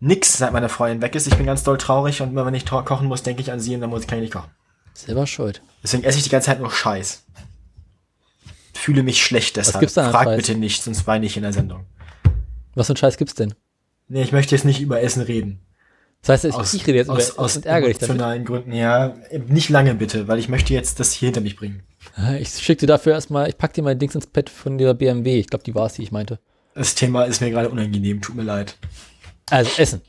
Nix, 0.00 0.38
seit 0.38 0.52
meine 0.52 0.68
Freundin 0.68 1.02
weg 1.02 1.14
ist. 1.14 1.26
Ich 1.26 1.36
bin 1.36 1.46
ganz 1.46 1.62
doll 1.62 1.78
traurig 1.78 2.20
und 2.22 2.30
immer 2.30 2.46
wenn 2.46 2.54
ich 2.54 2.66
kochen 2.66 3.06
muss, 3.06 3.22
denke 3.22 3.42
ich 3.42 3.52
an 3.52 3.60
sie 3.60 3.74
und 3.74 3.80
dann 3.80 3.90
muss, 3.90 4.06
kann 4.06 4.18
ich 4.18 4.22
nicht 4.22 4.32
kochen. 4.34 4.50
Selber 4.94 5.26
schuld. 5.26 5.62
Deswegen 5.82 6.04
esse 6.04 6.18
ich 6.18 6.24
die 6.24 6.30
ganze 6.30 6.46
Zeit 6.46 6.60
nur 6.60 6.70
Scheiß. 6.70 7.24
Fühle 8.78 9.02
mich 9.02 9.22
schlecht 9.22 9.56
deshalb. 9.56 9.80
gibt's 9.80 9.94
da 9.94 10.06
an 10.06 10.12
Frag 10.12 10.24
Scheiß? 10.24 10.36
bitte 10.36 10.54
nicht, 10.54 10.82
sonst 10.82 11.06
weine 11.06 11.26
ich 11.26 11.36
in 11.36 11.42
der 11.42 11.52
Sendung. 11.52 11.84
Was 12.74 12.86
für 12.86 12.94
ein 12.94 12.96
Scheiß 12.96 13.16
gibt's 13.16 13.34
denn? 13.34 13.54
Nee, 14.06 14.22
ich 14.22 14.32
möchte 14.32 14.54
jetzt 14.54 14.64
nicht 14.64 14.80
über 14.80 15.02
Essen 15.02 15.22
reden. 15.22 15.60
Das 16.22 16.44
heißt, 16.44 16.56
ich, 16.56 16.80
ich 16.80 16.86
rede 16.86 16.98
jetzt 16.98 17.10
aus, 17.10 17.30
über 17.30 17.40
aus 17.40 17.60
damit. 17.60 17.86
emotionalen 17.86 18.44
Gründen. 18.44 18.72
Ja, 18.72 19.16
nicht 19.48 19.68
lange 19.68 19.94
bitte, 19.94 20.28
weil 20.28 20.38
ich 20.38 20.48
möchte 20.48 20.74
jetzt 20.74 21.00
das 21.00 21.12
hier 21.12 21.26
hinter 21.26 21.40
mich 21.40 21.56
bringen. 21.56 21.82
Ich 22.38 22.50
schicke 22.50 22.80
dir 22.80 22.86
dafür 22.86 23.12
erstmal, 23.14 23.48
ich 23.48 23.58
pack 23.58 23.74
dir 23.74 23.82
mal 23.82 23.96
Dings 23.96 24.14
ins 24.14 24.26
Pad 24.26 24.48
von 24.48 24.78
dieser 24.78 24.94
BMW. 24.94 25.40
Ich 25.40 25.48
glaube, 25.48 25.64
die 25.64 25.74
war 25.74 25.86
es, 25.86 25.94
die 25.94 26.02
ich 26.02 26.12
meinte. 26.12 26.38
Das 26.74 26.94
Thema 26.94 27.24
ist 27.24 27.40
mir 27.40 27.50
gerade 27.50 27.68
unangenehm, 27.68 28.22
tut 28.22 28.36
mir 28.36 28.44
leid. 28.44 28.76
Also, 29.50 29.70
Essen. 29.76 30.02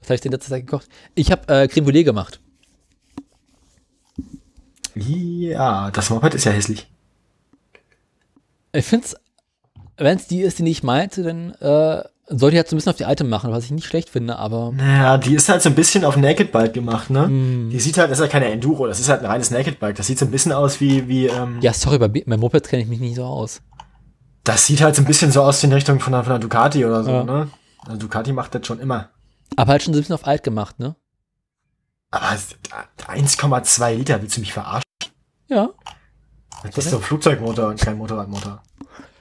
Was 0.00 0.08
habe 0.08 0.14
ich 0.14 0.20
denn 0.22 0.32
in 0.32 0.36
letzter 0.38 0.50
Zeit 0.50 0.66
gekocht? 0.66 0.88
Ich 1.14 1.30
habe 1.30 1.46
äh, 1.54 1.68
Creme 1.68 1.86
Brûlée 1.86 2.04
gemacht. 2.04 2.40
Ja, 4.94 5.90
das 5.90 6.08
Moped 6.10 6.34
ist 6.34 6.44
ja 6.44 6.52
hässlich. 6.52 6.88
Ich 8.78 8.86
finde 8.86 9.06
es, 9.06 9.16
wenn 9.96 10.16
es 10.16 10.26
die 10.26 10.40
ist, 10.42 10.58
die 10.58 10.68
ich 10.68 10.82
meinte, 10.82 11.22
dann 11.22 11.52
äh, 11.54 12.04
sollte 12.28 12.54
ich 12.54 12.58
halt 12.58 12.68
so 12.68 12.76
ein 12.76 12.78
bisschen 12.78 12.90
auf 12.90 12.96
die 12.96 13.04
alte 13.06 13.24
machen, 13.24 13.50
was 13.50 13.64
ich 13.64 13.70
nicht 13.70 13.86
schlecht 13.86 14.10
finde, 14.10 14.36
aber 14.36 14.70
Naja, 14.72 15.18
die 15.18 15.34
ist 15.34 15.48
halt 15.48 15.62
so 15.62 15.68
ein 15.70 15.74
bisschen 15.74 16.04
auf 16.04 16.16
Naked 16.16 16.52
Bike 16.52 16.74
gemacht, 16.74 17.10
ne? 17.10 17.24
Hm. 17.26 17.70
Die 17.70 17.80
sieht 17.80 17.96
halt, 17.98 18.10
das 18.10 18.18
ist 18.18 18.22
halt 18.22 18.32
keine 18.32 18.46
Enduro, 18.50 18.86
das 18.86 19.00
ist 19.00 19.08
halt 19.08 19.20
ein 19.20 19.26
reines 19.26 19.50
Naked 19.50 19.80
Bike. 19.80 19.96
Das 19.96 20.06
sieht 20.06 20.18
so 20.18 20.24
ein 20.26 20.30
bisschen 20.30 20.52
aus 20.52 20.80
wie, 20.80 21.08
wie, 21.08 21.26
ähm, 21.26 21.58
ja, 21.62 21.72
sorry, 21.72 21.98
bei, 21.98 22.08
bei 22.08 22.36
Mopeds 22.36 22.68
kenne 22.68 22.82
ich 22.82 22.88
mich 22.88 23.00
nicht 23.00 23.16
so 23.16 23.24
aus. 23.24 23.60
das 24.44 24.66
sieht 24.66 24.80
halt 24.82 24.94
so 24.94 25.02
ein 25.02 25.06
bisschen 25.06 25.32
so 25.32 25.42
aus 25.42 25.62
in 25.64 25.72
Richtung 25.72 26.00
von 26.00 26.12
der, 26.12 26.22
von 26.22 26.30
der 26.32 26.38
Ducati 26.38 26.84
oder 26.84 27.02
so, 27.02 27.10
Ja. 27.10 27.24
ne? 27.24 27.48
Also 27.86 27.98
Ducati 27.98 28.32
macht 28.32 28.54
das 28.54 28.66
schon 28.66 28.78
immer. 28.80 29.08
Aber 29.56 29.72
halt 29.72 29.82
schon 29.82 29.94
so 29.94 29.98
ein 29.98 30.02
bisschen 30.02 30.14
auf 30.14 30.26
alt 30.26 30.42
gemacht, 30.42 30.78
ne? 30.78 30.94
Aber 32.10 32.26
es- 32.34 32.54
1,2 33.08 33.94
Liter, 33.94 34.20
willst 34.22 34.36
du 34.36 34.40
mich 34.40 34.52
verarschen? 34.52 34.82
Ja. 35.48 35.70
Das 36.62 36.76
ist 36.86 36.92
doch 36.92 36.98
ein 36.98 37.04
Flugzeugmotor 37.04 37.68
und 37.68 37.80
kein 37.80 37.96
Motorradmotor. 37.96 38.62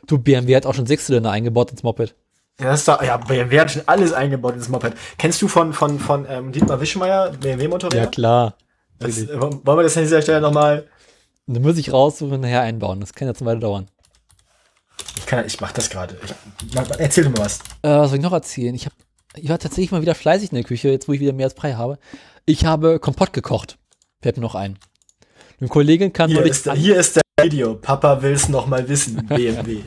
Du, 0.08 0.18
BMW 0.18 0.56
hat 0.56 0.66
auch 0.66 0.74
schon 0.74 0.86
Sechszylinder 0.86 1.32
eingebaut 1.32 1.72
ins 1.72 1.84
Moped. 1.84 2.16
Ja, 2.60 2.72
das 2.72 2.80
ist 2.80 2.88
doch, 2.88 3.02
ja, 3.04 3.18
BMW 3.18 3.60
hat 3.60 3.72
schon 3.72 3.84
alles 3.86 4.14
eingebaut 4.14 4.56
ins 4.56 4.70
Moped. 4.70 4.94
Kennst 5.18 5.42
du 5.42 5.48
von, 5.48 5.74
von, 5.74 6.00
von 6.00 6.26
ähm, 6.28 6.52
Dietmar 6.52 6.82
Wischmeier, 6.82 7.32
BMW-Motorräder? 7.32 8.08
klar. 8.08 8.56
Das, 9.00 9.20
äh, 9.20 9.40
wollen 9.40 9.64
wir 9.64 9.84
das 9.84 9.96
an 9.98 10.04
dieser 10.04 10.22
Stelle 10.22 10.42
nochmal? 10.42 10.88
Dann 11.46 11.62
muss 11.62 11.78
ich 11.78 11.94
raussuchen 11.94 12.34
und 12.34 12.42
nachher 12.42 12.62
einbauen. 12.62 13.00
Das 13.00 13.14
kann 13.14 13.28
jetzt 13.28 13.42
eine 13.42 13.52
Weile 13.52 13.60
dauern. 13.60 13.88
Ich 15.18 15.26
kann, 15.26 15.46
ich 15.46 15.62
mach 15.62 15.72
das 15.72 15.90
gerade. 15.90 16.18
Erzähl 16.98 17.26
doch 17.26 17.32
mal 17.32 17.46
was. 17.46 17.60
Äh, 17.84 17.90
was 17.90 18.10
soll 18.10 18.18
ich 18.18 18.24
noch 18.24 18.34
erzählen? 18.34 18.74
Ich, 18.74 18.86
hab, 18.86 18.94
ich 19.36 19.50
war 19.50 19.60
tatsächlich 19.60 19.92
mal 19.92 20.02
wieder 20.02 20.16
fleißig 20.16 20.52
in 20.52 20.56
der 20.56 20.64
Küche, 20.64 20.90
jetzt 20.90 21.08
wo 21.08 21.14
ich 21.14 21.20
wieder 21.20 21.34
mehr 21.34 21.46
als 21.46 21.54
Brei 21.54 21.74
habe. 21.74 22.00
Ich 22.46 22.66
habe 22.66 23.00
Kompott 23.00 23.34
gekocht. 23.34 23.78
Fällt 24.22 24.38
mir 24.38 24.44
noch 24.44 24.56
ein. 24.56 24.80
Eine 25.60 25.70
Kollegin 25.70 26.14
kam 26.14 26.30
Hier 26.30 26.44
ist, 26.44 26.66
der, 26.66 26.74
hier 26.74 26.98
ist 26.98 27.18
der 27.18 27.22
Video. 27.40 27.76
Papa 27.76 28.24
will's 28.24 28.50
noch 28.50 28.66
mal 28.66 28.90
wissen. 28.90 29.28
BMW. 29.28 29.82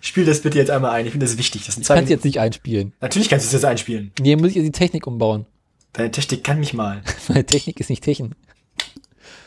Spiel 0.00 0.24
das 0.24 0.40
bitte 0.40 0.56
jetzt 0.56 0.70
einmal 0.70 0.92
ein. 0.92 1.04
Ich 1.04 1.12
finde 1.12 1.26
das 1.26 1.36
wichtig. 1.36 1.66
Das 1.66 1.76
Ich 1.76 1.86
kann 1.86 2.02
es 2.02 2.08
jetzt 2.08 2.24
nicht 2.24 2.40
einspielen. 2.40 2.94
Natürlich 3.02 3.28
kannst 3.28 3.44
du 3.44 3.48
es 3.48 3.52
jetzt 3.52 3.66
einspielen. 3.66 4.10
Nee, 4.18 4.36
muss 4.36 4.48
ich 4.48 4.54
jetzt 4.56 4.64
die 4.64 4.72
Technik 4.72 5.06
umbauen. 5.06 5.44
Deine 5.92 6.10
Technik 6.10 6.44
kann 6.44 6.58
mich 6.58 6.72
mal. 6.72 7.02
Meine 7.28 7.44
Technik 7.44 7.78
ist 7.78 7.90
nicht 7.90 8.02
Technik. 8.02 8.32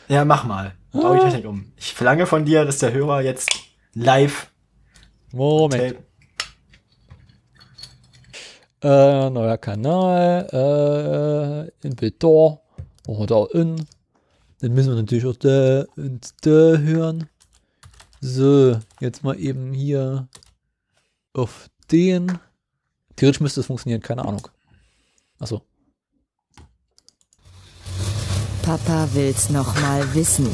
Ja, 0.06 0.24
mach 0.24 0.44
mal. 0.44 0.74
Bau 0.92 1.14
die 1.14 1.20
Technik 1.20 1.46
um. 1.46 1.72
Ich 1.78 1.94
verlange 1.94 2.26
von 2.26 2.44
dir, 2.44 2.64
dass 2.64 2.78
der 2.78 2.92
Hörer 2.92 3.22
jetzt 3.22 3.50
live 3.94 4.52
Moment. 5.32 5.96
Äh, 8.82 9.30
neuer 9.30 9.58
Kanal, 9.58 11.68
äh, 11.82 11.86
Inventar 11.86 12.60
oder 13.08 13.48
in. 13.52 13.84
Dann 14.64 14.72
müssen 14.72 14.92
wir 14.92 14.96
natürlich 14.96 15.26
auch 15.26 15.36
da 15.36 15.84
und 15.94 16.32
da 16.40 16.78
hören. 16.78 17.28
So, 18.22 18.80
jetzt 18.98 19.22
mal 19.22 19.38
eben 19.38 19.74
hier 19.74 20.26
auf 21.34 21.68
den. 21.92 22.38
Theoretisch 23.14 23.42
müsste 23.42 23.60
es 23.60 23.66
funktionieren, 23.66 24.00
keine 24.00 24.24
Ahnung. 24.24 24.48
Achso. 25.38 25.60
Papa 28.62 29.06
will's 29.12 29.50
noch 29.50 29.78
mal 29.82 30.02
wissen. 30.14 30.48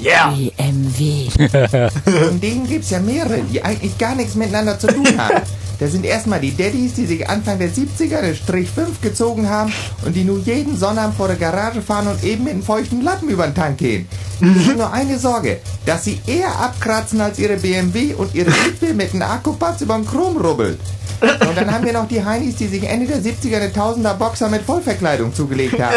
Yeah! 0.00 0.30
BMW. 0.30 1.28
Von 2.28 2.40
denen 2.40 2.64
gibt's 2.68 2.90
ja 2.90 3.00
mehrere, 3.00 3.42
die 3.42 3.60
eigentlich 3.60 3.98
gar 3.98 4.14
nichts 4.14 4.36
miteinander 4.36 4.78
zu 4.78 4.86
tun 4.86 5.18
haben. 5.18 5.42
Da 5.80 5.86
sind 5.86 6.04
erstmal 6.04 6.40
die 6.40 6.56
Daddys, 6.56 6.94
die 6.94 7.06
sich 7.06 7.28
Anfang 7.28 7.58
der 7.58 7.70
70er 7.70 8.20
den 8.20 8.34
Strich 8.34 8.68
5 8.68 9.00
gezogen 9.00 9.48
haben 9.48 9.72
und 10.04 10.16
die 10.16 10.24
nun 10.24 10.44
jeden 10.44 10.76
Sonnabend 10.76 11.16
vor 11.16 11.28
der 11.28 11.36
Garage 11.36 11.82
fahren 11.82 12.08
und 12.08 12.24
eben 12.24 12.44
mit 12.44 12.54
einem 12.54 12.62
feuchten 12.64 13.02
Lappen 13.02 13.28
über 13.28 13.46
den 13.46 13.54
Tank 13.54 13.78
gehen. 13.78 14.08
Die 14.40 14.66
haben 14.66 14.76
nur 14.76 14.92
eine 14.92 15.18
Sorge, 15.18 15.60
dass 15.86 16.04
sie 16.04 16.20
eher 16.26 16.58
abkratzen 16.58 17.20
als 17.20 17.38
ihre 17.38 17.56
BMW 17.56 18.14
und 18.14 18.34
ihre 18.34 18.50
Witwe 18.50 18.92
mit 18.92 19.12
einem 19.12 19.22
Akkupatz 19.22 19.80
über 19.82 19.94
den 19.94 20.06
Chrom 20.06 20.36
rubbelt. 20.36 20.80
Und 21.20 21.56
dann 21.56 21.72
haben 21.72 21.84
wir 21.84 21.92
noch 21.92 22.08
die 22.08 22.24
Heinis, 22.24 22.56
die 22.56 22.66
sich 22.68 22.84
Ende 22.84 23.06
der 23.06 23.18
70er 23.18 23.56
eine 23.56 23.72
Tausender 23.72 24.14
Boxer 24.14 24.48
mit 24.48 24.62
Vollverkleidung 24.62 25.32
zugelegt 25.34 25.80
haben. 25.80 25.94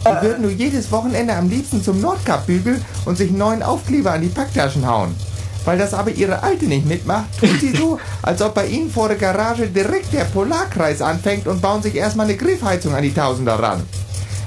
Die 0.00 0.26
würden 0.26 0.42
nur 0.42 0.50
jedes 0.50 0.90
Wochenende 0.92 1.34
am 1.34 1.48
liebsten 1.48 1.82
zum 1.82 2.00
Nordkap 2.00 2.46
bügeln 2.46 2.82
und 3.06 3.16
sich 3.16 3.28
einen 3.30 3.38
neuen 3.38 3.62
Aufkleber 3.62 4.12
an 4.12 4.22
die 4.22 4.28
Packtaschen 4.28 4.86
hauen. 4.86 5.14
Weil 5.64 5.78
das 5.78 5.94
aber 5.94 6.10
ihre 6.10 6.42
Alte 6.42 6.64
nicht 6.66 6.86
mitmacht, 6.86 7.26
tut 7.38 7.60
sie 7.60 7.74
so, 7.74 7.98
als 8.22 8.42
ob 8.42 8.54
bei 8.54 8.66
ihnen 8.66 8.90
vor 8.90 9.08
der 9.08 9.16
Garage 9.16 9.68
direkt 9.68 10.12
der 10.12 10.24
Polarkreis 10.24 11.00
anfängt 11.00 11.46
und 11.46 11.62
bauen 11.62 11.82
sich 11.82 11.94
erstmal 11.94 12.26
eine 12.26 12.36
Griffheizung 12.36 12.94
an 12.94 13.02
die 13.02 13.14
Tausender 13.14 13.54
ran. 13.54 13.82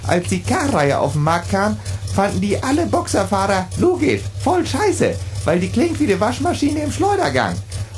Als 0.07 0.27
die 0.27 0.41
K-Reihe 0.41 0.99
auf 0.99 1.13
den 1.13 1.23
Markt 1.23 1.51
kam, 1.51 1.77
fanden 2.13 2.41
die 2.41 2.61
alle 2.61 2.85
Boxerfahrer 2.85 3.67
logisch, 3.77 4.21
voll 4.43 4.65
scheiße, 4.65 5.15
weil 5.45 5.59
die 5.59 5.69
klingt 5.69 5.99
wie 5.99 6.05
eine 6.05 6.19
Waschmaschine 6.19 6.83
im 6.83 6.91
Schleudergang. 6.91 7.55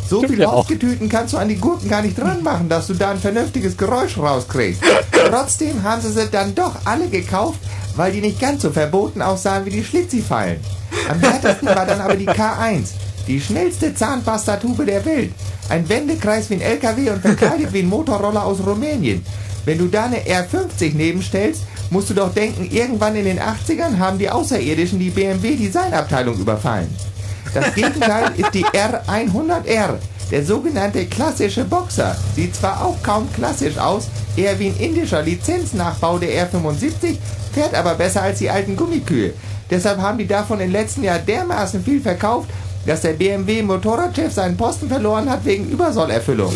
So 0.10 0.19
Stimmt 0.19 0.34
viele. 0.34 0.49
Aufgetüten 0.49 1.10
kannst 1.10 1.34
du 1.34 1.38
an 1.38 1.49
die 1.49 1.57
Gurken 1.57 1.89
gar 1.89 2.02
nicht 2.02 2.18
dran 2.18 2.41
machen, 2.41 2.69
dass 2.69 2.88
du 2.88 2.94
da 2.94 3.11
ein 3.11 3.19
vernünftiges 3.19 3.76
Geräusch 3.76 4.18
rauskriegst. 4.18 4.81
Trotzdem 5.11 5.84
haben 5.84 6.02
sie 6.02 6.11
sie 6.11 6.30
dann 6.31 6.56
doch 6.56 6.76
alle 6.85 7.10
gekauft, 7.10 7.60
weil 7.98 8.14
die 8.14 8.22
nicht 8.22 8.39
ganz 8.39 8.61
so 8.61 8.72
verboten 8.72 9.22
aussahen 9.22 9.65
wie 9.65 9.72
die 9.72 9.84
Schlitzifallen. 9.84 10.61
Am 11.10 11.19
härtesten 11.19 11.68
war 11.68 11.85
dann 11.85 11.99
aber 11.99 12.15
die 12.15 12.27
K1, 12.27 12.91
die 13.27 13.41
schnellste 13.41 13.93
Zahnpastatube 13.93 14.85
der 14.85 15.05
Welt. 15.05 15.33
Ein 15.69 15.87
Wendekreis 15.89 16.49
wie 16.49 16.55
ein 16.55 16.61
LKW 16.61 17.09
und 17.09 17.21
verkleidet 17.21 17.73
wie 17.73 17.79
ein 17.79 17.89
Motorroller 17.89 18.45
aus 18.45 18.65
Rumänien. 18.65 19.25
Wenn 19.65 19.77
du 19.77 19.87
da 19.87 20.05
eine 20.05 20.19
R50 20.19 20.95
nebenstellst, 20.95 21.63
musst 21.89 22.09
du 22.09 22.13
doch 22.13 22.33
denken, 22.33 22.69
irgendwann 22.71 23.15
in 23.15 23.25
den 23.25 23.39
80ern 23.39 23.99
haben 23.99 24.17
die 24.17 24.29
Außerirdischen 24.29 24.99
die 24.99 25.09
BMW 25.09 25.55
Designabteilung 25.55 26.39
überfallen. 26.39 26.87
Das 27.53 27.73
Gegenteil 27.73 28.31
ist 28.37 28.53
die 28.53 28.65
R100R, 28.65 29.95
der 30.31 30.45
sogenannte 30.45 31.05
klassische 31.05 31.63
Boxer. 31.65 32.15
Sieht 32.35 32.55
zwar 32.55 32.85
auch 32.85 33.01
kaum 33.03 33.27
klassisch 33.33 33.77
aus, 33.77 34.07
eher 34.35 34.59
wie 34.59 34.67
ein 34.67 34.77
indischer 34.77 35.21
Lizenznachbau 35.21 36.17
der 36.17 36.49
R75, 36.49 37.17
fährt 37.53 37.73
aber 37.73 37.95
besser 37.95 38.21
als 38.21 38.39
die 38.39 38.49
alten 38.49 38.75
Gummikühe. 38.75 39.33
Deshalb 39.69 39.99
haben 39.99 40.17
die 40.17 40.27
davon 40.27 40.59
im 40.59 40.71
letzten 40.71 41.03
Jahr 41.03 41.19
dermaßen 41.19 41.83
viel 41.83 42.01
verkauft, 42.01 42.49
dass 42.88 43.01
der 43.01 43.14
BMW 43.14 43.61
Motorradchef 43.61 44.34
seinen 44.34 44.57
Posten 44.57 44.88
verloren 44.88 45.30
hat 45.30 45.45
wegen 45.45 45.69
Übersollerfüllung. 45.69 46.55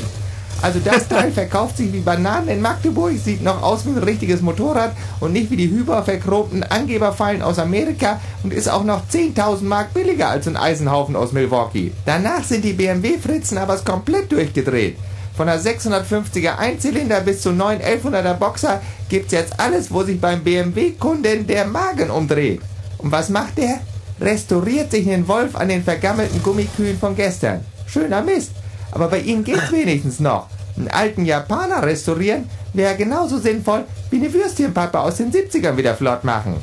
Also 0.61 0.79
das 0.83 1.07
Teil 1.07 1.31
verkauft 1.33 1.77
sich 1.77 1.91
wie 1.91 1.99
Bananen 1.99 2.47
in 2.47 2.61
Magdeburg, 2.61 3.13
sieht 3.17 3.43
noch 3.43 3.61
aus 3.61 3.85
wie 3.85 3.89
ein 3.89 3.97
richtiges 3.97 4.41
Motorrad 4.41 4.93
und 5.19 5.33
nicht 5.33 5.51
wie 5.51 5.57
die 5.57 5.69
hyperverchromten 5.69 6.63
Angeberfallen 6.63 7.41
aus 7.41 7.59
Amerika 7.59 8.21
und 8.43 8.53
ist 8.53 8.69
auch 8.69 8.83
noch 8.83 9.01
10.000 9.11 9.63
Mark 9.63 9.93
billiger 9.93 10.29
als 10.29 10.47
ein 10.47 10.57
Eisenhaufen 10.57 11.15
aus 11.15 11.33
Milwaukee. 11.33 11.91
Danach 12.05 12.43
sind 12.43 12.63
die 12.63 12.73
BMW-Fritzen 12.73 13.57
aber 13.57 13.77
komplett 13.77 14.31
durchgedreht. 14.31 14.97
Von 15.35 15.47
der 15.47 15.59
650er 15.59 16.57
Einzylinder 16.57 17.21
bis 17.21 17.41
zum 17.41 17.57
neuen 17.57 17.81
1100er 17.81 18.35
Boxer 18.35 18.81
gibt's 19.09 19.33
jetzt 19.33 19.59
alles, 19.59 19.91
wo 19.91 20.03
sich 20.03 20.19
beim 20.19 20.43
BMW-Kunden 20.43 21.47
der 21.47 21.65
Magen 21.65 22.11
umdreht. 22.11 22.61
Und 22.99 23.11
was 23.11 23.29
macht 23.29 23.57
der? 23.57 23.79
Restauriert 24.21 24.91
sich 24.91 25.09
einen 25.09 25.27
Wolf 25.27 25.55
an 25.55 25.69
den 25.69 25.83
vergammelten 25.83 26.43
Gummikühen 26.43 26.97
von 26.99 27.15
gestern. 27.15 27.65
Schöner 27.87 28.21
Mist. 28.21 28.51
Aber 28.91 29.07
bei 29.07 29.19
ihnen 29.19 29.43
geht's 29.43 29.71
wenigstens 29.71 30.19
noch. 30.19 30.47
Einen 30.77 30.89
alten 30.89 31.25
Japaner 31.25 31.83
restaurieren 31.83 32.47
wäre 32.73 32.95
genauso 32.95 33.39
sinnvoll 33.39 33.83
wie 34.11 34.17
eine 34.17 34.31
Würstchenpappe 34.31 34.99
aus 34.99 35.17
den 35.17 35.31
70ern 35.31 35.75
wieder 35.75 35.95
flott 35.95 36.23
machen. 36.23 36.55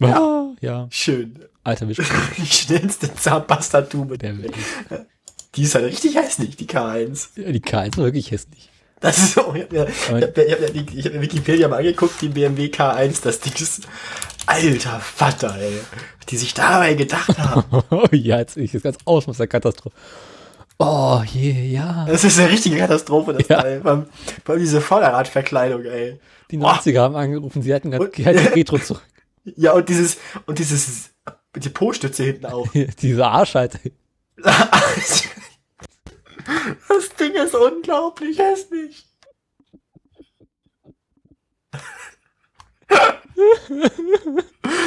Ja. 0.00 0.52
ja. 0.60 0.86
Schön. 0.90 1.38
Alter, 1.62 1.88
wie 1.88 1.94
Die 2.36 2.46
schnellste 2.46 3.14
Zahnpastatube 3.14 4.18
der 4.18 4.34
der 4.34 4.42
Welt. 4.42 4.54
Die 5.54 5.62
ist 5.62 5.74
halt 5.74 5.86
richtig 5.86 6.16
hässlich, 6.16 6.56
die 6.56 6.66
K1. 6.66 7.28
Ja, 7.36 7.52
Die 7.52 7.60
K1 7.60 7.96
war 7.96 8.04
wirklich 8.04 8.30
hässlich. 8.30 8.70
Das 9.04 9.18
ist 9.18 9.34
so, 9.34 9.54
ich 9.54 9.62
habe 9.64 9.74
mir, 9.74 9.86
ich 9.88 10.08
hab, 10.10 10.36
mir- 10.36 10.44
ich 10.46 10.52
hab, 10.52 10.60
mir 10.60 10.70
die- 10.70 10.98
ich 10.98 11.04
hab 11.06 11.12
mir 11.12 11.20
Wikipedia 11.22 11.68
mal 11.68 11.76
angeguckt, 11.78 12.20
die 12.22 12.28
BMW 12.28 12.66
K1, 12.66 13.22
das 13.22 13.38
Ding 13.40 13.52
ist, 13.60 13.82
alter 14.46 14.98
Vater, 15.00 15.54
ey. 15.60 15.78
Was 16.18 16.26
Die 16.26 16.36
sich 16.38 16.54
dabei 16.54 16.94
gedacht 16.94 17.38
haben. 17.38 17.82
Oh 17.90 18.06
ja, 18.12 18.38
jetzt 18.38 18.56
ich 18.56 18.72
jetzt 18.72 18.82
ganz 18.82 18.96
aus 19.04 19.26
der 19.36 19.46
Katastrophe. 19.46 19.94
Oh 20.78 21.22
je, 21.32 21.52
ja. 21.72 22.04
Das 22.08 22.24
ist 22.24 22.38
eine 22.38 22.50
richtige 22.50 22.76
Katastrophe, 22.78 23.34
das 23.34 23.46
Ja. 23.48 23.60
Teil. 23.62 23.80
Vor 23.82 23.90
allem, 23.90 24.06
vor 24.44 24.52
allem 24.54 24.62
diese 24.64 24.80
Vorderradverkleidung, 24.80 25.84
ey. 25.84 26.18
Die 26.50 26.56
Boah. 26.56 26.74
90er 26.80 26.98
haben 27.00 27.14
angerufen, 27.16 27.62
sie 27.62 27.72
hatten 27.74 27.90
gerade 27.90 28.10
Retro 28.56 28.78
zurück. 28.78 29.02
Ja, 29.56 29.72
und 29.72 29.88
dieses, 29.88 30.16
und 30.46 30.58
dieses, 30.58 31.10
die 31.56 31.68
Po-Stütze 31.68 32.24
hinten 32.24 32.46
auch. 32.46 32.66
Diese 33.02 33.26
Arschheit. 33.26 33.78
Das 36.88 37.08
Ding 37.16 37.32
ist 37.32 37.54
unglaublich 37.54 38.38
hässlich. 38.38 39.06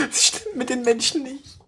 Das 0.10 0.24
stimmt 0.26 0.56
mit 0.56 0.70
den 0.70 0.84
Menschen 0.84 1.24
nicht. 1.24 1.60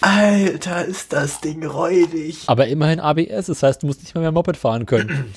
Alter, 0.00 0.84
ist 0.86 1.12
das 1.12 1.40
Ding 1.40 1.64
räudig. 1.64 2.44
Aber 2.46 2.66
immerhin 2.66 3.00
ABS, 3.00 3.46
das 3.46 3.62
heißt, 3.62 3.82
du 3.82 3.86
musst 3.86 4.00
nicht 4.00 4.14
mal 4.14 4.22
mehr 4.22 4.32
Moped 4.32 4.56
fahren 4.56 4.86
können. 4.86 5.34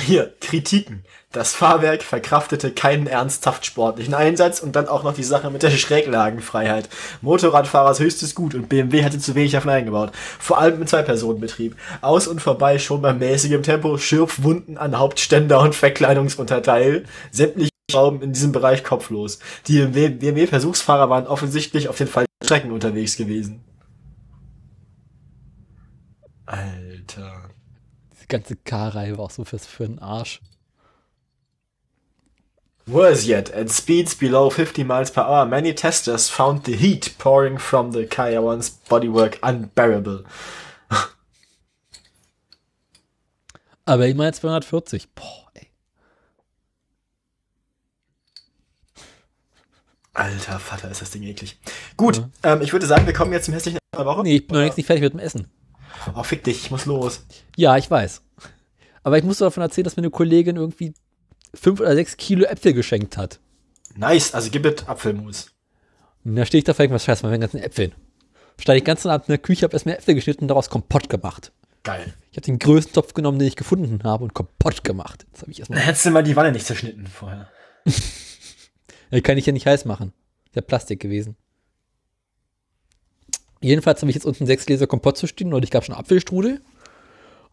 Hier, 0.00 0.34
Kritiken. 0.40 1.04
Das 1.32 1.54
Fahrwerk 1.54 2.02
verkraftete 2.02 2.72
keinen 2.72 3.06
ernsthaft 3.06 3.66
sportlichen 3.66 4.14
Einsatz 4.14 4.60
und 4.60 4.74
dann 4.74 4.88
auch 4.88 5.02
noch 5.02 5.14
die 5.14 5.22
Sache 5.22 5.50
mit 5.50 5.62
der 5.62 5.70
Schräglagenfreiheit. 5.70 6.88
Motorradfahrers 7.20 8.00
höchstes 8.00 8.34
Gut 8.34 8.54
und 8.54 8.68
BMW 8.68 9.04
hatte 9.04 9.18
zu 9.18 9.34
wenig 9.34 9.52
davon 9.52 9.70
eingebaut. 9.70 10.12
Vor 10.38 10.58
allem 10.58 10.80
im 10.80 10.86
Zwei-Personen-Betrieb. 10.86 11.76
Aus 12.00 12.26
und 12.26 12.40
vorbei 12.40 12.78
schon 12.78 13.02
bei 13.02 13.12
mäßigem 13.12 13.62
Tempo, 13.62 13.98
Schürfwunden 13.98 14.78
an 14.78 14.98
Hauptständer 14.98 15.60
und 15.60 15.74
Verkleidungsunterteil. 15.74 17.04
Sämtliche 17.30 17.70
Schrauben 17.90 18.22
in 18.22 18.32
diesem 18.32 18.52
Bereich 18.52 18.84
kopflos. 18.84 19.40
Die 19.66 19.84
BMW-Versuchsfahrer 19.84 21.10
waren 21.10 21.26
offensichtlich 21.26 21.88
auf 21.88 21.98
den 21.98 22.08
falschen 22.08 22.28
Strecken 22.42 22.72
unterwegs 22.72 23.16
gewesen. 23.16 23.62
Alter. 26.46 27.50
Die 28.22 28.28
ganze 28.28 28.56
K-Reihe 28.56 29.18
war 29.18 29.26
auch 29.26 29.30
so 29.30 29.44
fürs 29.44 29.66
für 29.66 29.86
den 29.86 29.98
Arsch. 29.98 30.40
Worse 32.86 33.28
yet, 33.28 33.54
at 33.54 33.70
speeds 33.70 34.14
below 34.14 34.50
50 34.50 34.84
miles 34.84 35.12
per 35.12 35.24
hour, 35.24 35.46
many 35.46 35.72
testers 35.72 36.28
found 36.28 36.64
the 36.66 36.76
heat 36.76 37.14
pouring 37.18 37.58
from 37.58 37.92
the 37.92 38.06
Kayawan's 38.06 38.70
bodywork 38.88 39.38
unbearable. 39.42 40.24
Aber 43.84 44.08
immerhin 44.08 44.34
240. 44.34 45.14
Boah, 45.14 45.48
ey. 45.54 45.68
Alter 50.14 50.58
Vater, 50.58 50.90
ist 50.90 51.02
das 51.02 51.12
Ding 51.12 51.22
eklig. 51.22 51.58
Gut, 51.96 52.24
ähm, 52.42 52.62
ich 52.62 52.72
würde 52.72 52.86
sagen, 52.86 53.06
wir 53.06 53.12
kommen 53.14 53.32
jetzt 53.32 53.44
zum 53.44 53.54
hässlichen 53.54 53.78
der 53.96 54.04
Woche. 54.04 54.24
Nee, 54.24 54.36
ich 54.36 54.46
bin 54.48 54.56
noch 54.56 54.62
längst 54.62 54.76
nicht 54.76 54.86
fertig 54.86 55.04
mit 55.04 55.12
dem 55.12 55.20
Essen. 55.20 55.48
Oh, 56.14 56.22
fick 56.22 56.44
dich, 56.44 56.64
ich 56.64 56.70
muss 56.70 56.86
los. 56.86 57.24
Ja, 57.56 57.76
ich 57.76 57.90
weiß. 57.90 58.22
Aber 59.02 59.18
ich 59.18 59.24
muss 59.24 59.38
davon 59.38 59.62
erzählen, 59.62 59.84
dass 59.84 59.96
mir 59.96 60.02
eine 60.02 60.10
Kollegin 60.10 60.56
irgendwie 60.56 60.94
fünf 61.54 61.80
oder 61.80 61.94
sechs 61.94 62.16
Kilo 62.16 62.44
Äpfel 62.44 62.72
geschenkt 62.72 63.16
hat. 63.16 63.40
Nice, 63.94 64.32
also 64.34 64.48
gib 64.50 64.64
es 64.64 64.86
Apfelmus. 64.86 65.50
Und 66.24 66.36
da 66.36 66.46
stehe 66.46 66.60
ich 66.60 66.64
da 66.64 66.72
vielleicht 66.72 66.92
was 66.92 67.04
scheiße 67.04 67.24
mit 67.26 67.34
den 67.34 67.40
ganzen 67.40 67.60
Äpfeln. 67.60 67.92
Stand 68.58 68.78
ich 68.78 68.84
ganz 68.84 69.04
Abend 69.06 69.28
in 69.28 69.32
der 69.32 69.38
Küche, 69.38 69.64
habe 69.64 69.72
erstmal 69.72 69.96
Äpfel 69.96 70.14
geschnitten 70.14 70.44
und 70.44 70.48
daraus 70.48 70.70
Kompott 70.70 71.08
gemacht. 71.08 71.52
Geil. 71.82 72.14
Ich 72.30 72.36
habe 72.36 72.46
den 72.46 72.58
größten 72.60 72.92
Topf 72.94 73.12
genommen, 73.12 73.38
den 73.40 73.48
ich 73.48 73.56
gefunden 73.56 74.04
habe 74.04 74.22
und 74.22 74.34
Kompott 74.34 74.84
gemacht. 74.84 75.26
Jetzt 75.32 75.42
habe 75.42 75.50
ich 75.50 75.56
Dann 75.56 75.62
erstmal. 75.62 75.80
hättest 75.80 76.06
du 76.06 76.10
mal 76.10 76.22
die 76.22 76.36
Wanne 76.36 76.52
nicht 76.52 76.66
zerschnitten 76.66 77.06
vorher. 77.08 77.48
Den 79.10 79.22
kann 79.22 79.36
ich 79.36 79.46
ja 79.46 79.52
nicht 79.52 79.66
heiß 79.66 79.84
machen. 79.84 80.12
Der 80.54 80.62
Plastik 80.62 81.00
gewesen. 81.00 81.36
Jedenfalls 83.62 84.02
habe 84.02 84.10
ich 84.10 84.16
jetzt 84.16 84.26
unten 84.26 84.44
sechs 84.44 84.66
Gläser 84.66 84.86
Kompott 84.86 85.16
zu 85.16 85.26
stehen 85.26 85.54
und 85.54 85.62
ich 85.64 85.70
gab 85.70 85.84
schon 85.84 85.94
Apfelstrudel. 85.94 86.60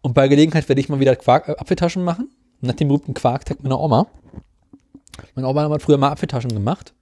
Und 0.01 0.13
bei 0.13 0.27
Gelegenheit 0.27 0.67
werde 0.67 0.81
ich 0.81 0.89
mal 0.89 0.99
wieder 0.99 1.15
Quark, 1.15 1.47
äh, 1.47 1.55
Apfeltaschen 1.57 2.03
machen. 2.03 2.29
Nach 2.61 2.73
dem 2.73 2.89
berühmten 2.89 3.13
Quarktag 3.13 3.63
meiner 3.63 3.79
Oma. 3.79 4.07
Meine 5.35 5.47
Oma 5.47 5.69
hat 5.69 5.81
früher 5.81 5.97
mal 5.97 6.11
Apfeltaschen 6.11 6.53
gemacht. 6.53 6.93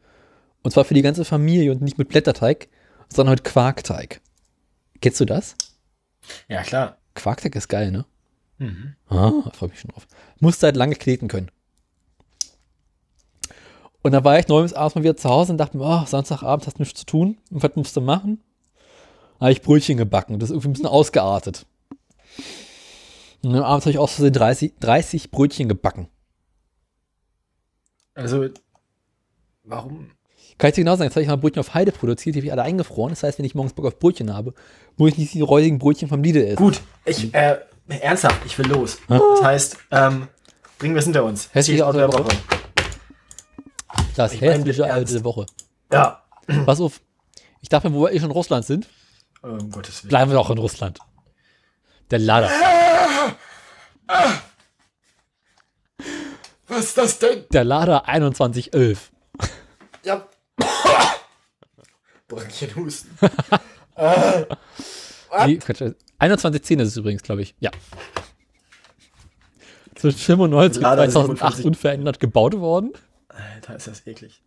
Und 0.61 0.71
zwar 0.71 0.85
für 0.85 0.93
die 0.93 1.01
ganze 1.01 1.25
Familie 1.25 1.71
und 1.71 1.81
nicht 1.81 1.97
mit 1.97 2.09
Blätterteig, 2.09 2.67
sondern 3.09 3.33
mit 3.33 3.43
Quarkteig. 3.43 4.21
Kennst 5.01 5.19
du 5.19 5.25
das? 5.25 5.55
Ja, 6.47 6.61
klar. 6.61 6.97
Quarkteig 7.15 7.55
ist 7.55 7.69
geil, 7.69 7.91
ne? 7.91 8.05
Ah, 9.07 9.31
da 9.45 9.51
freue 9.51 9.69
ich 9.69 9.73
mich 9.73 9.79
schon 9.81 9.91
drauf. 9.91 10.07
Musste 10.39 10.67
halt 10.67 10.75
lange 10.75 10.95
kneten 10.95 11.27
können. 11.27 11.49
Und 14.01 14.11
da 14.11 14.23
war 14.23 14.39
ich 14.39 14.47
neulich 14.47 14.75
abends 14.77 14.95
mal 14.95 15.03
wieder 15.03 15.17
zu 15.17 15.29
Hause 15.29 15.53
und 15.53 15.57
dachte 15.57 15.77
mir, 15.77 15.85
oh, 15.85 16.05
Samstagabend 16.05 16.65
hast 16.65 16.77
du 16.77 16.81
nichts 16.81 16.99
zu 16.99 17.05
tun. 17.05 17.37
Und 17.51 17.63
was 17.63 17.75
musst 17.75 17.95
du 17.95 18.01
machen? 18.01 18.41
Habe 19.39 19.51
ich 19.51 19.61
Brötchen 19.61 19.97
gebacken. 19.97 20.39
Das 20.39 20.49
ist 20.49 20.53
irgendwie 20.55 20.69
ein 20.69 20.73
bisschen 20.73 20.87
ausgeartet. 20.87 21.65
Und 23.43 23.53
dann 23.53 23.63
abends 23.63 23.85
habe 23.85 23.91
ich 23.91 23.99
aus 23.99 24.13
Versehen 24.13 24.33
30, 24.33 24.73
30 24.79 25.31
Brötchen 25.31 25.69
gebacken. 25.69 26.07
Also, 28.15 28.47
warum? 29.63 30.11
Kann 30.57 30.69
ich 30.69 30.75
dir 30.75 30.81
genau 30.81 30.95
sagen, 30.95 31.03
jetzt 31.09 31.15
habe 31.15 31.21
ich 31.21 31.27
mal 31.27 31.35
Brötchen 31.35 31.59
auf 31.59 31.75
Heide 31.75 31.91
produziert, 31.91 32.35
die 32.35 32.39
habe 32.39 32.47
ich 32.47 32.51
alle 32.51 32.63
eingefroren. 32.63 33.11
Das 33.11 33.21
heißt, 33.21 33.37
wenn 33.37 33.45
ich 33.45 33.53
morgens 33.53 33.73
Bock 33.73 33.85
auf 33.85 33.99
Brötchen 33.99 34.33
habe, 34.33 34.55
muss 34.97 35.11
ich 35.11 35.17
nicht 35.19 35.33
die 35.35 35.41
räudigen 35.41 35.77
Brötchen 35.77 36.09
vom 36.09 36.23
Lidl 36.23 36.41
essen. 36.43 36.55
Gut, 36.55 36.81
ich, 37.05 37.31
äh, 37.35 37.59
ernsthaft, 37.87 38.43
ich 38.45 38.57
will 38.57 38.65
los. 38.65 38.97
Das 39.07 39.43
heißt, 39.43 39.77
ähm, 39.91 40.27
bringen 40.79 40.95
wir 40.95 40.99
es 40.99 41.05
hinter 41.05 41.23
uns. 41.23 41.49
Hässliche 41.53 41.85
Auto 41.85 41.99
der 41.99 42.11
Woche. 42.11 42.25
Das 44.15 44.33
Ich 44.33 44.41
hässliche 44.41 44.83
alte 44.85 45.11
Ernst. 45.11 45.23
Woche. 45.23 45.45
Ja. 45.93 46.23
Pass 46.65 46.81
auf. 46.81 47.01
Ich 47.61 47.69
dachte, 47.69 47.93
wo 47.93 48.01
wir 48.01 48.11
eh 48.11 48.19
schon 48.19 48.29
in 48.29 48.35
Russland 48.35 48.65
sind, 48.65 48.87
Um 49.41 49.71
Gottes 49.71 50.03
Willen. 50.03 50.09
bleiben 50.09 50.31
wir 50.31 50.39
auch 50.39 50.49
in 50.49 50.57
Russland. 50.57 50.99
Der 52.11 52.19
Lader. 52.19 52.49
Was 56.67 56.79
ist 56.85 56.97
das 56.97 57.19
denn? 57.19 57.45
Der 57.51 57.63
Lader 57.63 58.03
2111. 58.05 59.11
Ja. 60.03 60.27
Bronchienhusten. 62.27 63.11
Nee, 65.45 65.57
Quatsch, 65.57 65.77
2110 66.19 66.79
ist 66.79 66.89
es 66.89 66.97
übrigens, 66.97 67.23
glaube 67.23 67.41
ich. 67.41 67.55
Ja. 67.59 67.71
Zwischen 69.95 70.19
95 70.19 70.77
und 70.77 70.83
Lader 70.83 71.09
2008 71.09 71.39
57. 71.57 71.65
unverändert 71.65 72.19
gebaut 72.19 72.57
worden. 72.57 72.93
Alter, 73.29 73.75
ist 73.75 73.87
das 73.87 74.05
eklig. 74.05 74.41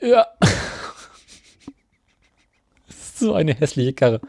Ja. 0.00 0.26
Ist 3.22 3.28
so 3.28 3.34
eine 3.34 3.54
hässliche 3.54 3.92
Karre. 3.92 4.20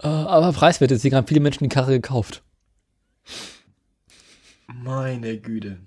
Äh, 0.00 0.06
aber 0.06 0.52
preiswert, 0.52 0.92
deswegen 0.92 1.16
haben 1.16 1.26
viele 1.26 1.40
Menschen 1.40 1.64
die 1.64 1.68
Karre 1.68 1.92
gekauft. 1.92 2.42
Meine 4.72 5.38
Güte. 5.38 5.78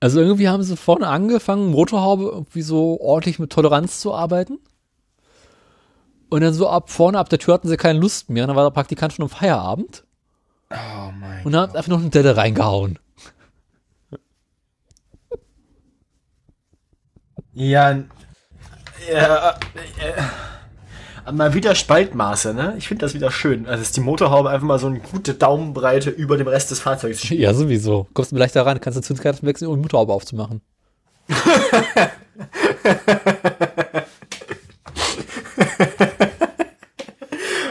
Also 0.00 0.20
irgendwie 0.20 0.48
haben 0.48 0.62
sie 0.62 0.76
vorne 0.76 1.08
angefangen, 1.08 1.72
Motorhaube 1.72 2.24
irgendwie 2.24 2.62
so 2.62 2.98
ordentlich 3.00 3.38
mit 3.38 3.50
Toleranz 3.50 4.00
zu 4.00 4.14
arbeiten. 4.14 4.58
Und 6.30 6.40
dann 6.40 6.54
so 6.54 6.68
ab 6.68 6.90
vorne, 6.90 7.18
ab 7.18 7.28
der 7.28 7.38
Tür 7.38 7.54
hatten 7.54 7.68
sie 7.68 7.76
keine 7.76 7.98
Lust 7.98 8.30
mehr. 8.30 8.44
Und 8.44 8.48
dann 8.48 8.56
war 8.56 8.64
der 8.64 8.74
Praktikant 8.74 9.12
schon 9.12 9.24
am 9.24 9.28
Feierabend. 9.28 10.04
Oh 10.70 11.12
mein 11.18 11.44
Und 11.44 11.52
dann 11.52 11.62
hat 11.68 11.76
einfach 11.76 11.90
noch 11.90 12.00
eine 12.00 12.10
Delle 12.10 12.36
reingehauen. 12.36 12.98
Ja, 17.52 18.04
n- 19.08 19.14
ja, 19.14 19.54
äh, 21.26 21.32
mal 21.32 21.52
wieder 21.54 21.74
Spaltmaße, 21.74 22.54
ne? 22.54 22.74
Ich 22.78 22.88
finde 22.88 23.04
das 23.04 23.14
wieder 23.14 23.30
schön. 23.30 23.66
Also 23.66 23.82
ist 23.82 23.96
die 23.96 24.00
Motorhaube 24.00 24.50
einfach 24.50 24.66
mal 24.66 24.78
so 24.78 24.86
eine 24.86 24.98
gute 25.00 25.34
Daumenbreite 25.34 26.10
über 26.10 26.36
dem 26.36 26.48
Rest 26.48 26.70
des 26.70 26.80
Fahrzeugs. 26.80 27.28
Ja, 27.28 27.52
sowieso. 27.54 28.06
Kommst 28.14 28.32
du 28.32 28.36
leichter 28.36 28.64
ran, 28.64 28.80
kannst 28.80 28.96
du 28.98 29.02
Zündkarten 29.02 29.46
wechseln, 29.46 29.68
um 29.68 29.76
die 29.76 29.82
Motorhaube 29.82 30.12
aufzumachen. 30.12 30.60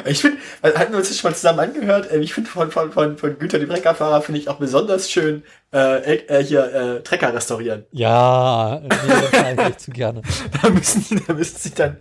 Ich 0.06 0.22
finde, 0.22 0.38
also 0.62 0.78
hatten 0.78 0.92
wir 0.92 1.00
uns 1.00 1.10
das 1.10 1.18
schon 1.18 1.32
mal 1.32 1.36
zusammen 1.36 1.60
angehört, 1.60 2.12
äh, 2.12 2.20
ich 2.20 2.34
finde 2.34 2.50
von, 2.50 2.72
von, 2.72 2.92
von, 2.92 3.18
von 3.18 3.38
Güter, 3.40 3.60
die 3.60 3.68
Treckerfahrer, 3.68 4.22
finde 4.22 4.40
ich 4.42 4.50
auch 4.50 4.58
besonders 4.58 5.10
schön, 5.12 5.44
äh, 5.74 6.16
äh, 6.16 6.44
hier, 6.44 6.74
äh, 6.74 7.04
Trecker 7.04 7.34
restaurieren. 7.34 7.86
Ja, 7.92 8.82
nee, 8.82 9.70
ich 9.70 9.78
zu 9.78 9.92
gerne. 9.92 10.22
Da 10.62 10.70
müssen, 10.70 11.04
die- 11.10 11.24
da 11.26 11.34
müssen 11.34 11.58
sie 11.58 11.74
dann 11.74 11.98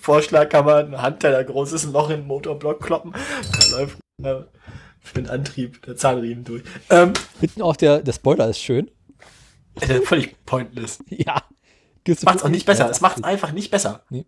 Vorschlagkammer, 0.00 0.76
ein 0.76 1.00
Handteller, 1.02 1.42
großes 1.44 1.84
Loch 1.86 2.10
in 2.10 2.20
den 2.20 2.26
Motorblock 2.26 2.82
kloppen. 2.82 3.12
Da 3.70 3.76
läuft 3.78 3.98
äh, 4.22 4.44
für 5.00 5.14
den 5.14 5.28
Antrieb 5.28 5.82
der 5.82 5.96
Zahnriemen 5.96 6.44
durch. 6.44 6.62
Ähm, 6.90 7.12
Hinten 7.40 7.62
auch 7.62 7.76
der, 7.76 8.00
der 8.00 8.12
Spoiler 8.12 8.48
ist 8.48 8.60
schön. 8.60 8.90
äh, 9.80 10.00
völlig 10.00 10.36
pointless. 10.46 10.98
Ja. 11.08 11.42
Gibt's 12.04 12.22
Macht's 12.22 12.44
auch 12.44 12.48
nicht 12.48 12.66
besser. 12.66 12.88
Es 12.88 13.00
macht 13.00 13.24
einfach 13.24 13.50
nicht 13.52 13.70
besser. 13.72 14.04
Nee. 14.10 14.26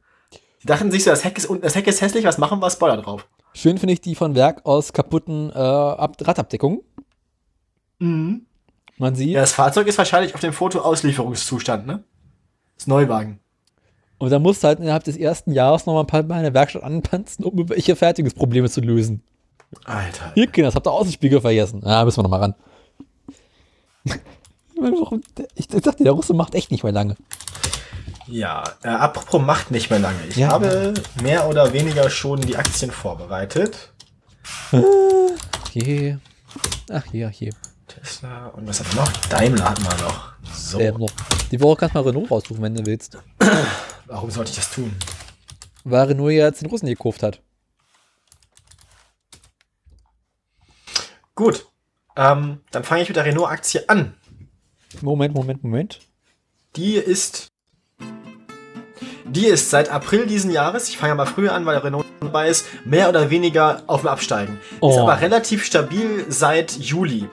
Die 0.63 0.67
dachten 0.67 0.91
sich 0.91 1.05
so, 1.05 1.11
das 1.11 1.25
Heck 1.25 1.39
ist, 1.39 1.49
das 1.63 1.77
Heck 1.77 1.87
ist 1.87 2.01
hässlich, 2.01 2.25
was 2.25 2.37
machen 2.39 2.59
wir? 2.61 2.69
Spoiler 2.71 2.97
drauf. 2.97 3.29
Schön 3.59 3.77
finde 3.77 3.93
ich 3.93 4.01
die 4.01 4.15
von 4.15 4.37
Werk 4.37 4.65
aus 4.67 4.93
kaputten 4.93 5.51
äh, 5.51 5.59
Ab 5.59 6.17
Radabdeckungen. 6.21 6.79
Man 7.99 9.15
sieht, 9.17 9.31
Ja, 9.31 9.41
das 9.41 9.51
Fahrzeug 9.51 9.89
ist 9.89 9.99
wahrscheinlich 9.99 10.33
auf 10.37 10.41
dem 10.41 10.53
Foto 10.53 10.79
Auslieferungszustand, 10.79 11.85
ne? 11.85 12.05
Das 12.77 12.87
Neuwagen. 12.87 13.41
und 14.19 14.31
da 14.31 14.39
musst 14.39 14.63
du 14.63 14.69
halt 14.69 14.79
innerhalb 14.79 15.03
des 15.03 15.17
ersten 15.17 15.51
Jahres 15.51 15.87
noch 15.87 15.95
mal 15.95 16.03
ein 16.03 16.07
paar 16.07 16.23
Mal 16.23 16.37
in 16.37 16.45
der 16.45 16.55
Werkstatt 16.55 16.85
anpanzen, 16.85 17.45
um 17.45 17.59
irgendwelche 17.59 17.97
Fertigungsprobleme 17.97 18.71
zu 18.71 18.81
lösen. 18.81 19.25
Alter. 19.85 20.31
Hier, 20.35 20.47
Kinder, 20.47 20.69
das 20.69 20.77
habt 20.77 20.87
ihr 20.87 20.93
Außenspiegel 20.93 21.41
vergessen. 21.41 21.83
Ja, 21.85 22.05
müssen 22.05 22.19
wir 22.19 22.23
noch 22.23 22.31
mal 22.31 22.39
ran. 22.41 22.55
Ich, 25.57 25.67
dir, 25.67 25.81
der 25.81 26.13
Russe 26.13 26.33
macht 26.33 26.55
echt 26.55 26.71
nicht 26.71 26.85
mehr 26.85 26.93
lange. 26.93 27.17
Ja, 28.29 28.63
äh, 28.83 28.89
apropos 28.89 29.41
macht 29.41 29.71
nicht 29.71 29.89
mehr 29.91 29.99
lange. 29.99 30.27
Ich 30.29 30.37
Ja. 30.37 30.49
habe 30.49 30.93
mehr 31.23 31.49
oder 31.49 31.73
weniger 31.73 32.11
schon 32.11 32.41
die 32.41 32.57
Aktien 32.57 32.91
vorbereitet. 32.91 33.93
Hier. 35.73 36.21
Ach, 36.91 37.05
hier, 37.11 37.29
hier. 37.31 37.53
Tesla 37.87 38.49
und 38.49 38.69
was 38.69 38.81
haben 38.81 38.93
wir 38.93 39.01
noch? 39.03 39.13
Daimler 39.29 39.65
hatten 39.71 39.83
wir 39.83 39.97
noch. 40.07 40.33
So, 40.53 40.79
Der 40.79 40.97
noch. 40.97 41.11
Die 41.51 41.61
Woche 41.61 41.77
kannst 41.77 41.95
du 41.95 41.99
mal 42.01 42.09
Renault 42.09 42.31
raussuchen, 42.31 42.63
wenn 42.63 42.75
du 42.75 42.85
willst. 42.85 43.17
warum 44.07 44.31
sollte 44.31 44.51
ich 44.51 44.57
das 44.57 44.71
tun? 44.71 44.95
Weil 45.85 46.09
Renault 46.09 46.33
ja 46.33 46.47
jetzt 46.47 46.61
den 46.61 46.69
Russen 46.69 46.87
gekauft 46.87 47.23
hat. 47.23 47.41
Gut, 51.35 51.67
ähm, 52.17 52.61
dann 52.73 52.85
fange 52.85 53.03
ich 53.03 53.09
mit 53.09 53.17
der 53.17 53.25
Renault-Aktie 53.25 53.89
an. 53.89 54.15
Moment, 55.01 55.35
Moment, 55.35 55.63
Moment. 55.63 56.01
Die 56.77 56.97
ist. 56.97 57.48
Die 59.31 59.47
ist 59.47 59.71
seit 59.71 59.91
April 59.91 60.27
diesen 60.27 60.51
Jahres, 60.51 60.89
ich 60.89 60.97
fange 60.97 61.11
ja 61.11 61.15
mal 61.15 61.27
früher 61.27 61.53
an, 61.53 61.67
weil 61.67 61.77
Renault 61.79 62.07
dabei 62.21 62.49
ist, 62.49 62.67
mehr 62.85 63.09
oder 63.09 63.31
weniger 63.31 63.83
auf 63.87 64.01
dem 64.01 64.09
Absteigen. 64.09 64.55
Ist 64.73 64.79
Oh. 64.81 65.01
aber 65.03 65.21
relativ 65.21 65.65
stabil 65.65 66.25
seit 66.29 66.73
Juli. 66.79 67.29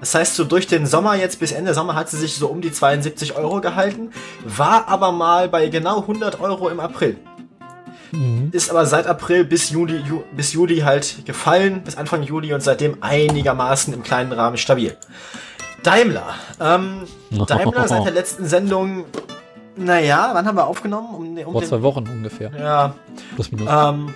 Das 0.00 0.14
heißt, 0.14 0.34
so 0.36 0.44
durch 0.44 0.66
den 0.66 0.86
Sommer 0.86 1.14
jetzt 1.16 1.40
bis 1.40 1.52
Ende 1.52 1.74
Sommer 1.74 1.94
hat 1.94 2.08
sie 2.08 2.16
sich 2.16 2.36
so 2.36 2.46
um 2.48 2.60
die 2.60 2.72
72 2.72 3.36
Euro 3.36 3.60
gehalten, 3.60 4.10
war 4.44 4.88
aber 4.88 5.12
mal 5.12 5.48
bei 5.48 5.68
genau 5.68 6.00
100 6.00 6.40
Euro 6.40 6.68
im 6.68 6.80
April. 6.80 7.16
Ist 8.50 8.70
aber 8.70 8.86
seit 8.86 9.06
April 9.06 9.44
bis 9.44 9.70
Juli, 9.70 9.98
Ju, 9.98 10.22
bis 10.34 10.52
Juli 10.52 10.78
halt 10.80 11.24
gefallen, 11.26 11.82
bis 11.84 11.96
Anfang 11.96 12.22
Juli 12.24 12.52
und 12.54 12.60
seitdem 12.62 12.96
einigermaßen 13.02 13.92
im 13.94 14.02
kleinen 14.02 14.32
Rahmen 14.32 14.56
stabil. 14.56 14.96
Daimler. 15.84 16.34
Ähm, 16.60 17.02
Daimler 17.46 17.86
seit 17.86 18.04
der 18.04 18.12
letzten 18.12 18.46
Sendung, 18.46 19.04
naja, 19.84 20.30
wann 20.32 20.46
haben 20.46 20.56
wir 20.56 20.66
aufgenommen? 20.66 21.14
Um, 21.14 21.38
um 21.46 21.52
Vor 21.52 21.64
zwei 21.64 21.82
Wochen 21.82 22.06
ungefähr. 22.08 22.50
ja, 22.58 22.94
Plus 23.34 23.50
minus. 23.50 23.68
ähm, 23.70 24.14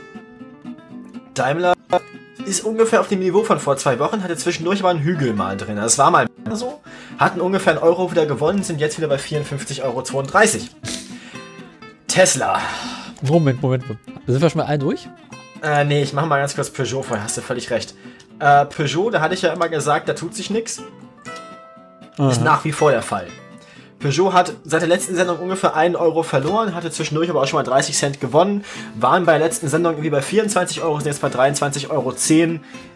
Daimler 1.35 1.75
ist 2.47 2.65
ungefähr 2.65 3.01
auf 3.01 3.09
dem 3.09 3.21
Niveau 3.21 3.43
von 3.43 3.59
vor 3.59 3.77
zwei 3.77 3.99
Wochen, 3.99 4.23
hatte 4.23 4.37
zwischendurch 4.37 4.81
aber 4.81 4.91
einen 4.91 5.01
Hügel 5.01 5.33
mal 5.33 5.57
drin. 5.57 5.77
Das 5.77 5.99
war 5.99 6.11
mal 6.11 6.27
so, 6.53 6.81
hatten 7.19 7.41
ungefähr 7.41 7.73
einen 7.75 7.83
Euro 7.83 8.11
wieder 8.11 8.27
gewonnen, 8.27 8.63
sind 8.63 8.81
jetzt 8.81 8.99
wieder 8.99 9.09
bei 9.09 9.17
54,32 9.17 9.83
Euro. 9.83 10.03
Tesla. 12.07 12.61
Moment, 13.23 13.63
Moment. 13.63 13.85
Moment. 13.89 14.01
Sind 14.27 14.43
wir 14.43 14.51
schon 14.51 14.61
mal 14.61 14.67
allen 14.67 14.81
durch? 14.81 15.09
Äh, 15.63 15.85
nee, 15.85 16.03
ich 16.03 16.13
mach 16.13 16.27
mal 16.27 16.39
ganz 16.39 16.55
kurz 16.55 16.71
Peugeot 16.71 17.03
vorher, 17.03 17.25
hast 17.25 17.37
du 17.37 17.41
völlig 17.41 17.71
recht. 17.71 17.95
Äh, 18.39 18.67
Peugeot, 18.67 19.11
da 19.11 19.21
hatte 19.21 19.35
ich 19.35 19.43
ja 19.43 19.53
immer 19.53 19.69
gesagt, 19.69 20.09
da 20.09 20.13
tut 20.13 20.35
sich 20.35 20.51
nix. 20.51 20.83
Ist 22.31 22.43
nach 22.43 22.65
wie 22.65 22.73
vor 22.73 22.91
der 22.93 23.03
Fall. 23.03 23.27
Peugeot 23.99 24.33
hat 24.33 24.55
seit 24.65 24.83
der 24.83 24.89
letzten 24.89 25.15
Sendung 25.15 25.39
ungefähr 25.39 25.75
1 25.75 25.97
Euro 25.97 26.23
verloren, 26.23 26.75
hatte 26.75 26.91
zwischendurch 26.91 27.31
aber 27.31 27.43
auch 27.43 27.47
schon 27.47 27.59
mal 27.59 27.63
30 27.63 27.97
Cent 27.97 28.21
gewonnen, 28.21 28.65
waren 28.99 29.25
bei 29.25 29.39
der 29.39 29.47
letzten 29.47 29.69
Sendung 29.69 29.93
irgendwie 29.95 30.11
bei 30.11 30.23
24 30.23 30.83
Euro, 30.83 30.99
sind 30.99 31.07
jetzt 31.07 31.23
bei 31.23 31.29
23,10 31.29 31.91
Euro. 31.91 32.13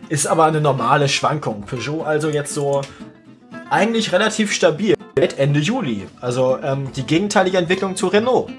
Ist 0.09 0.27
aber 0.27 0.45
eine 0.45 0.61
normale 0.61 1.09
Schwankung. 1.09 1.63
Peugeot 1.63 2.03
also 2.03 2.29
jetzt 2.29 2.55
so 2.55 2.83
eigentlich 3.71 4.13
relativ 4.13 4.53
stabil. 4.53 4.95
Seit 5.17 5.39
Ende 5.39 5.61
Juli. 5.61 6.07
Also 6.21 6.59
ähm, 6.63 6.93
die 6.95 7.05
gegenteilige 7.05 7.59
Entwicklung 7.59 7.97
zu 7.97 8.09
Renault. 8.09 8.51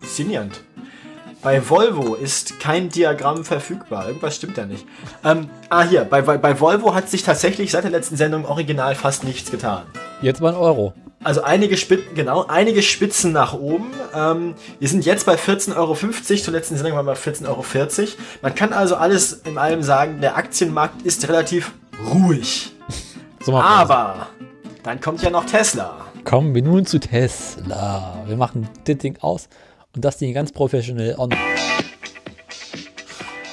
Faszinierend. 0.00 0.60
Bei 1.42 1.68
Volvo 1.68 2.14
ist 2.14 2.58
kein 2.58 2.88
Diagramm 2.88 3.44
verfügbar. 3.44 4.08
Irgendwas 4.08 4.36
stimmt 4.36 4.58
da 4.58 4.66
nicht. 4.66 4.84
Ähm, 5.24 5.48
ah, 5.68 5.82
hier. 5.82 6.04
Bei, 6.04 6.20
bei, 6.20 6.36
bei 6.36 6.60
Volvo 6.60 6.94
hat 6.94 7.08
sich 7.08 7.22
tatsächlich 7.22 7.70
seit 7.70 7.84
der 7.84 7.92
letzten 7.92 8.16
Sendung 8.16 8.44
original 8.44 8.96
fast 8.96 9.22
nichts 9.22 9.50
getan. 9.50 9.84
Jetzt 10.20 10.40
mal 10.40 10.52
ein 10.52 10.58
Euro. 10.58 10.94
Also 11.24 11.42
einige 11.42 11.76
Spitzen, 11.76 12.14
genau, 12.14 12.46
einige 12.46 12.80
Spitzen 12.82 13.32
nach 13.32 13.52
oben. 13.52 13.90
Ähm, 14.14 14.54
wir 14.78 14.88
sind 14.88 15.04
jetzt 15.04 15.26
bei 15.26 15.34
14,50 15.34 15.76
Euro. 15.76 15.94
Zur 15.94 16.52
letzten 16.52 16.76
Sendung 16.76 16.96
waren 16.96 17.06
wir 17.06 17.14
bei 17.14 17.18
14,40 17.20 17.48
Euro. 17.48 17.64
Man 18.40 18.54
kann 18.54 18.72
also 18.72 18.94
alles 18.96 19.32
in 19.44 19.58
allem 19.58 19.82
sagen, 19.82 20.20
der 20.20 20.36
Aktienmarkt 20.36 21.02
ist 21.02 21.28
relativ 21.28 21.72
ruhig. 22.12 22.72
Aber 23.46 24.28
dann 24.84 25.00
kommt 25.00 25.22
ja 25.22 25.30
noch 25.30 25.44
Tesla. 25.44 25.96
Kommen 26.24 26.54
wir 26.54 26.62
nun 26.62 26.86
zu 26.86 27.00
Tesla. 27.00 28.22
Wir 28.26 28.36
machen 28.36 28.68
das 28.84 28.98
Ding 28.98 29.16
aus 29.20 29.48
und 29.94 30.04
das 30.04 30.18
Ding 30.18 30.32
ganz 30.34 30.52
professionell 30.52 31.16
on. 31.18 31.30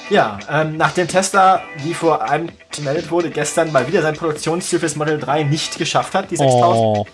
Ja, 0.08 0.38
ähm, 0.48 0.76
nachdem 0.76 1.08
Tesla, 1.08 1.62
wie 1.82 1.92
vor 1.92 2.22
einem 2.22 2.50
gemeldet 2.70 3.10
wurde, 3.10 3.30
gestern 3.30 3.72
mal 3.72 3.88
wieder 3.88 4.02
sein 4.02 4.14
Produktionsziel 4.14 4.78
fürs 4.78 4.94
Model 4.94 5.18
3 5.18 5.42
nicht 5.42 5.78
geschafft 5.78 6.14
hat, 6.14 6.30
die 6.30 6.36
6000, 6.36 6.62
Oh, 6.62 7.06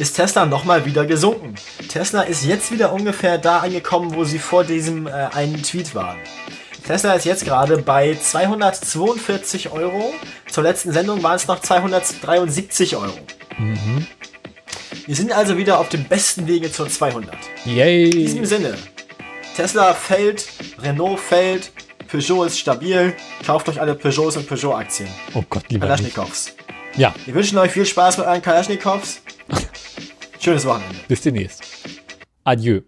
ist 0.00 0.14
Tesla 0.16 0.46
nochmal 0.46 0.86
wieder 0.86 1.04
gesunken. 1.04 1.54
Tesla 1.88 2.22
ist 2.22 2.44
jetzt 2.44 2.72
wieder 2.72 2.92
ungefähr 2.92 3.36
da 3.36 3.58
angekommen, 3.58 4.14
wo 4.14 4.24
sie 4.24 4.38
vor 4.38 4.64
diesem 4.64 5.06
äh, 5.06 5.10
einen 5.10 5.62
Tweet 5.62 5.94
waren. 5.94 6.16
Tesla 6.86 7.12
ist 7.12 7.26
jetzt 7.26 7.44
gerade 7.44 7.76
bei 7.76 8.16
242 8.16 9.70
Euro. 9.70 10.14
Zur 10.50 10.64
letzten 10.64 10.92
Sendung 10.92 11.22
waren 11.22 11.36
es 11.36 11.46
noch 11.46 11.60
273 11.60 12.96
Euro. 12.96 13.18
Wir 15.06 15.14
sind 15.14 15.32
also 15.32 15.58
wieder 15.58 15.78
auf 15.78 15.90
dem 15.90 16.04
besten 16.04 16.46
Wege 16.46 16.72
zur 16.72 16.88
200. 16.88 17.34
In 17.66 17.74
diesem 17.74 18.38
yay. 18.38 18.46
Sinne, 18.46 18.78
Tesla 19.54 19.92
fällt, 19.92 20.48
Renault 20.82 21.20
fällt, 21.20 21.72
Peugeot 22.10 22.44
ist 22.44 22.58
stabil. 22.58 23.14
Kauft 23.46 23.68
euch 23.68 23.78
alle 23.78 23.94
Peugeots 23.94 24.38
und 24.38 24.48
Peugeot-Aktien. 24.48 25.10
Oh 25.34 25.44
Gott, 25.48 25.64
lieber. 25.68 25.86
Kalaschnikows. 25.86 26.54
Ja, 26.96 27.14
Wir 27.26 27.34
wünschen 27.34 27.58
euch 27.58 27.70
viel 27.70 27.86
Spaß 27.86 28.18
mit 28.18 28.26
euren 28.26 28.42
Kalaschnikows. 28.42 29.20
Schönes 30.40 30.64
Wochenende. 30.64 30.96
bis 31.06 31.20
demnächst. 31.20 31.62
Adieu. 32.44 32.80